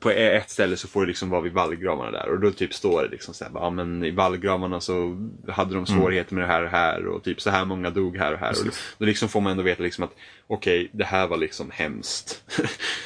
på 0.00 0.10
ett 0.10 0.50
ställe 0.50 0.76
så 0.76 0.88
får 0.88 1.00
du 1.00 1.06
liksom 1.06 1.30
vara 1.30 1.40
vid 1.40 1.52
vallgravarna 1.52 2.10
där 2.10 2.28
och 2.28 2.40
då 2.40 2.50
typ 2.50 2.74
står 2.74 3.02
det 3.02 3.08
liksom 3.08 3.34
så 3.34 3.44
här, 3.44 3.52
ja 3.54 3.70
men 3.70 4.04
i 4.04 4.10
vallgravarna 4.10 4.80
så 4.80 5.16
hade 5.48 5.74
de 5.74 5.86
svårigheter 5.86 6.34
med 6.34 6.44
det 6.44 6.48
här 6.48 6.62
och 6.62 6.70
här 6.70 7.06
och 7.06 7.24
typ 7.24 7.40
så 7.40 7.50
här 7.50 7.64
många 7.64 7.90
dog 7.90 8.16
här 8.16 8.32
och 8.32 8.38
här. 8.38 8.50
Och 8.50 8.56
Precis. 8.64 8.94
då 8.98 9.04
liksom 9.04 9.28
får 9.28 9.40
man 9.40 9.50
ändå 9.50 9.62
veta 9.62 9.82
liksom 9.82 10.04
att 10.04 10.14
okej, 10.46 10.90
det 10.92 11.04
här 11.04 11.26
var 11.26 11.36
liksom 11.36 11.70
hemskt. 11.70 12.42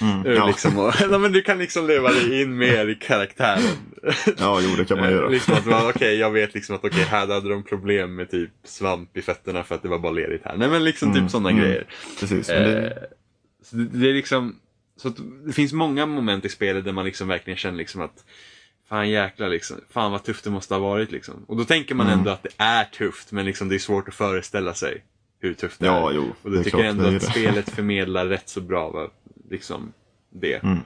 Mm, 0.00 0.22
ja. 0.36 0.46
liksom, 0.46 0.78
och, 0.78 0.94
ja, 1.10 1.18
men 1.18 1.32
du 1.32 1.42
kan 1.42 1.58
liksom 1.58 1.86
leva 1.86 2.08
dig 2.08 2.42
in 2.42 2.56
mer 2.58 2.88
i 2.88 2.94
karaktären. 2.94 3.62
Ja, 4.38 4.60
jo, 4.62 4.76
det 4.76 4.84
kan 4.84 4.98
man 5.00 5.10
göra. 5.10 5.28
liksom 5.28 5.54
att 5.54 5.66
man, 5.66 5.90
okej, 5.90 6.16
jag 6.16 6.30
vet 6.30 6.54
liksom 6.54 6.74
att 6.76 6.84
okej, 6.84 7.02
här 7.02 7.26
hade 7.26 7.48
de 7.48 7.62
problem 7.62 8.14
med 8.14 8.30
typ 8.30 8.50
svamp 8.64 9.16
i 9.16 9.22
fötterna 9.22 9.62
för 9.64 9.74
att 9.74 9.82
det 9.82 9.88
var 9.88 9.98
bara 9.98 10.12
lerigt 10.12 10.44
här. 10.44 10.56
Nej 10.56 10.68
men 10.68 10.84
liksom 10.84 11.08
typ 11.08 11.18
Mm, 11.18 11.28
sådana 11.28 11.50
mm. 11.50 11.62
grejer. 11.62 11.86
Precis. 12.20 12.46
Det, 12.46 12.54
Eh, 12.56 12.92
det, 13.70 13.84
det 13.98 14.10
är 14.10 14.14
liksom, 14.14 14.56
så 15.02 15.08
det 15.46 15.52
finns 15.52 15.72
många 15.72 16.06
moment 16.06 16.44
i 16.44 16.48
spelet 16.48 16.84
där 16.84 16.92
man 16.92 17.04
liksom 17.04 17.28
verkligen 17.28 17.56
känner 17.56 17.78
liksom 17.78 18.00
att 18.00 18.24
Fan 18.88 19.10
jäklar 19.10 19.48
liksom, 19.48 19.76
fan 19.90 20.12
vad 20.12 20.24
tufft 20.24 20.44
det 20.44 20.50
måste 20.50 20.74
ha 20.74 20.78
varit 20.80 21.12
liksom. 21.12 21.44
Och 21.48 21.56
då 21.56 21.64
tänker 21.64 21.94
man 21.94 22.06
Mm. 22.06 22.18
ändå 22.18 22.30
att 22.30 22.42
det 22.42 22.48
är 22.56 22.84
tufft 22.84 23.32
men 23.32 23.44
liksom 23.46 23.68
det 23.68 23.74
är 23.74 23.78
svårt 23.78 24.08
att 24.08 24.14
föreställa 24.14 24.74
sig 24.74 25.04
hur 25.40 25.54
tufft 25.54 25.80
det 25.80 25.86
Ja, 25.86 26.10
är. 26.10 26.14
jo, 26.14 26.34
och 26.42 26.50
det 26.50 26.56
då 26.56 26.60
är 26.60 26.64
tycker 26.64 26.78
jag 26.78 26.86
ändå 26.86 27.02
det 27.02 27.16
att 27.16 27.20
det. 27.22 27.30
spelet 27.30 27.70
förmedlar 27.70 28.26
rätt 28.26 28.48
så 28.48 28.60
bra 28.60 28.90
vad, 28.90 29.10
liksom 29.50 29.92
det. 30.30 30.54
Mm. 30.62 30.78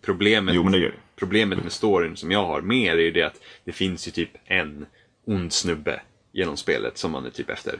Problemet 0.00 0.54
jo, 0.54 0.68
det 0.68 0.78
det. 0.78 0.92
Problemet 1.16 1.62
med 1.62 1.72
storyn 1.72 2.16
som 2.16 2.30
jag 2.30 2.46
har 2.46 2.60
mer 2.60 2.92
är 2.96 3.02
ju 3.02 3.10
det 3.10 3.22
att 3.22 3.40
det 3.64 3.72
finns 3.72 4.08
ju 4.08 4.12
typ 4.12 4.30
en 4.44 4.86
ond 5.26 5.52
snubbe 5.52 6.00
genom 6.32 6.56
spelet 6.56 6.98
som 6.98 7.10
man 7.12 7.26
är 7.26 7.30
typ 7.30 7.50
efter. 7.50 7.78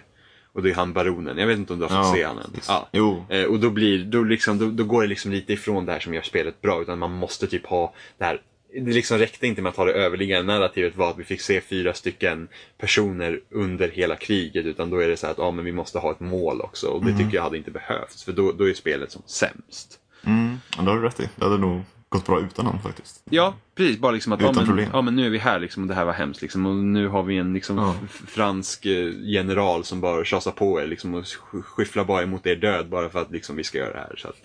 Och 0.54 0.62
det 0.62 0.70
är 0.70 0.74
han 0.74 0.92
baronen, 0.92 1.38
jag 1.38 1.46
vet 1.46 1.58
inte 1.58 1.72
om 1.72 1.78
du 1.78 1.84
har 1.84 1.88
fått 2.02 2.06
Ja, 2.08 2.14
se 2.14 2.24
han 2.24 2.38
än. 2.38 2.50
Ja. 2.68 2.88
Jo. 2.92 3.24
Eh, 3.28 3.44
och 3.44 3.60
då, 3.60 3.70
blir, 3.70 4.04
då, 4.04 4.22
liksom, 4.22 4.58
då, 4.58 4.70
då 4.70 4.84
går 4.84 5.02
det 5.02 5.08
liksom 5.08 5.32
lite 5.32 5.52
ifrån 5.52 5.86
det 5.86 5.92
här 5.92 6.00
som 6.00 6.14
gör 6.14 6.22
spelet 6.22 6.62
bra 6.62 6.82
utan 6.82 6.98
man 6.98 7.12
måste 7.12 7.46
typ 7.46 7.66
ha 7.66 7.94
det 8.18 8.24
här 8.24 8.40
det 8.74 8.92
liksom 8.92 9.18
räckte 9.18 9.46
inte 9.46 9.62
med 9.62 9.70
att 9.70 9.76
ha 9.76 9.84
det 9.84 9.92
överliggande 9.92 10.52
narrativet 10.52 10.96
var 10.96 11.10
att 11.10 11.18
vi 11.18 11.24
fick 11.24 11.40
se 11.40 11.60
fyra 11.60 11.94
stycken 11.94 12.48
personer 12.78 13.40
under 13.50 13.88
hela 13.88 14.16
kriget 14.16 14.66
utan 14.66 14.90
då 14.90 14.98
är 14.98 15.08
det 15.08 15.16
så 15.16 15.26
att 15.26 15.38
ja, 15.38 15.50
men 15.50 15.64
vi 15.64 15.72
måste 15.72 15.98
ha 15.98 16.10
ett 16.10 16.20
mål 16.20 16.60
också 16.60 16.86
och 16.86 17.04
det 17.04 17.10
Mm. 17.10 17.24
tycker 17.24 17.36
jag 17.36 17.42
hade 17.42 17.56
inte 17.56 17.70
behövts 17.70 18.24
för 18.24 18.32
då, 18.32 18.52
då 18.52 18.68
är 18.68 18.74
spelet 18.74 19.12
som 19.12 19.22
sämst. 19.26 19.98
Mm, 20.26 20.56
ja, 20.76 20.82
det 20.82 20.90
har 20.90 20.96
du 20.96 21.02
rätt 21.02 21.20
i. 21.20 21.28
Det 21.36 21.44
hade 21.44 21.58
nog 21.58 21.80
gått 22.14 22.26
bra 22.26 22.40
utan 22.40 22.66
honom 22.66 22.80
faktiskt. 22.82 23.22
Ja, 23.30 23.54
precis. 23.74 23.98
Bara 23.98 24.12
liksom 24.12 24.32
att 24.32 24.40
ja, 24.40 24.44
Utan 24.46 24.56
men, 24.56 24.66
problem. 24.66 24.88
ja, 24.92 25.02
men 25.02 25.16
nu 25.16 25.26
är 25.26 25.30
vi 25.30 25.38
här 25.38 25.58
liksom, 25.60 25.82
och 25.82 25.88
det 25.88 25.94
här 25.94 26.04
var 26.04 26.12
hemskt. 26.12 26.42
Liksom, 26.42 26.66
och 26.66 26.74
nu 26.76 27.08
har 27.08 27.22
vi 27.22 27.36
en 27.38 27.54
liksom, 27.54 27.78
Ja. 27.78 27.94
fransk 28.26 28.86
eh, 28.86 29.12
general 29.20 29.84
som 29.84 30.00
bara 30.00 30.24
tjasar 30.24 30.50
på 30.50 30.80
er 30.80 30.86
liksom, 30.86 31.14
och 31.14 31.22
sk- 31.22 31.62
skyfflar 31.62 32.04
bara 32.04 32.22
emot 32.22 32.46
er 32.46 32.56
död 32.56 32.88
bara 32.88 33.08
för 33.08 33.18
att 33.22 33.30
liksom, 33.30 33.56
vi 33.56 33.64
ska 33.64 33.78
göra 33.78 33.92
det 33.92 33.98
här. 33.98 34.14
Så 34.16 34.28
att, 34.28 34.36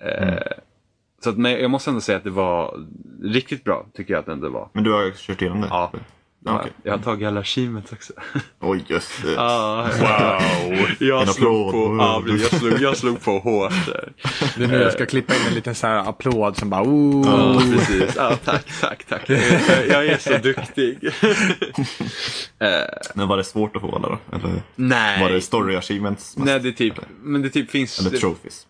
eh, 0.00 0.28
Mm. 0.28 0.38
så 1.24 1.30
att, 1.30 1.36
men 1.38 1.52
jag 1.52 1.70
måste 1.70 1.90
ändå 1.90 2.00
säga 2.00 2.18
att 2.18 2.24
det 2.24 2.30
var 2.30 2.86
riktigt 3.22 3.64
bra, 3.64 3.86
tycker 3.94 4.12
jag 4.14 4.20
att 4.20 4.26
det 4.26 4.32
ändå 4.32 4.48
var. 4.48 4.68
Men 4.72 4.84
du 4.84 4.92
har 4.92 5.10
kört 5.10 5.42
igenom 5.42 5.60
det? 5.60 5.66
Ja. 5.70 5.92
Ja, 6.46 6.60
okej. 6.60 6.72
Jag 6.82 6.92
har 6.92 6.98
tagit 6.98 7.28
alla 7.28 7.40
achievements 7.40 7.92
också. 7.92 8.12
Oj, 8.60 8.84
jösses. 8.88 9.36
Ah, 9.38 9.82
wow! 9.82 10.88
Jag 11.00 11.28
slog, 11.28 11.72
på, 11.72 11.96
ja, 11.98 12.22
jag, 12.26 12.40
slog, 12.40 12.80
jag 12.80 12.96
slog 12.96 13.20
på 13.22 13.38
hårt 13.38 13.86
där. 13.86 14.12
Det 14.56 14.64
är 14.64 14.68
nu 14.68 14.76
jag 14.76 14.92
ska 14.92 15.06
klippa 15.06 15.34
in 15.34 15.40
en 15.48 15.54
liten 15.54 15.74
så 15.74 15.86
här 15.86 16.08
applåd 16.08 16.56
som 16.56 16.70
bara 16.70 16.82
oh. 16.82 17.26
Ja, 17.26 17.62
precis. 17.72 18.14
Ja, 18.16 18.36
tack, 18.44 18.80
tack, 18.80 19.04
tack. 19.04 19.30
Jag 19.88 20.06
är 20.06 20.18
så 20.18 20.38
duktig. 20.38 20.98
Eh, 22.58 22.68
Men 23.14 23.28
var 23.28 23.36
det 23.36 23.44
svårt 23.44 23.76
att 23.76 23.82
få 23.82 23.96
alla 23.96 24.08
då? 24.08 24.36
Eller 24.36 24.62
nej. 24.76 25.20
var 25.20 25.30
det 25.30 25.40
story 25.40 25.76
achievements? 25.76 26.36
Nej, 26.36 26.60
det 26.60 26.68
är 26.68 26.72
typ, 26.72 26.94
men 27.22 27.42
det 27.42 27.50
typ 27.50 27.70
finns... 27.70 27.98
Eller 27.98 28.18
trophies? 28.18 28.66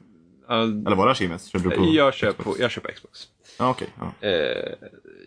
Ja, 0.48 0.62
Eller 0.62 0.96
var 0.96 1.06
det 1.06 1.12
achievements? 1.12 1.50
Du 1.50 1.70
på 1.70 1.86
jag, 1.92 2.14
kör 2.14 2.32
på, 2.32 2.56
jag 2.58 2.70
kör 2.70 2.80
på 2.80 2.88
Xbox. 2.88 3.18
Ja, 3.59 3.70
okej. 3.70 3.88
ja. 3.98 4.28
Eh, 4.28 4.72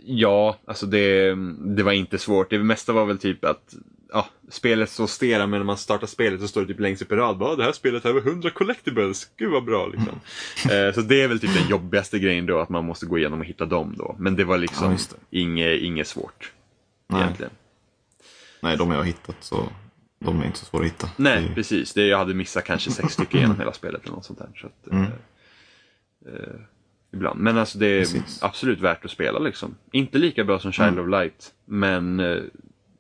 ja, 0.06 0.58
alltså 0.66 0.86
det, 0.86 1.36
det 1.76 1.84
var 1.84 1.92
inte 1.92 2.18
svårt. 2.18 2.50
Det 2.50 2.60
mesta 2.60 2.94
var 2.94 3.06
väl 3.06 3.18
typ 3.18 3.46
att 3.46 3.76
ja, 4.14 4.28
spelet 4.50 4.90
står 4.90 5.08
stela 5.08 5.48
men 5.48 5.60
när 5.60 5.66
man 5.66 5.78
startar 5.78 6.08
spelet 6.08 6.42
så 6.42 6.48
står 6.48 6.62
det 6.62 6.68
typ 6.68 6.80
längst 6.80 7.02
upp 7.02 7.12
i 7.12 7.16
rad. 7.16 7.38
Bara, 7.38 7.56
det 7.56 7.64
här 7.64 7.72
spelet 7.72 8.04
har 8.04 8.10
över 8.10 8.22
100 8.22 8.50
collectibles. 8.50 9.30
Gud 9.38 9.52
vad 9.52 9.66
bra 9.66 9.88
liksom. 9.88 10.20
Eh, 10.72 10.94
så 10.94 11.02
det 11.02 11.22
är 11.22 11.28
väl 11.28 11.40
typ 11.40 11.54
den 11.54 11.68
jobbigaste 11.70 12.20
grejen 12.20 12.46
då 12.46 12.60
att 12.60 12.70
man 12.70 12.86
måste 12.86 13.06
gå 13.06 13.18
igenom 13.18 13.40
och 13.40 13.46
hitta 13.46 13.66
dem 13.66 13.96
då. 13.98 14.16
Men 14.20 14.36
det 14.36 14.44
var 14.44 14.56
Ja, 14.56 14.62
liksom 14.62 14.92
det. 14.92 15.38
inget, 15.40 15.82
inget 15.82 16.08
svårt. 16.08 16.52
Nej. 17.08 17.22
Egentligen. 17.22 17.52
Nej, 18.62 18.78
de 18.78 18.92
jag 18.92 18.98
har 18.98 19.04
hittat 19.06 19.36
så 19.40 19.70
de 20.20 20.42
är 20.42 20.46
inte 20.46 20.60
så 20.60 20.66
svåra 20.66 20.82
att 20.82 20.88
hitta. 20.92 21.10
Nej, 21.18 21.42
Det 21.42 21.48
är- 21.50 21.54
precis. 21.56 21.94
Det, 21.94 22.08
jag 22.08 22.18
hade 22.18 22.34
missat 22.34 22.64
kanske 22.64 22.92
sex 22.92 23.14
stycken 23.14 23.40
genom 23.42 23.60
hela 23.60 23.74
spelet 23.74 24.04
eller 24.04 24.14
något 24.16 24.26
sånt 24.26 24.40
där. 24.40 24.50
Så 24.56 24.68
att, 24.68 24.88
Mm. 24.92 25.04
eh, 25.04 26.34
eh, 26.34 26.60
ibland. 27.18 27.40
Men 27.40 27.58
alltså 27.58 27.78
det 27.78 27.88
är 27.88 28.00
Precis. 28.00 28.44
absolut 28.44 28.80
värt 28.80 29.06
att 29.06 29.12
spela 29.12 29.40
liksom. 29.40 29.76
Inte 29.92 30.18
lika 30.18 30.44
bra 30.44 30.60
som 30.60 30.72
Child 30.72 30.88
Mm. 30.90 31.04
of 31.04 31.10
Light, 31.12 31.52
men 31.66 32.20
eh, 32.20 32.38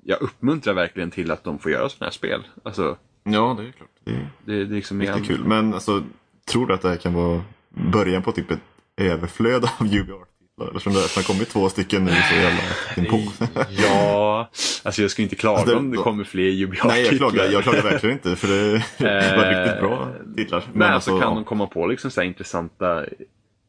jag 0.03 0.21
uppmuntrar 0.21 0.73
verkligen 0.73 1.11
till 1.11 1.31
att 1.31 1.43
de 1.43 1.59
får 1.59 1.71
göra 1.71 1.89
sådana 1.89 2.05
här 2.07 2.11
spel. 2.13 2.41
Alltså, 2.63 2.97
Ja, 3.23 3.55
det 3.59 3.67
är 3.67 3.71
klart. 3.71 3.89
Det 4.05 4.11
är 4.11 4.29
det, 4.45 4.55
det 4.65 4.71
är 4.71 4.75
liksom 4.75 5.01
riktigt 5.01 5.27
kul. 5.27 5.43
Men 5.45 5.73
alltså, 5.73 6.03
tror 6.51 6.67
du 6.67 6.73
att 6.73 6.81
det 6.81 6.89
här 6.89 6.97
kan 6.97 7.13
vara 7.13 7.41
början 7.69 8.23
på 8.23 8.31
typ 8.31 8.51
ett 8.51 8.59
överflöd 8.97 9.63
av 9.63 9.69
UBR-titlar? 9.87 10.23
Eftersom 10.67 10.93
det 10.93 10.99
har 10.99 11.23
kommit 11.27 11.49
två 11.49 11.69
stycken 11.69 12.03
nu 12.05 12.11
så 12.11 12.35
jävla 12.35 13.09
på. 13.11 13.23
Ja, 13.69 14.49
alltså 14.83 15.01
jag 15.01 15.11
skulle 15.11 15.23
inte 15.23 15.35
klaga 15.35 15.57
Alltså, 15.57 15.73
det- 15.73 15.79
om 15.79 15.91
det 15.91 15.97
kommer 15.97 16.23
fler 16.23 16.63
UBA-titlar. 16.63 16.87
Nej, 16.91 17.05
jag 17.05 17.17
klagar, 17.17 17.45
jag 17.51 17.63
klagar 17.63 17.83
verkligen 17.83 18.15
inte 18.15 18.35
för 18.35 18.47
det 18.47 18.83
var 19.35 19.45
Eh, 19.45 19.63
riktigt 19.65 19.79
bra 19.81 20.07
titlar. 20.35 20.63
Men 20.73 20.93
alltså 20.93 21.09
kan 21.19 21.29
ja. 21.29 21.35
de 21.35 21.43
komma 21.43 21.67
på 21.67 21.87
liksom 21.87 22.11
så 22.11 22.21
här 22.21 22.27
intressanta 22.27 23.05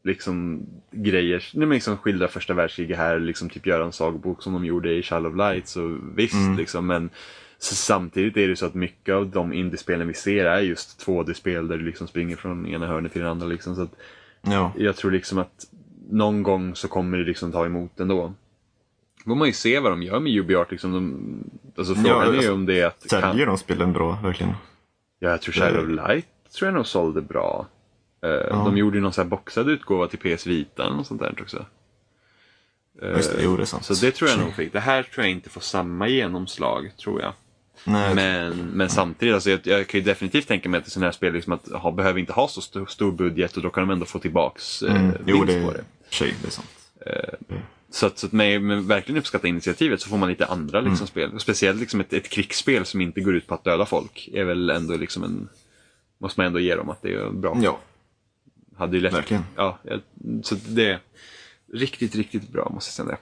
liksom, 0.03 0.65
grejer, 0.91 1.43
nej, 1.53 1.67
men 1.67 1.75
liksom 1.75 1.97
skildra 1.97 2.27
första 2.27 2.53
världskriget 2.53 2.97
här, 2.97 3.19
liksom 3.19 3.49
typ 3.49 3.65
göra 3.67 3.85
en 3.85 3.91
sagobok 3.91 4.43
som 4.43 4.53
de 4.53 4.65
gjorde 4.65 4.93
i 4.93 5.01
Child 5.03 5.25
of 5.25 5.35
Light, 5.35 5.67
så 5.67 5.99
visst 6.15 6.33
Mm. 6.35 6.57
liksom, 6.57 6.87
men 6.87 7.09
samtidigt 7.59 8.37
är 8.37 8.47
det 8.47 8.55
så 8.55 8.65
att 8.65 8.73
mycket 8.73 9.15
av 9.15 9.27
de 9.29 9.53
indiespelen 9.53 10.07
vi 10.07 10.13
ser 10.13 10.45
är 10.45 10.59
just 10.61 11.05
2D-spel 11.07 11.67
där 11.67 11.77
du 11.77 11.85
liksom 11.85 12.07
springer 12.07 12.35
från 12.35 12.67
ena 12.67 12.87
hörnet 12.87 13.13
till 13.13 13.21
det 13.21 13.29
andra 13.29 13.47
liksom, 13.47 13.75
så 13.75 13.81
att 13.81 13.95
Ja, 14.41 14.71
jag 14.77 14.95
tror 14.95 15.11
liksom 15.11 15.37
att 15.37 15.65
någon 16.09 16.43
gång 16.43 16.75
så 16.75 16.87
kommer 16.87 17.17
det 17.17 17.23
liksom 17.23 17.51
ta 17.51 17.65
emot 17.65 17.99
ändå. 17.99 18.33
Då 19.25 19.29
får 19.31 19.35
man 19.35 19.47
ju 19.47 19.53
se 19.53 19.79
vad 19.79 19.91
de 19.91 20.03
gör 20.03 20.19
med 20.19 20.37
UbiArt 20.39 20.71
liksom. 20.71 20.91
De, 20.91 21.43
alltså 21.77 21.95
frågan 21.95 22.17
Ja, 22.17 22.23
är 22.23 22.31
ju 22.31 22.37
alltså, 22.37 22.53
om 22.53 22.65
det 22.65 22.79
är 22.79 22.85
att... 22.87 23.09
säljer 23.09 23.45
de 23.45 23.57
spelen 23.57 23.93
bra 23.93 24.19
verkligen? 24.23 24.53
Ja, 25.19 25.29
jag 25.29 25.41
tror 25.41 25.53
Shadow 25.53 25.83
of 25.83 25.89
Light 25.89 26.25
tror 26.57 26.67
jag 26.67 26.75
nog 26.75 26.87
sålde 26.87 27.21
bra. 27.21 27.67
Eh, 28.21 28.65
De 28.65 28.77
gjorde 28.77 28.97
ju 28.97 29.01
någon 29.01 29.13
här 29.17 29.23
boxad 29.23 29.69
utgåva 29.69 30.07
till 30.07 30.19
PS 30.19 30.47
Vita 30.47 30.89
något 30.89 31.07
sånt 31.07 31.21
där 31.21 31.35
också. 31.41 31.65
Just 33.01 33.31
det, 33.31 33.43
jo 33.43 33.55
det 33.57 33.63
är 33.63 33.65
sant. 33.65 33.85
Så 33.85 33.93
det 33.93 34.11
tror 34.11 34.29
jag 34.29 34.39
nog 34.39 34.53
fick. 34.53 34.73
Det 34.73 34.79
här 34.79 35.03
tror 35.03 35.25
jag 35.25 35.31
inte 35.31 35.49
får 35.49 35.61
samma 35.61 36.07
genomslag, 36.07 36.91
tror 36.97 37.21
jag. 37.21 37.33
Nej, 37.83 38.15
Men, 38.15 38.57
men 38.57 38.89
samtidigt, 38.89 39.33
alltså, 39.33 39.49
jag, 39.49 39.59
jag 39.63 39.87
kan 39.87 39.99
ju 39.99 40.05
definitivt 40.05 40.47
tänka 40.47 40.69
mig 40.69 40.77
att 40.77 40.87
ett 40.87 40.91
sånt 40.93 41.03
här 41.03 41.11
spel 41.11 41.33
liksom 41.33 41.53
att 41.53 41.67
ha, 41.71 41.91
behöver 41.91 42.19
inte 42.19 42.33
ha 42.33 42.47
så 42.47 42.61
stor, 42.61 42.85
stor 42.85 43.11
budget 43.11 43.57
och 43.57 43.63
då 43.63 43.69
kan 43.69 43.87
de 43.87 43.93
ändå 43.93 44.05
få 44.05 44.19
tillbaks 44.19 44.81
eh, 44.83 44.95
mm, 44.95 45.17
jo, 45.25 45.37
vinst 45.37 45.53
det 45.53 45.65
på 45.65 45.71
det. 45.71 45.83
tjej, 46.09 46.33
det 46.41 46.47
är 46.47 46.51
sant. 46.51 46.69
Så 47.91 48.05
att, 48.05 48.17
så 48.19 48.25
att 48.27 48.31
med, 48.31 48.61
med 48.61 48.83
verkligen 48.83 49.19
uppskatta 49.19 49.47
initiativet 49.47 50.01
så 50.01 50.09
får 50.09 50.17
man 50.17 50.29
lite 50.29 50.45
andra 50.45 50.81
liksom, 50.81 51.07
spel. 51.07 51.31
Och 51.33 51.41
speciellt 51.41 51.79
liksom 51.79 51.99
ett, 51.99 52.13
ett 52.13 52.29
krigsspel 52.29 52.85
som 52.85 53.01
inte 53.01 53.21
går 53.21 53.35
ut 53.35 53.47
på 53.47 53.55
att 53.55 53.63
döda 53.63 53.85
folk 53.85 54.29
är 54.33 54.43
väl 54.43 54.69
ändå 54.69 54.95
liksom 54.97 55.23
en... 55.23 55.49
Måste 56.17 56.39
man 56.39 56.47
ändå 56.47 56.59
ge 56.59 56.75
dem 56.75 56.89
att 56.89 57.01
det 57.01 57.13
är 57.13 57.29
bra. 57.29 57.57
Ja, 57.61 57.79
Hade 58.79 58.97
ju 58.97 59.03
lätt, 59.03 59.13
Verkligen. 59.13 59.43
Ja, 59.55 59.79
så 60.43 60.55
det 60.67 60.85
är 60.89 60.99
riktigt, 61.73 62.15
riktigt 62.15 62.49
bra 62.49 62.69
måste 62.73 63.01
jag 63.01 63.07
säga. 63.07 63.17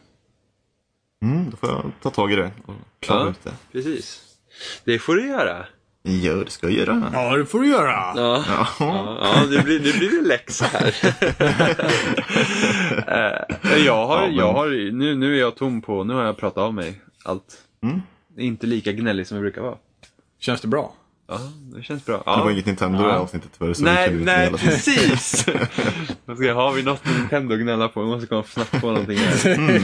Det. 1.22 1.26
mm, 1.26 1.50
då 1.50 1.58
får 1.58 1.70
jag 1.70 1.92
ta 2.02 2.10
tag 2.10 2.32
i 2.32 2.36
det 2.36 2.52
och 2.66 2.74
klara 3.00 3.24
Ja. 3.24 3.30
ut 3.30 3.44
det. 3.44 3.54
Precis. 3.72 4.22
Det 4.84 5.00
får 5.00 5.16
du 5.16 5.28
göra. 5.28 5.66
Ja, 6.02 6.34
det 6.34 6.50
ska 6.50 6.68
jag 6.70 6.76
göra. 6.78 7.12
Ja, 7.14 7.38
det 7.38 7.46
får 7.46 7.60
du 7.60 7.68
göra. 7.68 7.92
Ja, 7.92 8.44
Ja. 8.48 8.68
ja, 8.80 9.18
ja 9.22 9.46
det 9.46 9.64
blir, 9.64 9.80
det 9.80 9.98
blir 9.98 10.20
en 10.20 10.26
läxa 10.26 10.66
här. 10.66 10.96
Eh, 13.72 13.78
jag 13.86 14.08
har, 14.08 14.16
Ja, 14.22 14.28
men- 14.28 14.36
jag 14.36 14.54
har, 14.54 14.92
nu, 14.92 15.16
nu 15.16 15.36
är 15.36 15.40
jag 15.40 15.56
tom 15.56 15.82
på, 15.82 16.04
nu 16.04 16.14
har 16.14 16.24
jag 16.24 16.38
pratat 16.38 16.58
av 16.58 16.74
mig 16.74 17.02
allt. 17.24 17.62
Mm. 17.84 18.02
Det 18.28 18.42
är 18.42 18.46
inte 18.46 18.68
lika 18.68 18.92
gnällig 18.92 19.28
som 19.28 19.38
jag 19.38 19.42
brukar 19.44 19.62
vara. 19.62 19.78
Känns 20.40 20.62
det 20.62 20.68
bra? 20.68 20.94
Ja, 21.30 21.40
det 21.76 21.84
känns 21.84 22.06
bra. 22.06 22.18
Det 22.18 22.24
var 22.26 22.38
Ja. 22.46 22.52
inget 22.52 22.66
Nintendo 22.66 23.00
i 23.00 23.04
det 23.04 23.12
här 23.12 23.18
avsnittet 23.20 23.50
tyvärr. 23.60 23.74
Så 23.74 23.84
vi 23.84 23.92
Nej, 23.92 24.12
inte 24.12 24.24
nej 24.26 24.52
precis! 24.52 25.46
Jag 26.26 26.38
ska, 26.38 26.54
har 26.54 26.74
vi 26.74 26.84
något 26.84 27.06
med 27.06 27.16
Nintendo 27.20 27.54
att 27.56 27.62
gnälla 27.62 27.88
på? 27.88 28.02
Vi 28.02 28.08
måste 28.08 28.28
komma 28.28 28.44
snabbt 28.44 28.82
på 28.82 28.88
någonting 28.88 29.18
här. 29.18 29.56
Mm. 29.56 29.78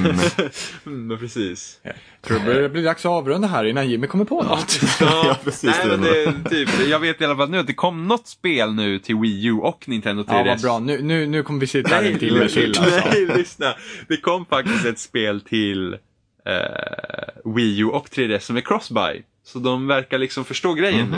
Mm, 0.85 1.07
men 1.07 1.17
precis. 1.17 1.79
Tror 2.21 2.39
du 2.39 2.61
det 2.61 2.69
blir 2.69 2.83
dags 2.83 3.05
att 3.05 3.09
avrunda 3.11 3.47
här 3.47 3.63
innan 3.65 3.89
Jimmy 3.89 4.07
kommer 4.07 4.25
på 4.25 4.43
något? 4.43 4.79
Ja, 4.99 5.37
precis, 5.43 5.63
Nej, 5.63 5.87
det 5.89 5.97
men 5.97 6.43
det, 6.43 6.49
typ, 6.49 6.69
jag 6.89 6.99
vet 6.99 7.21
i 7.21 7.25
alla 7.25 7.35
fall 7.35 7.49
nu 7.49 7.57
att 7.59 7.67
det 7.67 7.73
kom 7.73 8.07
något 8.07 8.27
spel 8.27 8.73
nu 8.73 8.99
till 8.99 9.15
Wii 9.15 9.45
U 9.45 9.53
och 9.53 9.83
Nintendo 9.87 10.23
3DS. 10.23 10.37
Ja, 10.37 10.43
vad 10.43 10.61
bra. 10.61 10.79
Nu, 10.79 11.01
nu, 11.01 11.25
nu 11.27 11.43
kommer 11.43 11.59
vi 11.59 11.67
sitta 11.67 11.95
här 11.95 12.03
en 12.03 12.19
timme 12.19 12.47
till 12.47 12.77
alltså. 12.79 13.09
nej, 13.09 13.27
lyssna. 13.37 13.73
Det 14.07 14.17
kom 14.17 14.45
faktiskt 14.45 14.85
ett 14.85 14.99
spel 14.99 15.41
till 15.41 15.97
eh, 16.45 17.51
Wii 17.55 17.79
U 17.79 17.85
och 17.85 18.07
3DS 18.09 18.39
som 18.39 18.57
är 18.57 18.61
crossbuy. 18.61 19.23
Så 19.43 19.59
de 19.59 19.87
verkar 19.87 20.17
liksom 20.17 20.45
förstå 20.45 20.73
grejen 20.73 21.07
nu. 21.11 21.17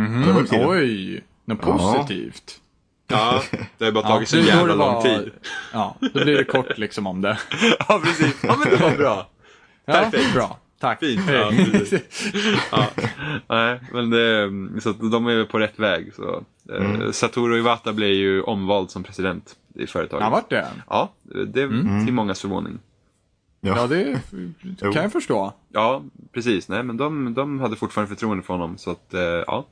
Mm. 0.00 0.22
Det 0.26 0.32
var 0.32 0.42
tiden. 0.42 0.68
Oj, 0.70 1.24
något 1.44 1.58
Ja. 1.66 1.94
positivt. 1.96 2.60
Ja, 3.10 3.42
det 3.78 3.84
har 3.84 3.92
bara 3.92 4.04
Ja, 4.04 4.08
tagit 4.08 4.28
så 4.28 4.36
det- 4.36 4.42
då 4.42 4.48
jävla 4.48 4.74
lång 4.74 4.94
var- 4.94 5.02
tid. 5.02 5.30
Ja, 5.72 5.96
då 6.00 6.24
blir 6.24 6.36
det 6.36 6.44
kort 6.44 6.78
liksom 6.78 7.06
om 7.06 7.20
det. 7.20 7.38
Ja, 7.88 8.00
precis. 8.04 8.36
Ja, 8.42 8.56
men 8.58 8.70
det 8.70 8.76
var 8.84 8.96
bra. 8.96 9.28
Ja, 9.84 9.92
Perfekt. 9.92 10.34
Bra, 10.34 10.58
tack. 10.80 11.00
Fint. 11.00 11.20
Ja, 11.30 11.52
ja. 12.70 12.86
Nej, 13.48 13.80
men 13.92 14.10
det, 14.10 14.50
så 14.80 14.90
att 14.90 15.10
de 15.12 15.26
är 15.26 15.44
på 15.44 15.58
rätt 15.58 15.78
väg. 15.78 16.12
Så. 16.14 16.44
Eh, 16.74 17.10
Satoru 17.10 17.58
Iwata 17.58 17.92
blev 17.92 18.10
ju 18.10 18.42
omvald 18.42 18.90
som 18.90 19.02
president 19.02 19.56
i 19.74 19.86
företaget. 19.86 20.22
Han 20.22 20.32
vart 20.32 20.50
det? 20.50 20.68
Ja, 20.88 21.12
det 21.22 21.62
är 21.62 22.04
till 22.04 22.14
mångas 22.14 22.40
förvåning. 22.40 22.78
Ja, 23.60 23.76
Ja, 23.76 23.86
det 23.86 24.20
kan 24.92 25.02
jag 25.02 25.12
förstå. 25.12 25.52
Ja, 25.72 26.02
precis. 26.32 26.68
Nej, 26.68 26.82
men 26.82 26.96
de, 26.96 27.34
de 27.34 27.60
hade 27.60 27.76
fortfarande 27.76 28.14
förtroende 28.14 28.42
för 28.42 28.54
honom. 28.54 28.78
Så 28.78 28.90
att, 28.90 29.14
eh, 29.14 29.20
ja, 29.20 29.66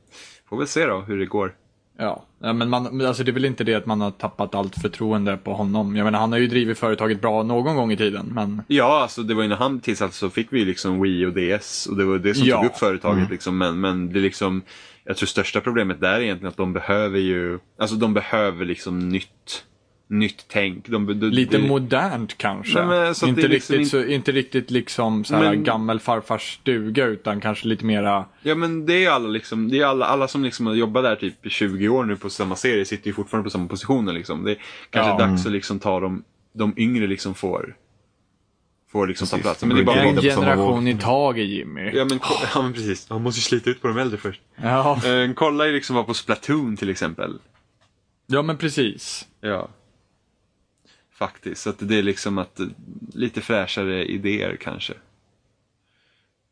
får 0.48 0.56
väl 0.58 0.66
se 0.66 0.86
då 0.86 1.00
hur 1.00 1.18
det 1.18 1.26
går. 1.26 1.54
Ja, 1.98 2.24
men 2.38 2.68
man, 2.68 3.00
alltså 3.06 3.24
det 3.24 3.30
är 3.30 3.32
väl 3.32 3.44
inte 3.44 3.64
det 3.64 3.74
att 3.74 3.86
man 3.86 4.00
har 4.00 4.10
tappat 4.10 4.54
allt 4.54 4.74
förtroende 4.82 5.36
på 5.36 5.52
honom. 5.54 5.96
Jag 5.96 6.04
menar, 6.04 6.18
han 6.18 6.32
har 6.32 6.38
ju 6.38 6.46
drivit 6.46 6.78
företaget 6.78 7.20
bra 7.20 7.42
någon 7.42 7.76
gång 7.76 7.92
i 7.92 7.96
tiden, 7.96 8.26
men 8.34 8.62
Ja, 8.66 9.02
alltså 9.02 9.22
det 9.22 9.34
var 9.34 9.42
ju 9.42 9.48
när 9.48 9.56
han 9.56 9.80
tillsattes 9.80 10.16
så 10.16 10.30
fick 10.30 10.52
vi 10.52 10.58
ju 10.58 10.64
liksom 10.64 11.02
Wii 11.02 11.26
och 11.26 11.32
DS 11.32 11.86
och 11.86 11.96
det 11.96 12.04
var 12.04 12.18
det 12.18 12.34
som 12.34 12.46
Ja. 12.46 12.56
tog 12.56 12.66
upp 12.66 12.76
företaget 12.76 13.30
liksom. 13.30 13.58
Men, 13.58 13.80
men 13.80 14.12
det 14.12 14.18
liksom, 14.20 14.62
jag 15.04 15.16
tror 15.16 15.26
största 15.26 15.60
problemet 15.60 16.00
där 16.00 16.12
är 16.14 16.20
egentligen 16.20 16.50
att 16.50 16.56
de 16.56 16.72
behöver 16.72 17.18
ju, 17.18 17.58
alltså 17.78 17.96
de 17.96 18.14
behöver 18.14 18.64
liksom 18.64 19.08
nytt, 19.08 19.64
nytt 20.08 20.44
tänk. 20.48 20.88
De, 20.88 21.20
de, 21.20 21.26
lite 21.30 21.58
modernt 21.58 22.38
kanske. 22.38 22.78
Nej, 22.84 22.86
men 22.86 23.14
så 23.14 23.24
att 23.24 23.28
inte, 23.28 23.40
det 23.40 23.46
är 23.46 23.48
liksom 23.48 23.74
riktigt, 23.76 23.90
så, 23.90 24.04
inte 24.04 24.32
riktigt 24.32 24.70
liksom 24.70 25.24
så 25.24 25.36
Men- 25.38 25.64
gammel 25.64 26.00
farfars 26.00 26.54
stuga, 26.54 27.04
utan 27.06 27.40
kanske 27.40 27.68
lite 27.68 27.84
mera... 27.84 28.24
Ja 28.42 28.54
men 28.54 28.86
det 28.86 28.92
är 28.94 28.98
ju 28.98 29.06
alla 29.06 29.28
liksom, 29.28 29.68
det 29.68 29.78
är 29.80 29.84
alla, 29.86 30.06
alla 30.06 30.28
som 30.28 30.44
liksom 30.44 30.66
har 30.66 30.74
jobbat 30.74 31.04
där 31.04 31.16
typ 31.16 31.46
i 31.46 31.50
20 31.50 31.88
år 31.88 32.04
nu 32.04 32.16
på 32.16 32.30
samma 32.30 32.56
serie 32.56 32.84
sitter 32.84 33.06
ju 33.06 33.12
fortfarande 33.12 33.44
på 33.46 33.50
samma 33.50 33.68
positioner 33.68 34.12
liksom. 34.12 34.44
Det 34.44 34.50
är 34.50 34.58
kanske 34.90 35.10
Ja. 35.10 35.18
dags 35.18 35.46
att 35.46 35.52
liksom 35.52 35.78
ta 35.78 36.00
dem, 36.00 36.24
de 36.52 36.74
yngre 36.76 37.06
liksom 37.06 37.34
får, 37.34 37.76
får 38.92 39.06
liksom 39.06 39.26
ta 39.28 39.30
Precis. 39.36 39.42
plats. 39.44 39.64
Men 39.64 39.76
det 39.76 39.82
är 39.82 39.84
bara 39.84 40.00
En 40.02 40.20
generation 40.20 40.88
i 40.88 40.98
taget 40.98 41.46
Jimmy. 41.46 41.90
Ja 41.94 42.04
men, 42.04 42.18
ko- 42.18 42.34
ja 42.54 42.62
men 42.62 42.72
precis, 42.72 43.10
man 43.10 43.22
måste 43.22 43.38
ju 43.38 43.42
slita 43.42 43.70
ut 43.70 43.82
på 43.82 43.88
de 43.88 43.98
äldre 43.98 44.18
först. 44.18 44.40
Ja, 44.62 45.00
Eh, 45.06 45.32
kolla 45.34 45.66
ju 45.66 45.72
liksom 45.72 45.96
vad 45.96 46.06
på 46.06 46.14
Splatoon 46.14 46.76
till 46.76 46.90
exempel. 46.90 47.38
ja 48.26 48.42
men 48.42 48.56
precis. 48.56 49.26
Ja. 49.40 49.68
Faktiskt, 51.18 51.62
så 51.62 51.70
att 51.70 51.76
det 51.78 51.98
är 51.98 52.02
liksom 52.02 52.38
att 52.38 52.60
eh, 52.60 52.66
lite 53.14 53.40
fräschare 53.40 54.04
idéer 54.04 54.56
kanske. 54.60 54.94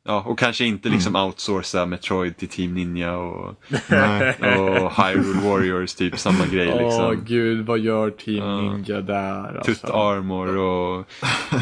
Ja, 0.06 0.22
och 0.26 0.38
kanske 0.38 0.64
inte 0.64 0.88
liksom 0.88 1.16
outsourca 1.16 1.86
Metroid 1.86 2.36
till 2.36 2.48
Team 2.48 2.74
Ninja 2.74 3.16
och, 3.16 3.48
och 3.48 5.04
Hyrule 5.04 5.40
Warriors, 5.48 5.94
typ 5.94 6.18
samma 6.18 6.46
grej 6.46 6.68
Åh 6.72 6.82
liksom. 6.82 7.24
gud, 7.24 7.66
vad 7.66 7.78
gör 7.78 8.10
Team 8.10 8.36
Ja. 8.36 8.60
Ninja 8.60 9.00
där? 9.00 9.56
Alltså. 9.56 9.74
Tutt 9.74 9.90
Armor 9.90 10.56
och... 10.56 10.98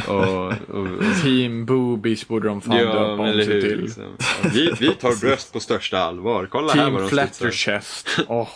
och, 0.08 0.24
och, 0.24 0.52
och 0.68 1.22
Team 1.22 1.66
Boobies 1.66 2.28
borde 2.28 2.48
de 2.48 2.60
fan 2.60 2.76
döpa 2.76 3.04
om 3.04 3.32
sig 3.32 3.60
till. 3.60 3.80
Liksom. 3.80 4.04
Ja, 4.42 4.50
vi, 4.54 4.72
vi 4.80 4.94
tar 4.94 5.20
bröst 5.20 5.52
på 5.52 5.60
största 5.60 5.98
allvar. 5.98 6.46
Kolla 6.50 6.72
här 6.72 6.82
vad 6.82 6.92
Team 6.92 7.02
de 7.02 7.08
Flatter. 7.08 7.50
Chest. 7.50 8.08
Åh. 8.28 8.48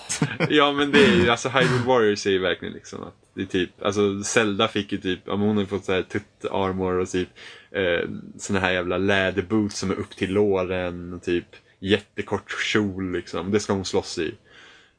Ja 0.51 0.73
men 0.73 0.93
det 0.93 1.05
är 1.05 1.15
ju, 1.15 1.31
alltså 1.31 1.49
Hyrule 1.49 1.85
Warriors 1.87 2.27
är 2.27 2.31
ju 2.31 2.39
verkligen 2.39 2.75
liksom 2.75 3.03
att 3.03 3.26
det 3.37 3.43
är 3.43 3.47
typ, 3.47 3.83
alltså 3.83 4.23
Zelda 4.23 4.69
fick 4.69 4.93
ju 4.93 4.99
typ, 4.99 5.27
men 5.27 5.39
hon 5.41 5.57
har 5.57 5.65
fått 5.65 5.85
såhär 5.85 6.03
tutt 6.03 6.45
armor 6.51 6.93
och 6.99 7.09
typ 7.11 7.29
eh, 7.71 8.09
såna 8.39 8.59
här 8.61 8.73
jävla 8.73 8.99
läderboots 8.99 9.79
som 9.79 9.91
är 9.91 9.95
upp 9.95 10.17
till 10.17 10.33
låren 10.33 11.13
och 11.13 11.23
typ 11.23 11.47
jättekort 11.81 12.51
kjol 12.73 13.13
liksom. 13.13 13.51
Det 13.51 13.61
ska 13.61 13.73
hon 13.73 13.85
slåss 13.85 14.19
i. 14.19 14.35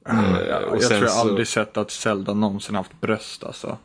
Eh, 0.09 0.55
och 0.57 0.75
jag 0.75 0.81
sen 0.83 0.89
tror 0.89 1.01
jag 1.01 1.11
så- 1.11 1.19
aldrig 1.19 1.47
sett 1.47 1.77
att 1.77 1.91
Zelda 1.91 2.33
någonsin 2.33 2.75
haft 2.75 3.01
bröst 3.01 3.43
alltså. 3.43 3.77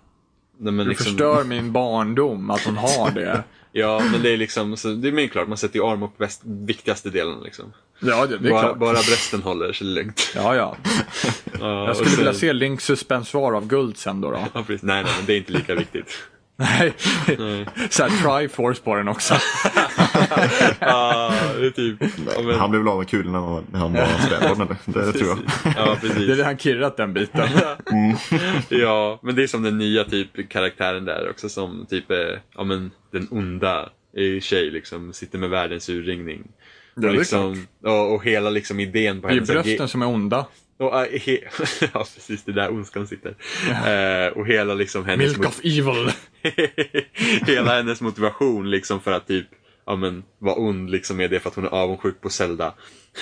Nej, 0.58 0.72
men 0.72 0.84
Du 0.86 0.90
liksom, 0.90 1.04
förstör 1.04 1.44
min 1.44 1.72
barndom 1.72 2.50
att 2.50 2.64
hon 2.64 2.76
har 2.76 3.10
det. 3.10 3.44
Ja 3.74 4.02
men 4.12 4.22
det 4.22 4.30
är 4.30 4.36
liksom, 4.36 4.76
så, 4.76 4.88
det 4.88 5.08
är 5.08 5.28
klart 5.28 5.48
man 5.48 5.58
sätter 5.58 5.76
ju 5.78 5.84
armor 5.86 6.06
på 6.06 6.14
bäst, 6.18 6.42
viktigaste 6.44 7.10
delen 7.10 7.40
liksom. 7.44 7.72
Ja, 8.02 8.26
det, 8.26 8.38
det 8.38 8.48
är 8.48 8.50
bara, 8.52 8.62
klart. 8.62 8.78
bara 8.78 8.92
brösten 8.92 9.42
håller 9.42 9.72
så 9.72 9.84
är 9.84 9.88
det 9.88 9.94
lugnt. 9.94 10.32
Ja, 10.34 10.56
ja. 10.56 10.76
Ja, 11.60 11.86
Jag 11.86 11.96
skulle 11.96 12.10
sen- 12.10 12.18
vilja 12.18 12.34
se 12.34 12.52
Links 12.52 12.84
suspensoar 12.84 13.52
av 13.56 13.66
guld 13.66 13.96
sen 13.96 14.20
då. 14.20 14.30
då. 14.30 14.38
Ja, 14.54 14.62
precis. 14.66 14.82
Nej, 14.82 15.02
nej, 15.04 15.12
men 15.16 15.26
det 15.26 15.32
är 15.32 15.36
inte 15.36 15.52
lika 15.52 15.74
viktigt. 15.74 16.18
Nej. 16.56 16.92
Så 17.90 18.02
här 18.02 18.38
Triforce 18.40 18.82
på 18.82 18.94
den 18.96 19.08
också. 19.08 19.34
Ja, 20.80 21.32
det 21.58 21.66
är 21.66 21.70
typ... 21.70 21.96
Ja, 22.36 22.42
men, 22.42 22.58
Han 22.60 22.70
blev 22.70 22.82
väl 22.82 22.88
av 22.92 22.98
med 22.98 23.08
kulorna 23.08 23.62
när 23.72 23.78
han- 23.78 23.92
var 23.92 24.06
spädbarn 24.26 24.60
eller? 24.60 24.76
Det 25.04 25.12
tror 25.18 25.28
jag. 25.28 25.38
ja, 25.76 25.96
Det 26.00 26.06
är 26.06 26.10
precis. 26.14 26.36
det 26.36 26.44
han 26.44 26.58
kirrat 26.58 26.96
den 26.96 27.12
biten. 27.12 27.48
Ja, 28.68 29.18
men 29.22 29.34
det 29.34 29.42
är 29.42 29.46
som 29.46 29.62
den 29.62 29.78
nya 29.78 30.04
typ 30.04 30.48
karaktären 30.48 31.04
där 31.04 31.30
också 31.30 31.48
som 31.48 31.86
typ 31.90 32.10
är, 32.10 32.40
ja 32.56 32.64
men 32.64 32.90
den 33.12 33.28
onda 33.30 33.88
är 34.16 34.40
tjej 34.40 34.70
liksom, 34.70 35.12
sitter 35.12 35.38
med 35.38 35.50
världens 35.50 35.88
urringning. 35.88 36.42
Är 36.96 37.08
och, 37.08 37.14
liksom, 37.14 37.66
och, 37.84 38.14
och 38.14 38.24
hela 38.24 38.50
liksom 38.50 38.80
idén 38.80 39.20
på 39.20 39.28
Det 39.28 39.32
är 39.32 39.34
hennes 39.34 39.48
brösten 39.50 39.88
som 39.88 40.02
är 40.02 40.06
onda. 40.06 40.46
Och, 40.78 41.00
äh, 41.00 41.20
he, 41.20 41.38
ja, 41.94 42.06
precis, 42.14 42.44
det 42.44 42.52
är 42.52 42.54
där 42.54 42.70
ondskan 42.70 43.06
sitter. 43.06 43.34
Eh, 43.68 44.32
och 44.32 44.46
hela 44.46 44.74
liksom 44.74 45.04
hennes... 45.04 45.38
Milk 45.38 45.48
of 45.48 45.60
evil. 45.64 46.10
hela 47.46 47.76
hennes 47.76 48.00
motivation 48.00 48.70
liksom 48.70 49.00
för 49.00 49.12
att 49.12 49.26
typ, 49.26 49.46
ja 49.86 49.96
men, 49.96 50.24
vara 50.38 50.54
ond 50.54 50.90
liksom 50.90 51.20
är 51.20 51.28
det 51.28 51.40
för 51.40 51.48
att 51.48 51.56
hon 51.56 51.64
är 51.64 51.68
avundsjuk 51.68 52.20
på 52.20 52.30
Zelda. 52.30 52.74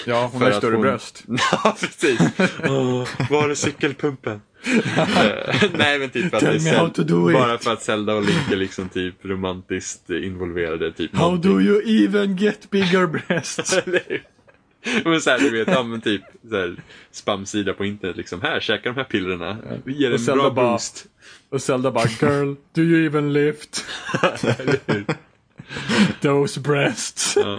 Ja, 0.07 0.31
hon 0.33 0.43
har 0.43 0.53
större 0.53 0.75
hon- 0.75 0.83
bröst. 0.83 1.25
Ja, 1.53 1.77
precis. 1.81 2.21
Åh, 2.65 3.09
var 3.31 3.49
är 3.49 3.55
cykelpumpen? 3.55 4.41
Nej, 5.79 5.99
men 5.99 6.11
typ 6.11 6.31
för 6.31 6.37
att 6.37 6.43
det 6.43 6.71
är. 6.71 7.33
Bara 7.33 7.59
för 7.59 7.73
att 7.73 7.83
Zelda 7.83 8.15
och 8.15 8.23
Link 8.25 8.53
är 8.53 8.57
liksom 8.57 8.89
typ 8.89 9.25
romantiskt 9.25 10.11
involverade. 10.11 10.93
Typ 10.93 11.17
How 11.17 11.23
någonting. 11.25 11.51
do 11.53 11.61
you 11.61 12.05
even 12.05 12.37
get 12.37 12.71
bigger 12.71 13.07
breasts? 13.07 13.79
Men 15.05 15.21
så 15.21 15.31
här, 15.31 15.39
du 15.39 15.51
vet, 15.51 15.69
ja 15.69 15.83
men 15.83 16.01
typ 16.01 16.23
så 16.51 16.57
här, 16.57 16.77
spamsida 17.11 17.73
på 17.75 17.85
internet 17.85 18.17
liksom. 18.17 18.41
Här, 18.43 18.61
käka 18.61 18.89
de 18.89 18.97
här 18.97 19.05
pillerna. 19.05 19.57
Vi 19.85 19.93
ger 19.93 20.15
Och 20.15 20.19
en 20.21 20.25
bra 20.39 20.51
bara- 20.51 20.71
boost. 20.71 21.07
Och 21.51 21.63
Zelda 21.63 21.91
bara, 21.91 22.09
girl, 22.21 22.55
do 22.75 22.83
you 22.83 23.07
even 23.07 23.33
lift? 23.33 23.85
Those 26.21 26.61
breasts. 26.61 27.37
Ja, 27.37 27.59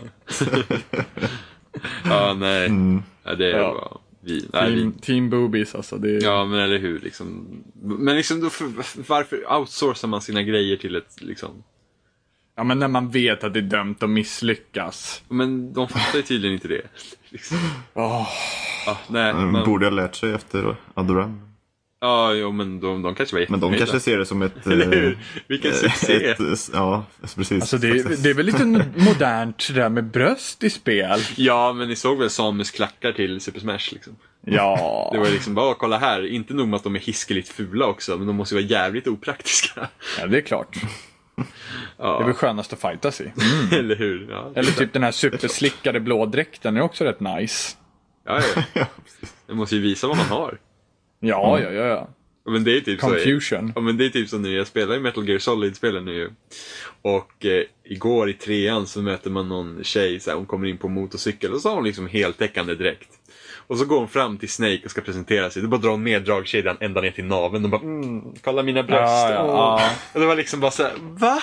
ja 2.04 2.34
nej. 2.34 2.72
Ja, 3.24 3.36
det 3.36 3.46
är 3.52 3.58
Ja. 3.58 3.72
bra. 3.72 4.02
Vi, 4.22 4.50
nej, 4.54 4.72
vi, 4.72 4.82
Team, 4.82 4.94
team 4.94 5.30
Boobies 5.30 5.76
alltså. 5.76 5.98
Det 5.98 6.16
är, 6.18 6.24
Ja, 6.24 6.46
men 6.46 6.60
eller 6.60 6.78
hur. 6.80 7.00
Liksom. 7.00 7.48
Men 7.82 8.16
liksom, 8.16 8.42
då, 8.42 8.50
för, 8.50 8.66
varför 9.08 9.54
outsourcar 9.60 10.08
man 10.08 10.22
sina 10.22 10.44
grejer 10.44 10.78
till 10.78 10.96
ett 10.96 11.22
liksom... 11.22 11.64
ja, 12.56 12.64
men 12.64 12.80
när 12.80 12.88
man 12.88 13.10
vet 13.10 13.44
att 13.44 13.54
det 13.54 13.60
är 13.60 13.64
dömt 13.64 14.04
att 14.04 14.10
misslyckas. 14.10 15.24
Men 15.30 15.74
de 15.74 15.88
fattar 15.88 16.18
ju 16.18 16.22
tydligen 16.24 16.54
inte 16.54 16.68
det. 16.68 16.82
Liksom. 17.30 17.58
Åh, 17.94 18.28
Ja, 18.86 18.98
nej, 19.08 19.34
De 19.34 19.52
men, 19.52 19.66
borde 19.66 19.86
ha 19.86 19.92
lärt 19.92 20.16
sig 20.16 20.34
efter 20.34 20.76
Adoram. 20.94 21.51
Ja, 22.02 22.34
jo, 22.34 22.52
men 22.52 22.80
de, 22.80 23.02
de 23.02 23.16
kanske 23.16 23.36
var 23.36 23.46
Men 23.50 23.60
de 23.60 23.74
kanske 23.78 24.00
ser 24.00 24.18
det 24.18 24.26
som 24.26 24.42
ett... 24.42 24.66
Eller 24.68 24.86
hur? 24.92 25.12
eh, 25.12 25.18
Vilken 25.48 25.72
eh, 25.72 25.78
succé! 25.78 26.26
Ett, 26.26 26.40
ja, 26.74 27.06
precis. 27.36 27.62
Alltså 27.62 27.78
det, 27.78 27.88
är- 27.90 28.24
det 28.24 28.30
är 28.30 28.34
väl 28.34 28.46
lite 28.46 28.66
modernt 28.96 29.68
det 29.68 29.74
där 29.74 29.90
med 29.90 30.04
bröst 30.04 30.64
i 30.64 30.70
spel. 30.70 31.20
Ja, 31.36 31.74
men 31.74 31.88
ni 31.90 31.96
såg 31.96 32.18
väl 32.20 32.30
Samus 32.30 32.72
klackar 32.72 33.12
till 33.12 33.42
Super 33.42 33.60
Smash 33.60 33.90
liksom. 33.92 34.16
Ja. 34.46 35.10
Det 35.14 35.20
var 35.20 35.30
liksom 35.30 35.54
bara, 35.56 35.74
kolla 35.74 35.98
här, 35.98 36.26
inte 36.28 36.54
nog 36.54 36.68
med 36.68 36.78
att 36.78 36.84
de 36.84 36.96
är 36.96 37.00
hiskeligt 37.00 37.50
fula 37.50 37.86
också, 37.86 38.18
men 38.18 38.28
de 38.28 38.36
måste 38.36 38.56
ju 38.56 38.62
vara 38.62 38.70
jävligt 38.72 39.08
opraktiska. 39.08 39.88
ja, 40.20 40.28
det 40.28 40.38
är 40.38 40.42
klart. 40.42 40.78
Det 41.36 41.42
är 41.42 41.46
Ja, 41.98 42.26
väl 42.26 42.34
skönast 42.34 42.74
att 42.74 42.82
fightas 42.82 43.22
i. 43.22 43.32
eller 43.76 43.96
hur? 43.96 44.28
Ja, 44.32 44.52
Eller 44.56 44.72
typ 44.72 44.94
den 44.94 45.04
här 45.04 45.12
superslickade 45.12 46.00
blå 46.00 46.26
dräkten 46.26 46.78
är 46.78 46.82
också 46.82 47.04
rätt 47.04 47.20
nice. 47.20 47.76
ja, 48.26 48.42
ja. 48.56 48.64
ja, 48.74 48.86
Jag 49.48 49.58
måste 49.58 49.76
ju 49.76 49.82
visa 49.82 50.08
vad 50.08 50.18
man 50.18 50.26
har. 50.26 50.58
Ja, 51.24 51.60
ja, 51.60 51.72
ja, 51.72 51.86
ja. 51.86 52.08
Men 52.46 52.64
det 52.64 52.78
är 52.78 52.82
typ 52.82 53.00
så. 53.00 53.08
Confusion. 53.08 53.72
Ja 53.76 53.82
men 53.82 53.98
det 53.98 54.06
är 54.06 54.10
typ 54.10 54.30
som 54.30 54.42
nu, 54.42 54.56
jag 54.56 54.68
spelar 54.68 54.96
i 54.96 55.00
Metal 55.00 55.30
Gear 55.30 55.40
Solid-spelen 55.40 56.06
nu 56.06 56.14
ju. 56.14 56.30
Och 57.02 57.46
eh, 57.46 57.64
igår 57.84 58.30
i 58.30 58.34
trean 58.34 58.88
så 58.88 59.02
möter 59.02 59.30
man 59.30 59.50
någon 59.50 59.84
tjej, 59.84 60.20
så 60.20 60.30
här, 60.30 60.38
hon 60.38 60.46
kommer 60.46 60.68
in 60.68 60.78
på 60.78 60.88
motorcykel 60.88 61.54
och 61.54 61.62
så 61.62 61.70
har 61.70 61.76
hon 61.76 61.84
liksom 61.84 62.08
heltäckande 62.08 62.76
dräkt. 62.76 63.10
Och 63.68 63.78
så 63.78 63.86
går 63.86 64.00
hon 64.00 64.08
fram 64.08 64.38
till 64.38 64.50
Snake 64.50 64.82
och 64.86 64.92
ska 64.92 65.02
presentera 65.02 65.50
sig. 65.50 65.62
Då 65.62 65.68
bara 65.68 65.82
drar 65.82 65.90
hon 65.90 66.04
ner 66.04 66.20
dragkedjan 66.20 66.78
ända 66.80 67.02
ner 67.02 67.12
till 67.12 67.26
naveln 67.26 67.64
och 67.66 67.72
bara 67.72 67.82
mm, 67.82 68.22
kolla 68.42 68.64
mina 68.64 68.84
bröst. 68.84 69.02
Ja, 69.02 69.32
ja, 69.32 69.44
åh." 69.44 69.82
ja. 69.82 69.90
Och 70.14 70.20
det 70.20 70.26
var 70.26 70.36
liksom 70.36 70.60
bara 70.60 70.72
så 70.72 70.84
här, 70.84 70.94
va? 71.00 71.40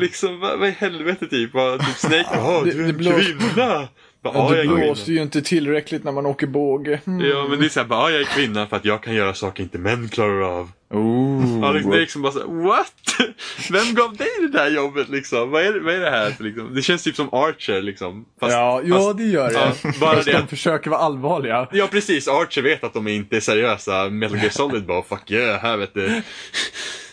Liksom, 0.00 0.40
vad, 0.40 0.58
vad 0.58 0.68
i 0.68 0.72
helvete 0.72 1.26
typ? 1.26 1.54
Vad, 1.54 1.80
typ 1.80 1.96
Snake, 1.96 2.26
jaha 2.32 2.64
du 2.64 2.84
är 2.84 2.88
en 2.88 3.22
kvinna? 3.22 3.88
Bara, 4.32 4.44
Ja, 4.44 4.48
"Ja, 4.50 4.54
det 4.54 4.60
är 4.60 4.64
kvinna." 4.64 4.76
blåser 4.80 5.12
ju 5.12 5.22
inte 5.22 5.42
tillräckligt 5.42 6.04
när 6.04 6.12
man 6.12 6.26
åker 6.26 6.46
båge. 6.46 7.00
Mm. 7.06 7.26
Ja 7.26 7.46
men 7.50 7.58
det 7.60 7.64
är 7.64 7.68
såhär, 7.68 7.86
bara, 7.86 8.10
"Ja, 8.10 8.10
jag 8.10 8.20
är 8.20 8.24
kvinna 8.24 8.66
för 8.66 8.76
att 8.76 8.84
jag 8.84 9.02
kan 9.02 9.14
göra 9.14 9.34
saker 9.34 9.62
inte 9.62 9.78
män 9.78 10.08
klarar 10.08 10.40
av. 10.42 10.70
Oh. 10.90 11.58
Ja, 11.62 11.72
liksom, 11.72 11.90
det 11.90 11.96
är 11.96 12.00
liksom 12.00 12.22
bara 12.22 12.32
så, 12.32 12.52
what? 12.52 12.92
Vem 13.70 13.94
gav 13.94 14.16
dig 14.16 14.28
det 14.40 14.48
där 14.58 14.70
jobbet 14.70 15.08
liksom? 15.08 15.50
Vad 15.50 15.62
är, 15.62 15.72
det- 15.72 15.80
vad 15.80 15.94
är 15.94 16.00
det 16.00 16.10
här 16.10 16.30
för 16.30 16.44
liksom? 16.44 16.74
Det 16.74 16.82
känns 16.82 17.02
typ 17.02 17.16
som 17.16 17.34
Archer 17.34 17.82
liksom. 17.82 18.24
Fast, 18.40 18.52
ja, 18.52 18.80
ja, 18.84 18.94
fast, 18.96 19.18
det 19.18 19.24
gör 19.24 19.48
det. 19.48 19.54
ja, 19.84 19.90
bara 20.00 20.14
Fast 20.14 20.26
det 20.26 20.32
de 20.32 20.46
försöker 20.48 20.90
vara 20.90 21.00
allvarliga. 21.00 21.68
ja 21.72 21.88
precis, 21.90 22.28
Archer 22.28 22.62
vet 22.62 22.84
att 22.84 22.94
de 22.94 23.06
är 23.06 23.12
inte 23.12 23.36
är 23.36 23.40
seriösa. 23.40 24.08
Metal 24.10 24.36
Gear 24.38 24.50
Solid 24.50 24.86
bara, 24.86 25.02
fuck 25.02 25.30
yeah, 25.30 25.60
här 25.62 25.76
vet 25.76 25.94
du. 25.94 26.22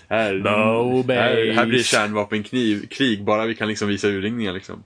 Här, 0.09 0.33
No 0.33 1.03
här, 1.13 1.53
här 1.53 1.65
blir 1.65 1.83
kärnvapenkrig, 1.83 2.91
krig, 2.91 3.23
bara 3.25 3.45
vi 3.45 3.55
kan 3.55 3.67
liksom 3.67 3.87
visa 3.87 4.07
urringningar 4.07 4.53
liksom. 4.53 4.83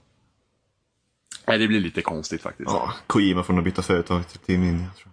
Nej, 1.48 1.58
det 1.58 1.68
blir 1.68 1.80
lite 1.80 2.02
konstigt 2.02 2.42
faktiskt. 2.42 2.70
ja, 2.70 2.92
Kojima 3.06 3.42
får 3.42 3.52
nog 3.54 3.64
byta 3.64 3.82
företag 3.82 4.28
till 4.28 4.38
Team 4.38 4.60
Ninja. 4.60 4.86
Tror 4.96 5.12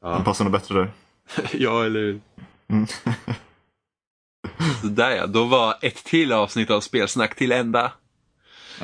jag. 0.00 0.10
Ja. 0.10 0.14
Han 0.14 0.24
passar 0.24 0.44
nog 0.44 0.52
bättre 0.52 0.74
där. 0.78 0.90
Ja, 1.52 1.84
eller 1.84 2.00
hur? 2.00 2.20
Mm. 2.68 2.86
Så 4.80 4.86
där 4.86 5.10
ja, 5.10 5.26
då 5.26 5.44
var 5.44 5.78
ett 5.82 6.04
till 6.04 6.32
avsnitt 6.32 6.70
av 6.70 6.80
Spelsnack 6.80 7.34
till 7.36 7.52
ända. 7.52 7.92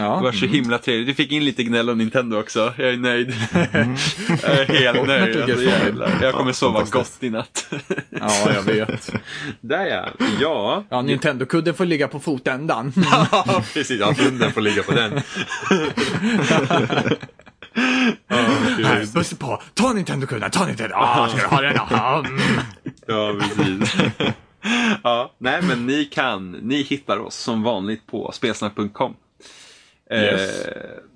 Det 0.01 0.07
Ja. 0.07 0.21
var 0.21 0.33
så 0.33 0.47
himla 0.47 0.79
trevligt. 0.79 1.07
Du 1.07 1.15
fick 1.15 1.33
in 1.33 1.45
lite 1.45 1.63
gnäll 1.63 1.91
om 1.91 1.99
Nintendo 1.99 2.37
också. 2.41 2.73
Jag 2.77 2.89
är 2.89 2.97
nöjd. 2.97 3.35
jag 4.43 4.53
är 4.53 4.65
helt 4.67 5.07
nöjd. 5.07 5.41
Alltså, 5.43 5.65
jävlar. 5.65 6.19
jag 6.23 6.35
kommer 6.35 6.51
Ja, 6.51 6.55
sova 6.55 6.83
gott 6.91 7.13
i 7.21 7.31
natt. 7.31 7.67
ja, 8.11 8.53
jag 8.55 8.63
vet. 8.63 9.13
Där 9.61 9.87
ja. 9.87 10.09
Ja. 10.41 10.85
Ja, 10.91 11.03
Nintendo-kudden 11.03 11.75
får 11.75 11.85
ligga 11.85 12.09
på 12.09 12.21
fotändan. 12.21 12.93
Ja, 13.33 13.63
precis. 13.75 14.01
Ja, 14.01 14.15
hunden 14.19 14.53
får 14.53 14.61
ligga 14.61 14.83
på 14.83 14.93
den. 14.93 15.21
Här, 18.29 19.15
buss 19.15 19.35
på. 19.39 19.63
Ta 19.75 19.93
Nintendo-kudden, 19.93 20.51
ta 20.51 20.67
Nintendo. 20.67 20.95
Ah, 20.97 21.29
ska 21.29 21.39
du 21.41 21.47
ha 21.47 21.61
den? 21.61 21.79
Ah, 21.79 22.19
mm. 22.19 22.41
Ja, 23.07 23.35
precis. 23.41 23.95
ja, 25.03 25.33
nej 25.39 25.63
men 25.63 25.87
ni 25.87 26.05
kan, 26.05 26.51
ni 26.53 26.83
hittar 26.83 27.19
oss 27.19 27.35
som 27.37 27.63
vanligt 27.63 28.07
på 28.07 28.31
spelsnack.com. 28.35 29.15
Yes. 30.13 30.67
Eh, 30.67 30.73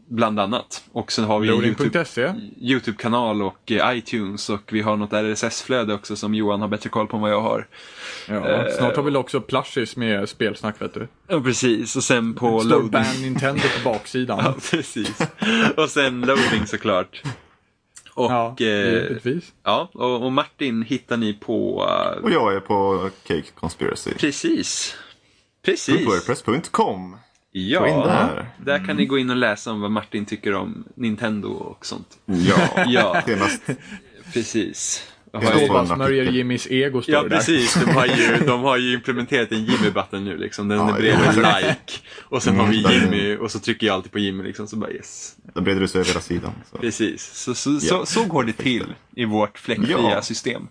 bland 0.08 0.40
annat. 0.40 0.84
Och 0.92 1.12
sen 1.12 1.24
har 1.24 1.40
vi 1.40 1.48
YouTube, 1.48 1.84
Loading.se. 1.84 2.32
YouTube-kanal 2.60 3.42
och 3.42 3.72
eh, 3.72 3.96
iTunes 3.98 4.50
och 4.50 4.72
vi 4.72 4.80
har 4.80 4.96
något 4.96 5.12
RSS-flöde 5.12 5.94
också 5.94 6.16
som 6.16 6.34
Johan 6.34 6.60
har 6.60 6.68
bättre 6.68 6.90
koll 6.90 7.06
på 7.06 7.16
än 7.16 7.22
vad 7.22 7.30
jag 7.30 7.40
har. 7.40 7.66
Ja, 8.28 8.66
snart 8.78 8.96
har 8.96 9.02
vi 9.02 9.16
också 9.16 9.40
plushies 9.40 9.96
med 9.96 10.28
spelsnack 10.28 10.82
vet 10.82 10.94
du. 10.94 11.08
Ja, 11.28 11.40
precis. 11.40 11.96
Och 11.96 12.04
sen 12.04 12.34
på 12.34 12.60
Står 12.60 12.70
loading. 12.70 12.90
Ban 12.90 13.22
Nintendo 13.22 13.62
på 13.82 13.90
baksidan. 13.90 14.38
Ja, 14.44 14.54
precis. 14.70 15.18
Och 15.76 15.90
sen 15.90 16.20
loading 16.20 16.66
såklart. 16.66 17.22
Och, 18.14 18.30
Ja, 18.30 18.56
eh, 18.60 18.66
givetvis. 18.66 19.52
ja 19.64 19.90
och, 19.94 20.22
och 20.24 20.32
Martin 20.32 20.82
hittar 20.82 21.16
ni 21.16 21.32
på... 21.34 21.86
eh, 22.16 22.22
Och 22.22 22.30
jag 22.30 22.54
är 22.54 22.60
på 22.60 23.10
Cake 23.26 23.50
Conspiracy. 23.54 24.10
precis. 24.14 24.96
Precis. 25.64 26.06
Wordpress.com. 26.06 27.16
Ja, 27.56 27.80
där. 28.06 28.46
där 28.64 28.86
kan 28.86 28.96
ni 28.96 29.06
gå 29.06 29.18
in 29.18 29.30
och 29.30 29.36
läsa 29.36 29.70
om 29.72 29.80
vad 29.80 29.90
Martin 29.90 30.24
tycker 30.26 30.54
om 30.54 30.84
Nintendo 30.94 31.48
och 31.48 31.86
sånt. 31.86 32.08
Ja, 32.24 32.84
Ja, 32.86 33.22
senast. 33.26 33.62
precis. 34.32 35.08
En 35.34 35.46
Stålbadsmörjer 35.46 36.22
artikel. 36.22 36.36
Jimmys 36.36 36.66
ego 36.70 37.02
står 37.02 37.14
Ja 37.14 37.24
precis, 37.28 37.74
de 37.74 37.90
har 37.94 38.06
ju, 38.06 38.36
de 38.46 38.60
har 38.62 38.76
ju 38.76 38.92
implementerat 38.94 39.52
en 39.52 39.64
Jimmy-button 39.66 40.24
nu 40.24 40.36
liksom. 40.36 40.68
Den 40.68 40.78
Ja, 40.78 40.88
är 40.88 40.92
bredvid 41.00 41.44
ja. 41.44 41.58
like. 41.58 41.98
Och 42.22 42.42
sen 42.42 42.56
har 42.56 42.66
vi 42.66 42.84
Mm, 42.84 42.92
Jimmy 42.92 43.36
och 43.36 43.50
så 43.50 43.58
trycker 43.58 43.86
jag 43.86 43.94
alltid 43.94 44.12
på 44.12 44.18
Jimmy 44.18 44.42
liksom. 44.42 44.66
Så 44.68 44.76
bara 44.76 44.90
yes. 44.90 45.36
Då 45.54 45.60
breder 45.60 45.80
du 45.80 45.88
sig 45.88 45.98
över 46.00 46.08
hela 46.10 46.20
sidan. 46.20 46.52
Så. 46.70 46.78
Precis, 46.78 47.30
så, 47.34 47.54
så, 47.54 47.80
så, 47.80 47.94
Ja. 47.94 48.06
så 48.06 48.24
går 48.24 48.44
det 48.44 48.52
till 48.52 48.94
i 49.16 49.24
vårt 49.24 49.58
fläckfria 49.58 49.98
Ja. 50.10 50.22
system. 50.22 50.62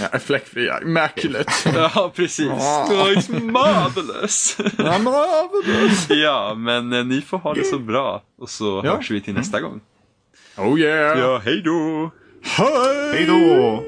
Ja, 0.00 0.18
fläckfria, 0.18 0.80
immaculate. 0.82 1.52
Ja, 1.74 2.12
precis. 2.16 2.46
Oh, 2.48 3.06
it's 3.16 3.40
marvelous. 3.50 4.56
ja, 6.08 6.54
men 6.56 6.92
eh, 6.92 7.04
ni 7.04 7.20
får 7.20 7.38
ha 7.38 7.54
det 7.54 7.64
så 7.64 7.78
bra. 7.78 8.22
Och 8.38 8.50
så 8.50 8.82
Ja. 8.84 8.96
hörs 8.96 9.10
vi 9.10 9.20
till 9.20 9.34
nästa 9.34 9.60
gång. 9.60 9.80
Oh 10.56 10.80
yeah! 10.80 11.18
Ja, 11.18 11.42
hej 11.44 11.62
då! 11.64 12.10
Hej 13.12 13.26
då! 13.26 13.82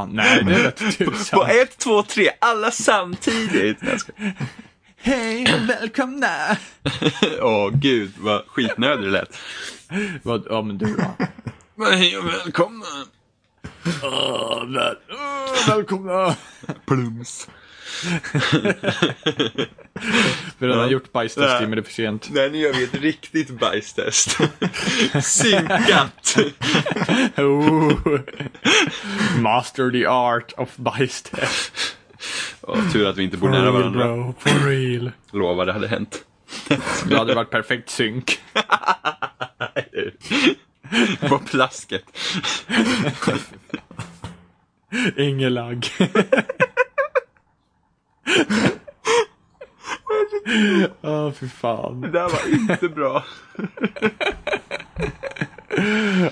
Ja, 0.00 0.06
nej, 0.12 0.44
det 0.44 0.62
vet 0.62 1.30
På 1.30 1.46
ett, 1.46 1.78
två, 1.78 2.02
tre, 2.02 2.30
alla 2.38 2.70
samtidigt. 2.70 3.78
Hej 4.96 5.54
och 5.54 5.68
välkomna! 5.68 6.56
Åh 7.40 7.70
gud, 7.70 8.12
vad 8.18 8.44
skitnödig 8.46 9.04
det 9.04 9.10
lät. 9.10 9.38
Vad, 10.22 10.46
ja 10.50 10.62
men 10.62 10.78
du 10.78 10.96
då? 10.96 11.84
Hej 11.84 12.18
och 12.18 12.28
välkomna. 12.28 12.84
Åh, 14.02 14.64
väl, 14.66 14.96
åh, 15.10 15.68
välkomna! 15.68 16.36
Plums. 16.86 17.48
Vi 20.58 20.66
har 20.66 20.68
redan 20.68 20.78
Ja. 20.78 20.90
gjort 20.90 21.12
bajstest, 21.12 21.60
men 21.60 21.70
det 21.70 21.76
är 21.78 21.82
för 21.82 21.92
sent. 21.92 22.28
Nej, 22.30 22.50
nu 22.50 22.58
gör 22.58 22.72
vi 22.72 22.84
ett 22.84 22.94
riktigt 22.94 23.50
bajstest. 23.50 24.38
Synkat. 25.22 26.36
Oh. 27.36 27.92
Master 29.38 29.90
the 29.90 30.06
art 30.06 30.52
of 30.56 30.76
bajstest. 30.76 31.72
Åh, 32.62 32.92
tur 32.92 33.06
att 33.06 33.16
vi 33.16 33.22
inte 33.22 33.36
bor 33.36 33.48
nära 33.48 33.70
varandra. 33.70 34.04
bro, 34.04 34.34
for 34.38 34.68
real. 34.68 35.10
Lovar, 35.32 35.66
det 35.66 35.72
hade 35.72 35.88
hänt. 35.88 36.24
Det 37.08 37.16
hade 37.18 37.34
varit 37.34 37.50
perfekt 37.50 37.90
synk. 37.90 38.40
På 41.28 41.38
plasket. 41.38 42.04
Ingen 45.16 45.54
lagg. 45.54 45.86
Åh, 51.02 51.32
fy 51.32 51.48
fan. 51.48 52.00
Det 52.00 52.08
där 52.10 52.22
var 52.28 52.52
inte 52.72 52.88
bra. 52.88 53.24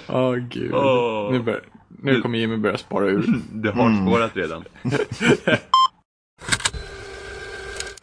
Åh, 0.09 0.37
gud. 0.37 0.75
Åh. 0.75 1.33
Nu, 1.33 1.39
bör, 1.43 1.62
nu 1.89 2.20
kommer 2.20 2.39
Jimmy 2.39 2.57
börja 2.57 2.79
spara 2.79 3.07
ur. 3.07 3.27
Det 3.53 3.70
har 3.70 4.07
spårat 4.07 4.31
redan. 4.37 4.65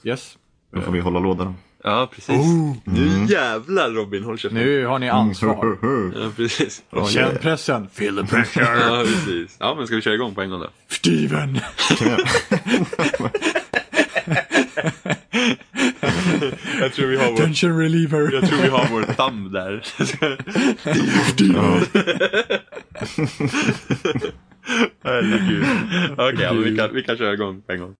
Yes. 0.04 0.38
Då 0.74 0.82
får 0.82 0.92
vi 0.92 1.00
hålla 1.00 1.20
lådan. 1.20 1.56
Ja, 1.84 2.10
precis. 2.14 2.38
Nu 2.84 3.26
jävlar 3.30 3.90
Robin, 3.90 4.24
håll 4.24 4.38
käften. 4.38 4.60
Nu 4.62 4.86
har 4.86 5.00
ni 5.00 5.10
ansvar. 5.10 5.78
Ja, 6.16 6.32
precis. 6.36 6.84
Känn 7.10 7.38
pressen. 7.42 7.90
Feel 7.94 8.18
the 8.18 8.24
pressure. 8.36 8.80
Ja, 8.80 9.04
precis. 9.06 9.58
Ja, 9.60 9.76
men 9.76 9.88
ska 9.88 9.96
vi 9.96 10.02
köra 10.02 10.14
igång 10.14 10.36
på 10.36 10.42
en 10.42 10.50
gång 10.50 10.60
då? 10.60 10.70
Steven. 10.88 11.60
Jag 16.80 16.94
tror 16.94 17.08
vi 17.08 17.18
har 17.18 17.32
vår, 17.32 17.38
Tension 17.38 17.80
reliever. 17.80 18.32
jag 18.34 18.50
tror 18.50 18.62
vi 18.62 18.68
har 18.68 18.88
vår 18.92 19.04
thumb 19.04 19.52
där. 19.52 19.84
Herregud. 25.04 25.66
Okej, 26.18 26.54
men 26.54 26.64
vi, 26.64 26.78
kan, 26.78 26.94
vi 26.94 27.04
kan 27.04 27.18
köra 27.18 27.34
igång 27.34 27.62
på 27.62 27.72
en 27.72 27.80
gång. 27.80 27.94